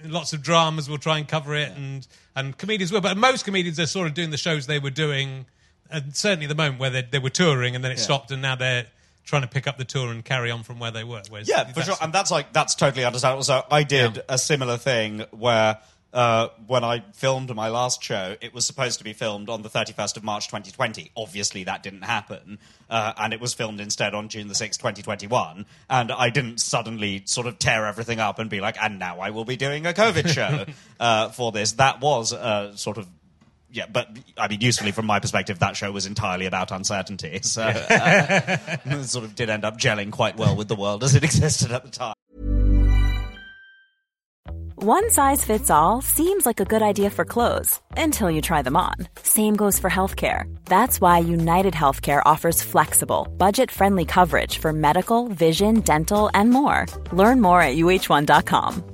lots 0.07 0.33
of 0.33 0.43
dramas 0.43 0.89
will 0.89 0.99
try 0.99 1.19
and 1.19 1.29
cover 1.29 1.55
it, 1.55 1.71
and 1.77 2.07
and 2.35 2.57
comedians 2.57 2.93
will. 2.93 3.03
But 3.03 3.17
most 3.19 3.45
comedians 3.45 3.79
are 3.79 3.87
sort 3.87 4.07
of 4.09 4.15
doing 4.15 4.31
the 4.31 4.39
shows 4.39 4.67
they 4.67 4.79
were 4.79 4.91
doing, 4.91 5.45
and 5.91 6.15
certainly 6.15 6.47
the 6.47 6.55
moment 6.55 6.81
where 6.81 6.91
they, 6.91 7.03
they 7.03 7.19
were 7.19 7.31
touring, 7.31 7.75
and 7.75 7.85
then 7.85 7.93
it 7.93 7.99
stopped, 7.99 8.31
and 8.31 8.41
now 8.43 8.57
they're 8.57 8.87
trying 9.25 9.43
to 9.43 9.49
pick 9.49 9.67
up 9.67 9.79
the 9.79 9.85
tour 9.85 10.11
and 10.11 10.25
carry 10.25 10.51
on 10.51 10.63
from 10.63 10.79
where 10.79 10.91
they 10.91 11.05
were. 11.05 11.23
Whereas 11.31 11.49
Yeah, 11.49 11.65
for 11.65 11.83
sure. 11.83 11.95
And 12.03 12.13
that's 12.13 12.31
like 12.31 12.53
that's 12.53 12.75
totally 12.75 13.05
understandable. 13.05 13.43
So 13.45 13.63
I 13.71 13.83
did 13.83 14.17
Yeah. 14.17 14.23
a 14.29 14.39
similar 14.39 14.77
thing 14.77 15.25
where 15.31 15.79
uh, 16.13 16.49
when 16.69 16.85
I 16.85 17.03
filmed 17.15 17.53
my 17.57 17.69
last 17.71 18.01
show, 18.03 18.37
it 18.41 18.55
was 18.55 18.65
supposed 18.67 18.99
to 18.99 19.05
be 19.05 19.13
filmed 19.15 19.49
on 19.49 19.63
the 19.63 19.69
31st 19.69 20.17
of 20.19 20.23
March 20.23 20.47
2020. 20.47 21.11
Obviously, 21.17 21.65
that 21.65 21.83
didn't 21.83 22.03
happen, 22.03 22.59
uh, 22.89 23.15
and 23.17 23.33
it 23.33 23.41
was 23.41 23.53
filmed 23.53 23.81
instead 23.81 24.15
on 24.15 24.29
June 24.29 24.47
the 24.47 24.55
6th, 24.55 24.77
2021. 24.79 25.67
And 25.91 26.13
I 26.13 26.31
didn't 26.31 26.59
suddenly 26.61 27.23
sort 27.25 27.47
of 27.49 27.59
tear 27.59 27.87
everything 27.87 28.21
up 28.21 28.39
and 28.39 28.49
be 28.49 28.61
like, 28.61 28.77
and 28.81 28.99
now 29.01 29.19
I 29.21 29.31
will 29.31 29.45
be 29.45 29.57
doing 29.57 29.87
a 29.87 29.93
COVID 29.93 30.29
show 30.29 30.67
uh, 31.01 31.31
for 31.31 31.51
this. 31.51 31.73
That 31.73 32.01
was 32.01 32.33
uh, 32.33 32.77
sort 32.77 32.99
of. 32.99 33.09
Yeah, 33.75 33.87
but 33.93 34.09
I 34.39 34.47
mean, 34.47 34.61
usefully 34.61 34.93
from 34.93 35.07
my 35.07 35.19
perspective, 35.19 35.59
that 35.59 35.77
show 35.77 35.91
was 35.91 36.07
entirely 36.07 36.47
about 36.47 36.71
uncertainty. 36.71 37.41
So 37.43 37.63
uh, 37.65 38.57
it 38.85 39.05
sort 39.05 39.25
of 39.25 39.35
did 39.35 39.51
end 39.51 39.65
up 39.65 39.79
gelling 39.79 40.13
quite 40.13 40.37
well 40.37 40.55
with 40.55 40.69
the 40.69 40.77
world 40.77 41.03
as 41.03 41.17
it 41.17 41.25
existed 41.25 41.73
at 41.73 41.83
the 41.83 41.91
time. 41.91 42.15
One 44.77 45.11
size 45.11 45.45
fits 45.45 45.71
all 45.71 46.03
seems 46.03 46.47
like 46.47 46.61
a 46.61 46.65
good 46.65 46.83
idea 46.83 47.11
for 47.11 47.25
clothes 47.25 47.81
until 47.97 48.31
you 48.31 48.41
try 48.41 48.63
them 48.63 48.77
on. 48.77 48.95
Same 49.23 49.57
goes 49.57 49.79
for 49.79 49.91
healthcare. 49.91 50.45
That's 50.67 51.01
why 51.01 51.19
United 51.19 51.75
Healthcare 51.75 52.23
offers 52.25 52.63
flexible, 52.63 53.27
budget 53.37 53.71
friendly 53.73 54.05
coverage 54.05 54.59
for 54.59 54.73
medical, 54.73 55.29
vision, 55.29 55.81
dental, 55.81 56.31
and 56.33 56.51
more. 56.51 56.87
Learn 57.13 57.41
more 57.41 57.61
at 57.61 57.77
uh1.com. 57.77 58.94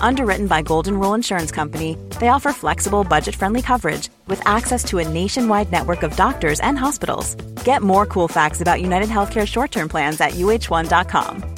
Underwritten 0.00 0.46
by 0.46 0.62
Golden 0.62 0.98
Rule 0.98 1.14
Insurance 1.14 1.50
Company, 1.50 1.98
they 2.20 2.28
offer 2.28 2.52
flexible, 2.52 3.02
budget 3.04 3.34
friendly 3.34 3.62
coverage 3.62 4.08
with 4.28 4.40
access 4.46 4.84
to 4.84 4.98
a 4.98 5.08
nationwide 5.08 5.72
network 5.72 6.02
of 6.04 6.16
doctors 6.16 6.60
and 6.60 6.78
hospitals. 6.78 7.34
Get 7.64 7.82
more 7.82 8.06
cool 8.06 8.28
facts 8.28 8.60
about 8.60 8.80
United 8.80 9.08
Healthcare 9.08 9.46
short 9.46 9.72
term 9.72 9.88
plans 9.88 10.20
at 10.20 10.32
uh1.com. 10.32 11.56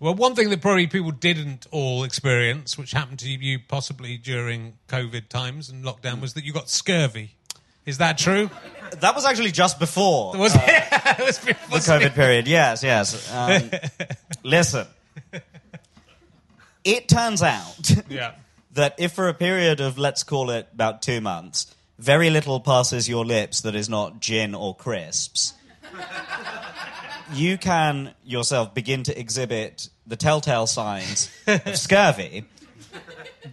Well, 0.00 0.14
one 0.14 0.36
thing 0.36 0.50
that 0.50 0.60
probably 0.60 0.86
people 0.86 1.10
didn't 1.10 1.66
all 1.72 2.04
experience, 2.04 2.78
which 2.78 2.92
happened 2.92 3.18
to 3.18 3.28
you 3.28 3.58
possibly 3.58 4.16
during 4.16 4.78
COVID 4.86 5.28
times 5.28 5.68
and 5.68 5.84
lockdown, 5.84 6.14
hmm. 6.14 6.20
was 6.20 6.34
that 6.34 6.44
you 6.44 6.52
got 6.52 6.70
scurvy. 6.70 7.37
Is 7.88 7.98
that 7.98 8.18
true? 8.18 8.50
That 9.00 9.14
was 9.14 9.24
actually 9.24 9.50
just 9.50 9.78
before 9.78 10.36
Was 10.36 10.54
it? 10.54 10.60
it 10.66 11.18
was 11.26 11.38
the 11.38 11.54
COVID 11.54 12.14
period. 12.14 12.46
Yes, 12.46 12.82
yes. 12.82 13.32
Um, 13.32 13.70
listen, 14.42 14.86
it 16.84 17.08
turns 17.08 17.42
out 17.42 17.90
Yeah. 18.10 18.32
that 18.72 18.94
if 18.98 19.12
for 19.12 19.28
a 19.28 19.34
period 19.34 19.80
of, 19.80 19.96
let's 19.98 20.22
call 20.22 20.50
it 20.50 20.68
about 20.74 21.00
two 21.00 21.20
months, 21.22 21.74
very 21.98 22.28
little 22.28 22.60
passes 22.60 23.08
your 23.08 23.24
lips 23.24 23.62
that 23.62 23.74
is 23.74 23.88
not 23.88 24.20
gin 24.20 24.54
or 24.54 24.74
crisps, 24.74 25.54
you 27.32 27.56
can 27.56 28.14
yourself 28.22 28.74
begin 28.74 29.02
to 29.04 29.18
exhibit 29.18 29.88
the 30.06 30.16
telltale 30.16 30.66
signs 30.66 31.30
of 31.46 31.76
scurvy, 31.76 32.44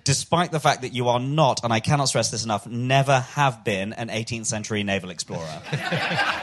despite 0.03 0.51
the 0.51 0.59
fact 0.59 0.81
that 0.81 0.93
you 0.93 1.09
are 1.09 1.19
not, 1.19 1.63
and 1.63 1.71
I 1.71 1.79
cannot 1.79 2.05
stress 2.05 2.31
this 2.31 2.43
enough, 2.43 2.67
never 2.67 3.19
have 3.19 3.63
been 3.63 3.93
an 3.93 4.09
18th 4.09 4.45
century 4.45 4.83
naval 4.83 5.09
explorer. 5.09 5.61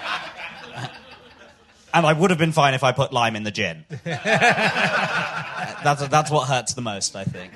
And 1.94 2.06
I 2.06 2.14
would 2.14 2.30
have 2.30 2.38
been 2.38 2.52
fine 2.52 2.72
if 2.74 2.84
I 2.84 2.92
put 2.92 3.12
lime 3.12 3.36
in 3.36 3.42
the 3.42 3.50
gin. 3.50 3.84
that's, 4.04 6.08
that's 6.08 6.30
what 6.30 6.48
hurts 6.48 6.72
the 6.72 6.80
most, 6.80 7.16
I 7.16 7.24
think. 7.24 7.52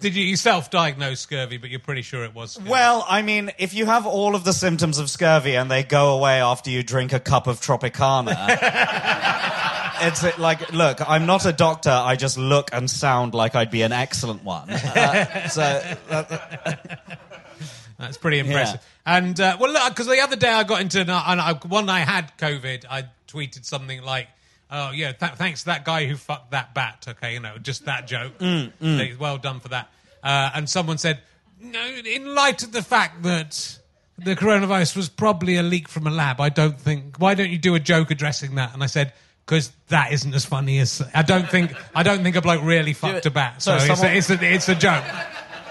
Did 0.00 0.16
you, 0.16 0.24
you 0.24 0.36
self-diagnose 0.36 1.20
scurvy, 1.20 1.56
but 1.56 1.70
you're 1.70 1.78
pretty 1.78 2.02
sure 2.02 2.24
it 2.24 2.34
was 2.34 2.52
scurvy? 2.52 2.68
Well, 2.68 3.06
I 3.08 3.22
mean, 3.22 3.52
if 3.58 3.74
you 3.74 3.86
have 3.86 4.06
all 4.06 4.34
of 4.34 4.42
the 4.42 4.52
symptoms 4.52 4.98
of 4.98 5.08
scurvy 5.08 5.54
and 5.54 5.70
they 5.70 5.84
go 5.84 6.16
away 6.16 6.40
after 6.40 6.70
you 6.70 6.82
drink 6.82 7.12
a 7.12 7.20
cup 7.20 7.46
of 7.46 7.60
Tropicana, 7.60 8.34
it's 10.00 10.24
uh, 10.24 10.32
like, 10.38 10.72
look, 10.72 11.00
I'm 11.08 11.26
not 11.26 11.46
a 11.46 11.52
doctor. 11.52 11.90
I 11.90 12.16
just 12.16 12.38
look 12.38 12.70
and 12.72 12.90
sound 12.90 13.34
like 13.34 13.54
I'd 13.54 13.70
be 13.70 13.82
an 13.82 13.92
excellent 13.92 14.44
one. 14.44 14.70
Uh, 14.70 15.48
so, 15.48 15.96
That's 17.98 18.18
pretty 18.18 18.38
impressive. 18.38 18.84
And 19.04 19.38
uh, 19.40 19.56
well, 19.58 19.72
look, 19.72 19.88
because 19.88 20.06
the 20.06 20.20
other 20.20 20.36
day 20.36 20.50
I 20.50 20.64
got 20.64 20.80
into 20.80 21.00
and 21.00 21.10
I, 21.10 21.52
one 21.66 21.88
I 21.88 22.00
had 22.00 22.36
COVID. 22.38 22.84
I 22.90 23.04
tweeted 23.26 23.64
something 23.64 24.02
like, 24.02 24.28
"Oh 24.70 24.90
yeah, 24.90 25.12
th- 25.12 25.32
thanks 25.32 25.60
to 25.60 25.66
that 25.66 25.84
guy 25.84 26.06
who 26.06 26.16
fucked 26.16 26.50
that 26.50 26.74
bat." 26.74 27.06
Okay, 27.08 27.34
you 27.34 27.40
know, 27.40 27.56
just 27.58 27.86
that 27.86 28.06
joke. 28.06 28.38
Mm, 28.38 29.18
Well 29.18 29.38
done 29.38 29.60
for 29.60 29.68
that. 29.68 29.90
Uh, 30.22 30.50
and 30.54 30.68
someone 30.68 30.98
said, 30.98 31.20
"No, 31.60 31.80
in 31.86 32.34
light 32.34 32.62
of 32.62 32.72
the 32.72 32.82
fact 32.82 33.22
that." 33.22 33.78
The 34.18 34.34
coronavirus 34.34 34.96
was 34.96 35.10
probably 35.10 35.58
a 35.58 35.62
leak 35.62 35.90
from 35.90 36.06
a 36.06 36.10
lab. 36.10 36.40
I 36.40 36.48
don't 36.48 36.80
think. 36.80 37.18
Why 37.18 37.34
don't 37.34 37.50
you 37.50 37.58
do 37.58 37.74
a 37.74 37.78
joke 37.80 38.10
addressing 38.10 38.54
that? 38.54 38.72
And 38.72 38.82
I 38.82 38.86
said, 38.86 39.12
because 39.46 39.70
that 39.88 40.12
isn't 40.12 40.34
as 40.34 40.44
funny 40.44 40.78
as 40.80 41.00
I 41.14 41.22
don't 41.22 41.48
think. 41.48 41.72
I 41.94 42.02
don't 42.02 42.22
think 42.22 42.34
a 42.36 42.42
bloke 42.42 42.62
really 42.64 42.92
fucked 42.92 43.26
a 43.26 43.30
bat. 43.30 43.62
So, 43.62 43.78
So 43.78 43.84
it's, 43.92 44.00
someone- 44.00 44.14
a, 44.14 44.18
it's, 44.18 44.30
a, 44.30 44.54
it's 44.54 44.68
a 44.68 44.74
joke. 44.74 45.04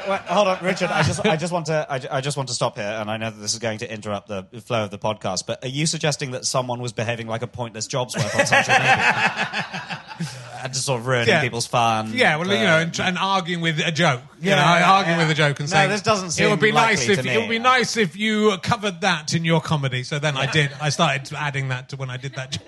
Wait, 0.08 0.20
hold 0.22 0.48
on, 0.48 0.64
Richard. 0.64 0.92
I 0.92 1.02
just, 1.02 1.26
I 1.26 1.36
just 1.36 1.52
want 1.52 1.66
to, 1.66 1.86
I, 1.90 2.18
I 2.18 2.22
just 2.22 2.38
want 2.38 2.50
to 2.50 2.54
stop 2.56 2.76
here, 2.76 2.86
and 2.86 3.10
I 3.10 3.18
know 3.18 3.32
that 3.32 3.40
this 3.42 3.54
is 3.54 3.60
going 3.60 3.80
to 3.80 3.92
interrupt 3.92 4.28
the 4.28 4.44
flow 4.64 4.84
of 4.84 4.92
the 4.92 5.00
podcast. 5.00 5.48
But 5.48 5.66
are 5.66 5.68
you 5.68 5.88
suggesting 5.88 6.30
that 6.32 6.46
someone 6.46 6.80
was 6.80 6.94
behaving 6.94 7.26
like 7.26 7.42
a 7.42 7.48
pointless 7.48 7.88
jobs 7.88 8.16
work 8.16 8.36
on 8.36 8.46
social 8.46 8.74
media, 8.76 10.04
and 10.64 10.72
just 10.74 10.86
sort 10.86 11.00
of 11.00 11.08
ruining 11.08 11.30
Yeah. 11.30 11.42
people's 11.42 11.66
fun? 11.66 12.12
Yeah, 12.14 12.36
well, 12.38 12.48
you 12.48 12.54
know, 12.54 12.76
uh, 12.78 12.82
and, 12.82 13.00
and 13.00 13.18
arguing 13.18 13.62
with 13.62 13.80
a 13.80 13.92
joke. 13.92 14.22
You 14.40 14.52
Yeah, 14.52 14.56
know, 14.58 14.62
yeah, 14.62 14.92
arguing 14.92 15.18
yeah. 15.20 15.24
with 15.28 15.32
a 15.32 15.38
joke 15.40 15.60
and 15.60 15.68
No, 15.70 15.74
saying 15.76 15.90
this 15.90 16.04
doesn't 16.04 16.32
seem. 16.32 16.46
it 16.46 16.50
would 16.52 16.60
be 16.60 16.72
nice 16.72 17.10
if 17.10 17.26
it 17.26 17.40
would 17.40 17.50
be 17.50 17.58
nice 17.60 17.98
if 17.98 18.16
you 18.16 18.56
covered 18.62 19.02
that 19.02 19.34
in 19.34 19.44
your 19.44 19.60
comedy. 19.60 20.04
So 20.04 20.20
then 20.20 20.38
I 20.38 20.46
did. 20.46 20.70
I 20.80 20.90
started 20.90 21.34
adding 21.36 21.70
that 21.70 21.90
to 21.90 21.96
when 21.96 22.12
I 22.12 22.18
did 22.18 22.36
that. 22.36 22.60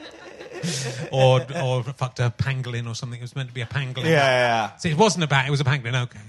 or 1.12 1.45
or 1.62 1.84
fucked 1.84 2.20
a 2.20 2.34
pangolin 2.38 2.88
or 2.89 2.95
something. 2.95 3.20
It 3.20 3.24
was 3.24 3.36
meant 3.36 3.49
to 3.49 3.53
be 3.55 3.62
a 3.62 3.66
pangolin. 3.66 4.05
Yeah, 4.05 4.12
yeah, 4.12 4.70
yeah. 4.72 4.76
See, 4.78 4.89
it 4.89 4.97
wasn't 4.97 5.24
a 5.24 5.28
bat. 5.28 5.47
It 5.47 5.51
was 5.51 5.62
a 5.62 5.66
pangolin. 5.66 6.03
Okay. 6.03 6.20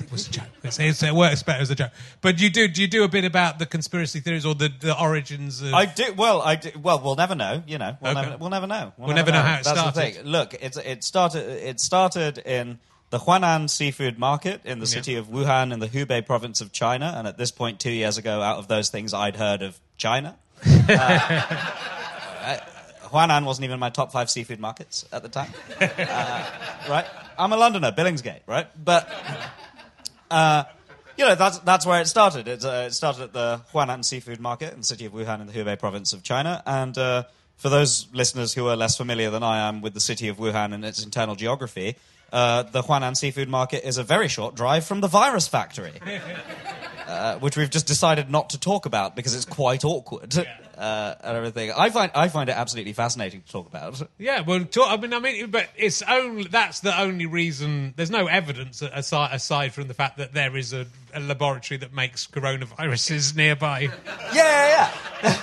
It 0.00 0.10
was 0.10 0.28
a 0.28 0.30
joke. 0.30 0.44
It's, 0.64 0.78
it's, 0.80 1.02
it 1.02 1.14
works 1.14 1.42
better 1.42 1.60
as 1.60 1.70
a 1.70 1.74
joke. 1.74 1.90
But 2.20 2.40
you 2.40 2.48
do 2.50 2.66
do 2.68 2.80
you 2.80 2.88
do 2.88 3.04
a 3.04 3.08
bit 3.08 3.24
about 3.24 3.58
the 3.58 3.66
conspiracy 3.66 4.20
theories 4.20 4.46
or 4.46 4.54
the, 4.54 4.68
the 4.80 4.98
origins 5.00 5.60
of 5.62 5.74
I 5.74 5.84
do. 5.86 6.14
Well, 6.14 6.40
I 6.42 6.56
do. 6.56 6.70
Well, 6.82 7.00
we'll 7.00 7.16
never 7.16 7.34
know. 7.34 7.62
You 7.66 7.78
know, 7.78 7.96
we'll, 8.00 8.12
Okay. 8.12 8.22
never, 8.22 8.36
we'll 8.38 8.50
never 8.50 8.66
know. 8.66 8.92
We'll 8.96 9.14
never 9.14 9.30
know 9.30 9.42
how 9.42 9.60
it 9.60 9.64
That's 9.64 9.78
started. 9.78 9.94
The 9.94 10.10
thing. 10.18 10.24
Look, 10.26 10.54
it's 10.54 10.76
it 10.78 11.04
started. 11.04 11.46
It 11.46 11.80
started 11.80 12.38
in 12.38 12.78
the 13.10 13.18
Huanan 13.18 13.68
seafood 13.68 14.18
market 14.18 14.62
in 14.64 14.78
the 14.78 14.86
Yeah. 14.86 14.90
city 14.90 15.14
of 15.16 15.26
Wuhan 15.28 15.72
in 15.72 15.80
the 15.80 15.88
Hubei 15.88 16.24
province 16.24 16.60
of 16.60 16.72
China. 16.72 17.12
And 17.16 17.26
at 17.28 17.36
this 17.38 17.50
point, 17.50 17.78
two 17.78 17.90
years 17.90 18.16
ago, 18.18 18.40
out 18.40 18.58
of 18.58 18.68
those 18.68 18.88
things, 18.88 19.12
I'd 19.12 19.36
heard 19.36 19.62
of 19.62 19.78
China. 19.96 20.36
Uh, 22.42 22.56
Huanan 23.10 23.44
wasn't 23.44 23.64
even 23.64 23.74
in 23.74 23.80
my 23.80 23.90
top 23.90 24.12
five 24.12 24.30
seafood 24.30 24.60
markets 24.60 25.04
at 25.12 25.22
the 25.22 25.28
time. 25.28 25.52
Uh, 25.80 26.46
right? 26.88 27.06
I'm 27.38 27.52
a 27.52 27.56
Londoner, 27.56 27.92
Billingsgate, 27.92 28.40
right? 28.46 28.66
But 28.82 29.08
uh, 30.30 30.64
you 31.16 31.24
know, 31.24 31.34
that's 31.34 31.58
that's 31.58 31.84
where 31.86 32.00
it 32.00 32.06
started. 32.06 32.48
It, 32.48 32.64
uh, 32.64 32.84
it 32.86 32.92
started 32.92 33.22
at 33.24 33.32
the 33.32 33.60
Huanan 33.72 34.04
Seafood 34.04 34.40
Market 34.40 34.72
in 34.72 34.80
the 34.80 34.86
city 34.86 35.04
of 35.04 35.12
Wuhan 35.12 35.40
in 35.40 35.46
the 35.46 35.52
Hubei 35.52 35.78
province 35.78 36.12
of 36.12 36.22
China. 36.22 36.62
And 36.66 36.96
uh, 36.96 37.24
for 37.56 37.68
those 37.68 38.06
listeners 38.12 38.54
who 38.54 38.68
are 38.68 38.76
less 38.76 38.96
familiar 38.96 39.30
than 39.30 39.42
I 39.42 39.68
am 39.68 39.82
with 39.82 39.94
the 39.94 40.00
city 40.00 40.28
of 40.28 40.38
Wuhan 40.38 40.72
and 40.72 40.84
its 40.84 41.04
internal 41.04 41.34
geography, 41.34 41.96
uh, 42.32 42.62
the 42.62 42.82
Huanan 42.82 43.16
Seafood 43.16 43.48
Market 43.48 43.86
is 43.86 43.98
a 43.98 44.02
very 44.02 44.28
short 44.28 44.54
drive 44.54 44.84
from 44.86 45.00
the 45.00 45.08
virus 45.08 45.48
factory, 45.48 45.92
uh, 47.06 47.38
which 47.38 47.56
we've 47.56 47.70
just 47.70 47.86
decided 47.86 48.30
not 48.30 48.50
to 48.50 48.58
talk 48.58 48.86
about 48.86 49.16
because 49.16 49.34
it's 49.34 49.44
quite 49.44 49.84
awkward 49.84 50.34
uh, 50.80 51.14
and 51.22 51.36
everything. 51.36 51.70
I 51.76 51.90
find 51.90 52.10
I 52.14 52.28
find 52.28 52.48
it 52.48 52.56
absolutely 52.56 52.94
fascinating 52.94 53.42
to 53.42 53.52
talk 53.52 53.66
about. 53.66 54.02
Yeah, 54.18 54.40
well, 54.40 54.64
to, 54.64 54.82
I 54.82 54.96
mean, 54.96 55.12
I 55.12 55.18
mean, 55.18 55.50
but 55.50 55.68
it's 55.76 56.00
only 56.00 56.44
that's 56.44 56.80
the 56.80 56.98
only 56.98 57.26
reason. 57.26 57.92
There's 57.96 58.10
no 58.10 58.26
evidence 58.26 58.80
aside 58.80 59.34
aside 59.34 59.74
from 59.74 59.88
the 59.88 59.94
fact 59.94 60.16
that 60.16 60.32
there 60.32 60.56
is 60.56 60.72
a, 60.72 60.86
a 61.12 61.20
laboratory 61.20 61.76
that 61.78 61.92
makes 61.92 62.26
coronaviruses 62.26 63.36
nearby. 63.42 63.90
Yeah, 64.32 64.90
yeah, 65.22 65.38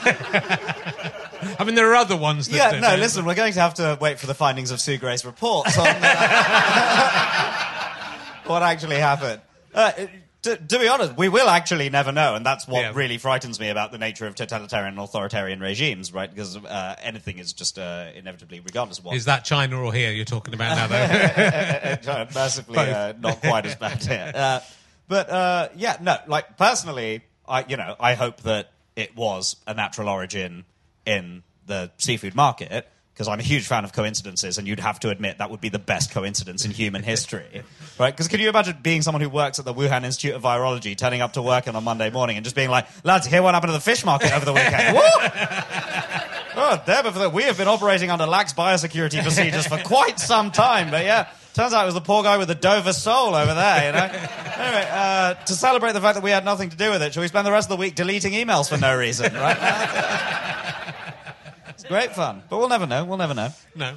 I 1.59 1.63
mean, 1.63 1.75
there 1.75 1.91
are 1.91 1.95
other 1.95 2.17
ones. 2.17 2.47
That 2.47 2.73
yeah. 2.73 2.79
no, 2.79 2.95
listen, 2.95 3.23
we're 3.23 3.35
going 3.35 3.53
to 3.53 3.61
have 3.61 3.75
to 3.75 3.95
wait 4.01 4.17
for 4.17 4.25
the 4.25 4.33
findings 4.33 4.71
of 4.71 4.81
Sue 4.81 4.97
Gray's 4.97 5.23
reports 5.23 5.77
on 5.77 5.85
uh, 5.88 5.93
what 8.47 8.63
actually 8.63 8.97
happened. 8.97 9.41
Uh, 9.71 9.91
to, 10.48 10.58
to 10.58 10.80
be 10.80 10.88
honest, 10.88 11.18
we 11.18 11.30
will 11.30 11.50
actually 11.50 11.89
never 11.89 12.12
know, 12.12 12.36
and 12.36 12.45
that's 12.45 12.68
what 12.68 12.82
Yeah. 12.82 12.91
really 12.95 13.18
frightens 13.18 13.60
me 13.60 13.70
about 13.70 13.91
the 13.91 13.98
nature 13.98 14.26
of 14.28 14.36
totalitarian 14.36 14.89
and 14.93 15.00
authoritarian 15.00 15.60
regimes, 15.60 16.14
right? 16.14 16.30
Because 16.30 16.58
uh, 16.58 16.95
anything 17.02 17.39
is 17.39 17.54
just 17.54 17.78
uh, 17.78 18.08
inevitably, 18.16 18.60
regardless 18.62 19.00
of 19.00 19.06
what. 19.06 19.16
Is 19.16 19.26
that 19.26 19.43
China 19.45 19.82
or 19.84 19.93
here 19.93 20.12
you're 20.12 20.26
talking 20.26 20.54
about 20.54 20.76
now? 20.78 20.88
Though 20.88 22.28
massively 22.36 22.80
uh, 22.80 23.14
not 23.20 23.41
quite 23.41 23.66
as 23.66 23.76
bad 23.76 24.04
here. 24.04 24.32
Uh, 24.48 24.60
but 25.08 25.30
uh, 25.30 25.70
yeah, 25.76 25.98
no, 26.02 26.18
like 26.28 26.58
personally, 26.58 27.22
I 27.48 27.66
you 27.68 27.78
know 27.78 27.95
I 28.00 28.14
hope 28.14 28.41
that 28.41 28.72
it 28.95 29.16
was 29.16 29.56
a 29.66 29.74
natural 29.74 30.10
origin 30.10 30.66
in 31.06 31.43
the 31.66 31.91
seafood 31.98 32.36
market 32.36 32.88
because 33.18 33.28
I'm 33.28 33.39
a 33.39 33.43
huge 33.43 33.65
fan 33.65 33.84
of 33.84 33.93
coincidences, 33.93 34.59
and 34.59 34.68
you'd 34.68 34.80
have 34.80 34.99
to 34.99 35.09
admit 35.09 35.39
that 35.39 35.49
would 35.49 35.59
be 35.59 35.70
the 35.70 35.80
best 35.80 36.11
coincidence 36.11 36.65
in 36.65 36.70
human 36.70 37.01
history, 37.01 37.63
right? 37.99 38.13
Because 38.13 38.28
can 38.28 38.39
you 38.39 38.47
imagine 38.47 38.78
being 38.84 39.01
someone 39.01 39.22
who 39.22 39.30
works 39.30 39.57
at 39.57 39.65
the 39.65 39.74
Wuhan 39.74 40.03
Institute 40.03 40.36
of 40.36 40.43
Virology, 40.43 40.95
turning 40.95 41.22
up 41.22 41.34
to 41.34 41.41
work 41.41 41.68
on 41.68 41.76
a 41.76 41.82
Monday 41.82 42.11
morning 42.11 42.38
and 42.38 42.43
just 42.43 42.55
being 42.55 42.70
like, 42.70 42.86
"Lads, 43.03 43.26
hear 43.26 43.41
what 43.41 43.55
happened 43.55 43.70
to 43.70 43.74
the 43.74 43.80
fish 43.80 44.05
market 44.05 44.32
over 44.34 44.45
the 44.45 44.53
weekend?" 44.53 44.95
Woo! 44.97 45.01
Oh, 46.59 46.80
it. 46.86 47.34
We 47.34 47.43
have 47.43 47.57
been 47.57 47.68
operating 47.68 48.11
under 48.11 48.28
lax 48.28 48.53
biosecurity 48.53 49.24
procedures 49.24 49.65
for 49.65 49.80
quite 49.80 50.20
some 50.20 50.51
time, 50.51 50.91
but 50.91 51.03
yeah, 51.03 51.30
turns 51.55 51.74
out 51.74 51.84
it 51.84 51.86
was 51.86 51.95
the 51.95 52.01
poor 52.01 52.22
guy 52.22 52.38
with 52.38 52.49
the 52.49 52.55
Dover 52.55 52.93
sole 52.93 53.34
over 53.34 53.53
there, 53.55 53.88
you 53.88 53.91
know? 53.93 54.05
anyway, 54.05 54.88
uh, 54.91 55.34
to 55.34 55.53
celebrate 55.53 55.93
the 55.93 56.01
fact 56.01 56.15
that 56.15 56.24
we 56.24 56.30
had 56.30 56.45
nothing 56.45 56.70
to 56.70 56.78
do 56.78 56.91
with 56.91 57.01
it, 57.01 57.13
shall 57.13 57.22
we 57.22 57.28
spend 57.28 57.47
the 57.47 57.51
rest 57.51 57.65
of 57.65 57.78
the 57.78 57.82
week 57.82 57.95
deleting 57.95 58.34
emails 58.34 58.70
for 58.70 58.78
no 58.78 58.95
reason, 58.95 59.34
right? 59.34 60.74
it's 61.78 61.88
great 61.88 62.15
fun, 62.15 62.41
but 62.49 62.57
we'll 62.57 62.69
never 62.69 62.88
know. 62.88 63.05
We'll 63.05 63.19
never 63.19 63.36
know. 63.36 63.49
no. 63.75 63.95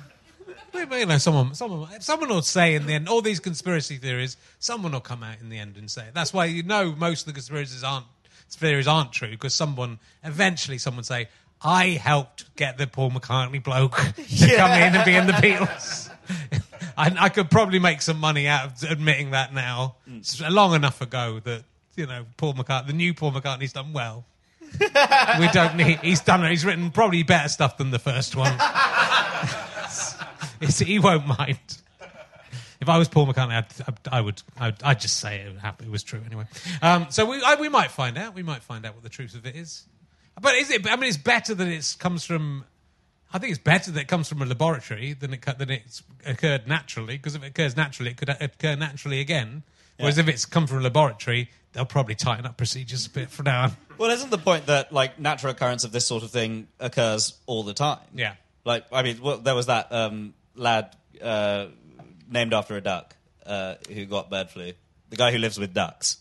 But, 0.70 0.92
You 0.92 1.06
know, 1.06 1.16
someone, 1.16 1.54
someone, 1.54 2.00
someone 2.00 2.28
will 2.28 2.42
say 2.42 2.74
in 2.74 2.86
the 2.86 2.92
end. 2.92 3.08
All 3.08 3.22
these 3.22 3.40
conspiracy 3.40 3.96
theories, 3.96 4.36
someone 4.58 4.92
will 4.92 5.00
come 5.00 5.22
out 5.22 5.40
in 5.40 5.48
the 5.48 5.58
end 5.58 5.76
and 5.78 5.90
say. 5.90 6.08
It. 6.08 6.14
That's 6.14 6.32
why 6.32 6.44
you 6.44 6.62
know 6.62 6.94
most 6.94 7.22
of 7.22 7.26
the 7.26 7.32
conspiracies 7.32 7.82
aren't 7.82 8.04
theories 8.50 8.86
aren't 8.86 9.12
true 9.12 9.30
because 9.30 9.54
someone 9.54 9.98
eventually 10.22 10.76
someone 10.76 11.04
say, 11.04 11.28
"I 11.62 11.88
helped 11.92 12.54
get 12.54 12.76
the 12.76 12.86
Paul 12.86 13.10
McCartney 13.10 13.62
bloke 13.62 13.96
to 14.16 14.56
come 14.56 14.72
in 14.72 14.94
and 14.94 15.04
be 15.04 15.14
in 15.14 15.26
the 15.26 15.32
Beatles." 15.32 16.10
I, 16.98 17.16
I 17.18 17.28
could 17.30 17.50
probably 17.50 17.78
make 17.78 18.02
some 18.02 18.18
money 18.20 18.46
out 18.46 18.66
of 18.66 18.90
admitting 18.90 19.30
that 19.30 19.54
now. 19.54 19.96
Mm. 20.08 20.18
It's 20.18 20.40
long 20.40 20.74
enough 20.74 21.00
ago 21.00 21.40
that 21.44 21.64
you 21.96 22.06
know 22.06 22.26
Paul 22.36 22.54
McCartney, 22.54 22.88
the 22.88 22.92
new 22.92 23.14
Paul 23.14 23.32
McCartney's 23.32 23.72
done 23.72 23.94
well. 23.94 24.26
We 24.78 25.48
don't 25.52 25.76
need. 25.76 25.98
He's 26.00 26.20
done. 26.20 26.48
He's 26.48 26.64
written 26.64 26.90
probably 26.90 27.22
better 27.22 27.48
stuff 27.48 27.76
than 27.76 27.90
the 27.90 27.98
first 27.98 28.36
one. 28.36 28.56
It's, 30.60 30.78
he 30.78 30.98
won't 30.98 31.26
mind. 31.26 31.58
If 32.80 32.88
I 32.88 32.98
was 32.98 33.08
Paul 33.08 33.26
McCartney, 33.26 33.64
I'd, 33.86 33.94
I 34.12 34.20
would. 34.20 34.42
I'd, 34.58 34.82
I'd 34.82 35.00
just 35.00 35.18
say 35.18 35.40
it, 35.40 35.58
happened, 35.58 35.88
it 35.88 35.90
was 35.90 36.02
true 36.02 36.20
anyway. 36.24 36.44
Um, 36.82 37.06
so 37.10 37.26
we 37.26 37.42
I, 37.42 37.54
we 37.56 37.68
might 37.68 37.90
find 37.90 38.16
out. 38.16 38.34
We 38.34 38.42
might 38.42 38.62
find 38.62 38.86
out 38.86 38.94
what 38.94 39.02
the 39.02 39.08
truth 39.08 39.34
of 39.34 39.46
it 39.46 39.56
is. 39.56 39.86
But 40.40 40.54
is 40.56 40.70
it? 40.70 40.90
I 40.90 40.96
mean, 40.96 41.08
it's 41.08 41.16
better 41.16 41.54
that 41.54 41.68
it 41.68 41.96
comes 41.98 42.24
from. 42.24 42.64
I 43.32 43.38
think 43.38 43.52
it's 43.52 43.62
better 43.62 43.90
that 43.90 44.00
it 44.00 44.08
comes 44.08 44.28
from 44.28 44.42
a 44.42 44.46
laboratory 44.46 45.12
than 45.12 45.34
it 45.34 45.44
than 45.58 45.70
it's 45.70 46.02
occurred 46.26 46.66
naturally. 46.66 47.16
Because 47.16 47.34
if 47.34 47.42
it 47.42 47.48
occurs 47.48 47.76
naturally, 47.76 48.10
it 48.10 48.16
could 48.16 48.28
occur 48.28 48.76
naturally 48.76 49.20
again. 49.20 49.62
Whereas 50.00 50.18
if 50.18 50.28
it's 50.28 50.44
come 50.46 50.66
from 50.66 50.78
a 50.78 50.82
laboratory, 50.82 51.50
they'll 51.72 51.84
probably 51.84 52.14
tighten 52.14 52.46
up 52.46 52.56
procedures 52.56 53.06
a 53.06 53.10
bit 53.10 53.30
from 53.30 53.44
now 53.44 53.62
on. 53.64 53.76
Well, 53.98 54.10
isn't 54.10 54.30
the 54.30 54.38
point 54.38 54.66
that, 54.66 54.92
like, 54.92 55.18
natural 55.18 55.52
occurrence 55.52 55.84
of 55.84 55.92
this 55.92 56.06
sort 56.06 56.22
of 56.22 56.30
thing 56.30 56.68
occurs 56.78 57.34
all 57.46 57.62
the 57.62 57.74
time? 57.74 57.98
Yeah. 58.14 58.34
Like, 58.64 58.84
I 58.92 59.02
mean, 59.02 59.20
well, 59.22 59.38
there 59.38 59.54
was 59.54 59.66
that 59.66 59.92
um, 59.92 60.34
lad 60.54 60.96
uh, 61.22 61.66
named 62.28 62.52
after 62.54 62.76
a 62.76 62.80
duck 62.80 63.14
uh, 63.44 63.74
who 63.92 64.06
got 64.06 64.30
bird 64.30 64.50
flu. 64.50 64.72
The 65.10 65.16
guy 65.16 65.32
who 65.32 65.38
lives 65.38 65.58
with 65.58 65.74
ducks 65.74 66.18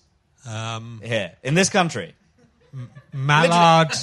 Um, 0.47 0.99
here 1.03 1.33
in 1.43 1.53
this 1.53 1.69
country. 1.69 2.15
Mallard. 3.13 3.93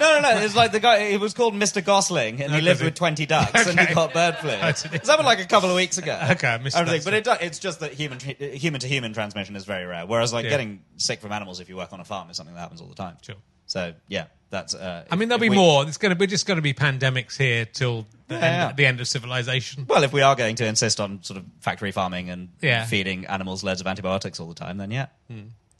No, 0.00 0.20
no, 0.20 0.34
no. 0.34 0.40
It's 0.40 0.56
like 0.56 0.72
the 0.72 0.80
guy. 0.80 1.10
He 1.10 1.16
was 1.18 1.34
called 1.34 1.54
Mr. 1.54 1.84
Gosling, 1.84 2.40
and 2.42 2.50
he 2.50 2.56
Okay. 2.58 2.60
lived 2.60 2.82
with 2.82 2.94
twenty 2.94 3.26
ducks, 3.26 3.66
and 3.68 3.78
he 3.78 3.84
Okay. 3.84 3.94
got 3.94 4.12
bird 4.12 4.36
flu. 4.38 4.50
That's 4.60 4.84
it. 4.84 4.94
It's 4.94 5.08
happened 5.08 5.26
like 5.26 5.40
a 5.40 5.46
couple 5.46 5.68
of 5.70 5.76
weeks 5.76 5.98
ago. 5.98 6.18
Okay, 6.32 6.48
I 6.48 6.58
missed 6.58 6.76
Everything. 6.76 7.00
that 7.00 7.04
But 7.04 7.14
it, 7.14 7.24
do- 7.40 7.46
it's 7.46 7.58
just 7.58 7.80
that 7.80 7.92
human 7.92 8.18
human 8.18 8.80
to 8.80 8.88
human 8.88 9.12
transmission 9.12 9.54
is 9.56 9.64
very 9.64 9.84
rare. 9.84 10.06
Whereas 10.06 10.32
like 10.32 10.44
Yeah. 10.44 10.50
getting 10.50 10.80
sick 10.96 11.20
from 11.20 11.32
animals 11.32 11.60
if 11.60 11.68
you 11.68 11.76
work 11.76 11.92
on 11.92 12.00
a 12.00 12.04
farm 12.04 12.30
is 12.30 12.36
something 12.36 12.54
that 12.54 12.60
happens 12.60 12.80
all 12.80 12.88
the 12.88 12.94
time. 12.94 13.16
Sure. 13.22 13.36
So 13.66 13.94
yeah, 14.08 14.24
that's. 14.50 14.74
Uh, 14.74 15.04
I 15.10 15.14
mean, 15.16 15.28
there'll 15.28 15.38
if 15.42 15.46
be 15.46 15.50
we- 15.50 15.56
more. 15.56 15.86
It's 15.86 15.96
going 15.96 16.12
to. 16.14 16.18
We're 16.18 16.26
just 16.26 16.46
going 16.46 16.56
to 16.58 16.62
be 16.62 16.74
pandemics 16.74 17.36
here 17.38 17.64
till 17.64 18.06
the, 18.26 18.34
Yeah, 18.34 18.40
end, 18.40 18.54
yeah. 18.56 18.72
the 18.72 18.86
end 18.86 19.00
of 19.00 19.06
civilization. 19.08 19.86
Well, 19.88 20.02
if 20.02 20.12
we 20.12 20.22
are 20.22 20.34
going 20.34 20.56
to 20.56 20.66
insist 20.66 20.98
on 21.00 21.22
sort 21.22 21.36
of 21.38 21.44
factory 21.60 21.92
farming 21.92 22.30
and 22.30 22.48
Yeah. 22.60 22.84
feeding 22.86 23.26
animals 23.26 23.62
loads 23.62 23.80
of 23.80 23.86
antibiotics 23.86 24.40
all 24.40 24.48
the 24.48 24.54
time, 24.54 24.78
then 24.78 24.90
yeah. 24.90 25.06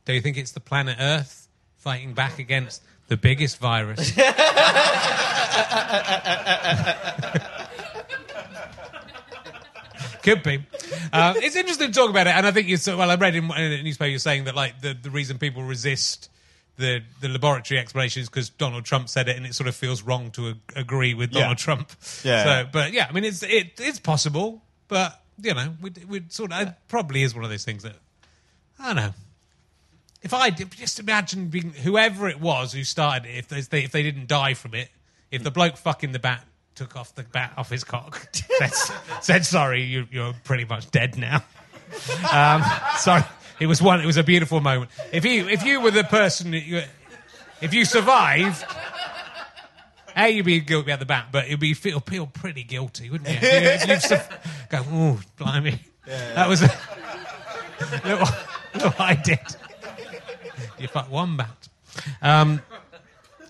Do 0.04 0.12
you 0.12 0.20
think 0.20 0.36
it's 0.36 0.52
the 0.52 0.60
planet 0.60 0.96
Earth 1.00 1.48
fighting 1.78 2.12
back 2.14 2.38
against 2.38 2.82
the 3.11 3.16
biggest 3.18 3.58
virus? 3.58 4.12
Could 10.22 10.42
be. 10.42 10.62
Uh, 11.12 11.32
it's 11.36 11.56
interesting 11.56 11.88
to 11.88 11.92
talk 11.94 12.11
about 12.11 12.26
it, 12.26 12.30
and 12.36 12.46
I 12.46 12.50
think 12.50 12.68
you. 12.68 12.76
so- 12.76 12.96
Well, 12.98 13.11
I 13.11 13.14
read 13.14 13.34
in, 13.36 13.44
in 13.44 13.72
a 13.72 13.82
newspaper 13.82 14.08
you're 14.11 14.18
saying 14.18 14.44
that 14.44 14.54
like 14.54 14.80
the, 14.80 14.92
the 14.94 15.11
reason 15.11 15.38
people 15.38 15.62
resist 15.62 16.28
the 16.76 17.00
the 17.20 17.28
laboratory 17.28 17.78
explanation 17.80 18.22
is 18.22 18.28
because 18.28 18.50
Donald 18.50 18.84
Trump 18.84 19.08
said 19.08 19.28
it, 19.28 19.36
and 19.36 19.46
it 19.46 19.54
sort 19.54 19.66
of 19.68 19.74
feels 19.74 20.02
wrong 20.02 20.30
to 20.32 20.48
ag- 20.50 20.56
agree 20.76 21.14
with 21.14 21.32
Yeah. 21.32 21.40
Donald 21.40 21.58
Trump. 21.58 21.90
Yeah. 22.22 22.44
So, 22.64 22.68
but 22.70 22.92
yeah, 22.92 23.06
I 23.08 23.12
mean, 23.12 23.24
it's 23.24 23.42
it, 23.42 23.72
it's 23.78 23.98
possible, 23.98 24.62
but 24.88 25.20
you 25.42 25.54
know, 25.54 25.74
we 25.80 25.90
we 26.06 26.22
sort 26.28 26.52
of 26.52 26.68
it 26.68 26.74
probably 26.88 27.22
is 27.22 27.34
one 27.34 27.44
of 27.44 27.50
those 27.50 27.64
things 27.64 27.82
that 27.82 27.96
I 28.78 28.86
don't 28.88 28.96
know. 28.96 29.14
If 30.22 30.34
I 30.34 30.50
did, 30.50 30.70
just 30.72 31.00
imagine 31.00 31.48
being 31.48 31.72
whoever 31.72 32.28
it 32.28 32.40
was 32.40 32.72
who 32.72 32.84
started 32.84 33.28
it, 33.28 33.52
if 33.52 33.68
they, 33.68 33.84
if 33.84 33.90
they 33.90 34.02
didn't 34.02 34.28
die 34.28 34.54
from 34.54 34.74
it, 34.74 34.90
if 35.30 35.42
the 35.42 35.50
bloke 35.50 35.76
fucking 35.76 36.12
the 36.12 36.18
bat 36.18 36.44
took 36.74 36.96
off 36.96 37.14
the 37.14 37.22
bat 37.22 37.52
off 37.56 37.70
his 37.70 37.84
cock, 37.84 38.26
said, 38.32 38.72
said 39.22 39.46
sorry, 39.46 39.82
you, 39.82 40.06
you're 40.10 40.34
pretty 40.44 40.64
much 40.64 40.90
dead 40.90 41.16
now. 41.16 41.42
Um, 42.32 42.62
sorry, 42.98 43.24
it 43.60 43.66
was 43.66 43.80
one. 43.80 44.00
It 44.00 44.06
was 44.06 44.18
a 44.18 44.22
beautiful 44.22 44.60
moment. 44.60 44.90
If 45.12 45.24
you 45.24 45.48
if 45.48 45.64
you 45.64 45.80
were 45.80 45.90
the 45.90 46.04
person, 46.04 46.50
that 46.52 46.64
you, 46.64 46.82
if 47.60 47.74
you 47.74 47.84
survived. 47.84 48.64
A, 50.16 50.28
you'd 50.28 50.44
be 50.44 50.58
guilty 50.60 50.90
at 50.90 50.98
the 50.98 51.06
bat, 51.06 51.28
but 51.30 51.48
you'd 51.48 51.60
be 51.60 51.72
feel, 51.72 52.00
feel 52.00 52.26
pretty 52.26 52.64
guilty, 52.64 53.10
wouldn't 53.10 53.30
you? 53.30 53.48
You'd, 53.48 53.80
you'd 53.88 54.02
sort 54.02 54.22
go, 54.68 54.84
oh, 54.90 55.20
blimey. 55.38 55.78
That 56.04 56.48
was 56.48 56.62
a, 56.62 56.66
look 58.74 58.84
what 58.84 59.00
I 59.00 59.14
did. 59.14 59.38
You 60.78 60.88
fuck 60.88 61.11
one 61.11 61.36
bat. 61.36 61.68
Um, 62.22 62.62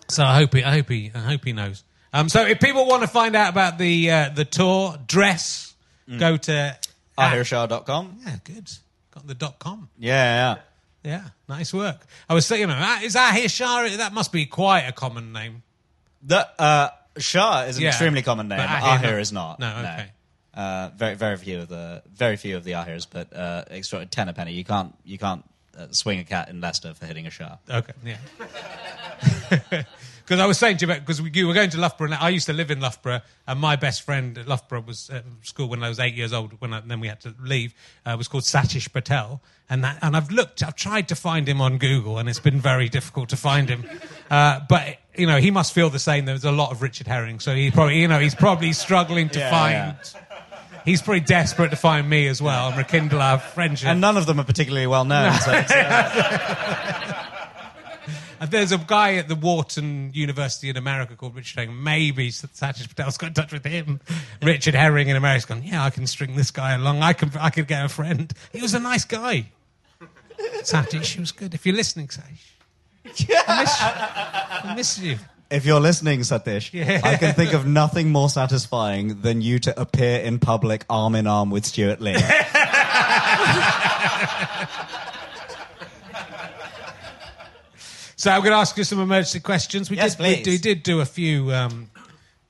so 0.08 0.24
I 0.24 0.34
hope 0.36 0.54
he, 0.54 0.64
I 0.64 0.72
hope 0.72 0.88
he, 0.88 1.10
I 1.14 1.18
hope 1.18 1.44
he 1.44 1.52
knows. 1.52 1.84
Um, 2.12 2.28
so 2.28 2.44
if 2.46 2.58
people 2.60 2.86
want 2.86 3.02
to 3.02 3.08
find 3.08 3.36
out 3.36 3.50
about 3.50 3.78
the 3.78 4.10
uh, 4.10 4.28
the 4.34 4.44
tour 4.44 4.96
dress, 5.06 5.74
go 6.18 6.36
to 6.36 6.76
Ahirshah.com. 7.16 8.18
Yeah, 8.24 8.36
good. 8.42 8.70
Got 9.12 9.26
the 9.26 9.34
dot 9.34 9.58
com. 9.58 9.88
Yeah, 9.98 10.54
yeah. 10.54 10.62
Yeah, 11.02 11.24
nice 11.48 11.72
work. 11.72 12.00
I 12.28 12.34
was 12.34 12.50
know, 12.50 12.66
ah, 12.70 13.00
is 13.02 13.16
Ahir 13.16 13.48
Shah? 13.48 13.96
That 13.96 14.12
must 14.12 14.32
be 14.32 14.44
quite 14.46 14.82
a 14.82 14.92
common 14.92 15.32
name. 15.32 15.62
The, 16.22 16.46
uh, 16.60 16.90
Shah 17.16 17.62
is 17.62 17.78
an 17.78 17.84
Yeah. 17.84 17.88
extremely 17.88 18.22
common 18.22 18.48
name. 18.48 18.60
Ahir 18.60 18.98
Ahir 18.98 19.18
is 19.18 19.32
not. 19.32 19.58
No, 19.58 19.68
okay. 19.78 20.10
Uh, 20.52 20.90
very, 20.96 21.14
very 21.14 21.36
few 21.38 21.60
of 21.60 21.68
the, 21.68 22.02
very 22.12 22.36
few 22.36 22.56
of 22.56 22.64
the 22.64 22.72
Ahirs, 22.72 23.06
but 23.10 23.34
uh, 23.34 23.64
extra 23.70 24.04
ten 24.04 24.28
a 24.28 24.34
penny. 24.34 24.52
You 24.52 24.64
can't, 24.64 24.94
you 25.04 25.16
can't 25.16 25.42
uh, 25.42 25.49
swing 25.90 26.18
a 26.20 26.24
cat 26.24 26.48
in 26.48 26.60
Leicester 26.60 26.94
for 26.94 27.06
hitting 27.06 27.26
a 27.26 27.30
Shah. 27.30 27.56
Okay, 27.68 27.92
yeah. 28.04 28.16
Because 30.30 30.40
I 30.40 30.46
was 30.46 30.58
saying 30.58 30.76
to 30.76 30.86
you, 30.86 30.92
about 30.92 31.00
because 31.04 31.20
we, 31.20 31.28
you 31.34 31.48
were 31.48 31.54
going 31.54 31.70
to 31.70 31.80
Loughborough, 31.80 32.04
and 32.12 32.14
I 32.14 32.28
used 32.28 32.46
to 32.46 32.52
live 32.52 32.70
in 32.70 32.78
Loughborough, 32.78 33.20
and 33.48 33.58
my 33.58 33.74
best 33.74 34.02
friend 34.02 34.38
at 34.38 34.46
Loughborough 34.46 34.82
was 34.86 35.10
at 35.10 35.24
school 35.42 35.68
when 35.68 35.82
I 35.82 35.88
was 35.88 35.98
eight 35.98 36.14
years 36.14 36.32
old. 36.32 36.52
When 36.60 36.72
I, 36.72 36.78
then 36.78 37.00
we 37.00 37.08
had 37.08 37.20
to 37.22 37.34
leave, 37.42 37.74
uh, 38.06 38.14
was 38.16 38.28
called 38.28 38.44
Satish 38.44 38.92
Patel, 38.92 39.40
and 39.68 39.82
that, 39.82 39.98
and 40.02 40.16
I've 40.16 40.30
looked, 40.30 40.62
I've 40.62 40.76
tried 40.76 41.08
to 41.08 41.16
find 41.16 41.48
him 41.48 41.60
on 41.60 41.78
Google, 41.78 42.16
and 42.18 42.28
it's 42.28 42.38
been 42.38 42.60
very 42.60 42.88
difficult 42.88 43.30
to 43.30 43.36
find 43.36 43.68
him. 43.68 43.84
Uh, 44.30 44.60
but 44.68 44.98
you 45.16 45.26
know, 45.26 45.38
he 45.38 45.50
must 45.50 45.72
feel 45.72 45.90
the 45.90 45.98
same. 45.98 46.26
There's 46.26 46.44
a 46.44 46.52
lot 46.52 46.70
of 46.70 46.80
Richard 46.80 47.08
Herring, 47.08 47.40
so 47.40 47.52
he 47.56 47.72
probably, 47.72 48.00
you 48.00 48.06
know, 48.06 48.20
he's 48.20 48.36
probably 48.36 48.72
struggling 48.72 49.30
to 49.30 49.40
Yeah, 49.40 49.50
find. 49.50 49.96
yeah. 50.04 50.20
He's 50.84 51.02
pretty 51.02 51.24
desperate 51.24 51.70
to 51.70 51.76
find 51.76 52.08
me 52.08 52.26
as 52.28 52.40
well 52.40 52.68
and 52.68 52.76
rekindle 52.76 53.20
our 53.20 53.38
friendship. 53.38 53.88
And 53.88 54.00
none 54.00 54.16
of 54.16 54.26
them 54.26 54.40
are 54.40 54.44
particularly 54.44 54.86
well 54.86 55.04
known. 55.04 55.32
so 55.34 55.52
it's, 55.52 55.72
uh, 55.72 57.16
And 58.40 58.50
there's 58.50 58.72
a 58.72 58.78
guy 58.78 59.16
at 59.16 59.28
the 59.28 59.34
Wharton 59.34 60.12
University 60.14 60.70
in 60.70 60.78
America 60.78 61.14
called 61.14 61.36
Richard 61.36 61.58
Herring. 61.58 61.82
Maybe 61.82 62.30
Satish 62.30 62.96
Patel's 62.96 63.18
got 63.18 63.26
in 63.28 63.34
touch 63.34 63.52
with 63.52 63.66
him. 63.66 64.00
Richard 64.42 64.74
Herring 64.74 65.08
in 65.08 65.16
America's 65.16 65.44
gone, 65.44 65.62
yeah, 65.62 65.84
I 65.84 65.90
can 65.90 66.06
string 66.06 66.36
this 66.36 66.50
guy 66.50 66.72
along. 66.72 67.02
I 67.02 67.12
can, 67.12 67.30
I 67.38 67.50
could 67.50 67.66
get 67.68 67.84
a 67.84 67.88
friend. 67.90 68.32
He 68.50 68.62
was 68.62 68.72
a 68.72 68.80
nice 68.80 69.04
guy. 69.04 69.50
Satish, 70.62 71.14
he 71.14 71.20
was 71.20 71.32
good. 71.32 71.52
If 71.52 71.66
you're 71.66 71.76
listening, 71.76 72.08
Satish. 72.08 72.54
I 73.46 73.60
miss, 73.60 73.76
I 73.82 74.74
miss 74.74 74.98
you. 74.98 75.18
If 75.50 75.66
you're 75.66 75.80
listening, 75.80 76.20
Satish, 76.20 76.72
Yeah. 76.72 77.00
I 77.02 77.16
can 77.16 77.34
think 77.34 77.52
of 77.54 77.66
nothing 77.66 78.10
more 78.12 78.28
satisfying 78.28 79.20
than 79.22 79.40
you 79.42 79.58
to 79.60 79.80
appear 79.80 80.20
in 80.20 80.38
public 80.38 80.84
arm 80.88 81.14
in 81.16 81.26
arm 81.26 81.50
with 81.50 81.64
Stewart 81.66 82.00
Lee. 82.00 82.16
So 88.16 88.30
I'm 88.30 88.40
going 88.42 88.52
to 88.52 88.58
ask 88.58 88.76
you 88.76 88.84
some 88.84 89.00
emergency 89.00 89.40
questions. 89.40 89.88
We 89.88 89.96
Yes, 89.96 90.14
did, 90.16 90.22
we, 90.22 90.34
please. 90.42 90.46
we 90.46 90.58
did 90.58 90.82
do 90.82 91.00
a 91.00 91.06
few 91.06 91.52
um, 91.54 91.90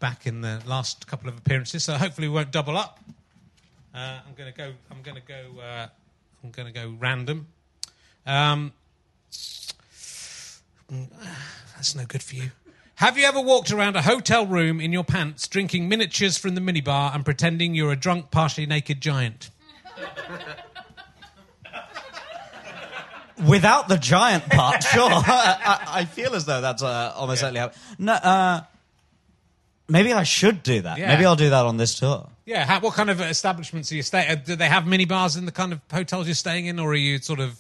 back 0.00 0.26
in 0.26 0.40
the 0.40 0.60
last 0.66 1.06
couple 1.06 1.28
of 1.28 1.38
appearances, 1.38 1.84
so 1.84 1.94
hopefully 1.94 2.26
we 2.26 2.34
won't 2.34 2.50
double 2.50 2.76
up. 2.76 2.98
Uh, 3.94 4.18
I'm 4.26 4.34
going 4.36 4.50
to 4.52 4.56
go. 4.58 4.72
I'm 4.90 5.02
going 5.02 5.14
to 5.14 5.22
go. 5.22 5.60
Uh, 5.60 5.86
I'm 6.42 6.50
going 6.50 6.66
to 6.66 6.74
go 6.74 6.92
random. 6.98 7.46
Um, 8.26 8.72
that's 11.76 11.94
no 11.94 12.04
good 12.04 12.22
for 12.24 12.34
you. 12.34 12.50
Have 13.00 13.16
you 13.16 13.24
ever 13.24 13.40
walked 13.40 13.72
around 13.72 13.96
a 13.96 14.02
hotel 14.02 14.44
room 14.44 14.78
in 14.78 14.92
your 14.92 15.04
pants, 15.04 15.48
drinking 15.48 15.88
miniatures 15.88 16.36
from 16.36 16.54
the 16.54 16.60
minibar, 16.60 17.14
and 17.14 17.24
pretending 17.24 17.74
you're 17.74 17.92
a 17.92 17.96
drunk, 17.96 18.30
partially 18.30 18.66
naked 18.66 19.00
giant? 19.00 19.48
Without 23.48 23.88
the 23.88 23.96
giant 23.96 24.50
part, 24.50 24.82
sure. 24.82 25.00
I, 25.10 25.80
I 25.88 26.04
feel 26.04 26.34
as 26.34 26.44
though 26.44 26.60
that's 26.60 26.82
uh, 26.82 27.14
almost 27.16 27.40
certainly 27.40 27.60
happened. 27.60 27.80
No, 27.98 28.12
uh, 28.12 28.60
maybe 29.88 30.12
I 30.12 30.24
should 30.24 30.62
do 30.62 30.82
that. 30.82 30.98
Yeah. 30.98 31.08
Maybe 31.08 31.24
I'll 31.24 31.36
do 31.36 31.48
that 31.48 31.64
on 31.64 31.78
this 31.78 31.98
tour. 31.98 32.28
Yeah, 32.44 32.66
how, 32.66 32.80
what 32.80 32.92
kind 32.92 33.08
of 33.08 33.22
establishments 33.22 33.90
are 33.90 33.94
you 33.94 34.02
staying? 34.02 34.42
Do 34.44 34.56
they 34.56 34.68
have 34.68 34.86
mini 34.86 35.06
bars 35.06 35.36
in 35.36 35.46
the 35.46 35.52
kind 35.52 35.72
of 35.72 35.80
hotels 35.90 36.26
you're 36.26 36.34
staying 36.34 36.66
in, 36.66 36.78
or 36.78 36.90
are 36.90 36.94
you 36.94 37.16
sort 37.16 37.40
of 37.40 37.58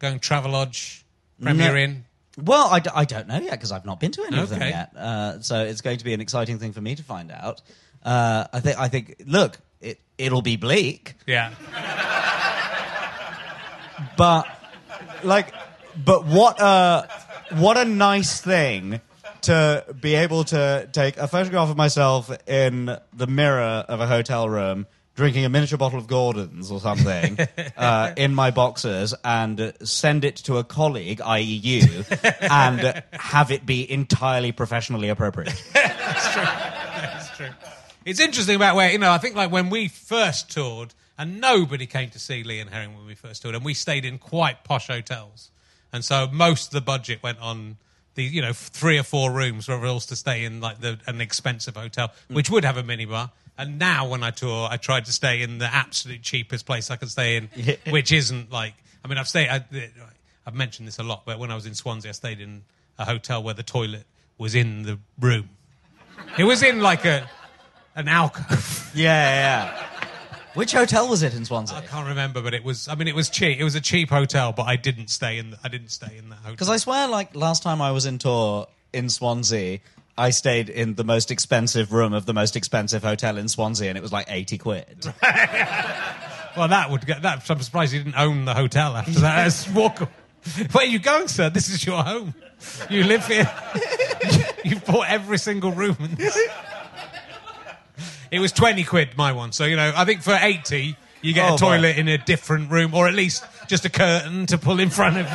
going 0.00 0.18
Travelodge, 0.18 1.02
Premier 1.40 1.72
No. 1.72 1.78
Inn? 1.78 2.04
Well, 2.36 2.68
I, 2.70 2.80
d- 2.80 2.90
I 2.94 3.04
don't 3.06 3.28
know 3.28 3.38
yet 3.38 3.52
because 3.52 3.72
I've 3.72 3.86
not 3.86 3.98
been 3.98 4.12
to 4.12 4.24
any 4.24 4.38
of 4.38 4.48
them 4.50 4.58
Okay. 4.60 4.68
yet. 4.70 4.94
Uh, 4.96 5.40
so 5.40 5.64
it's 5.64 5.80
going 5.80 5.98
to 5.98 6.04
be 6.04 6.12
an 6.12 6.20
exciting 6.20 6.58
thing 6.58 6.72
for 6.72 6.80
me 6.82 6.94
to 6.94 7.02
find 7.02 7.30
out. 7.32 7.62
Uh, 8.02 8.46
I 8.52 8.60
think. 8.60 8.78
I 8.78 8.88
think. 8.88 9.22
Look, 9.26 9.58
it 9.80 9.98
it'll 10.18 10.42
be 10.42 10.56
bleak, 10.56 11.14
Yeah, 11.26 11.52
but 14.16 14.46
like, 15.24 15.52
but 16.04 16.24
what 16.26 16.60
a 16.60 17.08
what 17.56 17.76
a 17.76 17.84
nice 17.84 18.40
thing 18.40 19.00
to 19.42 19.84
be 20.00 20.14
able 20.14 20.44
to 20.44 20.88
take 20.92 21.16
a 21.16 21.28
photograph 21.28 21.70
of 21.70 21.76
myself 21.76 22.30
in 22.48 22.96
the 23.12 23.26
mirror 23.26 23.84
of 23.88 24.00
a 24.00 24.06
hotel 24.06 24.48
room. 24.48 24.86
Drinking 25.16 25.46
a 25.46 25.48
miniature 25.48 25.78
bottle 25.78 25.98
of 25.98 26.06
Gordon's 26.06 26.70
or 26.70 26.78
something 26.78 27.38
uh, 27.76 28.12
in 28.16 28.34
my 28.34 28.50
boxers 28.50 29.14
and 29.24 29.72
send 29.82 30.24
it 30.26 30.36
to 30.36 30.58
a 30.58 30.64
colleague, 30.64 31.22
i.e., 31.22 31.42
you, 31.42 32.04
and 32.40 33.02
have 33.12 33.50
it 33.50 33.64
be 33.64 33.90
entirely 33.90 34.52
professionally 34.52 35.08
appropriate. 35.08 35.60
that's 35.72 37.36
true. 37.36 37.48
It's 38.04 38.20
interesting 38.20 38.56
about 38.56 38.76
where 38.76 38.92
you 38.92 38.98
know. 38.98 39.10
I 39.10 39.18
think 39.18 39.34
like 39.34 39.50
when 39.50 39.70
we 39.70 39.88
first 39.88 40.50
toured, 40.50 40.94
and 41.18 41.40
nobody 41.40 41.86
came 41.86 42.10
to 42.10 42.18
see 42.18 42.44
Lee 42.44 42.60
and 42.60 42.70
Herring 42.70 42.94
when 42.94 43.06
we 43.06 43.14
first 43.14 43.42
toured, 43.42 43.54
and 43.54 43.64
we 43.64 43.74
stayed 43.74 44.04
in 44.04 44.18
quite 44.18 44.64
posh 44.64 44.86
hotels, 44.86 45.50
and 45.92 46.04
so 46.04 46.28
most 46.30 46.68
of 46.68 46.72
the 46.72 46.82
budget 46.82 47.22
went 47.22 47.40
on 47.40 47.78
the 48.16 48.24
you 48.24 48.42
know 48.42 48.52
three 48.52 48.98
or 48.98 49.02
four 49.02 49.30
rooms 49.30 49.66
for 49.66 49.86
us 49.86 50.06
to 50.06 50.16
stay 50.16 50.44
in 50.44 50.60
like 50.60 50.80
the, 50.80 50.98
an 51.06 51.20
expensive 51.20 51.76
hotel, 51.76 52.12
which 52.28 52.50
would 52.50 52.64
have 52.64 52.76
a 52.76 52.82
minibar. 52.82 53.30
And 53.58 53.78
now 53.78 54.08
when 54.08 54.22
I 54.22 54.30
tour, 54.30 54.68
I 54.70 54.76
try 54.76 55.00
to 55.00 55.12
stay 55.12 55.42
in 55.42 55.58
the 55.58 55.72
absolute 55.72 56.22
cheapest 56.22 56.66
place 56.66 56.90
I 56.90 56.96
can 56.96 57.08
stay 57.08 57.36
in, 57.36 57.48
which 57.90 58.12
isn't 58.12 58.50
like. 58.50 58.74
I 59.04 59.08
mean, 59.08 59.18
I've 59.18 59.28
stayed. 59.28 59.48
I, 59.48 59.64
I've 60.46 60.54
mentioned 60.54 60.86
this 60.88 60.98
a 60.98 61.02
lot, 61.02 61.22
but 61.24 61.38
when 61.38 61.50
I 61.50 61.54
was 61.54 61.66
in 61.66 61.74
Swansea, 61.74 62.10
I 62.10 62.12
stayed 62.12 62.40
in 62.40 62.62
a 62.98 63.04
hotel 63.04 63.42
where 63.42 63.54
the 63.54 63.62
toilet 63.62 64.04
was 64.38 64.54
in 64.54 64.82
the 64.82 64.98
room. 65.18 65.50
It 66.38 66.44
was 66.44 66.62
in 66.62 66.80
like 66.80 67.04
a 67.04 67.28
an 67.94 68.08
alcove. 68.08 68.82
Yeah, 68.94 69.68
yeah. 69.68 69.86
Which 70.54 70.72
hotel 70.72 71.06
was 71.06 71.22
it 71.22 71.34
in 71.34 71.44
Swansea? 71.44 71.76
I 71.76 71.82
can't 71.82 72.08
remember, 72.08 72.40
but 72.40 72.54
it 72.54 72.64
was. 72.64 72.88
I 72.88 72.94
mean, 72.94 73.08
it 73.08 73.14
was 73.14 73.28
cheap. 73.28 73.58
It 73.58 73.64
was 73.64 73.74
a 73.74 73.80
cheap 73.80 74.08
hotel, 74.08 74.52
but 74.52 74.62
I 74.62 74.76
didn't 74.76 75.08
stay 75.08 75.36
in. 75.36 75.50
The, 75.50 75.58
I 75.62 75.68
didn't 75.68 75.90
stay 75.90 76.16
in 76.16 76.30
that 76.30 76.36
hotel. 76.36 76.52
Because 76.52 76.70
I 76.70 76.78
swear, 76.78 77.08
like 77.08 77.36
last 77.36 77.62
time 77.62 77.82
I 77.82 77.90
was 77.90 78.06
in 78.06 78.16
tour 78.16 78.68
in 78.94 79.10
Swansea, 79.10 79.80
I 80.18 80.30
stayed 80.30 80.68
in 80.68 80.94
the 80.94 81.04
most 81.04 81.30
expensive 81.30 81.92
room 81.92 82.12
of 82.12 82.24
the 82.26 82.32
most 82.32 82.56
expensive 82.56 83.02
hotel 83.02 83.36
in 83.36 83.48
Swansea, 83.48 83.88
and 83.88 83.98
it 83.98 84.00
was 84.02 84.12
like 84.12 84.26
eighty 84.30 84.56
quid. 84.58 85.06
well, 86.56 86.68
that 86.68 86.88
would 86.90 87.06
get 87.06 87.22
that. 87.22 87.48
I'm 87.50 87.60
surprised 87.60 87.92
you 87.92 88.02
didn't 88.02 88.18
own 88.18 88.44
the 88.44 88.54
hotel 88.54 88.96
after 88.96 89.20
that. 89.20 89.46
It's 89.46 89.68
walk. 89.74 89.98
Where 90.72 90.84
are 90.84 90.88
you 90.88 90.98
going, 91.00 91.28
sir? 91.28 91.50
This 91.50 91.68
is 91.68 91.84
your 91.84 92.02
home. 92.02 92.34
You 92.88 93.04
live 93.04 93.26
here. 93.26 93.50
You've 94.64 94.84
bought 94.86 95.08
every 95.08 95.38
single 95.38 95.72
room. 95.72 95.96
It 98.30 98.38
was 98.38 98.52
20 98.52 98.84
quid, 98.84 99.16
my 99.16 99.32
one. 99.32 99.52
So, 99.52 99.64
you 99.64 99.76
know, 99.76 99.92
I 99.94 100.04
think 100.04 100.22
for 100.22 100.36
80, 100.40 100.96
you 101.20 101.34
get 101.34 101.50
Oh, 101.50 101.54
a 101.54 101.58
toilet 101.58 101.96
in 101.98 102.08
a 102.08 102.16
different 102.18 102.70
room, 102.70 102.94
or 102.94 103.08
at 103.08 103.14
least 103.14 103.44
just 103.66 103.84
a 103.84 103.90
curtain 103.90 104.46
to 104.46 104.58
pull 104.58 104.78
in 104.80 104.88
front 104.90 105.16
of 105.18 105.26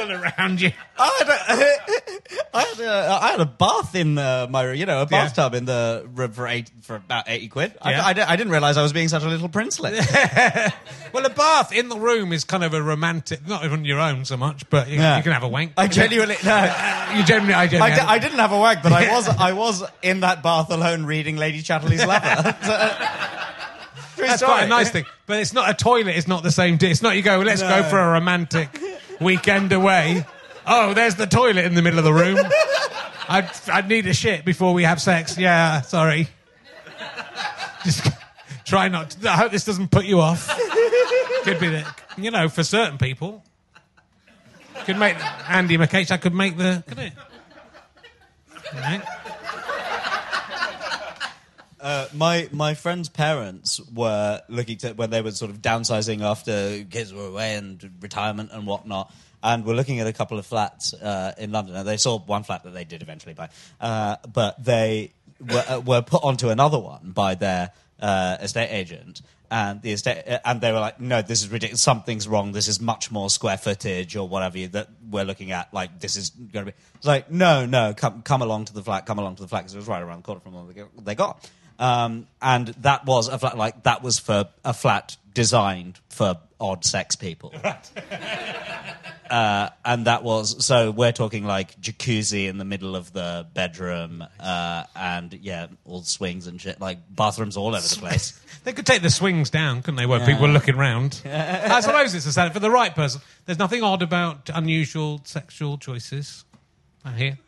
around 0.00 0.60
you. 0.60 0.70
I 0.98 1.16
had 1.18 1.28
a, 1.28 2.48
I 2.56 2.62
had 2.62 2.80
a, 2.80 3.18
I 3.22 3.28
had 3.32 3.40
a 3.40 3.46
bath 3.46 3.94
in 3.94 4.16
uh, 4.18 4.46
my, 4.50 4.72
you 4.72 4.86
know, 4.86 4.98
a 4.98 5.00
Yeah. 5.02 5.24
bathtub 5.24 5.54
in 5.54 5.64
the 5.64 6.06
room 6.14 6.32
for 6.32 6.46
eight, 6.46 6.70
for 6.82 6.96
about 6.96 7.24
eighty 7.28 7.48
quid. 7.48 7.72
Yeah. 7.84 8.02
I, 8.04 8.08
I, 8.08 8.12
di- 8.12 8.22
I 8.22 8.36
didn't 8.36 8.52
realize 8.52 8.76
I 8.76 8.82
was 8.82 8.92
being 8.92 9.08
such 9.08 9.22
a 9.22 9.28
little 9.28 9.48
princelet. 9.48 9.94
Well, 11.10 11.24
a 11.24 11.30
bath 11.30 11.72
in 11.72 11.88
the 11.88 11.96
room 11.98 12.34
is 12.34 12.44
kind 12.44 12.62
of 12.62 12.74
a 12.74 12.82
romantic, 12.82 13.46
not 13.48 13.64
even 13.64 13.86
your 13.86 13.98
own 13.98 14.26
so 14.26 14.36
much, 14.36 14.68
but 14.68 14.88
you, 14.88 14.96
Yeah. 14.96 15.16
you 15.16 15.22
can 15.22 15.32
have 15.32 15.42
a 15.42 15.48
wank. 15.48 15.72
I 15.78 15.86
genuinely 15.88 16.36
no. 16.44 16.56
You 17.16 17.24
generally, 17.24 17.54
I 17.54 17.62
I, 17.62 17.66
generally. 17.66 17.92
I 17.94 18.18
didn't 18.18 18.38
have 18.38 18.52
a 18.52 18.58
wank, 18.58 18.82
but 18.82 18.92
I 18.92 19.10
was 19.10 19.26
I 19.26 19.52
was 19.54 19.82
in 20.02 20.20
that 20.20 20.42
bath 20.42 20.70
alone 20.70 21.06
reading 21.06 21.36
Lady 21.36 21.62
Chatterley's 21.62 22.04
Lover. 22.04 22.26
Uh, 22.62 23.44
That's 24.16 24.42
quite 24.42 24.64
a 24.64 24.68
nice 24.68 24.90
thing. 24.90 25.04
But 25.26 25.40
it's 25.40 25.52
not 25.52 25.70
a 25.70 25.74
toilet. 25.74 26.16
It's 26.16 26.28
not 26.28 26.42
the 26.42 26.50
same. 26.50 26.76
Di- 26.76 26.90
it's 26.90 27.02
not 27.02 27.16
you 27.16 27.22
go. 27.22 27.38
Let's 27.38 27.62
go 27.62 27.68
No. 27.82 27.82
for 27.88 27.98
a 27.98 28.10
romantic 28.12 28.68
weekend 29.20 29.72
away. 29.72 30.24
Oh, 30.66 30.94
there's 30.94 31.14
the 31.14 31.26
toilet 31.26 31.64
in 31.64 31.74
the 31.74 31.82
middle 31.82 31.98
of 31.98 32.04
the 32.04 32.12
room. 32.12 32.38
I'd, 33.28 33.50
I'd 33.70 33.88
need 33.88 34.06
a 34.06 34.14
shit 34.14 34.44
before 34.44 34.74
we 34.74 34.84
have 34.84 35.00
sex. 35.00 35.36
Yeah, 35.38 35.80
sorry. 35.82 36.28
Just 37.84 38.06
try 38.64 38.88
not. 38.88 39.10
To, 39.10 39.30
I 39.30 39.36
hope 39.36 39.52
this 39.52 39.64
doesn't 39.64 39.90
put 39.90 40.04
you 40.04 40.20
off. 40.20 40.48
Could 41.44 41.60
be 41.60 41.68
that 41.68 42.00
you 42.16 42.30
know 42.30 42.48
for 42.48 42.62
certain 42.62 42.98
people. 42.98 43.42
Could 44.84 44.98
make 44.98 45.16
Andy 45.48 45.76
McCage. 45.76 46.10
I 46.10 46.16
could 46.16 46.34
make 46.34 46.56
the. 46.56 46.82
Could 46.86 46.98
it? 46.98 47.12
Right. 48.74 49.02
My 52.14 52.48
my 52.52 52.74
friend's 52.74 53.08
parents 53.08 53.80
were 53.94 54.42
looking 54.48 54.76
to 54.78 54.92
when 54.92 55.10
they 55.10 55.22
were 55.22 55.30
sort 55.30 55.50
of 55.50 55.62
downsizing 55.62 56.22
after 56.22 56.84
kids 56.84 57.12
were 57.12 57.26
away 57.26 57.54
and 57.54 57.90
retirement 58.00 58.50
and 58.52 58.66
whatnot, 58.66 59.12
and 59.42 59.64
were 59.64 59.74
looking 59.74 60.00
at 60.00 60.06
a 60.06 60.12
couple 60.12 60.38
of 60.38 60.46
flats 60.46 60.94
uh, 60.94 61.32
in 61.38 61.52
London. 61.52 61.76
And 61.76 61.86
they 61.86 61.96
saw 61.96 62.18
one 62.18 62.42
flat 62.42 62.64
that 62.64 62.74
they 62.74 62.84
did 62.84 63.02
eventually 63.02 63.34
buy, 63.34 63.48
uh, 63.80 64.16
but 64.32 64.62
they 64.62 65.12
were, 65.40 65.64
uh, 65.68 65.80
were 65.80 66.02
put 66.02 66.22
onto 66.24 66.48
another 66.48 66.78
one 66.78 67.12
by 67.12 67.34
their 67.34 67.72
uh, 68.00 68.36
estate 68.40 68.70
agent. 68.70 69.22
And 69.50 69.80
the 69.80 69.92
estate, 69.92 70.24
uh, 70.28 70.40
and 70.44 70.60
they 70.60 70.72
were 70.72 70.80
like, 70.80 71.00
"No, 71.00 71.22
this 71.22 71.40
is 71.40 71.48
ridiculous. 71.48 71.80
Something's 71.80 72.28
wrong. 72.28 72.52
This 72.52 72.68
is 72.68 72.82
much 72.82 73.10
more 73.10 73.30
square 73.30 73.56
footage 73.56 74.14
or 74.14 74.28
whatever 74.28 74.58
you, 74.58 74.68
that 74.68 74.88
we're 75.10 75.24
looking 75.24 75.52
at. 75.52 75.72
Like, 75.72 76.00
this 76.00 76.16
is 76.16 76.28
going 76.28 76.66
to 76.66 76.72
be." 76.72 76.78
It's 76.96 77.06
like, 77.06 77.30
"No, 77.30 77.64
no, 77.64 77.94
come, 77.96 78.20
come 78.20 78.42
along 78.42 78.66
to 78.66 78.74
the 78.74 78.82
flat. 78.82 79.06
Come 79.06 79.18
along 79.18 79.36
to 79.36 79.42
the 79.42 79.48
flat 79.48 79.60
because 79.60 79.74
it 79.74 79.78
was 79.78 79.88
right 79.88 80.02
around 80.02 80.18
the 80.18 80.22
corner 80.24 80.42
from 80.42 80.52
what 80.52 80.76
they 81.02 81.14
got." 81.14 81.50
Um, 81.78 82.26
and 82.42 82.68
that 82.80 83.06
was 83.06 83.28
a 83.28 83.38
flat 83.38 83.56
like 83.56 83.84
that 83.84 84.02
was 84.02 84.18
for 84.18 84.48
a 84.64 84.74
flat 84.74 85.16
designed 85.32 85.98
for 86.08 86.36
odd 86.60 86.84
sex 86.84 87.14
people. 87.14 87.54
uh, 89.30 89.68
and 89.84 90.06
that 90.06 90.22
was 90.22 90.64
so 90.64 90.90
we're 90.90 91.12
talking 91.12 91.44
like 91.44 91.80
jacuzzi 91.80 92.48
in 92.48 92.58
the 92.58 92.64
middle 92.64 92.96
of 92.96 93.12
the 93.12 93.46
bedroom, 93.54 94.24
uh, 94.40 94.84
and 94.96 95.32
yeah, 95.34 95.66
all 95.84 96.02
swings 96.02 96.46
and 96.46 96.60
shit, 96.60 96.80
like 96.80 96.98
bathrooms 97.10 97.56
all 97.56 97.74
over 97.74 97.86
the 97.86 97.96
place. 97.96 98.40
They 98.64 98.72
could 98.74 98.86
take 98.86 99.00
the 99.00 99.08
swings 99.08 99.48
down, 99.48 99.80
couldn't 99.80 99.96
they? 99.96 100.04
Where 100.04 100.18
people 100.26 100.42
were 100.42 100.52
looking 100.52 100.76
round. 100.76 101.22
I 101.24 101.80
suppose 101.80 102.14
it's 102.14 102.26
a 102.26 102.32
sad 102.32 102.52
for 102.52 102.58
the 102.58 102.70
right 102.70 102.94
person. 102.94 103.22
There's 103.46 103.58
nothing 103.58 103.82
odd 103.82 104.02
about 104.02 104.50
unusual 104.52 105.22
sexual 105.24 105.78
choices. 105.78 106.44
I 107.02 107.12
hear. 107.12 107.38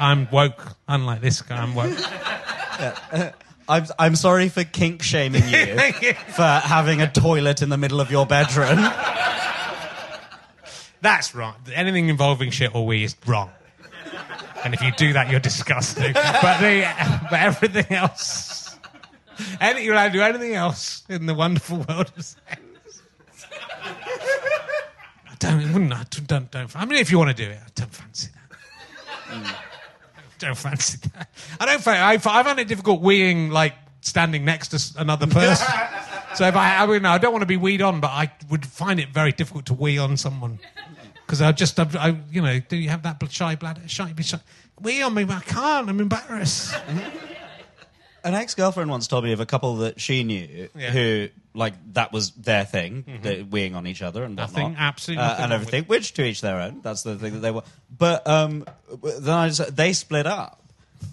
I'm 0.00 0.28
woke, 0.30 0.76
unlike 0.88 1.20
this 1.20 1.42
guy. 1.42 1.58
I'm 1.58 1.74
woke. 1.74 1.96
I'm 3.68 3.86
I'm 3.98 4.16
sorry 4.16 4.48
for 4.48 4.64
kink 4.64 5.02
shaming 5.02 5.46
you 5.48 5.76
for 6.34 6.42
having 6.42 7.02
a 7.02 7.10
toilet 7.10 7.62
in 7.62 7.68
the 7.68 7.76
middle 7.76 8.00
of 8.00 8.10
your 8.10 8.26
bedroom. 8.26 8.78
That's 11.02 11.34
right. 11.34 11.54
Anything 11.72 12.08
involving 12.08 12.50
shit 12.50 12.74
or 12.74 12.84
wee 12.84 13.04
is 13.04 13.14
wrong. 13.26 13.50
And 14.64 14.74
if 14.74 14.82
you 14.82 14.90
do 14.92 15.12
that, 15.12 15.30
you're 15.30 15.40
disgusting. 15.40 16.12
But 16.12 16.58
the 16.60 16.86
but 17.30 17.40
everything 17.40 17.96
else, 17.96 18.76
any, 19.60 19.84
you're 19.84 19.94
allowed 19.94 20.08
to 20.08 20.12
do 20.14 20.22
anything 20.22 20.54
else 20.54 21.04
in 21.08 21.26
the 21.26 21.34
wonderful 21.34 21.78
world 21.88 22.12
of 22.16 22.24
sex. 22.24 22.60
I 23.82 25.34
don't, 25.38 25.72
wouldn't 25.72 25.92
I? 25.92 26.04
Don't, 26.26 26.50
don't, 26.50 26.76
I 26.76 26.84
mean, 26.84 26.98
if 26.98 27.10
you 27.10 27.18
want 27.18 27.34
to 27.34 27.44
do 27.44 27.50
it, 27.50 27.58
I 27.58 27.68
don't 27.74 27.94
fancy 27.94 28.28
that. 28.34 28.58
Mm. 29.34 29.69
Don't 30.40 30.56
fancy 30.58 30.98
that. 31.14 31.28
I 31.60 31.66
don't. 31.66 31.80
fa- 31.82 31.90
I, 31.90 32.14
I 32.14 32.18
find 32.18 32.58
it 32.58 32.66
difficult 32.68 33.02
weeing 33.02 33.50
like 33.52 33.74
standing 34.00 34.44
next 34.44 34.68
to 34.68 35.00
another 35.00 35.26
person. 35.26 35.66
so 36.34 36.46
if 36.46 36.56
I, 36.56 36.78
I 36.82 36.86
mean, 36.86 37.04
I 37.04 37.18
don't 37.18 37.32
want 37.32 37.42
to 37.42 37.46
be 37.46 37.56
weed 37.58 37.82
on, 37.82 38.00
but 38.00 38.08
I 38.08 38.32
would 38.48 38.64
find 38.66 38.98
it 38.98 39.10
very 39.10 39.32
difficult 39.32 39.66
to 39.66 39.74
wee 39.74 39.98
on 39.98 40.16
someone 40.16 40.58
because 41.26 41.42
I 41.42 41.52
just, 41.52 41.78
I, 41.78 41.86
I, 41.98 42.16
you 42.32 42.40
know, 42.42 42.58
do 42.60 42.76
you 42.76 42.88
have 42.88 43.02
that 43.02 43.20
bl- 43.20 43.26
shy 43.26 43.54
bladder? 43.54 43.82
Shy, 43.86 44.12
be 44.12 44.22
shy. 44.22 44.40
Wee 44.80 45.02
on 45.02 45.12
me, 45.14 45.24
but 45.24 45.36
I 45.36 45.40
can't. 45.40 45.88
I'm 45.90 46.00
embarrassed. 46.00 46.74
An 48.24 48.34
ex 48.34 48.54
girlfriend 48.54 48.90
once 48.90 49.06
told 49.06 49.24
me 49.24 49.32
of 49.32 49.40
a 49.40 49.46
couple 49.46 49.76
that 49.76 50.00
she 50.00 50.24
knew 50.24 50.68
Yeah. 50.76 50.90
who, 50.90 51.28
like, 51.54 51.74
that 51.94 52.12
was 52.12 52.30
their 52.32 52.64
thing, 52.64 53.04
the 53.22 53.44
weeing 53.44 53.74
on 53.74 53.86
each 53.86 54.02
other 54.02 54.22
and 54.24 54.36
whatnot. 54.38 54.52
Nothing, 54.56 54.76
absolutely 54.78 55.24
uh, 55.24 55.42
and 55.42 55.52
everything, 55.52 55.84
which 55.84 56.14
to 56.14 56.24
each 56.24 56.40
their 56.40 56.60
own. 56.60 56.80
That's 56.82 57.02
the 57.02 57.16
thing 57.16 57.34
that 57.34 57.40
they 57.40 57.50
were. 57.50 57.62
But 57.96 58.26
um, 58.26 58.64
then 59.02 59.34
I 59.34 59.48
just, 59.48 59.74
they 59.74 59.92
split 59.92 60.26
up. 60.26 60.56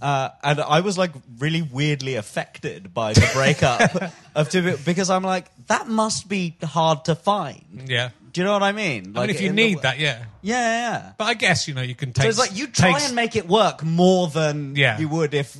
Uh, 0.01 0.29
and 0.43 0.59
I 0.59 0.81
was 0.81 0.97
like 0.97 1.11
really 1.39 1.61
weirdly 1.61 2.15
affected 2.15 2.93
by 2.93 3.13
the 3.13 3.27
breakup 3.33 4.11
of 4.35 4.49
two 4.49 4.75
because 4.85 5.09
I'm 5.09 5.23
like 5.23 5.45
that 5.67 5.87
must 5.87 6.27
be 6.27 6.55
hard 6.61 7.05
to 7.05 7.15
find. 7.15 7.85
Yeah. 7.87 8.09
Do 8.33 8.41
you 8.41 8.45
know 8.45 8.51
what 8.53 8.63
I 8.63 8.73
mean? 8.73 9.13
I 9.17 9.21
mean, 9.21 9.29
if 9.29 9.41
you 9.41 9.49
in 9.49 9.55
the- 9.55 9.63
need 9.65 9.81
that, 9.83 9.97
yeah. 9.97 10.25
yeah, 10.41 10.91
yeah. 10.91 11.11
But 11.17 11.23
I 11.23 11.33
guess 11.35 11.67
you 11.69 11.73
know 11.73 11.81
you 11.81 11.95
can 11.95 12.11
take. 12.11 12.23
So 12.23 12.29
it's 12.29 12.37
like 12.37 12.55
you 12.55 12.67
try 12.67 12.91
takes- 12.91 13.07
and 13.07 13.15
make 13.15 13.35
it 13.37 13.47
work 13.47 13.81
more 13.83 14.27
than 14.27 14.75
Yeah. 14.75 14.99
you 14.99 15.07
would 15.07 15.33
if 15.33 15.57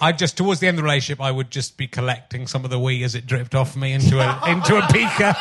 I 0.00 0.12
just 0.12 0.36
towards 0.36 0.60
the 0.60 0.66
end 0.66 0.76
of 0.78 0.82
the 0.82 0.84
relationship, 0.84 1.20
I 1.20 1.30
would 1.30 1.50
just 1.50 1.76
be 1.76 1.86
collecting 1.86 2.46
some 2.46 2.64
of 2.64 2.70
the 2.70 2.78
wee 2.78 3.04
as 3.04 3.14
it 3.14 3.26
dripped 3.26 3.54
off 3.54 3.76
me 3.76 3.92
into 3.92 4.18
a 4.18 4.50
into 4.50 4.76
a 4.76 4.86
beaker, 4.92 5.36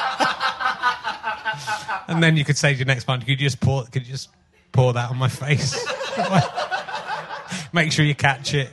and 2.08 2.22
then 2.22 2.36
you 2.36 2.44
could 2.44 2.58
say 2.58 2.74
to 2.74 2.78
your 2.80 2.86
next 2.86 3.06
partner, 3.06 3.26
"Could 3.26 3.40
you 3.40 3.48
just 3.48 3.62
pour? 3.62 3.86
Could 3.86 4.06
you 4.06 4.12
just 4.12 4.30
pour 4.72 4.92
that 4.94 5.10
on 5.10 5.18
my 5.18 5.30
face? 5.30 5.74
Make 7.74 7.92
sure 7.94 8.04
you 8.04 8.16
catch 8.16 8.54
it. 8.54 8.70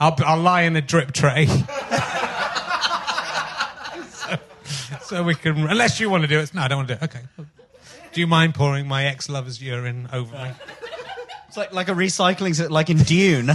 I'll 0.00 0.16
I'll 0.24 0.40
lie 0.40 0.62
in 0.62 0.74
a 0.74 0.80
drip 0.80 1.12
tray." 1.12 1.46
so, 4.08 4.38
so 5.02 5.22
we 5.22 5.36
can, 5.36 5.68
unless 5.68 6.00
you 6.00 6.10
want 6.10 6.22
to 6.22 6.28
do 6.28 6.40
it. 6.40 6.52
No, 6.52 6.62
I 6.62 6.68
don't 6.68 6.78
want 6.78 6.88
to 6.88 6.96
do 6.96 7.04
it. 7.04 7.14
Okay. 7.14 7.20
Do 8.12 8.20
you 8.20 8.26
mind 8.26 8.56
pouring 8.56 8.88
my 8.88 9.04
ex 9.04 9.28
lover's 9.28 9.62
urine 9.62 10.08
over 10.12 10.34
me? 10.34 10.50
it's 11.46 11.56
like 11.56 11.72
like 11.72 11.88
a 11.88 11.92
recycling 11.92 12.68
like 12.70 12.90
in 12.90 12.98
Dune. 12.98 13.50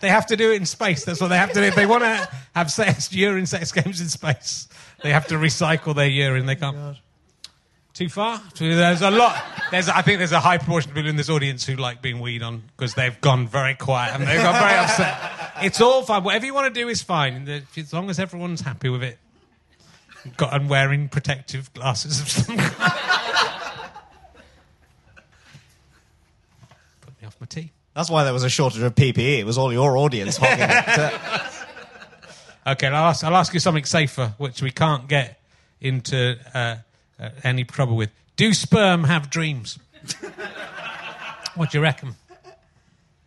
They 0.00 0.08
have 0.08 0.26
to 0.26 0.36
do 0.36 0.52
it 0.52 0.56
in 0.56 0.66
space. 0.66 1.04
That's 1.04 1.20
what 1.20 1.28
they 1.28 1.38
have 1.38 1.52
to 1.52 1.60
do. 1.60 1.62
If 1.62 1.74
they 1.74 1.86
want 1.86 2.02
to 2.04 2.28
have 2.54 2.70
sex, 2.70 3.12
urine 3.12 3.46
sex 3.46 3.72
games 3.72 4.00
in 4.00 4.08
space, 4.08 4.68
they 5.02 5.12
have 5.12 5.26
to 5.28 5.34
recycle 5.34 5.94
their 5.94 6.08
urine. 6.08 6.46
They 6.46 6.56
can't. 6.56 6.96
Too 7.96 8.08
far? 8.10 8.42
There's 8.58 9.00
a 9.00 9.10
lot. 9.10 9.42
There's, 9.70 9.88
I 9.88 10.02
think 10.02 10.18
there's 10.18 10.32
a 10.32 10.40
high 10.40 10.58
proportion 10.58 10.90
of 10.90 10.96
people 10.96 11.08
in 11.08 11.16
this 11.16 11.30
audience 11.30 11.64
who 11.64 11.76
like 11.76 12.02
being 12.02 12.20
weed 12.20 12.42
on 12.42 12.62
because 12.76 12.92
they've 12.92 13.18
gone 13.22 13.48
very 13.48 13.74
quiet 13.74 14.14
and 14.14 14.22
they've 14.26 14.36
got 14.36 14.60
very 14.60 14.78
upset. 14.78 15.64
It's 15.64 15.80
all 15.80 16.02
fine. 16.02 16.22
Whatever 16.22 16.44
you 16.44 16.52
want 16.52 16.74
to 16.74 16.78
do 16.78 16.90
is 16.90 17.00
fine, 17.02 17.48
as 17.48 17.92
long 17.94 18.10
as 18.10 18.20
everyone's 18.20 18.60
happy 18.60 18.90
with 18.90 19.02
it. 19.02 19.16
Got 20.36 20.54
and 20.54 20.68
wearing 20.68 21.08
protective 21.08 21.72
glasses 21.72 22.20
of 22.20 22.28
some 22.28 22.58
kind. 22.58 22.74
Put 27.00 27.18
me 27.22 27.26
off 27.26 27.40
my 27.40 27.46
tea. 27.46 27.72
That's 27.96 28.10
why 28.10 28.24
there 28.24 28.34
was 28.34 28.44
a 28.44 28.50
shortage 28.50 28.82
of 28.82 28.94
PPE. 28.94 29.38
It 29.38 29.46
was 29.46 29.56
all 29.56 29.72
your 29.72 29.96
audience 29.96 30.36
hogging 30.36 30.68
it. 30.68 31.20
Okay, 32.68 32.88
I'll 32.88 33.10
ask, 33.10 33.22
I'll 33.22 33.36
ask 33.36 33.54
you 33.54 33.60
something 33.60 33.84
safer, 33.84 34.34
which 34.38 34.60
we 34.60 34.72
can't 34.72 35.06
get 35.06 35.40
into 35.80 36.36
uh, 36.52 36.78
uh, 37.16 37.28
any 37.44 37.62
trouble 37.62 37.94
with. 37.94 38.10
Do 38.34 38.52
sperm 38.52 39.04
have 39.04 39.30
dreams? 39.30 39.78
what 41.54 41.70
do 41.70 41.78
you 41.78 41.82
reckon? 41.82 42.16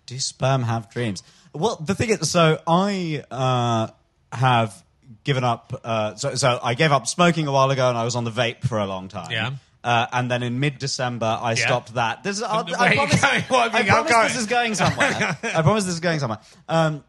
Do 0.08 0.20
sperm 0.20 0.64
have 0.64 0.90
dreams? 0.92 1.24
Well, 1.54 1.78
the 1.78 1.96
thing 1.96 2.10
is, 2.10 2.30
so 2.30 2.60
I 2.68 3.24
uh, 3.32 3.88
have 4.36 4.84
given 5.24 5.46
up. 5.46 5.80
Uh, 5.86 6.16
so, 6.16 6.36
so 6.36 6.60
I 6.62 6.74
gave 6.74 6.92
up 6.92 7.08
smoking 7.08 7.48
a 7.48 7.54
while 7.54 7.72
ago, 7.72 7.88
and 7.88 7.98
I 7.98 8.04
was 8.04 8.18
on 8.18 8.26
the 8.26 8.32
vape 8.32 8.68
for 8.68 8.78
a 8.78 8.86
long 8.88 9.08
time. 9.08 9.32
Yeah. 9.32 9.52
Uh, 9.84 10.08
and 10.12 10.30
then 10.30 10.44
in 10.44 10.60
mid-December, 10.60 11.40
I 11.42 11.52
Yeah. 11.52 11.66
stopped 11.66 11.94
that. 11.94 12.24
This 12.24 12.38
is, 12.38 12.44
I, 12.44 12.60
I 12.60 12.96
promise, 12.96 13.24
I 13.24 14.04
promise 14.06 14.34
this 14.34 14.42
is 14.42 14.48
going 14.48 14.76
somewhere. 14.76 15.38
I 15.44 15.62
promise 15.62 15.86
this 15.86 15.94
is 15.94 16.00
going 16.02 16.20
somewhere. 16.20 16.40
Um, 16.68 17.04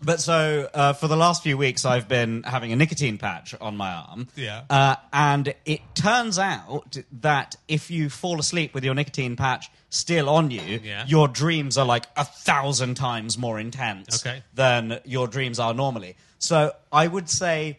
But 0.00 0.20
so 0.20 0.68
uh, 0.74 0.92
for 0.92 1.08
the 1.08 1.16
last 1.16 1.42
few 1.42 1.56
weeks, 1.58 1.84
I've 1.84 2.06
been 2.06 2.44
having 2.44 2.72
a 2.72 2.76
nicotine 2.76 3.18
patch 3.18 3.54
on 3.60 3.76
my 3.76 3.90
arm. 3.92 4.28
Yeah. 4.36 4.62
Uh, 4.70 4.94
and 5.12 5.52
it 5.64 5.80
turns 5.96 6.38
out 6.38 6.96
that 7.20 7.56
if 7.66 7.90
you 7.90 8.08
fall 8.08 8.38
asleep 8.38 8.74
with 8.74 8.84
your 8.84 8.94
nicotine 8.94 9.34
patch 9.34 9.70
still 9.90 10.28
on 10.28 10.52
you, 10.52 10.80
Yeah. 10.84 11.04
your 11.08 11.26
dreams 11.26 11.76
are 11.76 11.84
like 11.86 12.06
a 12.16 12.24
thousand 12.24 12.94
times 12.94 13.36
more 13.38 13.58
intense 13.58 14.24
Okay. 14.24 14.42
than 14.54 15.00
your 15.04 15.26
dreams 15.26 15.58
are 15.58 15.74
normally. 15.74 16.14
So 16.38 16.72
I 16.92 17.08
would 17.08 17.28
say, 17.28 17.78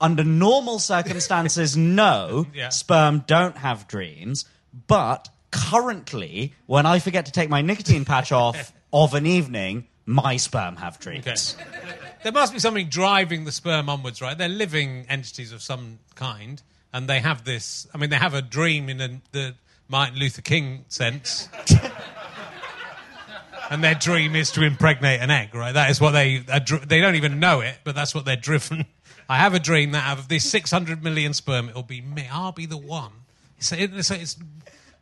under 0.00 0.24
normal 0.24 0.78
circumstances, 0.78 1.76
no, 1.76 2.46
Yeah. 2.54 2.68
sperm 2.70 3.24
don't 3.26 3.56
have 3.58 3.88
dreams. 3.88 4.44
But 4.86 5.28
currently, 5.50 6.54
when 6.66 6.86
I 6.86 6.98
forget 7.00 7.26
to 7.26 7.32
take 7.32 7.48
my 7.48 7.62
nicotine 7.62 8.04
patch 8.04 8.32
off 8.32 8.72
of 8.92 9.14
an 9.14 9.26
evening, 9.26 9.86
my 10.06 10.36
sperm 10.36 10.76
have 10.76 10.98
dreams. 10.98 11.56
Okay. 11.56 11.96
There 12.22 12.32
must 12.32 12.52
be 12.52 12.58
something 12.58 12.88
driving 12.88 13.44
the 13.44 13.52
sperm 13.52 13.88
onwards, 13.88 14.20
right? 14.20 14.36
They're 14.36 14.48
living 14.48 15.06
entities 15.08 15.52
of 15.52 15.62
some 15.62 15.98
kind, 16.14 16.60
and 16.92 17.08
they 17.08 17.20
have 17.20 17.44
this. 17.44 17.86
I 17.94 17.98
mean, 17.98 18.10
they 18.10 18.16
have 18.16 18.34
a 18.34 18.42
dream 18.42 18.88
in 18.88 19.00
a, 19.00 19.20
the 19.32 19.54
Martin 19.88 20.18
Luther 20.18 20.42
King 20.42 20.84
sense. 20.88 21.48
and 23.70 23.82
their 23.84 23.94
dream 23.94 24.34
is 24.36 24.50
to 24.52 24.62
impregnate 24.64 25.20
an 25.20 25.30
egg, 25.30 25.54
right? 25.54 25.72
That 25.72 25.90
is 25.90 26.00
what 26.00 26.10
they 26.10 26.38
they 26.38 27.00
don't 27.00 27.14
even 27.14 27.40
know 27.40 27.60
it, 27.60 27.76
but 27.84 27.94
that's 27.94 28.14
what 28.14 28.24
they're 28.24 28.36
driven. 28.36 28.86
I 29.30 29.36
have 29.36 29.54
a 29.54 29.60
dream 29.60 29.92
that 29.92 30.04
out 30.10 30.18
of 30.18 30.26
this 30.28 30.50
600 30.50 31.04
million 31.04 31.32
sperm, 31.34 31.68
it'll 31.68 31.84
be 31.84 32.00
me. 32.00 32.26
I'll 32.32 32.50
be 32.50 32.66
the 32.66 32.76
one. 32.76 33.12
So 33.60 33.76
it- 33.76 33.92
it's, 33.94 34.10
it's 34.10 34.36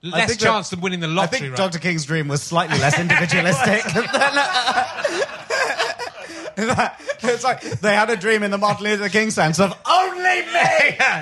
less 0.03 0.29
think 0.29 0.41
chance 0.41 0.68
that- 0.68 0.76
than 0.76 0.83
winning 0.83 1.01
the 1.01 1.07
I 1.07 1.11
lottery, 1.11 1.39
think 1.39 1.51
right? 1.53 1.57
Dr. 1.57 1.79
King's 1.79 2.05
dream 2.05 2.29
was 2.29 2.43
slightly 2.43 2.79
less 2.79 2.99
individualistic. 2.99 3.85
than- 3.93 4.05
it's 7.22 7.45
like 7.45 7.61
they 7.81 7.95
had 7.95 8.11
a 8.11 8.16
dream 8.16 8.43
in 8.43 8.51
the 8.51 8.59
Martin 8.59 8.85
Luther 8.85 9.09
King 9.09 9.31
sense 9.31 9.61
of 9.61 9.72
only 9.89 10.22
me. 10.22 10.47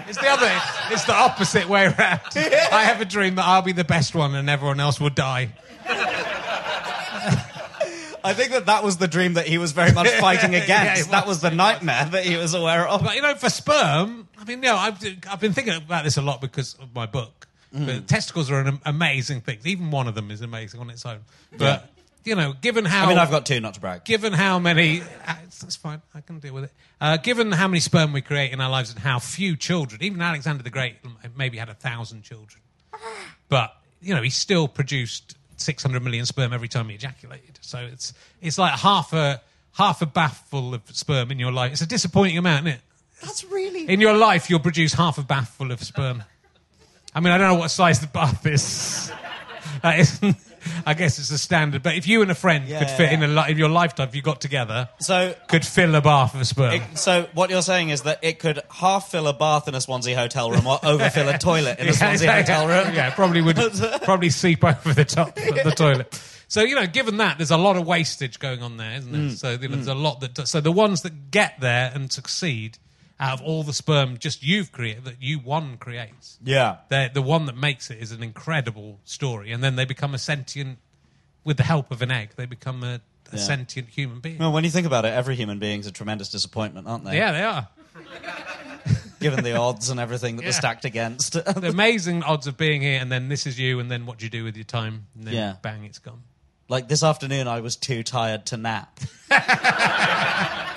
it's 0.09 0.19
the 0.19 0.29
other. 0.29 0.51
It's 0.91 1.05
the 1.05 1.15
opposite 1.15 1.69
way 1.69 1.85
around. 1.85 2.21
I 2.35 2.85
have 2.85 3.01
a 3.01 3.05
dream 3.05 3.37
that 3.37 3.45
I'll 3.45 3.63
be 3.63 3.73
the 3.73 3.85
best 3.85 4.15
one 4.15 4.35
and 4.35 4.49
everyone 4.51 4.81
else 4.81 5.01
will 5.01 5.11
die. 5.11 5.51
I 8.27 8.33
think 8.35 8.53
that 8.53 8.67
that 8.67 8.83
was 8.85 8.97
the 8.99 9.09
dream 9.09 9.35
that 9.35 9.47
he 9.47 9.59
was 9.59 9.73
very 9.73 9.93
much 9.93 10.09
fighting 10.21 10.53
Yeah, 10.53 10.65
against. 10.65 11.11
that 11.11 11.27
was. 11.27 11.37
was 11.37 11.43
the 11.43 11.51
nightmare 11.57 12.05
that 12.13 12.25
he 12.25 12.37
was 12.37 12.55
aware 12.55 12.87
of. 12.89 13.03
But 13.03 13.15
you 13.17 13.23
know, 13.23 13.35
for 13.35 13.49
sperm, 13.49 14.29
I 14.39 14.45
mean, 14.45 14.59
you 14.63 14.69
know, 14.69 14.77
I've, 14.77 15.03
I've 15.31 15.41
been 15.41 15.53
thinking 15.53 15.75
about 15.75 16.05
this 16.05 16.17
a 16.17 16.23
lot 16.23 16.41
because 16.41 16.75
of 16.75 16.95
my 16.95 17.07
book. 17.07 17.47
Mm. 17.75 17.87
But 17.87 18.09
testicles 18.09 18.51
are 18.51 18.61
an 18.61 18.81
amazing 18.85 19.41
thing. 19.41 19.59
Even 19.65 19.91
one 19.91 20.07
of 20.09 20.15
them 20.15 20.31
is 20.31 20.41
amazing 20.41 20.81
on 20.81 20.89
its 20.91 21.05
own. 21.05 21.21
But 21.57 21.91
you 22.25 22.35
know, 22.35 22.55
given 22.61 22.85
how 22.85 23.05
I 23.07 23.09
mean, 23.09 23.19
I've 23.19 23.31
got 23.31 23.47
two, 23.47 23.61
not 23.61 23.75
to 23.75 23.81
brag. 23.81 24.05
given 24.05 24.33
how 24.33 24.59
many 24.59 25.01
uh, 25.01 25.35
that's 25.61 25.77
fine 25.77 26.03
i 26.13 26.21
can 26.21 26.41
deal 26.41 26.53
with 26.53 26.65
it 26.65 26.73
uh, 27.01 27.17
given 27.19 27.53
how 27.53 27.69
many 27.69 27.79
sperm 27.79 28.13
we 28.13 28.21
create 28.21 28.53
in 28.53 28.61
our 28.61 28.69
lives 28.69 28.91
and 28.91 28.99
how 28.99 29.21
few 29.21 29.57
children 29.57 30.03
even 30.03 30.21
alexander 30.21 30.65
the 30.65 30.71
great 30.71 30.97
maybe 31.37 31.57
had 31.57 31.69
a 31.69 31.75
thousand 31.75 32.23
children 32.25 32.61
but 33.49 33.77
you 34.03 34.13
know 34.13 34.23
he 34.23 34.31
still 34.31 34.67
produced 34.67 35.36
600 35.57 36.03
million 36.03 36.27
sperm 36.27 36.53
every 36.53 36.69
time 36.69 36.89
you 36.89 36.97
ejaculated. 36.97 37.59
So 37.61 37.79
it's 37.79 38.13
it's 38.41 38.59
like 38.59 38.79
half 38.79 39.13
a 39.13 39.41
half 39.73 40.03
a 40.03 40.07
bath 40.07 40.47
full 40.51 40.75
of 40.75 40.83
sperm 40.93 41.31
in 41.31 41.39
your 41.39 41.53
life. 41.53 41.73
It's 41.73 41.83
a 41.83 41.87
disappointing 41.87 42.39
amount 42.39 42.67
isn't 42.67 42.79
it? 42.79 42.83
That's 43.23 43.45
really. 43.45 43.89
in 43.89 44.01
your 44.01 44.15
life 44.15 44.51
you'll 44.51 44.61
produce 44.61 44.93
half 44.93 45.19
a 45.19 45.23
bath 45.23 45.49
full 45.51 45.73
of 45.73 45.83
sperm. 45.83 46.23
I 47.15 47.21
mean 47.21 47.33
i 47.33 47.39
don't 47.39 47.49
know 47.49 47.59
what 47.59 47.71
size 47.71 48.01
the 48.01 48.07
bath 48.07 48.47
is. 48.47 49.11
That 49.83 49.99
isn't 49.99 50.37
I 50.85 50.95
guess 50.95 51.19
it's 51.19 51.31
a 51.31 51.39
standard, 51.39 51.83
but 51.83 51.95
if 51.97 52.07
you 52.09 52.23
and 52.23 52.31
a 52.31 52.35
friend 52.35 52.67
Yeah, 52.69 52.79
could 52.81 52.89
yeah, 52.89 52.97
fit 52.97 53.13
in 53.13 53.21
yeah. 53.21 53.27
a 53.27 53.45
li- 53.47 53.51
in 53.53 53.59
your 53.59 53.69
lifetime, 53.69 54.09
if 54.09 54.15
you 54.15 54.23
got 54.23 54.41
together, 54.41 54.89
So 55.01 55.35
could 55.49 55.65
fill 55.65 55.95
a 55.95 56.01
bath 56.01 56.35
of 56.35 56.47
sperm. 56.47 56.75
It, 56.75 56.99
so 56.99 57.27
what 57.35 57.51
you're 57.51 57.63
saying 57.63 57.91
is 57.91 58.03
that 58.03 58.19
it 58.23 58.39
could 58.39 58.61
half 58.71 59.11
fill 59.11 59.27
a 59.29 59.33
bath 59.33 59.69
in 59.69 59.75
a 59.75 59.81
Swansea 59.81 60.17
hotel 60.17 60.51
room 60.51 60.67
or 60.67 60.79
overfill 60.85 61.29
a 61.29 61.39
toilet 61.39 61.79
in 61.79 61.87
a 61.87 61.91
Yeah, 61.91 61.97
Swansea 61.97 62.33
hotel 62.33 62.67
room. 62.67 62.95
Yeah, 62.95 63.11
probably 63.15 63.43
would 63.43 63.57
probably 64.03 64.31
seep 64.31 64.63
over 64.65 64.93
the 64.93 65.05
top 65.05 65.29
of 65.37 65.55
the 65.65 65.73
toilet. 65.77 66.21
So 66.49 66.63
you 66.63 66.77
know, 66.77 66.87
given 66.87 67.17
that, 67.17 67.39
there's 67.39 67.51
a 67.51 67.57
lot 67.57 67.77
of 67.77 67.87
wastage 67.87 68.39
going 68.39 68.63
on 68.63 68.77
there, 68.77 68.97
isn't 68.99 69.11
there? 69.11 69.21
Mm. 69.23 69.37
So 69.37 69.51
you 69.53 69.69
know, 69.69 69.75
there's 69.77 69.89
a 69.89 69.95
lot 69.95 70.21
that. 70.21 70.47
So 70.47 70.61
the 70.61 70.71
ones 70.71 71.03
that 71.03 71.31
get 71.33 71.59
there 71.61 71.91
and 71.93 72.13
succeed 72.13 72.79
out 73.19 73.41
of 73.41 73.47
all 73.47 73.63
the 73.63 73.73
sperm 73.73 74.19
just 74.19 74.43
you've 74.43 74.71
created, 74.73 75.05
that 75.05 75.23
you 75.23 75.39
one 75.39 75.77
creates, 75.79 76.39
Yeah. 76.45 76.77
they're- 76.89 77.09
the 77.09 77.23
one 77.23 77.47
that 77.47 77.57
makes 77.57 77.91
it 77.91 77.99
is 77.99 78.13
an 78.13 78.23
incredible 78.23 79.01
story, 79.05 79.53
and 79.53 79.63
then 79.65 79.77
they 79.77 79.85
become 79.85 80.15
a 80.15 80.19
sentient. 80.19 80.79
With 81.45 81.57
the 81.59 81.63
help 81.63 81.91
of 81.93 82.03
an 82.03 82.11
egg, 82.11 82.31
they 82.37 82.45
become 82.47 82.83
a, 82.83 83.01
a 83.33 83.37
Yeah. 83.37 83.39
sentient 83.39 83.89
human 83.89 84.19
being. 84.21 84.39
Well, 84.39 84.51
when 84.53 84.65
you 84.65 84.71
think 84.71 84.87
about 84.87 85.05
it, 85.05 85.15
every 85.15 85.37
human 85.37 85.59
being's 85.61 85.87
a 85.87 85.93
tremendous 85.93 86.29
disappointment, 86.29 86.89
aren't 86.89 87.05
they? 87.05 87.17
yeah, 87.17 87.31
they 87.33 87.43
are. 87.43 87.69
Given 89.21 89.43
the 89.45 89.57
odds 89.57 89.89
and 89.89 89.99
everything 89.99 90.37
that 90.37 90.43
Yeah. 90.43 90.47
they're 90.51 90.59
stacked 90.61 90.85
against. 90.85 91.33
The 91.45 91.69
amazing 91.69 92.23
odds 92.23 92.47
of 92.47 92.57
being 92.59 92.83
here, 92.83 93.01
and 93.01 93.11
then 93.11 93.29
this 93.29 93.47
is 93.47 93.59
you, 93.59 93.81
and 93.81 93.91
then 93.91 94.05
what 94.07 94.19
do 94.19 94.25
you 94.27 94.31
do 94.31 94.45
with 94.45 94.57
your 94.57 94.65
time? 94.65 95.07
And 95.15 95.25
then 95.27 95.35
Yeah. 95.35 95.55
bang, 95.63 95.85
it's 95.85 95.99
gone. 96.01 96.23
like 96.69 96.89
this 96.89 97.03
afternoon, 97.05 97.47
I 97.47 97.61
was 97.61 97.77
too 97.77 98.03
tired 98.03 98.45
to 98.47 98.57
nap. 98.57 98.99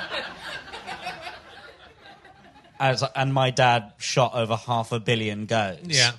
As, 2.80 3.04
and 3.16 3.34
my 3.34 3.52
dad 3.52 3.94
shot 3.98 4.34
over 4.34 4.56
half 4.56 4.92
a 4.92 5.00
billion 5.00 5.46
goats. 5.46 5.82
Yeah. 5.84 6.12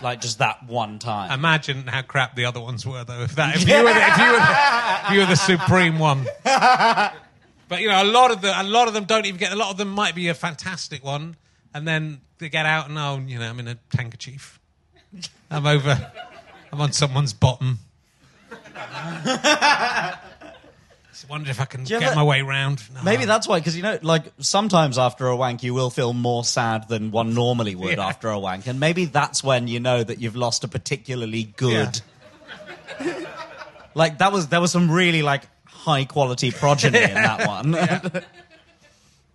Like 0.00 0.20
just 0.20 0.38
that 0.38 0.66
one 0.66 0.98
time. 0.98 1.30
Imagine 1.32 1.86
how 1.86 2.02
crap 2.02 2.34
the 2.34 2.44
other 2.44 2.60
ones 2.60 2.86
were, 2.86 3.04
though. 3.04 3.22
If 3.22 3.36
that, 3.36 3.56
if 3.56 3.68
you 3.68 3.76
were 3.76 3.92
the, 3.92 4.06
if 4.06 4.18
you 4.18 4.32
were 4.32 4.38
the, 4.38 4.56
if 5.04 5.12
you 5.12 5.20
were 5.20 5.26
the 5.26 5.36
supreme 5.36 5.98
one. 5.98 6.26
But 7.72 7.80
you 7.80 7.88
know, 7.88 8.02
a 8.02 8.04
lot 8.04 8.30
of 8.30 8.42
the, 8.42 8.52
a 8.60 8.64
lot 8.64 8.86
of 8.86 8.92
them 8.92 9.04
don't 9.04 9.24
even 9.24 9.38
get. 9.40 9.50
A 9.50 9.56
lot 9.56 9.70
of 9.70 9.78
them 9.78 9.88
might 9.88 10.14
be 10.14 10.28
a 10.28 10.34
fantastic 10.34 11.02
one, 11.02 11.36
and 11.72 11.88
then 11.88 12.20
they 12.36 12.50
get 12.50 12.66
out 12.66 12.90
and 12.90 12.98
oh, 12.98 13.18
you 13.26 13.38
know, 13.38 13.48
I'm 13.48 13.58
in 13.60 13.66
a 13.66 13.78
handkerchief. 13.96 14.60
I'm 15.50 15.64
over. 15.64 16.12
I'm 16.70 16.82
on 16.82 16.92
someone's 16.92 17.32
bottom. 17.32 17.78
Just 21.22 21.30
wonder 21.30 21.50
if 21.50 21.60
I 21.60 21.66
can 21.66 21.82
you 21.82 21.86
get 22.00 22.02
ever- 22.02 22.16
my 22.16 22.24
way 22.24 22.42
round. 22.42 22.82
No. 22.92 23.02
Maybe 23.04 23.26
that's 23.26 23.46
why, 23.46 23.60
because 23.60 23.76
you 23.76 23.82
know, 23.84 23.96
like 24.02 24.24
sometimes 24.40 24.98
after 24.98 25.28
a 25.28 25.36
wank, 25.36 25.62
you 25.62 25.72
will 25.72 25.88
feel 25.90 26.12
more 26.12 26.42
sad 26.42 26.88
than 26.88 27.12
one 27.12 27.32
normally 27.32 27.76
would 27.76 27.96
Yeah. 27.98 28.08
after 28.08 28.28
a 28.28 28.40
wank, 28.40 28.66
and 28.66 28.80
maybe 28.80 29.04
that's 29.04 29.44
when 29.44 29.68
you 29.68 29.78
know 29.78 30.02
that 30.02 30.20
you've 30.20 30.34
lost 30.34 30.64
a 30.64 30.68
particularly 30.68 31.44
good. 31.44 32.00
like 33.94 34.18
that 34.18 34.32
was 34.32 34.48
there 34.48 34.60
was 34.60 34.72
some 34.72 34.90
really 34.90 35.22
like 35.22 35.42
high 35.64 36.04
quality 36.04 36.50
progeny 36.50 37.02
in 37.02 37.14
that 37.14 37.46
one. 38.12 38.22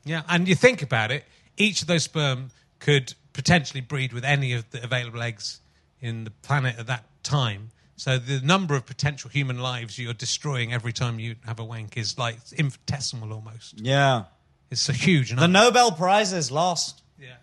Yeah, 0.03 0.23
and 0.29 0.47
you 0.47 0.55
think 0.55 0.81
about 0.83 1.11
it, 1.11 1.25
each 1.57 1.81
of 1.81 1.87
those 1.89 2.03
sperm 2.03 2.49
could 2.79 3.13
potentially 3.33 3.81
breed 3.81 4.13
with 4.13 4.23
any 4.23 4.53
of 4.53 4.69
the 4.71 4.81
available 4.81 5.21
eggs 5.21 5.59
in 5.99 6.23
the 6.23 6.31
planet 6.31 6.79
at 6.79 6.87
that 6.87 7.03
time. 7.23 7.71
So 7.99 8.19
the 8.19 8.39
number 8.41 8.75
of 8.75 8.85
potential 8.85 9.29
human 9.29 9.57
lives 9.59 9.97
you're 9.97 10.13
destroying 10.13 10.71
every 10.71 10.93
time 10.93 11.19
you 11.19 11.35
have 11.45 11.59
a 11.59 11.63
wank 11.65 11.97
is 11.97 12.17
like 12.17 12.37
infinitesimal 12.55 13.33
almost. 13.33 13.79
yeah, 13.81 14.25
It's 14.69 14.87
a 14.87 14.93
huge 14.93 15.31
the. 15.35 15.47
Nobel 15.47 15.91
Prize 15.91 16.31
is 16.31 16.51
lost. 16.51 17.01
yeah. 17.19 17.33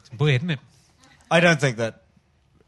It's 0.00 0.18
weird, 0.20 0.42
isn't 0.42 0.50
it? 0.50 0.58
I 1.30 1.40
don't 1.40 1.60
think 1.60 1.78
that. 1.78 2.02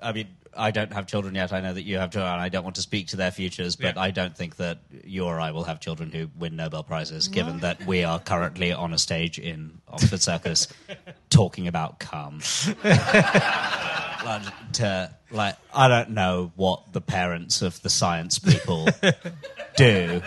I 0.03 0.13
mean, 0.13 0.29
I 0.57 0.71
don't 0.71 0.93
have 0.93 1.07
children 1.07 1.35
yet. 1.35 1.53
I 1.53 1.61
know 1.61 1.73
that 1.73 1.83
you 1.83 1.99
have 1.99 2.11
children. 2.11 2.33
and 2.33 2.41
I 2.41 2.49
don't 2.49 2.65
want 2.65 2.77
to 2.77 2.83
speak 2.83 3.09
to 3.09 3.17
their 3.17 3.31
futures, 3.31 3.77
but 3.77 3.95
Yeah. 3.97 4.03
I 4.03 4.11
don't 4.11 4.37
think 4.37 4.57
that 4.57 4.79
you 5.05 5.25
or 5.25 5.39
I 5.41 5.51
will 5.51 5.65
have 5.65 5.81
children 5.81 6.11
who 6.11 6.29
win 6.39 6.57
Nobel 6.57 6.83
prizes. 6.83 7.29
Given 7.29 7.61
that 7.61 7.87
we 7.87 8.05
are 8.05 8.19
currently 8.19 8.73
on 8.73 8.93
a 8.93 8.99
stage 8.99 9.39
in 9.39 9.79
Oxford 9.89 10.23
Circus 10.23 10.69
talking 11.31 11.69
about 11.69 11.99
cum. 11.99 12.41
like, 12.85 14.43
to, 14.75 15.15
like, 15.31 15.57
I 15.75 15.89
don't 15.89 16.11
know 16.11 16.53
what 16.57 16.93
the 16.93 17.01
parents 17.01 17.63
of 17.63 17.81
the 17.83 17.91
science 17.91 18.39
people 18.39 18.89
do, 19.77 20.23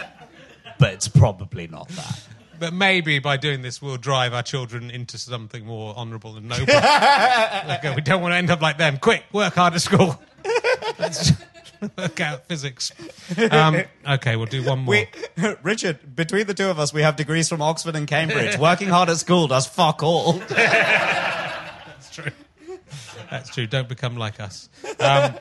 but 0.78 0.94
it's 0.94 1.08
probably 1.08 1.68
not 1.68 1.88
that. 1.90 2.24
But 2.60 2.74
maybe 2.74 3.20
by 3.20 3.38
doing 3.38 3.62
this, 3.62 3.82
we'll 3.82 3.98
drive 3.98 4.34
our 4.34 4.44
children 4.44 4.92
into 4.92 5.18
something 5.18 5.66
more 5.66 5.96
honourable 5.96 6.36
and 6.36 6.50
noble. 6.50 6.66
like, 6.74 7.86
uh, 7.86 7.94
we 7.96 8.02
don't 8.02 8.22
want 8.22 8.34
to 8.34 8.38
end 8.38 8.52
up 8.52 8.62
like 8.62 8.78
them. 8.78 8.98
Quick, 8.98 9.24
work 9.32 9.56
hard 9.56 9.74
at 9.74 9.82
school. 9.82 10.20
Let's 10.98 11.32
work 11.98 12.20
out 12.20 12.48
physics. 12.48 12.92
Um, 13.52 13.84
okay, 14.08 14.36
we'll 14.36 14.46
do 14.46 14.64
one 14.64 14.80
more. 14.80 14.96
We, 15.38 15.56
Richard, 15.64 16.16
between 16.16 16.48
the 16.48 16.54
two 16.54 16.68
of 16.70 16.80
us, 16.80 16.94
we 16.94 17.02
have 17.02 17.16
degrees 17.16 17.48
from 17.48 17.62
Oxford 17.62 17.96
and 17.96 18.08
Cambridge. 18.08 18.58
Working 18.58 18.90
hard 18.90 19.10
at 19.10 19.18
school 19.18 19.48
does 19.48 19.68
fuck 19.68 20.04
all. 20.04 20.34
That's 20.34 22.10
true. 22.12 22.32
That's 23.32 23.50
true. 23.54 23.68
Don't 23.68 23.88
become 23.88 24.18
like 24.18 24.40
us. 24.40 24.70
Um, 25.00 25.36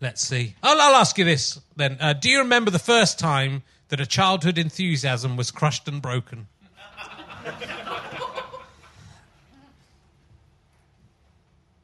let's 0.00 0.20
see. 0.20 0.54
I'll, 0.62 0.80
I'll 0.80 0.96
ask 0.96 1.16
you 1.18 1.24
this 1.24 1.60
then. 1.76 1.96
Uh, 2.00 2.12
do 2.12 2.28
you 2.28 2.40
remember 2.40 2.70
the 2.70 2.78
first 2.78 3.18
time 3.18 3.62
that 3.88 4.00
a 4.00 4.06
childhood 4.06 4.58
enthusiasm 4.58 5.36
was 5.36 5.50
crushed 5.50 5.88
and 5.88 6.00
broken? 6.00 6.46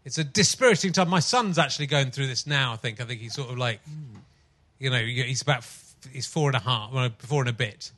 It's 0.04 0.18
a 0.18 0.24
dispiriting 0.24 0.92
time. 0.92 1.08
My 1.08 1.20
son's 1.20 1.58
actually 1.58 1.86
going 1.86 2.10
through 2.10 2.26
this 2.26 2.46
now. 2.46 2.72
I 2.72 2.76
think. 2.76 3.00
I 3.00 3.04
think 3.04 3.20
he's 3.20 3.34
sort 3.34 3.50
of 3.50 3.58
like 3.58 3.80
you 4.80 4.90
know, 4.90 4.98
he's 4.98 5.42
about 5.42 5.58
f- 5.58 5.94
he's 6.10 6.26
four 6.26 6.48
and 6.48 6.56
a 6.56 6.60
half, 6.60 6.90
well, 6.90 7.10
four 7.18 7.42
and 7.42 7.50
a 7.50 7.52
bit, 7.52 7.92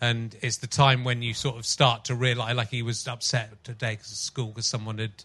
and 0.00 0.34
it's 0.40 0.56
the 0.56 0.66
time 0.66 1.04
when 1.04 1.22
you 1.22 1.34
sort 1.34 1.56
of 1.56 1.66
start 1.66 2.06
to 2.06 2.14
realize, 2.16 2.56
like 2.56 2.70
he 2.70 2.82
was 2.82 3.06
upset 3.06 3.62
today 3.62 3.92
because 3.92 4.10
of 4.10 4.16
school 4.16 4.46
because 4.46 4.66
someone 4.66 4.98
had 4.98 5.24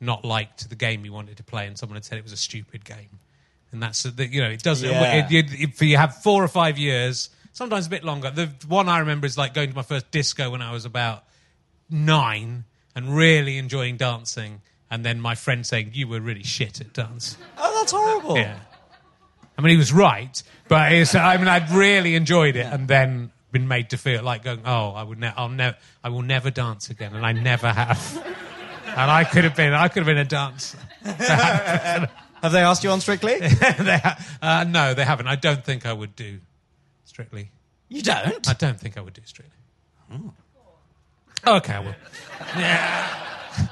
not 0.00 0.24
liked 0.24 0.68
the 0.70 0.76
game 0.76 1.02
he 1.04 1.10
wanted 1.10 1.36
to 1.36 1.42
play, 1.42 1.66
and 1.66 1.76
someone 1.76 1.96
had 1.96 2.04
said 2.04 2.16
it 2.16 2.24
was 2.24 2.32
a 2.32 2.36
stupid 2.36 2.84
game, 2.84 3.18
and 3.72 3.82
that's 3.82 4.04
the, 4.04 4.26
you 4.26 4.40
know 4.40 4.48
it 4.48 4.62
doesn't. 4.62 4.88
Yeah. 4.88 5.26
It, 5.26 5.32
it, 5.32 5.60
if 5.60 5.82
you 5.82 5.96
have 5.96 6.22
four 6.22 6.42
or 6.42 6.48
five 6.48 6.78
years, 6.78 7.30
sometimes 7.54 7.86
a 7.86 7.90
bit 7.90 8.04
longer. 8.04 8.30
The 8.30 8.50
one 8.68 8.90
I 8.90 8.98
remember 8.98 9.26
is 9.26 9.38
like 9.38 9.54
going 9.54 9.70
to 9.70 9.74
my 9.74 9.82
first 9.82 10.10
disco 10.10 10.50
when 10.50 10.60
I 10.60 10.72
was 10.72 10.84
about 10.84 11.24
nine 11.88 12.64
and 12.94 13.16
really 13.16 13.56
enjoying 13.56 13.96
dancing, 13.96 14.60
and 14.90 15.04
then 15.04 15.20
my 15.20 15.34
friend 15.34 15.66
saying 15.66 15.92
you 15.94 16.06
were 16.06 16.20
really 16.20 16.42
shit 16.42 16.82
at 16.82 16.92
dance. 16.92 17.38
Oh, 17.56 17.74
that's 17.78 17.92
horrible. 17.92 18.36
Yeah. 18.36 18.58
I 19.56 19.62
mean, 19.62 19.70
he 19.70 19.76
was 19.76 19.92
right, 19.92 20.42
but 20.68 20.92
it's, 20.92 21.14
I 21.14 21.36
mean, 21.38 21.48
I'd 21.48 21.70
really 21.70 22.16
enjoyed 22.16 22.56
it, 22.56 22.66
and 22.66 22.86
then 22.86 23.30
been 23.52 23.68
made 23.68 23.90
to 23.90 23.96
feel 23.96 24.22
like 24.22 24.42
going, 24.42 24.62
"Oh, 24.64 24.90
I 24.90 25.04
would, 25.04 25.20
ne- 25.20 25.32
I'll 25.36 25.48
never, 25.48 25.76
I 26.02 26.08
will 26.08 26.22
never 26.22 26.50
dance 26.50 26.90
again," 26.90 27.14
and 27.14 27.24
I 27.24 27.32
never 27.32 27.68
have. 27.68 28.16
and 28.86 29.10
I 29.10 29.22
could 29.22 29.44
have 29.44 29.54
been, 29.54 29.72
I 29.72 29.86
could 29.88 30.04
have 30.04 30.06
been 30.06 30.18
a 30.18 30.24
dancer. 30.24 30.78
Have 32.44 32.52
they 32.52 32.60
asked 32.60 32.84
you 32.84 32.90
on 32.90 33.00
Strictly? 33.00 33.38
they 33.38 33.48
ha- 33.48 34.18
uh, 34.42 34.64
no, 34.64 34.92
they 34.92 35.04
haven't. 35.04 35.28
I 35.28 35.36
don't 35.36 35.64
think 35.64 35.86
I 35.86 35.94
would 35.94 36.14
do 36.14 36.40
Strictly. 37.14 37.48
you 37.88 38.02
don't. 38.02 38.48
I 38.48 38.54
don't 38.54 38.78
think 38.80 38.98
I 38.98 39.00
would 39.00 39.12
do 39.14 39.22
Strictly. 39.24 39.56
Oh. 40.12 40.32
Oh, 41.46 41.56
okay, 41.58 41.74
I 41.74 41.78
will. 41.78 41.94
Yeah. 42.58 43.20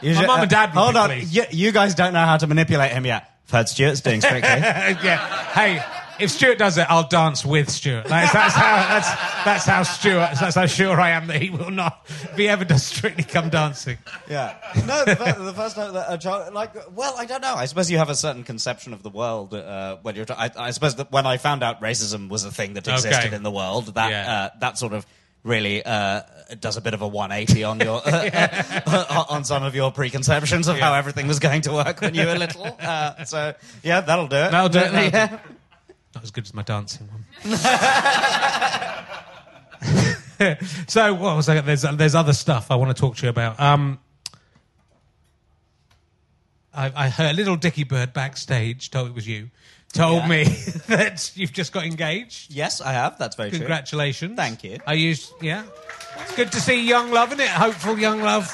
You 0.00 0.14
My 0.14 0.20
ju- 0.20 0.26
mum 0.28 0.38
uh, 0.38 0.42
and 0.42 0.50
dad 0.50 0.74
would 0.74 0.80
Hold 0.80 0.94
be 0.94 0.98
on. 1.00 1.08
pleased. 1.08 1.34
You, 1.34 1.44
you 1.50 1.72
guys 1.72 1.96
don't 1.96 2.12
know 2.12 2.24
how 2.24 2.36
to 2.36 2.46
manipulate 2.46 2.92
him 2.92 3.04
yet. 3.04 3.28
I've 3.46 3.50
heard 3.50 3.68
Stewart's 3.68 4.00
doing 4.00 4.20
Strictly. 4.20 4.48
yeah. 4.48 5.26
Hey, 5.52 5.82
if 6.18 6.30
Stewart 6.30 6.58
does 6.58 6.78
it, 6.78 6.86
I'll 6.88 7.08
dance 7.08 7.44
with 7.44 7.70
Stewart. 7.70 8.04
That's, 8.06 8.32
that's 8.32 8.54
how. 8.62 8.76
That's 8.88 9.44
that's 9.44 9.64
how 9.66 9.82
Stewart. 9.82 10.30
That's 10.40 10.54
how 10.56 10.66
sure 10.66 11.00
I 11.00 11.10
am 11.10 11.26
that 11.28 11.40
he 11.42 11.50
will 11.50 11.70
not. 11.70 12.06
If 12.08 12.36
he 12.36 12.48
ever 12.48 12.64
does 12.64 12.82
strictly 12.84 13.24
come 13.24 13.48
dancing. 13.48 13.98
Yeah. 14.30 14.56
No, 14.86 15.04
the, 15.04 15.16
fir- 15.16 15.42
the 15.42 15.52
first 15.54 15.76
time 15.76 15.92
that 15.94 16.06
a 16.12 16.18
child, 16.18 16.52
like, 16.54 16.74
well, 16.96 17.14
I 17.18 17.26
don't 17.26 17.40
know. 17.42 17.54
I 17.54 17.64
suppose 17.66 17.90
you 17.90 17.98
have 17.98 18.10
a 18.10 18.14
certain 18.14 18.44
conception 18.44 18.92
of 18.92 19.02
the 19.02 19.10
world 19.10 19.54
uh, 19.54 19.96
when 20.02 20.14
you're. 20.16 20.26
I, 20.30 20.50
I 20.56 20.70
suppose 20.70 20.96
that 20.96 21.10
when 21.12 21.26
I 21.26 21.36
found 21.38 21.62
out 21.62 21.80
racism 21.80 22.28
was 22.28 22.44
a 22.44 22.50
thing 22.50 22.74
that 22.74 22.86
existed 22.88 23.26
Okay. 23.26 23.36
in 23.36 23.42
the 23.42 23.50
world, 23.50 23.94
that 23.94 24.10
Yeah. 24.10 24.32
uh, 24.54 24.58
that 24.60 24.78
sort 24.78 24.92
of 24.92 25.06
really 25.44 25.84
uh, 25.84 26.20
does 26.60 26.76
a 26.76 26.80
bit 26.80 26.94
of 26.94 27.02
a 27.02 27.08
180 27.08 27.64
on 27.64 27.80
your 27.80 28.00
on 29.28 29.44
some 29.44 29.64
of 29.64 29.74
your 29.74 29.90
preconceptions 29.90 30.68
of 30.68 30.78
how 30.78 30.94
everything 30.94 31.26
was 31.26 31.40
going 31.40 31.62
to 31.62 31.72
work 31.72 32.00
when 32.00 32.14
you 32.14 32.26
were 32.26 32.36
little. 32.38 32.64
Uh, 32.80 33.24
so 33.24 33.52
yeah, 33.82 34.00
that'll 34.02 34.28
do 34.28 34.36
it. 34.36 34.50
That'll 34.52 34.68
do 34.68 34.78
it, 34.78 34.92
that'll 34.92 35.10
do 35.10 35.16
yeah. 35.16 35.38
Not 36.14 36.24
as 36.24 36.30
good 36.30 36.44
as 36.44 36.54
my 36.54 36.62
dancing 36.62 37.08
one. 37.08 37.24
so 40.88 41.14
what 41.14 41.36
was 41.36 41.48
I? 41.48 41.60
There's 41.60 41.82
there's 41.82 42.14
other 42.14 42.32
stuff 42.32 42.70
I 42.70 42.76
want 42.76 42.94
to 42.94 43.00
talk 43.00 43.16
to 43.16 43.22
you 43.24 43.30
about. 43.30 43.58
Um, 43.60 43.98
I, 46.74 46.92
I 46.94 47.08
heard 47.08 47.36
little 47.36 47.56
Dicky 47.56 47.84
Bird 47.84 48.12
backstage. 48.12 48.90
Told 48.90 49.08
it 49.08 49.14
was 49.14 49.26
you. 49.26 49.50
Told 49.92 50.22
Yeah. 50.22 50.28
me 50.28 50.44
that 50.88 51.30
you've 51.34 51.52
just 51.52 51.72
got 51.72 51.84
engaged. 51.84 52.52
Yes, 52.52 52.80
I 52.80 52.92
have. 52.92 53.18
That's 53.18 53.36
very 53.36 53.50
true. 53.50 53.58
Congratulations. 53.60 54.36
Thank 54.36 54.64
you. 54.64 54.78
Are 54.86 54.94
you? 54.94 55.14
Yeah. 55.40 55.64
It's 56.20 56.36
good 56.36 56.52
to 56.52 56.60
see 56.60 56.86
young 56.86 57.10
love, 57.10 57.28
isn't 57.32 57.40
it? 57.40 57.48
Hopeful 57.48 57.98
young 57.98 58.22
love. 58.22 58.46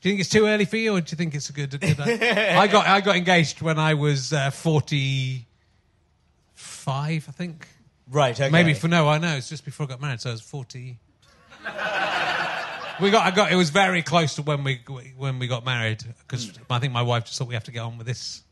Do 0.00 0.08
you 0.08 0.12
think 0.14 0.20
it's 0.22 0.30
too 0.30 0.46
early 0.46 0.64
for 0.64 0.78
you, 0.78 0.96
or 0.96 1.00
do 1.02 1.12
you 1.12 1.16
think 1.16 1.34
it's 1.34 1.50
a 1.50 1.52
good? 1.52 1.74
a 1.74 1.78
good 1.78 2.00
I 2.00 2.66
got 2.68 2.86
I 2.86 3.00
got 3.02 3.16
engaged 3.16 3.60
when 3.60 3.78
I 3.78 3.94
was 3.94 4.32
uh, 4.32 4.50
forty 4.50 5.46
five, 6.90 7.26
I 7.28 7.32
think. 7.32 7.68
Right. 8.10 8.34
Okay. 8.38 8.50
Maybe 8.50 8.74
for 8.74 8.88
no, 8.88 9.08
I 9.08 9.18
know 9.18 9.36
it's 9.36 9.48
just 9.48 9.64
before 9.64 9.86
I 9.86 9.88
got 9.90 10.00
married, 10.00 10.20
so 10.20 10.30
I 10.30 10.32
was 10.32 10.40
forty. 10.40 10.98
we 13.00 13.10
got 13.10 13.26
I 13.26 13.30
got 13.30 13.52
it 13.52 13.56
was 13.56 13.70
very 13.70 14.02
close 14.02 14.34
to 14.36 14.42
when 14.42 14.64
we 14.64 14.80
when 15.16 15.38
we 15.38 15.46
got 15.46 15.64
married 15.64 16.02
because 16.26 16.52
I 16.68 16.78
think 16.78 16.92
my 16.92 17.02
wife 17.02 17.24
just 17.26 17.38
thought 17.38 17.48
we 17.48 17.54
have 17.54 17.64
to 17.64 17.70
get 17.70 17.80
on 17.80 17.98
with 17.98 18.06
this 18.06 18.42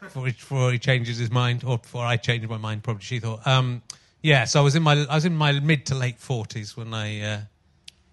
before 0.00 0.26
he, 0.26 0.32
before 0.32 0.72
he 0.72 0.78
changes 0.78 1.18
his 1.18 1.30
mind 1.30 1.64
or 1.64 1.78
before 1.78 2.04
I 2.04 2.16
changed 2.16 2.48
my 2.48 2.58
mind. 2.58 2.82
Probably 2.82 3.02
she 3.02 3.18
thought. 3.20 3.46
Um, 3.46 3.82
yeah, 4.22 4.44
so 4.44 4.60
I 4.60 4.62
was 4.62 4.74
in 4.76 4.82
my 4.82 4.92
I 5.08 5.14
was 5.14 5.24
in 5.24 5.34
my 5.34 5.52
mid 5.60 5.86
to 5.86 5.94
late 5.94 6.18
forties 6.18 6.76
when 6.76 6.92
I. 6.94 7.20
Uh, 7.20 7.40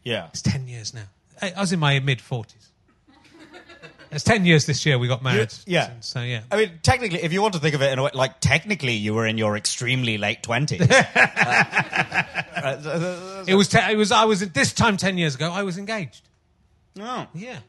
Yeah. 0.04 0.28
it's 0.28 0.42
ten 0.42 0.68
years 0.68 0.94
now. 0.94 1.08
I, 1.42 1.54
I 1.58 1.60
was 1.62 1.72
in 1.74 1.80
my 1.80 2.00
mid 2.00 2.22
forties. 2.22 2.70
It's 4.16 4.24
ten 4.24 4.46
years 4.46 4.66
this 4.66 4.86
year. 4.86 4.98
We 5.00 5.08
got 5.08 5.22
married. 5.24 5.54
yeah. 5.66 5.92
So 6.02 6.22
yeah. 6.22 6.42
I 6.52 6.58
mean, 6.58 6.80
technically, 6.84 7.24
if 7.24 7.34
you 7.34 7.42
want 7.42 7.54
to 7.56 7.60
think 7.60 7.76
of 7.76 7.82
it 7.82 7.92
in 7.92 8.00
a 8.00 8.04
way, 8.04 8.12
like 8.14 8.40
technically, 8.40 8.94
you 8.94 9.14
were 9.14 9.26
in 9.26 9.38
your 9.38 9.56
extremely 9.58 10.18
late 10.18 10.44
twenties. 10.44 10.88
Uh, 12.64 13.44
it 13.46 13.56
was. 13.56 13.68
Te- 13.68 13.92
it 13.92 13.98
was. 13.98 14.12
I 14.14 14.24
was 14.24 14.42
at 14.42 14.54
this 14.54 14.72
time 14.72 14.96
ten 14.96 15.18
years 15.18 15.36
ago. 15.36 15.52
I 15.52 15.64
was 15.64 15.78
engaged. 15.78 16.22
oh. 16.98 17.28
Yeah. 17.34 17.60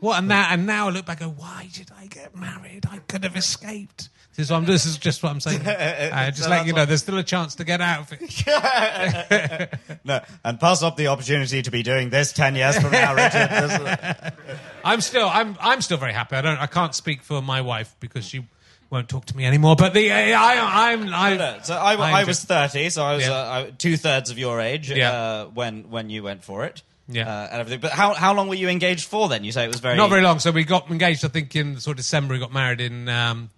What 0.00 0.18
and 0.18 0.28
now 0.28 0.48
and 0.50 0.66
now 0.66 0.88
I 0.88 0.90
look 0.90 1.06
back 1.06 1.20
and 1.20 1.34
go, 1.36 1.42
why 1.42 1.68
did 1.72 1.90
I 1.98 2.06
get 2.06 2.36
married? 2.36 2.84
I 2.90 2.98
could 2.98 3.24
have 3.24 3.36
escaped. 3.36 4.10
This 4.36 4.46
is, 4.46 4.50
what 4.52 4.58
I'm, 4.58 4.64
this 4.66 4.86
is 4.86 4.96
just 4.98 5.20
what 5.24 5.30
I'm 5.30 5.40
saying. 5.40 5.62
Uh, 5.66 6.30
just 6.30 6.48
let 6.48 6.64
you 6.66 6.72
know, 6.72 6.82
what- 6.82 6.88
there's 6.88 7.02
still 7.02 7.18
a 7.18 7.24
chance 7.24 7.56
to 7.56 7.64
get 7.64 7.80
out 7.80 8.12
of 8.12 8.18
it. 8.20 9.78
No, 10.04 10.20
and 10.44 10.60
pass 10.60 10.82
up 10.82 10.96
the 10.96 11.08
opportunity 11.08 11.60
to 11.62 11.70
be 11.72 11.82
doing 11.82 12.10
this 12.10 12.32
ten 12.32 12.54
years 12.54 12.78
from 12.78 12.92
now, 12.92 13.14
Richard. 13.16 14.32
I'm 14.84 15.00
still, 15.00 15.28
I'm, 15.28 15.56
I'm 15.60 15.80
still 15.82 15.96
very 15.98 16.12
happy. 16.12 16.36
I 16.36 16.40
don't, 16.42 16.58
I 16.58 16.66
can't 16.66 16.94
speak 16.94 17.22
for 17.22 17.42
my 17.42 17.60
wife 17.60 17.96
because 17.98 18.24
she 18.24 18.46
won't 18.90 19.08
talk 19.08 19.24
to 19.26 19.36
me 19.36 19.44
anymore. 19.44 19.74
But 19.76 19.92
the, 19.92 20.12
uh, 20.12 20.14
I, 20.14 20.92
I'm, 20.92 21.12
I, 21.12 21.58
so 21.62 21.74
I, 21.74 21.92
I'm 21.94 22.00
I 22.00 22.20
just- 22.20 22.28
was 22.28 22.44
thirty, 22.44 22.88
so 22.90 23.02
I 23.02 23.14
was 23.16 23.26
Yeah. 23.26 23.32
uh, 23.34 23.70
two 23.76 23.96
thirds 23.96 24.30
of 24.30 24.38
your 24.38 24.60
age 24.60 24.90
Yeah. 24.90 25.10
uh, 25.10 25.44
when 25.46 25.90
when 25.90 26.10
you 26.10 26.22
went 26.22 26.44
for 26.44 26.64
it. 26.64 26.82
Yeah. 27.08 27.28
uh, 27.28 27.48
and 27.50 27.60
everything. 27.60 27.80
But 27.80 27.92
how 27.92 28.14
how 28.14 28.34
long 28.34 28.48
were 28.48 28.54
you 28.54 28.68
engaged 28.68 29.08
for? 29.08 29.28
Then 29.28 29.42
you 29.44 29.52
say 29.52 29.64
it 29.64 29.68
was 29.68 29.80
very 29.80 29.96
Not 29.96 30.10
very 30.10 30.22
long. 30.22 30.38
So 30.38 30.50
we 30.50 30.64
got 30.64 30.90
engaged, 30.90 31.24
I 31.24 31.28
think, 31.28 31.56
in 31.56 31.80
sort 31.80 31.94
of 31.94 31.98
December. 31.98 32.34
We 32.34 32.40
got 32.40 32.52
married 32.52 32.80
in, 32.80 33.08
um, 33.08 33.50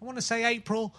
I 0.00 0.04
want 0.04 0.18
to 0.18 0.22
say 0.22 0.44
April. 0.44 0.94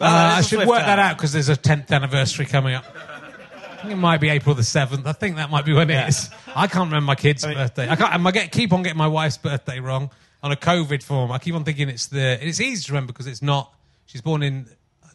Uh, 0.00 0.36
is 0.38 0.46
I 0.46 0.48
should 0.48 0.68
work 0.68 0.78
that 0.80 0.98
out 0.98 1.16
because 1.16 1.32
there's 1.32 1.48
a 1.48 1.56
10th 1.56 1.90
anniversary 1.90 2.46
coming 2.46 2.74
up. 2.74 2.84
I 2.94 3.82
think 3.82 3.92
it 3.92 3.96
might 3.96 4.20
be 4.20 4.28
April 4.28 4.54
the 4.54 4.62
7th. 4.62 5.06
I 5.06 5.12
think 5.12 5.36
that 5.36 5.50
might 5.50 5.64
be 5.64 5.72
when 5.72 5.90
it 5.90 6.08
is. 6.08 6.30
I 6.54 6.66
can't 6.66 6.86
remember 6.86 7.06
my 7.06 7.14
kid's 7.14 7.44
birthday. 7.44 7.88
I, 7.88 7.96
can't, 7.96 8.26
I 8.26 8.30
get, 8.30 8.52
keep 8.52 8.72
on 8.72 8.82
getting 8.82 8.98
my 8.98 9.06
wife's 9.06 9.38
birthday 9.38 9.80
wrong 9.80 10.10
on 10.42 10.52
a 10.52 10.56
COVID 10.56 11.02
form. 11.02 11.30
I 11.32 11.38
keep 11.38 11.54
on 11.54 11.64
thinking 11.64 11.88
it's 11.88 12.06
the. 12.06 12.44
It's 12.44 12.60
easy 12.60 12.84
to 12.86 12.92
remember 12.92 13.12
because 13.12 13.26
it's 13.26 13.42
not. 13.42 13.72
She's 14.06 14.20
born 14.20 14.42
in 14.42 14.66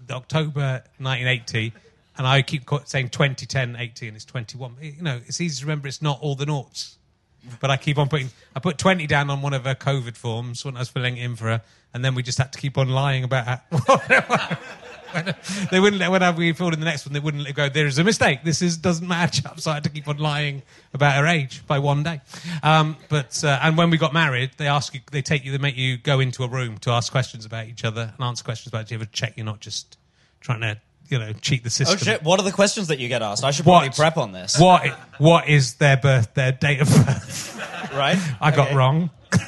October 0.09 0.83
1980. 0.97 1.73
And 2.17 2.27
I 2.27 2.41
keep 2.43 2.69
saying 2.85 3.09
2010, 3.09 3.75
80, 3.75 4.07
and 4.07 4.15
it's 4.15 4.25
21. 4.25 4.75
You 4.81 5.01
know, 5.01 5.19
it's 5.25 5.41
easy 5.41 5.59
to 5.59 5.65
remember 5.65 5.87
it's 5.87 6.01
not 6.01 6.19
all 6.21 6.35
the 6.35 6.45
noughts 6.45 6.97
but 7.59 7.69
I 7.69 7.77
keep 7.77 7.97
on 7.97 8.09
putting. 8.09 8.29
I 8.55 8.59
put 8.59 8.77
twenty 8.77 9.07
down 9.07 9.29
on 9.29 9.41
one 9.41 9.53
of 9.53 9.65
her 9.65 9.75
COVID 9.75 10.15
forms 10.15 10.63
when 10.63 10.75
I 10.75 10.79
was 10.79 10.89
filling 10.89 11.17
it 11.17 11.23
in 11.23 11.35
for 11.35 11.45
her, 11.45 11.61
and 11.93 12.03
then 12.03 12.15
we 12.15 12.23
just 12.23 12.37
had 12.37 12.53
to 12.53 12.59
keep 12.59 12.77
on 12.77 12.89
lying 12.89 13.23
about 13.23 13.59
when 13.69 15.35
they 15.71 15.79
wouldn't 15.79 15.99
let 15.99 16.09
when 16.09 16.35
we 16.35 16.53
filled 16.53 16.73
in 16.73 16.79
the 16.79 16.85
next 16.85 17.05
one, 17.05 17.13
they 17.13 17.19
wouldn't 17.19 17.43
let 17.43 17.53
go. 17.53 17.69
There 17.69 17.85
is 17.85 17.99
a 17.99 18.03
mistake. 18.03 18.43
This 18.43 18.61
is 18.61 18.77
doesn't 18.77 19.07
match 19.07 19.45
up. 19.45 19.59
So 19.63 19.71
I 19.71 19.75
had 19.75 19.83
to 19.83 19.89
keep 19.89 20.07
on 20.07 20.17
lying 20.17 20.61
about 20.93 21.15
her 21.15 21.25
age 21.25 21.65
by 21.67 21.79
one 21.79 22.03
day. 22.03 22.19
Um, 22.63 22.97
but 23.07 23.43
uh, 23.43 23.59
and 23.61 23.77
when 23.77 23.89
we 23.89 23.97
got 23.97 24.13
married, 24.13 24.51
they 24.57 24.67
ask 24.67 24.93
you, 24.93 25.01
they 25.11 25.21
take 25.21 25.45
you, 25.45 25.51
they 25.51 25.57
make 25.57 25.77
you 25.77 25.97
go 25.97 26.19
into 26.19 26.43
a 26.43 26.47
room 26.47 26.77
to 26.79 26.91
ask 26.91 27.11
questions 27.11 27.45
about 27.45 27.67
each 27.67 27.85
other 27.85 28.13
and 28.17 28.25
answer 28.25 28.43
questions 28.43 28.67
about 28.67 28.87
Do 28.87 28.95
each 28.95 29.01
other. 29.01 29.09
Check 29.11 29.33
you're 29.37 29.45
not 29.45 29.59
just 29.59 29.97
trying 30.41 30.61
to 30.61 30.81
you 31.13 31.19
know 31.19 31.31
cheat 31.33 31.63
the 31.63 31.67
oh, 31.67 31.69
system. 31.69 31.97
Oh 32.01 32.03
shit! 32.03 32.23
What 32.23 32.39
are 32.39 32.43
the 32.43 32.51
questions 32.51 32.87
that 32.89 32.99
you 32.99 33.07
get 33.07 33.21
asked? 33.21 33.43
I 33.45 33.51
should 33.51 33.65
What? 33.65 33.79
probably 33.79 33.95
prep 33.95 34.17
on 34.17 34.31
this. 34.33 34.59
What 34.59 34.85
what 35.19 35.47
is 35.47 35.75
their 35.75 35.95
birth, 35.95 36.33
their 36.33 36.51
date 36.51 36.81
of 36.81 36.89
birth? 36.89 37.51
Right? 37.93 38.17
I 38.41 38.49
got 38.49 38.67
Okay. 38.69 38.75
wrong. 38.75 39.11
but 39.29 39.39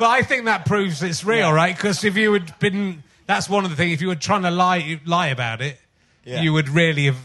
I 0.00 0.22
think 0.22 0.46
that 0.46 0.64
proves 0.64 1.02
it's 1.02 1.22
real, 1.24 1.38
Yeah. 1.48 1.52
right? 1.52 1.76
Because 1.76 2.02
if 2.04 2.16
you 2.16 2.32
had 2.32 2.58
been, 2.58 3.02
that's 3.26 3.50
one 3.50 3.64
of 3.64 3.70
the 3.70 3.76
things. 3.76 3.92
If 3.92 4.00
you 4.00 4.08
were 4.08 4.14
trying 4.14 4.42
to 4.42 4.50
lie 4.50 4.98
lie 5.04 5.26
about 5.28 5.60
it, 5.60 5.78
Yeah. 6.24 6.40
you 6.40 6.54
would 6.54 6.68
really 6.70 7.04
have 7.06 7.18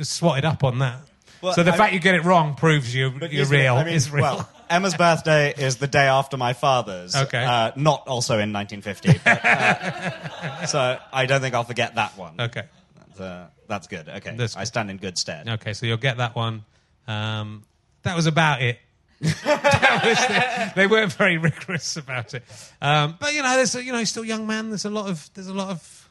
swatted 0.00 0.44
up 0.46 0.64
on 0.64 0.78
that. 0.78 1.00
Well, 1.42 1.52
so 1.52 1.62
the 1.62 1.74
I- 1.74 1.76
fact 1.76 1.92
you 1.92 2.00
get 2.00 2.14
it 2.14 2.24
wrong 2.24 2.54
proves 2.54 2.94
you 2.94 3.10
But 3.10 3.32
you're 3.32 3.42
isn't 3.42 3.54
it- 3.54 3.60
real. 3.60 3.74
I 3.76 3.84
mean, 3.84 3.94
is 3.94 4.10
real. 4.10 4.22
Well, 4.22 4.48
Emma's 4.72 4.94
birthday 4.96 5.52
is 5.56 5.76
the 5.76 5.86
day 5.86 6.06
after 6.06 6.36
my 6.36 6.52
father's. 6.52 7.14
Okay. 7.14 7.44
Uh, 7.44 7.72
not 7.76 8.08
also 8.08 8.34
in 8.38 8.52
1950. 8.52 9.20
But, 9.24 9.44
uh, 9.44 10.66
so 10.66 10.98
I 11.12 11.26
don't 11.26 11.40
think 11.40 11.54
I'll 11.54 11.64
forget 11.64 11.94
that 11.96 12.16
one. 12.16 12.40
okay. 12.40 12.64
That's, 12.96 13.20
uh, 13.20 13.46
that's 13.68 13.86
good. 13.86 14.08
Okay. 14.08 14.34
That's 14.36 14.56
I 14.56 14.64
stand 14.64 14.90
in 14.90 14.96
good 14.96 15.18
stead. 15.18 15.48
Okay, 15.48 15.72
so 15.72 15.86
you'll 15.86 15.96
get 15.98 16.16
that 16.18 16.34
one. 16.34 16.64
Um, 17.06 17.64
that 18.02 18.16
was 18.16 18.26
about 18.26 18.62
it. 18.62 18.78
Was 19.22 19.32
the- 19.34 20.72
they 20.74 20.88
weren't 20.88 21.12
very 21.12 21.38
rigorous 21.38 21.96
about 21.96 22.34
it. 22.34 22.42
Um, 22.80 23.16
but 23.20 23.32
you 23.34 23.42
know, 23.42 23.54
there's 23.54 23.72
a, 23.76 23.84
you 23.84 23.92
know, 23.92 24.02
still 24.02 24.24
young 24.24 24.48
man. 24.48 24.70
There's 24.70 24.84
a 24.84 24.90
lot 24.90 25.08
of 25.08 25.30
there's 25.34 25.46
a 25.46 25.54
lot 25.54 25.68
of 25.68 26.10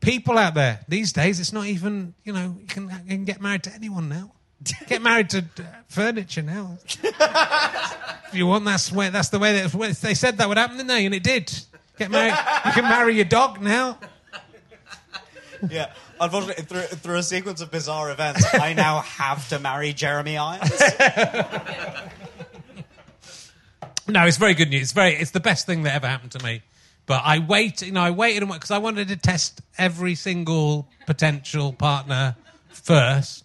people 0.00 0.38
out 0.38 0.54
there 0.54 0.78
these 0.86 1.12
days. 1.12 1.40
It's 1.40 1.52
not 1.52 1.66
even 1.66 2.14
you 2.22 2.32
know 2.32 2.56
you 2.60 2.66
can, 2.66 2.84
you 3.06 3.16
can 3.16 3.24
get 3.24 3.40
married 3.40 3.64
to 3.64 3.74
anyone 3.74 4.08
now. 4.08 4.32
Get 4.86 5.02
married 5.02 5.30
to 5.30 5.38
uh, 5.38 5.62
furniture 5.88 6.42
now. 6.42 6.78
if 7.02 8.30
you 8.32 8.46
want, 8.46 8.64
that's 8.64 8.92
where 8.92 9.10
that's 9.10 9.28
the 9.28 9.38
way 9.38 9.60
that 9.60 9.98
they 10.00 10.14
said 10.14 10.38
that 10.38 10.48
would 10.48 10.58
happen, 10.58 10.76
didn't 10.76 10.88
they? 10.88 11.06
And 11.06 11.14
it 11.14 11.22
did. 11.22 11.52
Get 11.98 12.10
married. 12.10 12.34
You 12.66 12.72
can 12.72 12.84
marry 12.84 13.14
your 13.14 13.24
dog 13.24 13.60
now. 13.60 13.98
Yeah, 15.70 15.92
unfortunately, 16.20 16.64
through, 16.64 16.82
through 16.82 17.16
a 17.16 17.22
sequence 17.22 17.60
of 17.60 17.70
bizarre 17.70 18.10
events, 18.10 18.44
I 18.52 18.74
now 18.74 19.00
have 19.00 19.48
to 19.50 19.58
marry 19.58 19.92
Jeremy 19.92 20.36
Irons. 20.36 20.82
No, 24.06 24.26
it's 24.26 24.36
very 24.36 24.54
good 24.54 24.68
news. 24.68 24.82
It's 24.82 24.92
very. 24.92 25.14
It's 25.14 25.30
the 25.30 25.40
best 25.40 25.66
thing 25.66 25.84
that 25.84 25.94
ever 25.94 26.06
happened 26.06 26.32
to 26.32 26.44
me. 26.44 26.62
But 27.06 27.22
I 27.24 27.38
wait. 27.38 27.82
You 27.82 27.92
know, 27.92 28.02
I 28.02 28.10
waited 28.10 28.46
because 28.46 28.70
I 28.70 28.78
wanted 28.78 29.08
to 29.08 29.16
test 29.16 29.62
every 29.78 30.14
single 30.14 30.88
potential 31.06 31.72
partner 31.72 32.36
first. 32.68 33.43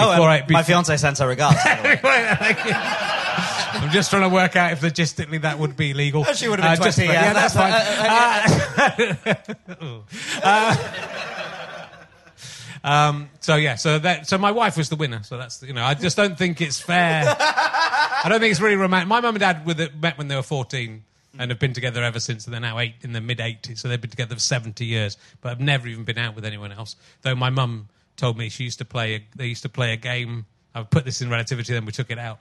Oh, 0.00 0.10
before 0.12 0.28
um, 0.28 0.30
I, 0.30 0.40
before, 0.40 0.52
my 0.54 0.62
fiance 0.62 0.96
sends 0.96 1.18
her 1.20 1.28
regards. 1.28 1.58
I'm 3.72 3.90
just 3.90 4.10
trying 4.10 4.22
to 4.22 4.28
work 4.28 4.56
out 4.56 4.72
if 4.72 4.80
logistically 4.80 5.40
that 5.42 5.58
would 5.58 5.76
be 5.76 5.94
legal. 5.94 6.24
Oh, 6.26 6.32
she 6.32 6.48
would 6.48 6.58
have 6.60 6.78
been 6.78 6.88
Uh, 6.88 6.92
20, 6.92 7.04
about- 7.04 7.14
yeah, 7.14 7.32
that's 7.32 7.54
that's- 7.54 9.16
fine. 9.76 10.04
Uh, 10.42 10.76
um, 12.82 13.28
so 13.40 13.56
yeah, 13.56 13.74
so 13.74 13.98
that 13.98 14.26
so 14.26 14.38
my 14.38 14.50
wife 14.52 14.76
was 14.76 14.88
the 14.88 14.96
winner. 14.96 15.22
So 15.22 15.36
that's 15.36 15.62
you 15.62 15.72
know 15.74 15.84
I 15.84 15.94
just 15.94 16.16
don't 16.16 16.36
think 16.38 16.60
it's 16.60 16.80
fair. 16.80 17.24
I 17.28 18.26
don't 18.28 18.40
think 18.40 18.50
it's 18.52 18.60
really 18.60 18.76
romantic. 18.76 19.08
My 19.08 19.20
mum 19.20 19.34
and 19.34 19.40
dad 19.40 19.66
were 19.66 19.74
the, 19.74 19.90
met 20.00 20.16
when 20.18 20.28
they 20.28 20.36
were 20.36 20.42
14 20.42 21.02
and 21.38 21.50
have 21.50 21.58
been 21.60 21.72
together 21.74 22.02
ever 22.02 22.20
since. 22.20 22.44
And 22.46 22.54
they're 22.54 22.60
now 22.60 22.78
eight 22.78 22.94
in 23.02 23.12
the 23.12 23.20
mid 23.20 23.38
80s, 23.38 23.78
so 23.78 23.88
they've 23.88 24.00
been 24.00 24.10
together 24.10 24.34
for 24.34 24.40
70 24.40 24.84
years, 24.84 25.16
but 25.42 25.50
have 25.50 25.60
never 25.60 25.88
even 25.88 26.04
been 26.04 26.18
out 26.18 26.34
with 26.34 26.44
anyone 26.44 26.72
else. 26.72 26.96
Though 27.22 27.34
my 27.34 27.50
mum 27.50 27.88
told 28.20 28.38
me 28.38 28.48
she 28.48 28.64
used 28.64 28.78
to 28.78 28.84
play. 28.84 29.14
A, 29.14 29.26
they 29.34 29.46
used 29.46 29.62
to 29.62 29.68
play 29.68 29.92
a 29.92 29.96
game. 29.96 30.46
I've 30.74 30.90
put 30.90 31.04
this 31.04 31.20
in 31.20 31.30
relativity, 31.30 31.72
then 31.72 31.84
we 31.84 31.92
took 31.92 32.10
it 32.10 32.18
out. 32.18 32.38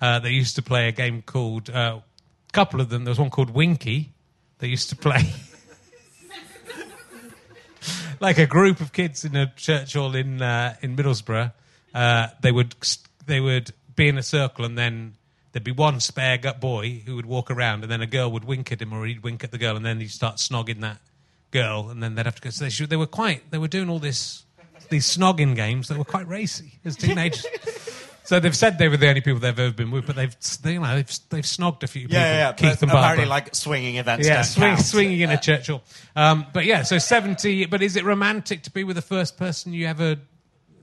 Uh, 0.00 0.18
they 0.20 0.30
used 0.30 0.56
to 0.56 0.62
play 0.62 0.88
a 0.88 0.92
game 0.92 1.22
called. 1.22 1.68
A 1.68 1.78
uh, 1.78 2.00
couple 2.52 2.80
of 2.80 2.88
them. 2.88 3.04
There 3.04 3.10
was 3.10 3.18
one 3.18 3.30
called 3.30 3.50
Winky. 3.50 4.12
They 4.58 4.68
used 4.68 4.88
to 4.90 4.96
play. 4.96 5.30
like 8.20 8.38
a 8.38 8.46
group 8.46 8.80
of 8.80 8.92
kids 8.92 9.24
in 9.24 9.36
a 9.36 9.52
church 9.56 9.92
hall 9.92 10.14
in 10.14 10.40
uh, 10.40 10.76
in 10.80 10.96
Middlesbrough. 10.96 11.52
Uh, 11.94 12.28
they 12.40 12.52
would 12.52 12.74
they 13.26 13.40
would 13.40 13.72
be 13.94 14.08
in 14.08 14.16
a 14.16 14.22
circle, 14.22 14.64
and 14.64 14.78
then 14.78 15.14
there'd 15.52 15.64
be 15.64 15.72
one 15.72 16.00
spare 16.00 16.38
gut 16.38 16.60
boy 16.60 17.02
who 17.04 17.16
would 17.16 17.26
walk 17.26 17.50
around, 17.50 17.82
and 17.82 17.90
then 17.90 18.00
a 18.00 18.06
girl 18.06 18.30
would 18.30 18.44
wink 18.44 18.72
at 18.72 18.80
him, 18.80 18.92
or 18.92 19.04
he'd 19.06 19.22
wink 19.22 19.44
at 19.44 19.50
the 19.50 19.58
girl, 19.58 19.76
and 19.76 19.84
then 19.84 20.00
he'd 20.00 20.10
start 20.10 20.36
snogging 20.36 20.80
that 20.80 20.98
girl, 21.50 21.90
and 21.90 22.02
then 22.02 22.14
they'd 22.14 22.26
have 22.26 22.36
to 22.36 22.42
go. 22.42 22.50
So 22.50 22.64
they, 22.64 22.70
should, 22.70 22.90
they 22.90 22.96
were 22.96 23.06
quite 23.06 23.50
they 23.50 23.58
were 23.58 23.68
doing 23.68 23.90
all 23.90 23.98
this 23.98 24.45
these 24.90 25.06
snogging 25.06 25.54
games 25.56 25.88
that 25.88 25.98
were 25.98 26.04
quite 26.04 26.28
racy 26.28 26.72
as 26.84 26.96
teenagers. 26.96 27.44
So 28.24 28.40
they've 28.40 28.56
said 28.56 28.76
they 28.78 28.88
were 28.88 28.96
the 28.96 29.08
only 29.08 29.20
people 29.20 29.38
they've 29.38 29.56
ever 29.56 29.72
been 29.72 29.92
with, 29.92 30.04
but 30.06 30.16
they've 30.16 30.36
they, 30.62 30.72
you 30.72 30.80
know 30.80 30.96
they've 30.96 31.18
they've 31.30 31.44
snogged 31.44 31.84
a 31.84 31.86
few 31.86 32.02
people. 32.08 32.16
yeah, 32.16 32.48
yeah. 32.48 32.52
Keith 32.54 32.82
and 32.82 32.90
apparently, 32.90 33.24
Barbara. 33.24 33.26
like 33.26 33.54
swinging 33.54 33.96
events. 33.98 34.26
Yeah, 34.26 34.42
swing, 34.42 34.76
swinging 34.78 35.20
in 35.20 35.30
a 35.30 35.38
church 35.40 35.68
hall. 35.68 35.84
Um, 36.16 36.44
but 36.52 36.64
yeah, 36.64 36.82
so 36.82 36.98
70. 36.98 37.66
But 37.66 37.82
is 37.82 37.94
it 37.94 38.04
romantic 38.04 38.62
to 38.64 38.72
be 38.72 38.82
with 38.82 38.96
the 38.96 39.02
first 39.02 39.36
person 39.36 39.72
you 39.72 39.86
ever, 39.86 40.16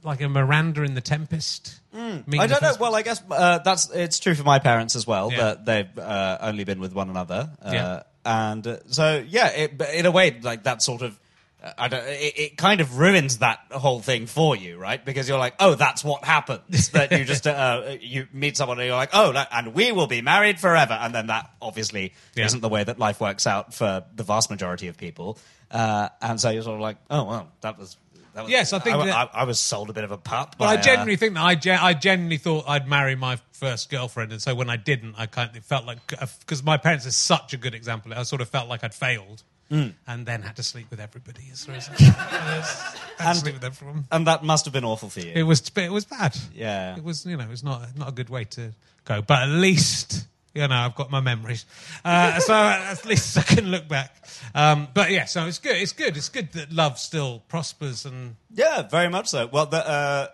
like 0.04 0.22
a 0.22 0.30
Miranda 0.30 0.84
in 0.84 0.94
The 0.94 1.02
Tempest? 1.02 1.82
Hmm. 1.94 2.20
I 2.40 2.48
don't 2.48 2.62
know. 2.62 2.76
Well, 2.80 2.96
I 2.96 3.02
guess 3.02 3.22
uh, 3.30 3.58
that's 3.60 3.90
it's 3.92 4.20
true 4.20 4.36
for 4.36 4.44
my 4.44 4.60
parents 4.60 4.96
as 4.96 5.06
well. 5.06 5.30
Yeah. 5.30 5.38
That 5.38 5.66
they've 5.66 6.00
uh, 6.00 6.38
only 6.40 6.64
been 6.64 6.80
with 6.80 6.94
one 6.94 7.10
another, 7.10 7.50
uh, 7.62 7.72
Yeah. 7.74 8.04
and 8.24 8.66
uh, 8.66 8.78
so 8.88 9.22
yeah, 9.28 9.50
it, 9.50 9.82
in 9.94 10.06
a 10.06 10.12
way, 10.12 10.40
like 10.42 10.64
that 10.64 10.82
sort 10.82 11.02
of. 11.02 11.20
Uh, 11.64 11.72
I 11.78 11.88
don't, 11.88 12.04
it, 12.08 12.34
it 12.40 12.58
kind 12.58 12.82
of 12.82 12.98
ruins 12.98 13.38
that 13.40 13.60
whole 13.72 14.02
thing 14.02 14.26
for 14.28 14.56
you, 14.56 14.78
right? 14.78 15.04
Because 15.04 15.30
you're 15.30 15.40
like, 15.40 15.56
oh, 15.60 15.76
that's 15.76 16.04
what 16.04 16.24
happens. 16.24 16.90
that 16.90 17.12
you 17.12 17.24
just 17.26 17.48
uh, 17.48 17.96
you 18.02 18.28
meet 18.34 18.58
someone 18.58 18.80
and 18.80 18.88
you're 18.88 18.96
like, 18.96 19.12
oh, 19.14 19.32
that, 19.34 19.48
and 19.52 19.74
we 19.74 19.92
will 19.92 20.08
be 20.08 20.22
married 20.22 20.60
forever, 20.60 20.94
and 20.94 21.16
then 21.16 21.28
that 21.28 21.50
obviously 21.62 22.14
Yeah. 22.36 22.46
isn't 22.46 22.62
the 22.62 22.70
way 22.70 22.84
that 22.84 23.00
life 23.00 23.22
works 23.22 23.48
out 23.48 23.74
for 23.74 24.04
the 24.16 24.24
vast 24.24 24.50
majority 24.50 24.88
of 24.88 24.98
people. 24.98 25.38
Uh, 25.72 26.10
and 26.22 26.40
so 26.40 26.50
you're 26.50 26.64
sort 26.64 26.76
of 26.76 26.82
like, 26.82 26.98
oh, 27.10 27.24
well, 27.24 27.52
that 27.62 27.80
was. 27.80 27.98
That 28.36 28.44
was 28.46 28.52
Yes, 28.52 28.74
I 28.74 28.80
think 28.80 28.96
I, 28.96 29.06
that- 29.06 29.30
I, 29.36 29.42
I 29.42 29.44
was 29.44 29.60
sold 29.60 29.92
a 29.92 29.94
bit 29.94 30.04
of 30.04 30.12
a 30.12 30.18
pup. 30.18 30.56
But 30.58 30.66
by, 30.66 30.72
I 30.74 30.78
uh, 30.78 30.82
genuinely 30.82 31.18
think 31.18 31.36
that 31.36 31.44
I, 31.44 31.54
gen- 31.54 31.78
I 31.80 31.94
genuinely 31.94 32.38
thought 32.38 32.66
I'd 32.68 32.88
marry 32.88 33.16
my 33.16 33.38
first 33.52 33.92
girlfriend, 33.92 34.32
and 34.32 34.42
so 34.42 34.56
when 34.56 34.72
I 34.72 34.76
didn't, 34.76 35.14
I 35.20 35.28
kind 35.28 35.56
of 35.56 35.64
felt 35.64 35.86
like 35.86 36.00
because 36.40 36.64
my 36.64 36.78
parents 36.78 37.06
are 37.06 37.12
such 37.12 37.54
a 37.54 37.58
good 37.58 37.76
example. 37.76 38.12
I 38.12 38.24
sort 38.24 38.42
of 38.42 38.50
felt 38.50 38.68
like 38.70 38.84
I'd 38.84 38.94
failed, 38.96 39.44
Mm. 39.72 39.94
and 40.08 40.26
then 40.26 40.42
had 40.42 40.56
to 40.58 40.64
sleep 40.64 40.88
with 40.92 41.00
everybody. 41.00 41.44
As 41.52 41.68
as 41.70 41.88
to 41.88 43.36
sleep 43.36 43.56
with 43.56 43.64
everyone. 43.64 44.06
and 44.12 44.28
that 44.28 44.44
must 44.44 44.66
have 44.66 44.74
been 44.74 44.84
awful 44.84 45.10
for 45.10 45.20
you. 45.22 45.32
It 45.34 45.44
was 45.44 45.64
it 45.76 45.92
was 45.92 46.06
bad. 46.06 46.38
Yeah. 46.54 46.96
it 46.98 47.04
was 47.04 47.26
you 47.26 47.38
know 47.38 47.44
it 47.44 47.50
was 47.50 47.64
not 47.64 47.98
not 47.98 48.10
a 48.10 48.12
good 48.12 48.30
way 48.30 48.44
to 48.46 48.72
go. 49.06 49.22
But 49.22 49.44
at 49.44 49.50
least 49.50 50.28
you 50.54 50.68
know 50.68 50.76
I've 50.76 50.96
got 50.96 51.10
my 51.10 51.22
memories, 51.22 51.66
uh, 52.06 52.40
so 52.50 52.54
at 52.54 53.06
least 53.06 53.38
I 53.38 53.42
can 53.42 53.66
look 53.72 53.88
back. 53.88 54.16
Um, 54.54 54.90
but 54.94 55.10
yeah, 55.12 55.26
so 55.26 55.46
it's 55.48 55.60
good. 55.60 55.78
It's 55.78 55.94
good. 55.94 56.18
It's 56.18 56.30
good 56.30 56.52
that 56.54 56.72
love 56.72 57.00
still 57.00 57.40
prospers 57.48 58.06
and 58.06 58.36
Yeah, 58.54 58.84
very 58.84 59.10
much 59.10 59.30
so. 59.30 59.48
Well, 59.48 59.66
the, 59.66 59.88
uh, 59.88 60.28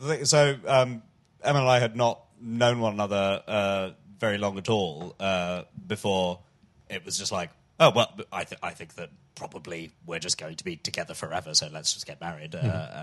the 0.00 0.24
so 0.24 0.56
um, 0.66 1.02
Emma 1.42 1.58
and 1.58 1.68
I 1.68 1.80
had 1.80 1.96
not 1.96 2.20
known 2.40 2.80
one 2.80 2.94
another 2.94 3.42
uh, 3.46 3.90
very 4.18 4.38
long 4.38 4.56
at 4.58 4.68
all 4.68 5.14
uh, 5.20 5.62
before 5.86 6.38
it 6.88 7.04
was 7.04 7.18
just 7.18 7.32
like, 7.32 7.50
oh 7.80 7.92
well, 7.94 8.12
I, 8.32 8.44
th- 8.44 8.60
I 8.62 8.70
think 8.70 8.94
that 8.94 9.10
probably 9.34 9.92
we're 10.04 10.18
just 10.18 10.36
going 10.36 10.56
to 10.56 10.64
be 10.64 10.74
together 10.76 11.14
forever, 11.14 11.54
so 11.54 11.68
let's 11.72 11.94
just 11.94 12.06
get 12.06 12.20
married 12.20 12.54
uh, 12.56 12.58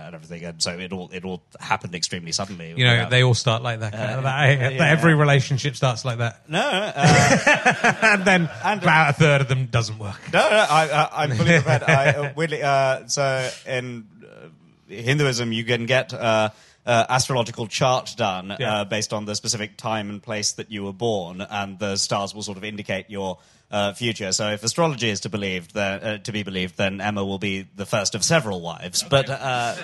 and 0.06 0.14
everything. 0.14 0.44
And 0.44 0.62
so 0.62 0.78
it 0.78 0.92
all 0.92 1.08
it 1.12 1.24
all 1.24 1.42
happened 1.58 1.94
extremely 1.94 2.32
suddenly. 2.32 2.74
you 2.76 2.84
know 2.84 2.92
without- 2.92 3.10
they 3.10 3.22
all 3.22 3.34
start 3.34 3.62
like 3.62 3.80
that. 3.80 3.94
Uh, 3.94 4.20
yeah. 4.22 4.86
Every 4.90 5.14
relationship 5.14 5.76
starts 5.76 6.04
like 6.04 6.18
that, 6.18 6.48
no, 6.48 6.60
uh, 6.60 7.96
and 8.02 8.24
then 8.24 8.50
And- 8.64 8.82
about 8.82 9.10
a 9.10 9.12
third 9.14 9.40
of 9.40 9.48
them 9.48 9.66
doesn't 9.66 9.98
work. 9.98 10.20
No, 10.32 10.40
no, 10.40 10.66
I, 10.68 10.88
I, 10.88 11.22
I'm 11.24 11.30
fully 11.36 11.52
prepared. 11.60 11.82
I, 11.84 12.06
uh, 12.10 12.32
weirdly, 12.36 12.62
uh, 12.62 13.06
so 13.06 13.48
in 13.66 14.06
uh, 14.22 14.48
Hinduism, 14.88 15.52
you 15.52 15.64
can 15.64 15.86
get 15.86 16.12
uh, 16.12 16.50
uh, 16.84 17.06
astrological 17.08 17.66
chart 17.66 18.14
done 18.16 18.54
Yeah. 18.60 18.80
uh, 18.80 18.84
based 18.84 19.12
on 19.12 19.24
the 19.24 19.34
specific 19.34 19.76
time 19.76 20.10
and 20.10 20.22
place 20.22 20.52
that 20.52 20.70
you 20.70 20.84
were 20.84 20.92
born, 20.92 21.40
and 21.40 21.78
the 21.78 21.96
stars 21.96 22.34
will 22.34 22.42
sort 22.42 22.58
of 22.58 22.64
indicate 22.64 23.06
your 23.10 23.38
uh, 23.70 23.92
future. 23.92 24.32
So, 24.32 24.50
if 24.50 24.62
astrology 24.62 25.08
is 25.08 25.20
to 25.20 25.28
believed, 25.28 25.74
then, 25.74 26.02
uh, 26.02 26.18
to 26.18 26.32
be 26.32 26.42
believed, 26.42 26.76
then 26.76 27.00
Emma 27.00 27.24
will 27.24 27.38
be 27.38 27.66
the 27.76 27.86
first 27.86 28.14
of 28.14 28.22
several 28.24 28.60
wives. 28.60 29.02
But 29.02 29.28
uh, 29.28 29.34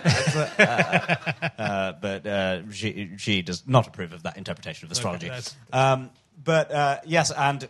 uh, 0.58 1.16
uh, 1.58 1.92
but 2.00 2.26
uh, 2.26 2.70
she 2.70 3.10
she 3.16 3.42
does 3.42 3.62
not 3.66 3.86
approve 3.86 4.12
of 4.12 4.22
that 4.24 4.36
interpretation 4.36 4.86
of 4.86 4.92
astrology. 4.92 5.28
that's- 5.28 5.56
um, 5.72 6.10
but 6.44 6.70
uh, 6.72 6.98
yes, 7.06 7.30
and 7.30 7.68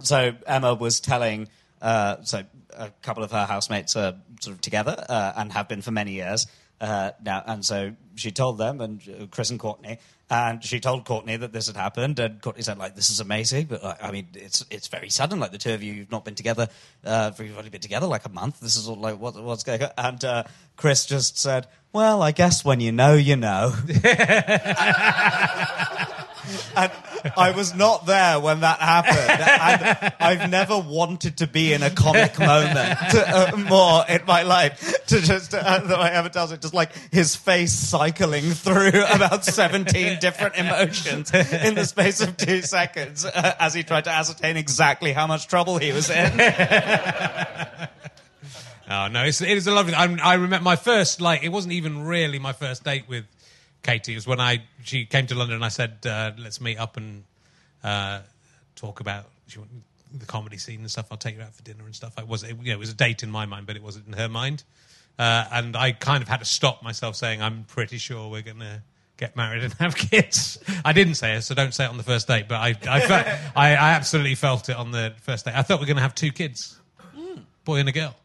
so 0.00 0.34
Emma 0.46 0.74
was 0.74 1.00
telling, 1.00 1.48
uh, 1.82 2.16
so 2.22 2.42
a 2.76 2.90
couple 3.02 3.22
of 3.22 3.30
her 3.32 3.46
housemates 3.46 3.96
are 3.96 4.14
sort 4.40 4.54
of 4.54 4.60
together 4.60 5.04
uh, 5.08 5.32
and 5.36 5.52
have 5.52 5.68
been 5.68 5.82
for 5.82 5.90
many 5.90 6.12
years 6.12 6.46
uh, 6.80 7.10
now, 7.22 7.42
and 7.46 7.64
so 7.64 7.92
she 8.14 8.30
told 8.30 8.58
them 8.58 8.80
and 8.80 9.00
uh, 9.08 9.26
Chris 9.30 9.50
and 9.50 9.58
Courtney, 9.60 9.98
and 10.28 10.64
she 10.64 10.80
told 10.80 11.04
Courtney 11.04 11.36
that 11.36 11.52
this 11.52 11.68
had 11.68 11.76
happened, 11.76 12.18
and 12.18 12.40
Courtney 12.40 12.62
said 12.62 12.78
like, 12.78 12.96
"This 12.96 13.10
is 13.10 13.20
amazing," 13.20 13.66
but 13.66 13.82
like, 13.82 14.02
I 14.02 14.10
mean, 14.10 14.26
it's 14.34 14.64
it's 14.70 14.88
very 14.88 15.08
sudden. 15.08 15.38
Like 15.38 15.52
the 15.52 15.58
two 15.58 15.72
of 15.72 15.82
you, 15.82 15.92
you've 15.92 16.10
not 16.10 16.24
been 16.24 16.34
together, 16.34 16.68
uh, 17.04 17.30
you've 17.38 17.56
only 17.56 17.70
been 17.70 17.80
together 17.80 18.06
like 18.06 18.24
a 18.24 18.30
month. 18.30 18.60
This 18.60 18.76
is 18.76 18.88
all 18.88 18.96
like 18.96 19.20
what, 19.20 19.40
what's 19.40 19.62
going 19.62 19.82
on? 19.82 19.90
And 19.96 20.24
uh, 20.24 20.42
Chris 20.76 21.06
just 21.06 21.38
said, 21.38 21.68
"Well, 21.92 22.22
I 22.22 22.32
guess 22.32 22.64
when 22.64 22.80
you 22.80 22.92
know, 22.92 23.14
you 23.14 23.36
know." 23.36 23.74
and 26.76 26.92
I 27.36 27.52
was 27.52 27.74
not 27.74 28.06
there 28.06 28.40
when 28.40 28.60
that 28.60 28.78
happened. 28.78 29.16
And 29.18 30.14
I've 30.20 30.50
never 30.50 30.78
wanted 30.78 31.38
to 31.38 31.46
be 31.46 31.72
in 31.72 31.82
a 31.82 31.90
comic 31.90 32.38
moment 32.38 32.98
uh, 33.14 33.52
more 33.56 34.04
in 34.08 34.24
my 34.26 34.42
life. 34.42 35.06
To 35.06 35.20
just 35.20 35.54
uh, 35.54 35.78
that 35.78 35.98
I 35.98 36.10
ever 36.10 36.28
tells 36.28 36.52
it, 36.52 36.60
just 36.60 36.74
like 36.74 36.92
his 37.12 37.36
face 37.36 37.72
cycling 37.72 38.44
through 38.44 39.04
about 39.12 39.44
seventeen 39.44 40.18
different 40.18 40.56
emotions 40.56 41.32
in 41.32 41.74
the 41.74 41.84
space 41.84 42.20
of 42.20 42.36
two 42.36 42.62
seconds 42.62 43.24
uh, 43.24 43.54
as 43.58 43.74
he 43.74 43.82
tried 43.82 44.04
to 44.04 44.10
ascertain 44.10 44.56
exactly 44.56 45.12
how 45.12 45.26
much 45.26 45.46
trouble 45.46 45.78
he 45.78 45.92
was 45.92 46.10
in. 46.10 46.32
Oh 48.88 49.08
no, 49.08 49.24
it's, 49.24 49.40
it 49.40 49.48
is 49.48 49.66
a 49.66 49.72
lovely. 49.72 49.94
I, 49.94 50.04
I 50.22 50.34
remember 50.34 50.62
my 50.62 50.76
first 50.76 51.20
like 51.20 51.42
it 51.42 51.48
wasn't 51.48 51.72
even 51.72 52.04
really 52.04 52.38
my 52.38 52.52
first 52.52 52.84
date 52.84 53.08
with 53.08 53.24
Katie. 53.86 54.12
It 54.12 54.16
was 54.16 54.26
when 54.26 54.40
I 54.40 54.64
she 54.82 55.06
came 55.06 55.26
to 55.28 55.34
London 55.34 55.54
and 55.54 55.64
I 55.64 55.68
said 55.68 55.98
uh, 56.04 56.32
let's 56.36 56.60
meet 56.60 56.76
up 56.78 56.96
and 56.96 57.22
uh, 57.84 58.20
talk 58.74 59.00
about 59.00 59.26
the 60.12 60.26
comedy 60.26 60.58
scene 60.58 60.80
and 60.80 60.90
stuff. 60.90 61.06
I'll 61.10 61.16
take 61.16 61.36
you 61.36 61.42
out 61.42 61.54
for 61.54 61.62
dinner 61.62 61.84
and 61.84 61.94
stuff. 61.94 62.14
I 62.18 62.24
was 62.24 62.42
it, 62.42 62.56
you 62.60 62.68
know, 62.68 62.72
it 62.72 62.78
was 62.78 62.90
a 62.90 62.94
date 62.94 63.22
in 63.22 63.30
my 63.30 63.46
mind, 63.46 63.66
but 63.66 63.76
it 63.76 63.82
wasn't 63.82 64.08
in 64.08 64.14
her 64.14 64.28
mind. 64.28 64.64
Uh, 65.18 65.44
and 65.52 65.76
I 65.76 65.92
kind 65.92 66.22
of 66.22 66.28
had 66.28 66.40
to 66.40 66.44
stop 66.44 66.82
myself 66.82 67.14
saying 67.16 67.40
I'm 67.40 67.64
pretty 67.64 67.98
sure 67.98 68.28
we're 68.28 68.42
gonna 68.42 68.82
get 69.16 69.36
married 69.36 69.62
and 69.62 69.72
have 69.74 69.96
kids. 69.96 70.58
I 70.84 70.92
didn't 70.92 71.14
say 71.14 71.36
it, 71.36 71.42
so 71.42 71.54
don't 71.54 71.72
say 71.72 71.84
it 71.84 71.88
on 71.88 71.96
the 71.96 72.02
first 72.02 72.26
date. 72.26 72.48
But 72.48 72.56
I 72.56 72.68
I, 72.88 73.00
felt, 73.00 73.26
I, 73.56 73.70
I 73.70 73.90
absolutely 73.92 74.34
felt 74.34 74.68
it 74.68 74.76
on 74.76 74.90
the 74.90 75.14
first 75.22 75.44
date. 75.44 75.54
I 75.54 75.62
thought 75.62 75.78
we 75.78 75.84
are 75.84 75.88
gonna 75.88 76.00
have 76.00 76.14
two 76.14 76.32
kids, 76.32 76.78
boy 77.64 77.76
and 77.76 77.88
a 77.88 77.92
girl. 77.92 78.16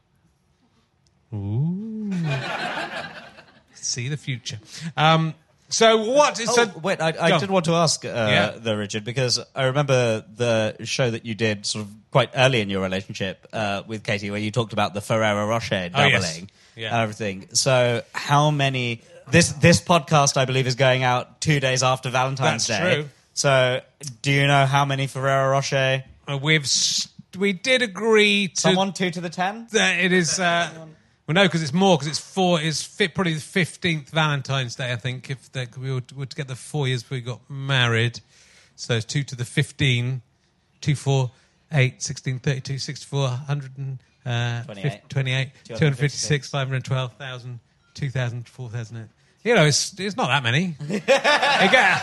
Ooh. 1.33 2.11
See 3.73 4.09
the 4.09 4.17
future. 4.17 4.59
Um, 4.97 5.33
so 5.71 5.97
what? 6.11 6.39
Oh, 6.39 6.45
so 6.53 6.79
wait, 6.83 7.01
I, 7.01 7.07
I 7.19 7.29
Go. 7.29 7.39
did 7.39 7.49
want 7.49 7.65
to 7.65 7.73
ask 7.73 8.05
uh, 8.05 8.07
Yeah. 8.09 8.51
though, 8.57 8.75
Richard, 8.75 9.03
because 9.03 9.39
I 9.55 9.65
remember 9.65 10.23
the 10.35 10.75
show 10.83 11.09
that 11.09 11.25
you 11.25 11.33
did 11.33 11.65
sort 11.65 11.85
of 11.85 11.91
quite 12.11 12.29
early 12.35 12.61
in 12.61 12.69
your 12.69 12.81
relationship 12.83 13.47
uh, 13.53 13.81
with 13.87 14.03
Katie, 14.03 14.29
where 14.29 14.39
you 14.39 14.51
talked 14.51 14.73
about 14.73 14.93
the 14.93 15.01
Ferrero 15.01 15.47
Rocher 15.47 15.89
Oh, 15.93 15.97
doubling. 15.97 16.11
yes. 16.21 16.45
Yeah. 16.75 16.87
and 16.93 17.01
everything. 17.03 17.47
So 17.53 18.03
how 18.13 18.51
many? 18.51 19.01
This 19.31 19.53
this 19.53 19.81
podcast, 19.81 20.35
I 20.37 20.45
believe, 20.45 20.67
is 20.67 20.75
going 20.75 21.03
out 21.03 21.41
two 21.41 21.59
days 21.59 21.83
after 21.83 22.09
Valentine's 22.09 22.67
That's 22.67 22.81
Day. 22.83 22.93
true. 22.95 23.09
So 23.33 23.81
do 24.21 24.31
you 24.31 24.45
know 24.45 24.65
how 24.65 24.83
many 24.85 25.07
Ferrero 25.07 25.51
Rocher? 25.51 26.03
Uh, 26.27 26.37
we've 26.37 26.63
s- 26.63 27.07
we 27.37 27.53
did 27.53 27.81
agree 27.81 28.49
to 28.49 28.59
Someone 28.61 28.91
two 28.91 29.09
to 29.09 29.21
the 29.21 29.29
ten. 29.29 29.67
that 29.71 29.99
it 30.03 30.11
is. 30.11 30.37
Uh, 30.39 30.69
well, 31.31 31.43
no, 31.43 31.47
because 31.47 31.63
it's 31.63 31.71
more 31.71 31.97
because 31.97 32.09
it's 32.09 32.19
four. 32.19 32.59
It's 32.59 32.83
fit 32.83 33.15
probably 33.15 33.35
the 33.35 33.39
fifteenth 33.39 34.09
Valentine's 34.09 34.75
Day. 34.75 34.91
I 34.91 34.97
think 34.97 35.29
if 35.29 35.49
the, 35.53 35.65
we 35.79 35.93
were, 35.93 36.03
were 36.13 36.25
together 36.25 36.55
four 36.55 36.89
years 36.89 37.03
before 37.03 37.15
we 37.15 37.21
got 37.21 37.39
married, 37.49 38.19
so 38.75 38.95
it's 38.95 39.05
two 39.05 39.23
to 39.23 39.35
the 39.37 39.45
fifteen, 39.45 40.23
two, 40.81 40.93
four, 40.93 41.31
eight, 41.71 42.01
16, 42.01 42.39
32, 42.39 42.77
64, 42.79 43.21
100 43.21 43.77
and, 43.77 43.99
uh, 44.25 44.63
28. 44.63 45.09
28, 45.09 45.49
256, 45.63 46.49
512,000, 46.49 47.59
2,000, 47.93 48.47
4,000. 48.49 49.09
You 49.45 49.55
know, 49.55 49.65
it's 49.65 49.97
it's 49.97 50.17
not 50.17 50.27
that 50.27 50.43
many. 50.43 50.75
Again, 50.89 52.01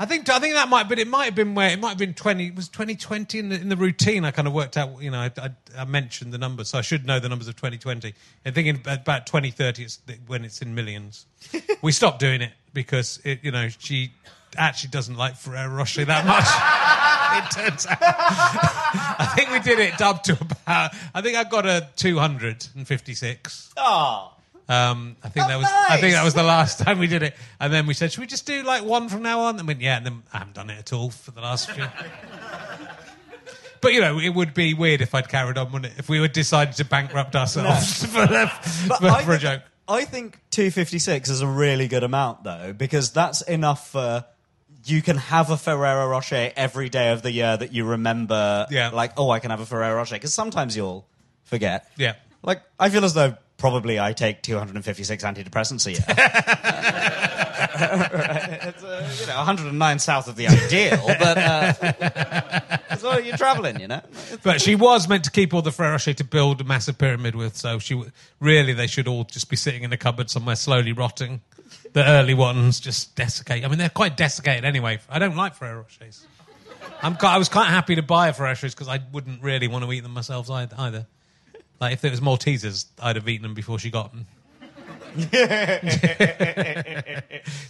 I 0.00 0.06
think 0.06 0.28
I 0.28 0.38
think 0.38 0.54
that 0.54 0.68
might, 0.68 0.88
but 0.88 0.98
it 0.98 1.08
might 1.08 1.24
have 1.24 1.34
been 1.34 1.54
where 1.54 1.70
it 1.70 1.80
might 1.80 1.90
have 1.90 1.98
been 1.98 2.14
twenty. 2.14 2.46
It 2.46 2.54
was 2.54 2.68
twenty 2.68 2.94
twenty 2.94 3.40
in 3.40 3.48
the, 3.48 3.60
in 3.60 3.68
the 3.68 3.76
routine. 3.76 4.24
I 4.24 4.30
kind 4.30 4.46
of 4.46 4.54
worked 4.54 4.76
out. 4.76 5.02
You 5.02 5.10
know, 5.10 5.18
I, 5.18 5.30
I, 5.36 5.50
I 5.76 5.84
mentioned 5.84 6.32
the 6.32 6.38
numbers, 6.38 6.68
so 6.68 6.78
I 6.78 6.82
should 6.82 7.04
know 7.04 7.18
the 7.18 7.28
numbers 7.28 7.48
of 7.48 7.56
twenty 7.56 7.78
twenty. 7.78 8.14
I 8.46 8.50
think 8.52 8.68
in 8.68 8.92
about 8.92 9.26
twenty 9.26 9.50
thirty, 9.50 9.82
it's 9.84 9.98
when 10.26 10.44
it's 10.44 10.62
in 10.62 10.74
millions. 10.74 11.26
we 11.82 11.90
stopped 11.90 12.20
doing 12.20 12.42
it 12.42 12.52
because 12.72 13.20
it, 13.24 13.40
you 13.42 13.50
know 13.50 13.68
she 13.68 14.12
actually 14.56 14.90
doesn't 14.90 15.16
like 15.16 15.36
Ferrero 15.36 15.74
Rocher 15.74 16.04
that 16.04 16.24
much. 16.26 16.46
it 17.58 17.70
turns 17.70 17.86
out. 17.86 17.98
I 18.00 19.32
think 19.34 19.50
we 19.50 19.58
did 19.58 19.80
it 19.80 20.00
up 20.00 20.22
to 20.24 20.38
about. 20.40 20.94
I 21.12 21.20
think 21.22 21.36
I 21.36 21.42
got 21.42 21.66
a 21.66 21.88
two 21.96 22.18
hundred 22.18 22.66
and 22.76 22.86
fifty 22.86 23.14
six. 23.14 23.72
Oh, 23.76 24.32
Um, 24.68 25.16
I 25.22 25.30
think 25.30 25.46
Oh, 25.46 25.48
that 25.48 25.56
was 25.58 25.66
I 25.88 25.96
think 25.98 26.12
that 26.14 26.24
was 26.24 26.34
the 26.34 26.42
last 26.42 26.78
time 26.84 26.98
we 26.98 27.06
did 27.06 27.22
it, 27.22 27.34
and 27.58 27.72
then 27.72 27.86
we 27.86 27.94
said, 27.94 28.12
"Should 28.12 28.20
we 28.20 28.26
just 28.26 28.44
do 28.46 28.62
like 28.64 28.84
one 28.84 29.08
from 29.08 29.22
now 29.22 29.40
on?" 29.40 29.58
And 29.58 29.66
went, 29.66 29.80
"Yeah." 29.80 29.96
And 29.96 30.04
then 30.06 30.22
I 30.32 30.38
haven't 30.38 30.54
done 30.54 30.68
it 30.70 30.78
at 30.78 30.92
all 30.92 31.10
for 31.10 31.30
the 31.30 31.40
last 31.40 31.70
few. 31.70 31.84
but 33.80 33.92
you 33.92 34.00
know, 34.00 34.18
it 34.18 34.30
would 34.30 34.54
be 34.54 34.74
weird 34.74 35.00
if 35.00 35.14
I'd 35.14 35.28
carried 35.28 35.56
on, 35.58 35.72
wouldn't 35.72 35.92
it? 35.92 35.98
If 35.98 36.08
we 36.08 36.20
would 36.20 36.32
decided 36.32 36.74
to 36.76 36.84
bankrupt 36.84 37.36
ourselves 37.36 38.04
for, 38.12 38.26
the, 38.26 38.46
for, 38.48 39.06
I 39.06 39.22
for 39.22 39.32
a 39.32 39.38
think- 39.38 39.40
joke. 39.40 39.62
I 39.90 40.04
think 40.04 40.38
256 40.50 41.30
is 41.30 41.40
a 41.40 41.46
really 41.46 41.88
good 41.88 42.04
amount, 42.04 42.44
though, 42.44 42.74
because 42.74 43.10
that's 43.12 43.40
enough 43.42 43.90
for. 43.92 44.24
You 44.84 45.02
can 45.02 45.16
have 45.16 45.50
a 45.50 45.56
Ferrero 45.56 46.06
Rocher 46.08 46.52
every 46.56 46.88
day 46.88 47.10
of 47.12 47.22
the 47.22 47.32
year 47.32 47.56
that 47.56 47.72
you 47.72 47.84
remember. 47.84 48.66
Yeah. 48.70 48.90
Like, 48.90 49.14
oh, 49.18 49.28
I 49.30 49.38
can 49.40 49.50
have 49.50 49.60
a 49.60 49.66
Ferrero 49.66 49.96
Rocher. 49.96 50.14
Because 50.14 50.32
sometimes 50.32 50.76
you'll 50.76 51.06
forget. 51.44 51.90
Yeah. 51.96 52.14
Like, 52.42 52.62
I 52.78 52.88
feel 52.88 53.04
as 53.04 53.12
though 53.12 53.36
probably 53.58 54.00
I 54.00 54.12
take 54.12 54.42
256 54.42 55.22
antidepressants 55.24 55.86
a 55.86 55.90
year. 55.92 56.04
it's, 57.80 58.82
uh, 58.82 59.16
you 59.20 59.26
know, 59.26 59.36
109 59.36 59.98
south 59.98 60.28
of 60.28 60.36
the 60.36 60.46
ideal, 60.48 61.02
but 61.18 61.38
uh, 61.38 62.96
so 62.96 63.18
you're 63.18 63.36
traveling, 63.36 63.80
you 63.80 63.88
know? 63.88 64.00
But 64.42 64.60
she 64.60 64.74
was 64.74 65.08
meant 65.08 65.24
to 65.24 65.30
keep 65.30 65.52
all 65.52 65.62
the 65.62 65.72
Ferrero 65.72 65.92
Rocher 65.92 66.14
to 66.14 66.24
build 66.24 66.60
a 66.60 66.64
massive 66.64 66.98
pyramid 66.98 67.34
with. 67.34 67.56
So 67.56 67.78
she 67.78 67.94
w- 67.94 68.10
really, 68.40 68.72
they 68.72 68.86
should 68.86 69.08
all 69.08 69.24
just 69.24 69.50
be 69.50 69.56
sitting 69.56 69.82
in 69.82 69.92
a 69.92 69.96
cupboard 69.96 70.30
somewhere, 70.30 70.56
slowly 70.56 70.92
rotting. 70.92 71.40
The 71.92 72.06
early 72.06 72.34
ones 72.34 72.80
just 72.80 73.16
desiccate. 73.16 73.64
I 73.64 73.68
mean, 73.68 73.78
they're 73.78 73.88
quite 73.88 74.16
desiccated 74.16 74.64
anyway. 74.64 75.00
I 75.08 75.18
don't 75.18 75.36
like 75.36 75.54
Ferrero 75.54 75.84
Rochers. 75.84 76.24
I'm, 77.02 77.14
ki- 77.16 77.26
I 77.26 77.38
was 77.38 77.48
quite 77.48 77.68
happy 77.68 77.94
to 77.96 78.02
buy 78.02 78.28
a 78.28 78.32
Ferrero 78.32 78.54
Rochers 78.54 78.74
because 78.74 78.88
I 78.88 79.00
wouldn't 79.12 79.42
really 79.42 79.68
want 79.68 79.84
to 79.84 79.92
eat 79.92 80.00
them 80.00 80.12
myself 80.12 80.50
either. 80.50 81.06
Like 81.80 81.92
if 81.92 82.04
it 82.04 82.10
was 82.10 82.20
Maltesers, 82.20 82.86
I'd 83.00 83.16
have 83.16 83.28
eaten 83.28 83.42
them 83.42 83.54
before 83.54 83.78
she 83.78 83.90
got 83.90 84.12
them. 84.12 84.26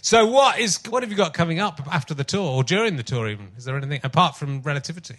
so 0.01 0.25
what 0.27 0.59
is 0.59 0.79
what 0.89 1.03
have 1.03 1.11
you 1.11 1.17
got 1.17 1.33
coming 1.33 1.59
up 1.59 1.81
after 1.91 2.13
the 2.13 2.23
tour 2.23 2.41
or 2.51 2.63
during 2.63 2.97
the 2.97 3.03
tour? 3.03 3.27
Even 3.27 3.49
is 3.57 3.65
there 3.65 3.77
anything 3.77 4.01
apart 4.03 4.35
from 4.35 4.61
Relativity? 4.61 5.17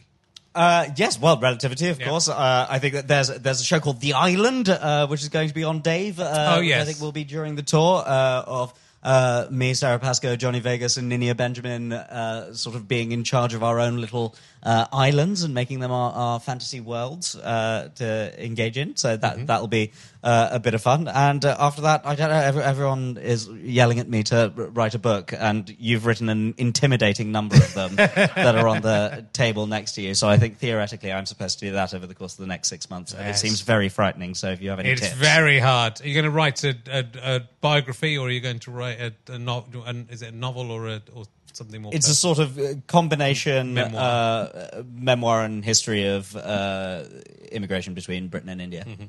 Uh, 0.52 0.86
yes, 0.96 1.16
well, 1.18 1.38
relativity, 1.38 1.88
of 1.88 2.00
Yeah. 2.00 2.08
course. 2.08 2.28
Uh, 2.28 2.66
I 2.68 2.80
think 2.80 2.94
that 2.94 3.06
there's 3.06 3.28
there's 3.28 3.60
a 3.60 3.64
show 3.64 3.78
called 3.78 4.00
The 4.00 4.14
Island, 4.14 4.68
uh, 4.68 5.06
which 5.06 5.22
is 5.22 5.28
going 5.28 5.46
to 5.48 5.54
be 5.54 5.62
on 5.64 5.80
Dave. 5.80 6.18
Uh, 6.18 6.54
Oh, 6.56 6.60
yes. 6.60 6.82
I 6.82 6.84
think 6.86 7.00
will 7.00 7.12
be 7.12 7.22
during 7.24 7.54
the 7.54 7.62
tour 7.62 8.02
uh, 8.04 8.42
of 8.46 8.74
uh, 9.02 9.46
me, 9.50 9.74
Sara 9.74 9.98
Pascoe, 10.00 10.34
Johnny 10.36 10.58
Vegas, 10.60 10.96
and 10.96 11.10
Ninia 11.10 11.36
Benjamin, 11.36 11.92
uh, 11.92 12.52
sort 12.52 12.74
of 12.76 12.88
being 12.88 13.12
in 13.12 13.22
charge 13.24 13.54
of 13.54 13.62
our 13.62 13.78
own 13.78 13.98
little 13.98 14.34
uh, 14.62 14.86
islands 14.92 15.42
and 15.42 15.54
making 15.54 15.80
them 15.80 15.90
our, 15.90 16.12
our 16.12 16.40
fantasy 16.40 16.80
worlds 16.80 17.34
uh, 17.36 17.88
to 17.96 18.44
engage 18.44 18.76
in. 18.76 18.96
So 18.96 19.16
that 19.16 19.36
Mm-hmm. 19.36 19.46
that'll 19.46 19.68
be 19.68 19.92
uh, 20.22 20.48
a 20.52 20.60
bit 20.60 20.74
of 20.74 20.82
fun. 20.82 21.08
And 21.08 21.42
uh, 21.44 21.56
after 21.58 21.82
that, 21.82 22.02
I 22.04 22.14
don't 22.14 22.28
know. 22.30 22.36
Every, 22.36 22.62
everyone 22.62 23.16
is 23.16 23.48
yelling 23.48 24.00
at 24.00 24.08
me 24.08 24.22
to 24.24 24.52
r- 24.56 24.64
write 24.64 24.94
a 24.94 24.98
book, 24.98 25.32
and 25.32 25.74
you've 25.78 26.04
written 26.04 26.28
an 26.28 26.54
intimidating 26.58 27.32
number 27.32 27.56
of 27.56 27.72
them 27.74 27.94
that 27.96 28.54
are 28.56 28.68
on 28.68 28.82
the 28.82 29.24
table 29.32 29.66
next 29.66 29.92
to 29.92 30.02
you. 30.02 30.14
So 30.14 30.28
I 30.28 30.36
think 30.36 30.58
theoretically, 30.58 31.12
I'm 31.12 31.26
supposed 31.26 31.58
to 31.60 31.66
do 31.66 31.72
that 31.72 31.94
over 31.94 32.06
the 32.06 32.14
course 32.14 32.34
of 32.34 32.40
the 32.40 32.46
next 32.48 32.68
six 32.68 32.90
months, 32.90 33.12
and 33.14 33.24
Yes. 33.26 33.38
it 33.38 33.46
seems 33.46 33.60
very 33.62 33.88
frightening. 33.88 34.34
So 34.34 34.50
if 34.50 34.60
you 34.60 34.70
have 34.70 34.80
any 34.80 34.90
It's 34.90 35.00
tips, 35.00 35.14
very 35.14 35.58
hard. 35.58 36.00
Are 36.02 36.06
you 36.08 36.14
going 36.14 36.24
to 36.24 36.30
write 36.30 36.64
a, 36.64 36.74
a, 36.90 37.04
a 37.36 37.40
biography, 37.60 38.18
or 38.18 38.26
are 38.26 38.30
you 38.30 38.40
going 38.40 38.58
to 38.60 38.70
write 38.70 39.00
a, 39.00 39.14
a 39.32 39.38
novel? 39.38 39.84
Is 40.10 40.22
it 40.22 40.34
a 40.34 40.36
novel 40.36 40.70
or 40.70 40.88
a, 40.88 41.02
or 41.14 41.24
something 41.56 41.82
more? 41.82 41.92
It's 41.94 42.08
a 42.08 42.14
sort 42.14 42.38
of 42.38 42.58
uh, 42.58 42.74
combination 42.86 43.74
Memoir. 43.74 44.00
Uh, 44.02 44.82
memoir 44.92 45.44
and 45.44 45.64
history 45.64 46.06
of 46.06 46.34
uh, 46.36 47.04
immigration 47.52 47.94
between 47.94 48.28
Britain 48.28 48.48
and 48.48 48.60
India. 48.60 48.84
Mm-hmm. 48.86 49.04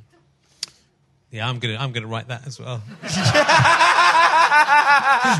yeah. 1.31 1.47
I'm 1.47 1.59
gonna 1.59 1.77
I'm 1.77 1.91
gonna 1.91 2.07
write 2.07 2.27
that 2.29 2.47
as 2.47 2.59
well. 2.59 2.81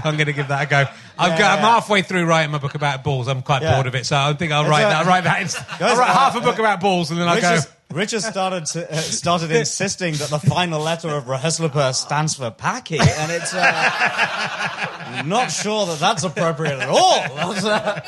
I'm 0.03 0.17
gonna 0.17 0.31
give 0.33 0.47
that 0.47 0.63
a 0.63 0.65
go. 0.69 0.85
I've 1.17 1.37
got, 1.37 1.57
I'm 1.57 1.63
halfway 1.63 2.01
through 2.01 2.25
writing 2.25 2.51
my 2.51 2.57
book 2.57 2.75
about 2.75 3.03
balls. 3.03 3.27
I'm 3.27 3.41
quite 3.41 3.61
Yeah. 3.61 3.75
bored 3.75 3.87
of 3.87 3.95
it, 3.95 4.05
so 4.05 4.15
I 4.17 4.33
think 4.33 4.51
I'll 4.51 4.67
write 4.67 4.83
that. 4.83 4.97
I'll 4.97 5.05
write 5.05 5.23
that. 5.25 5.81
I'll 5.81 5.97
write 5.97 6.09
uh, 6.09 6.13
half 6.13 6.35
a 6.35 6.41
book 6.41 6.59
about 6.59 6.79
balls, 6.81 7.11
and 7.11 7.19
then 7.19 7.27
I'll 7.27 7.41
go. 7.41 7.47
has, 7.47 7.71
Rich 7.93 8.11
has 8.11 8.25
started 8.25 8.65
to, 8.67 8.91
uh, 8.91 8.95
started 8.97 9.51
insisting 9.51 10.15
that 10.15 10.29
the 10.29 10.39
final 10.39 10.81
letter 10.81 11.09
of 11.09 11.25
RHLSTP 11.25 11.93
stands 11.93 12.35
for 12.35 12.51
Paki, 12.51 12.99
and 12.99 13.31
it's 13.31 13.53
uh, 13.53 15.23
not 15.25 15.51
sure 15.51 15.85
that 15.87 15.99
that's 15.99 16.23
appropriate 16.23 16.79
at 16.79 16.89
all. 16.89 17.23
Uh, 17.37 17.99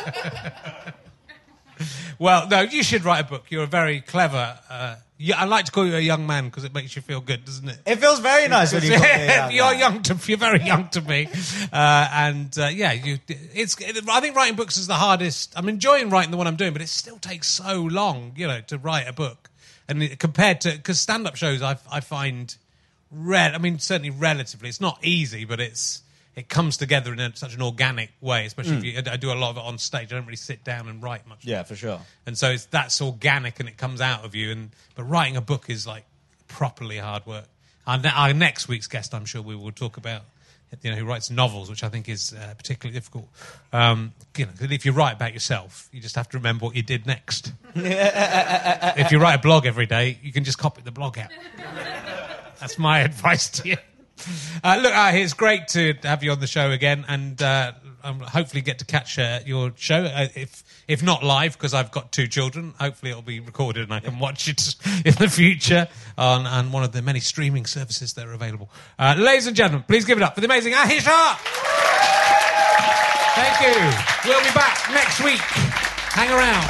Well, 2.19 2.47
no, 2.47 2.61
you 2.61 2.83
should 2.83 3.03
write 3.03 3.25
a 3.25 3.27
book. 3.27 3.45
You're 3.49 3.63
a 3.63 3.67
very 3.67 3.99
clever. 3.99 4.57
Uh, 4.69 4.95
I 5.35 5.45
like 5.45 5.65
to 5.65 5.71
call 5.71 5.85
you 5.85 5.95
a 5.95 5.99
young 5.99 6.27
man 6.27 6.45
because 6.45 6.63
it 6.63 6.73
makes 6.73 6.95
you 6.95 7.01
feel 7.01 7.21
good, 7.21 7.45
doesn't 7.45 7.67
it? 7.67 7.79
it 7.85 7.95
feels 7.97 8.19
very 8.19 8.47
nice 8.47 8.73
when 8.73 8.83
you 8.83 8.91
call 8.91 9.01
me 9.01 9.09
a 9.09 9.25
young 9.35 9.51
you're 9.51 9.73
young 9.73 10.01
to 10.03 10.17
you're 10.27 10.37
very 10.37 10.63
young 10.63 10.89
to 10.89 11.01
me, 11.01 11.27
uh, 11.71 12.09
and 12.13 12.57
uh, 12.57 12.67
yeah, 12.67 12.91
you. 12.91 13.19
It's. 13.27 13.75
I 13.81 14.19
think 14.21 14.35
writing 14.35 14.55
books 14.55 14.77
is 14.77 14.87
the 14.87 14.95
hardest. 14.95 15.53
I'm 15.55 15.69
enjoying 15.69 16.09
writing 16.09 16.31
the 16.31 16.37
one 16.37 16.47
I'm 16.47 16.55
doing, 16.55 16.73
but 16.73 16.81
it 16.81 16.89
still 16.89 17.17
takes 17.17 17.47
so 17.47 17.81
long, 17.81 18.33
you 18.35 18.47
know, 18.47 18.61
to 18.67 18.77
write 18.77 19.07
a 19.07 19.13
book. 19.13 19.49
And 19.87 20.17
compared 20.19 20.61
to 20.61 20.71
because 20.71 20.99
stand-up 20.99 21.35
shows, 21.35 21.61
I 21.61 21.77
I 21.91 21.99
find, 21.99 22.55
red. 23.11 23.53
I 23.53 23.57
mean, 23.57 23.79
certainly 23.79 24.09
relatively, 24.09 24.69
it's 24.69 24.81
not 24.81 24.99
easy, 25.03 25.45
but 25.45 25.59
it's 25.59 26.01
it 26.35 26.49
comes 26.49 26.77
together 26.77 27.13
in 27.13 27.19
a, 27.19 27.35
such 27.35 27.53
an 27.53 27.61
organic 27.61 28.11
way. 28.21 28.45
Especially 28.45 28.77
if 28.77 28.97
hmm. 28.97 29.07
you, 29.07 29.11
I 29.11 29.17
do 29.17 29.31
a 29.31 29.35
lot 29.35 29.51
of 29.51 29.57
it 29.57 29.63
on 29.63 29.77
stage. 29.77 30.11
I 30.11 30.15
don't 30.15 30.25
really 30.25 30.35
sit 30.35 30.63
down 30.63 30.87
and 30.87 31.03
write 31.03 31.27
much. 31.27 31.45
Yeah, 31.45 31.63
for 31.63 31.75
sure. 31.75 31.99
And 32.25 32.37
so 32.37 32.51
it's 32.51 32.65
that's 32.65 33.01
organic 33.01 33.59
and 33.59 33.69
it 33.69 33.77
comes 33.77 34.01
out 34.01 34.25
of 34.25 34.35
you. 34.35 34.51
And 34.51 34.71
but 34.95 35.03
writing 35.03 35.37
a 35.37 35.41
book 35.41 35.69
is 35.69 35.85
like 35.85 36.05
properly 36.47 36.97
hard 36.97 37.25
work. 37.25 37.45
Our, 37.85 37.99
our 38.05 38.33
next 38.33 38.67
week's 38.67 38.87
guest, 38.87 39.13
I'm 39.13 39.25
sure 39.25 39.41
we 39.41 39.55
will 39.55 39.71
talk 39.71 39.97
about, 39.97 40.21
you 40.81 40.91
know, 40.91 40.97
who 40.97 41.05
writes 41.05 41.29
novels, 41.29 41.69
which 41.69 41.83
I 41.83 41.89
think 41.89 42.09
is 42.09 42.33
uh, 42.33 42.53
particularly 42.57 42.97
difficult. 42.97 43.27
Um, 43.71 44.13
you 44.37 44.45
know, 44.45 44.51
if 44.61 44.85
you 44.85 44.91
write 44.91 45.13
about 45.13 45.33
yourself, 45.33 45.89
you 45.91 46.01
just 46.01 46.15
have 46.15 46.29
to 46.29 46.37
remember 46.37 46.65
what 46.65 46.75
you 46.75 46.83
did 46.83 47.05
next. 47.05 47.53
if 47.75 49.11
you 49.11 49.19
write 49.19 49.35
a 49.35 49.41
blog 49.41 49.65
every 49.65 49.85
day, 49.85 50.17
you 50.21 50.31
can 50.31 50.43
just 50.43 50.57
copy 50.57 50.81
the 50.81 50.91
blog 50.91 51.17
out. 51.17 51.29
That's 52.59 52.79
my 52.79 52.99
advice 53.01 53.49
to 53.49 53.69
you. 53.69 53.77
Uh, 54.63 54.79
look, 54.81 54.93
uh, 54.93 55.11
it's 55.13 55.33
great 55.33 55.67
to 55.69 55.93
have 56.03 56.23
you 56.23 56.31
on 56.31 56.39
the 56.39 56.47
show 56.47 56.71
again, 56.71 57.03
and 57.07 57.41
uh, 57.41 57.73
um, 58.03 58.19
hopefully 58.19 58.61
get 58.61 58.79
to 58.79 58.85
catch 58.85 59.17
uh, 59.17 59.39
your 59.45 59.71
show. 59.75 60.03
Uh, 60.03 60.27
if 60.35 60.63
if 60.87 61.01
not 61.01 61.23
live, 61.23 61.53
because 61.53 61.73
I've 61.73 61.91
got 61.91 62.11
two 62.11 62.27
children, 62.27 62.73
hopefully 62.79 63.11
it'll 63.11 63.23
be 63.23 63.39
recorded 63.39 63.83
and 63.83 63.93
I 63.93 63.99
can 63.99 64.19
watch 64.19 64.47
it 64.47 64.75
in 65.05 65.13
the 65.15 65.29
future 65.29 65.87
on, 66.17 66.45
on 66.45 66.71
one 66.71 66.83
of 66.83 66.91
the 66.91 67.01
many 67.01 67.19
streaming 67.19 67.65
services 67.65 68.13
that 68.13 68.27
are 68.27 68.33
available. 68.33 68.69
Uh, 68.99 69.15
ladies 69.17 69.47
and 69.47 69.55
gentlemen, 69.55 69.85
please 69.87 70.05
give 70.05 70.17
it 70.17 70.23
up 70.23 70.35
for 70.35 70.41
the 70.41 70.45
amazing 70.45 70.73
Ahir 70.73 70.99
Shah. 70.99 71.39
Thank 73.35 73.61
you. 73.61 74.29
We'll 74.29 74.43
be 74.43 74.53
back 74.53 74.89
next 74.91 75.23
week. 75.23 75.41
Hang 76.11 76.29
around. 76.29 76.69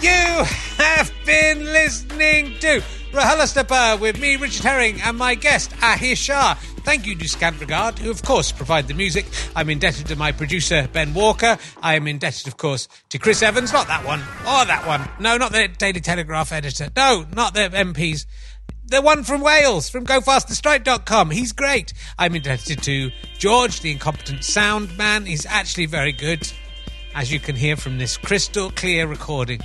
You 0.00 0.44
have 0.78 1.12
been 1.26 1.64
listening 1.64 2.58
to 2.60 2.82
RHLSTP 3.12 3.98
with 3.98 4.20
me, 4.20 4.36
Richard 4.36 4.62
Herring, 4.64 5.00
and 5.02 5.18
my 5.18 5.34
guest, 5.34 5.72
Ahir 5.80 6.16
Shah. 6.16 6.54
Thank 6.84 7.06
you 7.06 7.16
to 7.16 7.28
Scant 7.28 7.60
Regard, 7.60 7.98
who 7.98 8.08
of 8.10 8.22
course 8.22 8.52
provide 8.52 8.86
the 8.86 8.94
music. 8.94 9.26
I'm 9.56 9.68
indebted 9.68 10.06
to 10.06 10.16
my 10.16 10.30
producer, 10.30 10.88
Ben 10.92 11.12
Walker. 11.12 11.58
I 11.82 11.96
am 11.96 12.06
indebted, 12.06 12.46
of 12.46 12.56
course, 12.56 12.86
to 13.08 13.18
Chris 13.18 13.42
Evans, 13.42 13.72
not 13.72 13.88
that 13.88 14.06
one, 14.06 14.20
or 14.20 14.64
that 14.64 14.86
one. 14.86 15.08
No, 15.18 15.36
not 15.36 15.50
the 15.50 15.66
Daily 15.66 16.00
Telegraph 16.00 16.52
editor. 16.52 16.88
No, 16.96 17.26
not 17.34 17.52
the 17.54 17.68
MPs. 17.68 18.26
the 18.86 19.02
one 19.02 19.24
from 19.24 19.40
Wales, 19.40 19.88
from 19.90 20.06
GoFasterStripe.com. 20.06 21.30
He's 21.30 21.52
great. 21.52 21.92
I'm 22.18 22.34
indebted 22.36 22.82
to 22.84 23.10
George, 23.38 23.80
the 23.80 23.90
incompetent 23.90 24.44
sound 24.44 24.96
man. 24.96 25.26
He's 25.26 25.46
actually 25.46 25.86
very 25.86 26.12
good, 26.12 26.50
as 27.14 27.32
you 27.32 27.40
can 27.40 27.56
hear 27.56 27.76
from 27.76 27.98
this 27.98 28.16
crystal 28.16 28.70
clear 28.70 29.06
recording. 29.06 29.60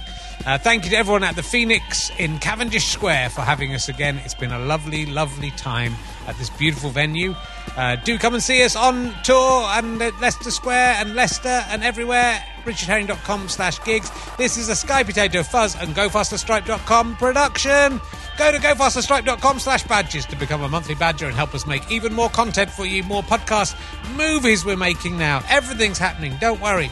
Uh, 0.45 0.59
thank 0.59 0.83
you 0.83 0.91
to 0.91 0.95
everyone 0.95 1.23
at 1.23 1.35
the 1.35 1.41
Phoenix 1.41 2.11
in 2.19 2.37
Cavendish 2.37 2.85
Square 2.85 3.31
for 3.31 3.41
having 3.41 3.73
us 3.73 3.89
again. 3.89 4.19
It's 4.19 4.35
been 4.35 4.51
a 4.51 4.59
lovely, 4.59 5.07
lovely 5.07 5.49
time 5.51 5.95
at 6.27 6.37
this 6.37 6.51
beautiful 6.51 6.91
venue. 6.91 7.33
Uh, 7.75 7.95
do 7.95 8.19
come 8.19 8.35
and 8.35 8.43
see 8.43 8.63
us 8.63 8.75
on 8.75 9.11
tour 9.23 9.63
and 9.71 9.99
at 10.03 10.19
Leicester 10.21 10.51
Square 10.51 10.97
and 10.99 11.15
Leicester 11.15 11.63
and 11.69 11.83
everywhere. 11.83 12.43
RichardHerring.com 12.63 13.49
slash 13.49 13.83
gigs. 13.83 14.11
This 14.37 14.57
is 14.57 14.69
a 14.69 14.75
Sky 14.75 15.03
Potato 15.03 15.41
Fuzz 15.41 15.75
and 15.75 15.95
GoFasterStripe.com 15.95 17.15
production. 17.15 17.99
Go 18.37 18.51
to 18.51 18.57
GoFasterStripe.com 18.59 19.59
slash 19.59 19.83
badges 19.83 20.25
to 20.27 20.35
become 20.35 20.61
a 20.61 20.69
monthly 20.69 20.95
badger 20.95 21.25
and 21.25 21.35
help 21.35 21.55
us 21.55 21.65
make 21.65 21.89
even 21.91 22.13
more 22.13 22.29
content 22.29 22.69
for 22.69 22.85
you, 22.85 23.01
more 23.03 23.23
podcasts, 23.23 23.75
movies 24.15 24.63
we're 24.63 24.77
making 24.77 25.17
now. 25.17 25.41
Everything's 25.49 25.97
happening. 25.97 26.35
Don't 26.39 26.61
worry. 26.61 26.91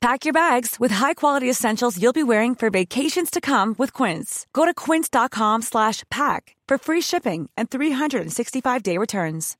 Pack 0.00 0.24
your 0.24 0.32
bags 0.32 0.78
with 0.78 0.92
high-quality 0.92 1.50
essentials 1.50 2.00
you'll 2.00 2.12
be 2.12 2.22
wearing 2.22 2.54
for 2.54 2.70
vacations 2.70 3.30
to 3.30 3.40
come 3.40 3.74
with 3.78 3.92
Quince. 3.92 4.46
Go 4.52 4.64
to 4.64 4.72
quince.com 4.72 5.62
slash 5.62 6.04
pack 6.08 6.54
for 6.68 6.78
free 6.78 7.00
shipping 7.00 7.50
and 7.56 7.68
365-day 7.68 8.96
returns. 8.96 9.56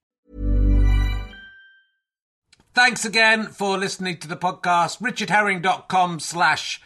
Thanks 2.72 3.04
again 3.04 3.46
for 3.46 3.76
listening 3.76 4.18
to 4.18 4.28
the 4.28 4.36
podcast. 4.36 5.00
RichardHerring.com 5.00 6.20
slash 6.20 6.80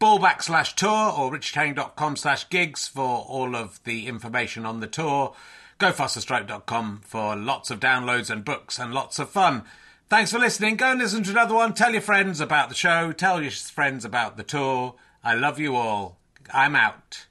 ballback 0.00 0.42
slash 0.42 0.74
tour 0.74 1.12
or 1.12 1.30
richardherring.com 1.30 2.16
slash 2.16 2.48
gigs 2.48 2.88
for 2.88 3.24
all 3.28 3.54
of 3.54 3.78
the 3.84 4.08
information 4.08 4.66
on 4.66 4.80
the 4.80 4.88
tour. 4.88 5.32
GoFasterStripe.com 5.78 7.02
for 7.04 7.36
lots 7.36 7.70
of 7.70 7.78
downloads 7.78 8.30
and 8.30 8.44
books 8.44 8.80
and 8.80 8.92
lots 8.92 9.20
of 9.20 9.30
fun. 9.30 9.62
Thanks 10.08 10.30
for 10.30 10.38
listening. 10.38 10.76
Go 10.76 10.92
and 10.92 11.00
listen 11.00 11.24
to 11.24 11.32
another 11.32 11.56
one. 11.56 11.74
Tell 11.74 11.90
your 11.90 12.00
friends 12.00 12.40
about 12.40 12.68
the 12.68 12.76
show. 12.76 13.10
Tell 13.10 13.42
your 13.42 13.50
friends 13.50 14.04
about 14.04 14.36
the 14.36 14.44
tour. 14.44 14.94
I 15.24 15.34
love 15.34 15.58
you 15.58 15.74
all. 15.74 16.16
I'm 16.54 16.76
out. 16.76 17.25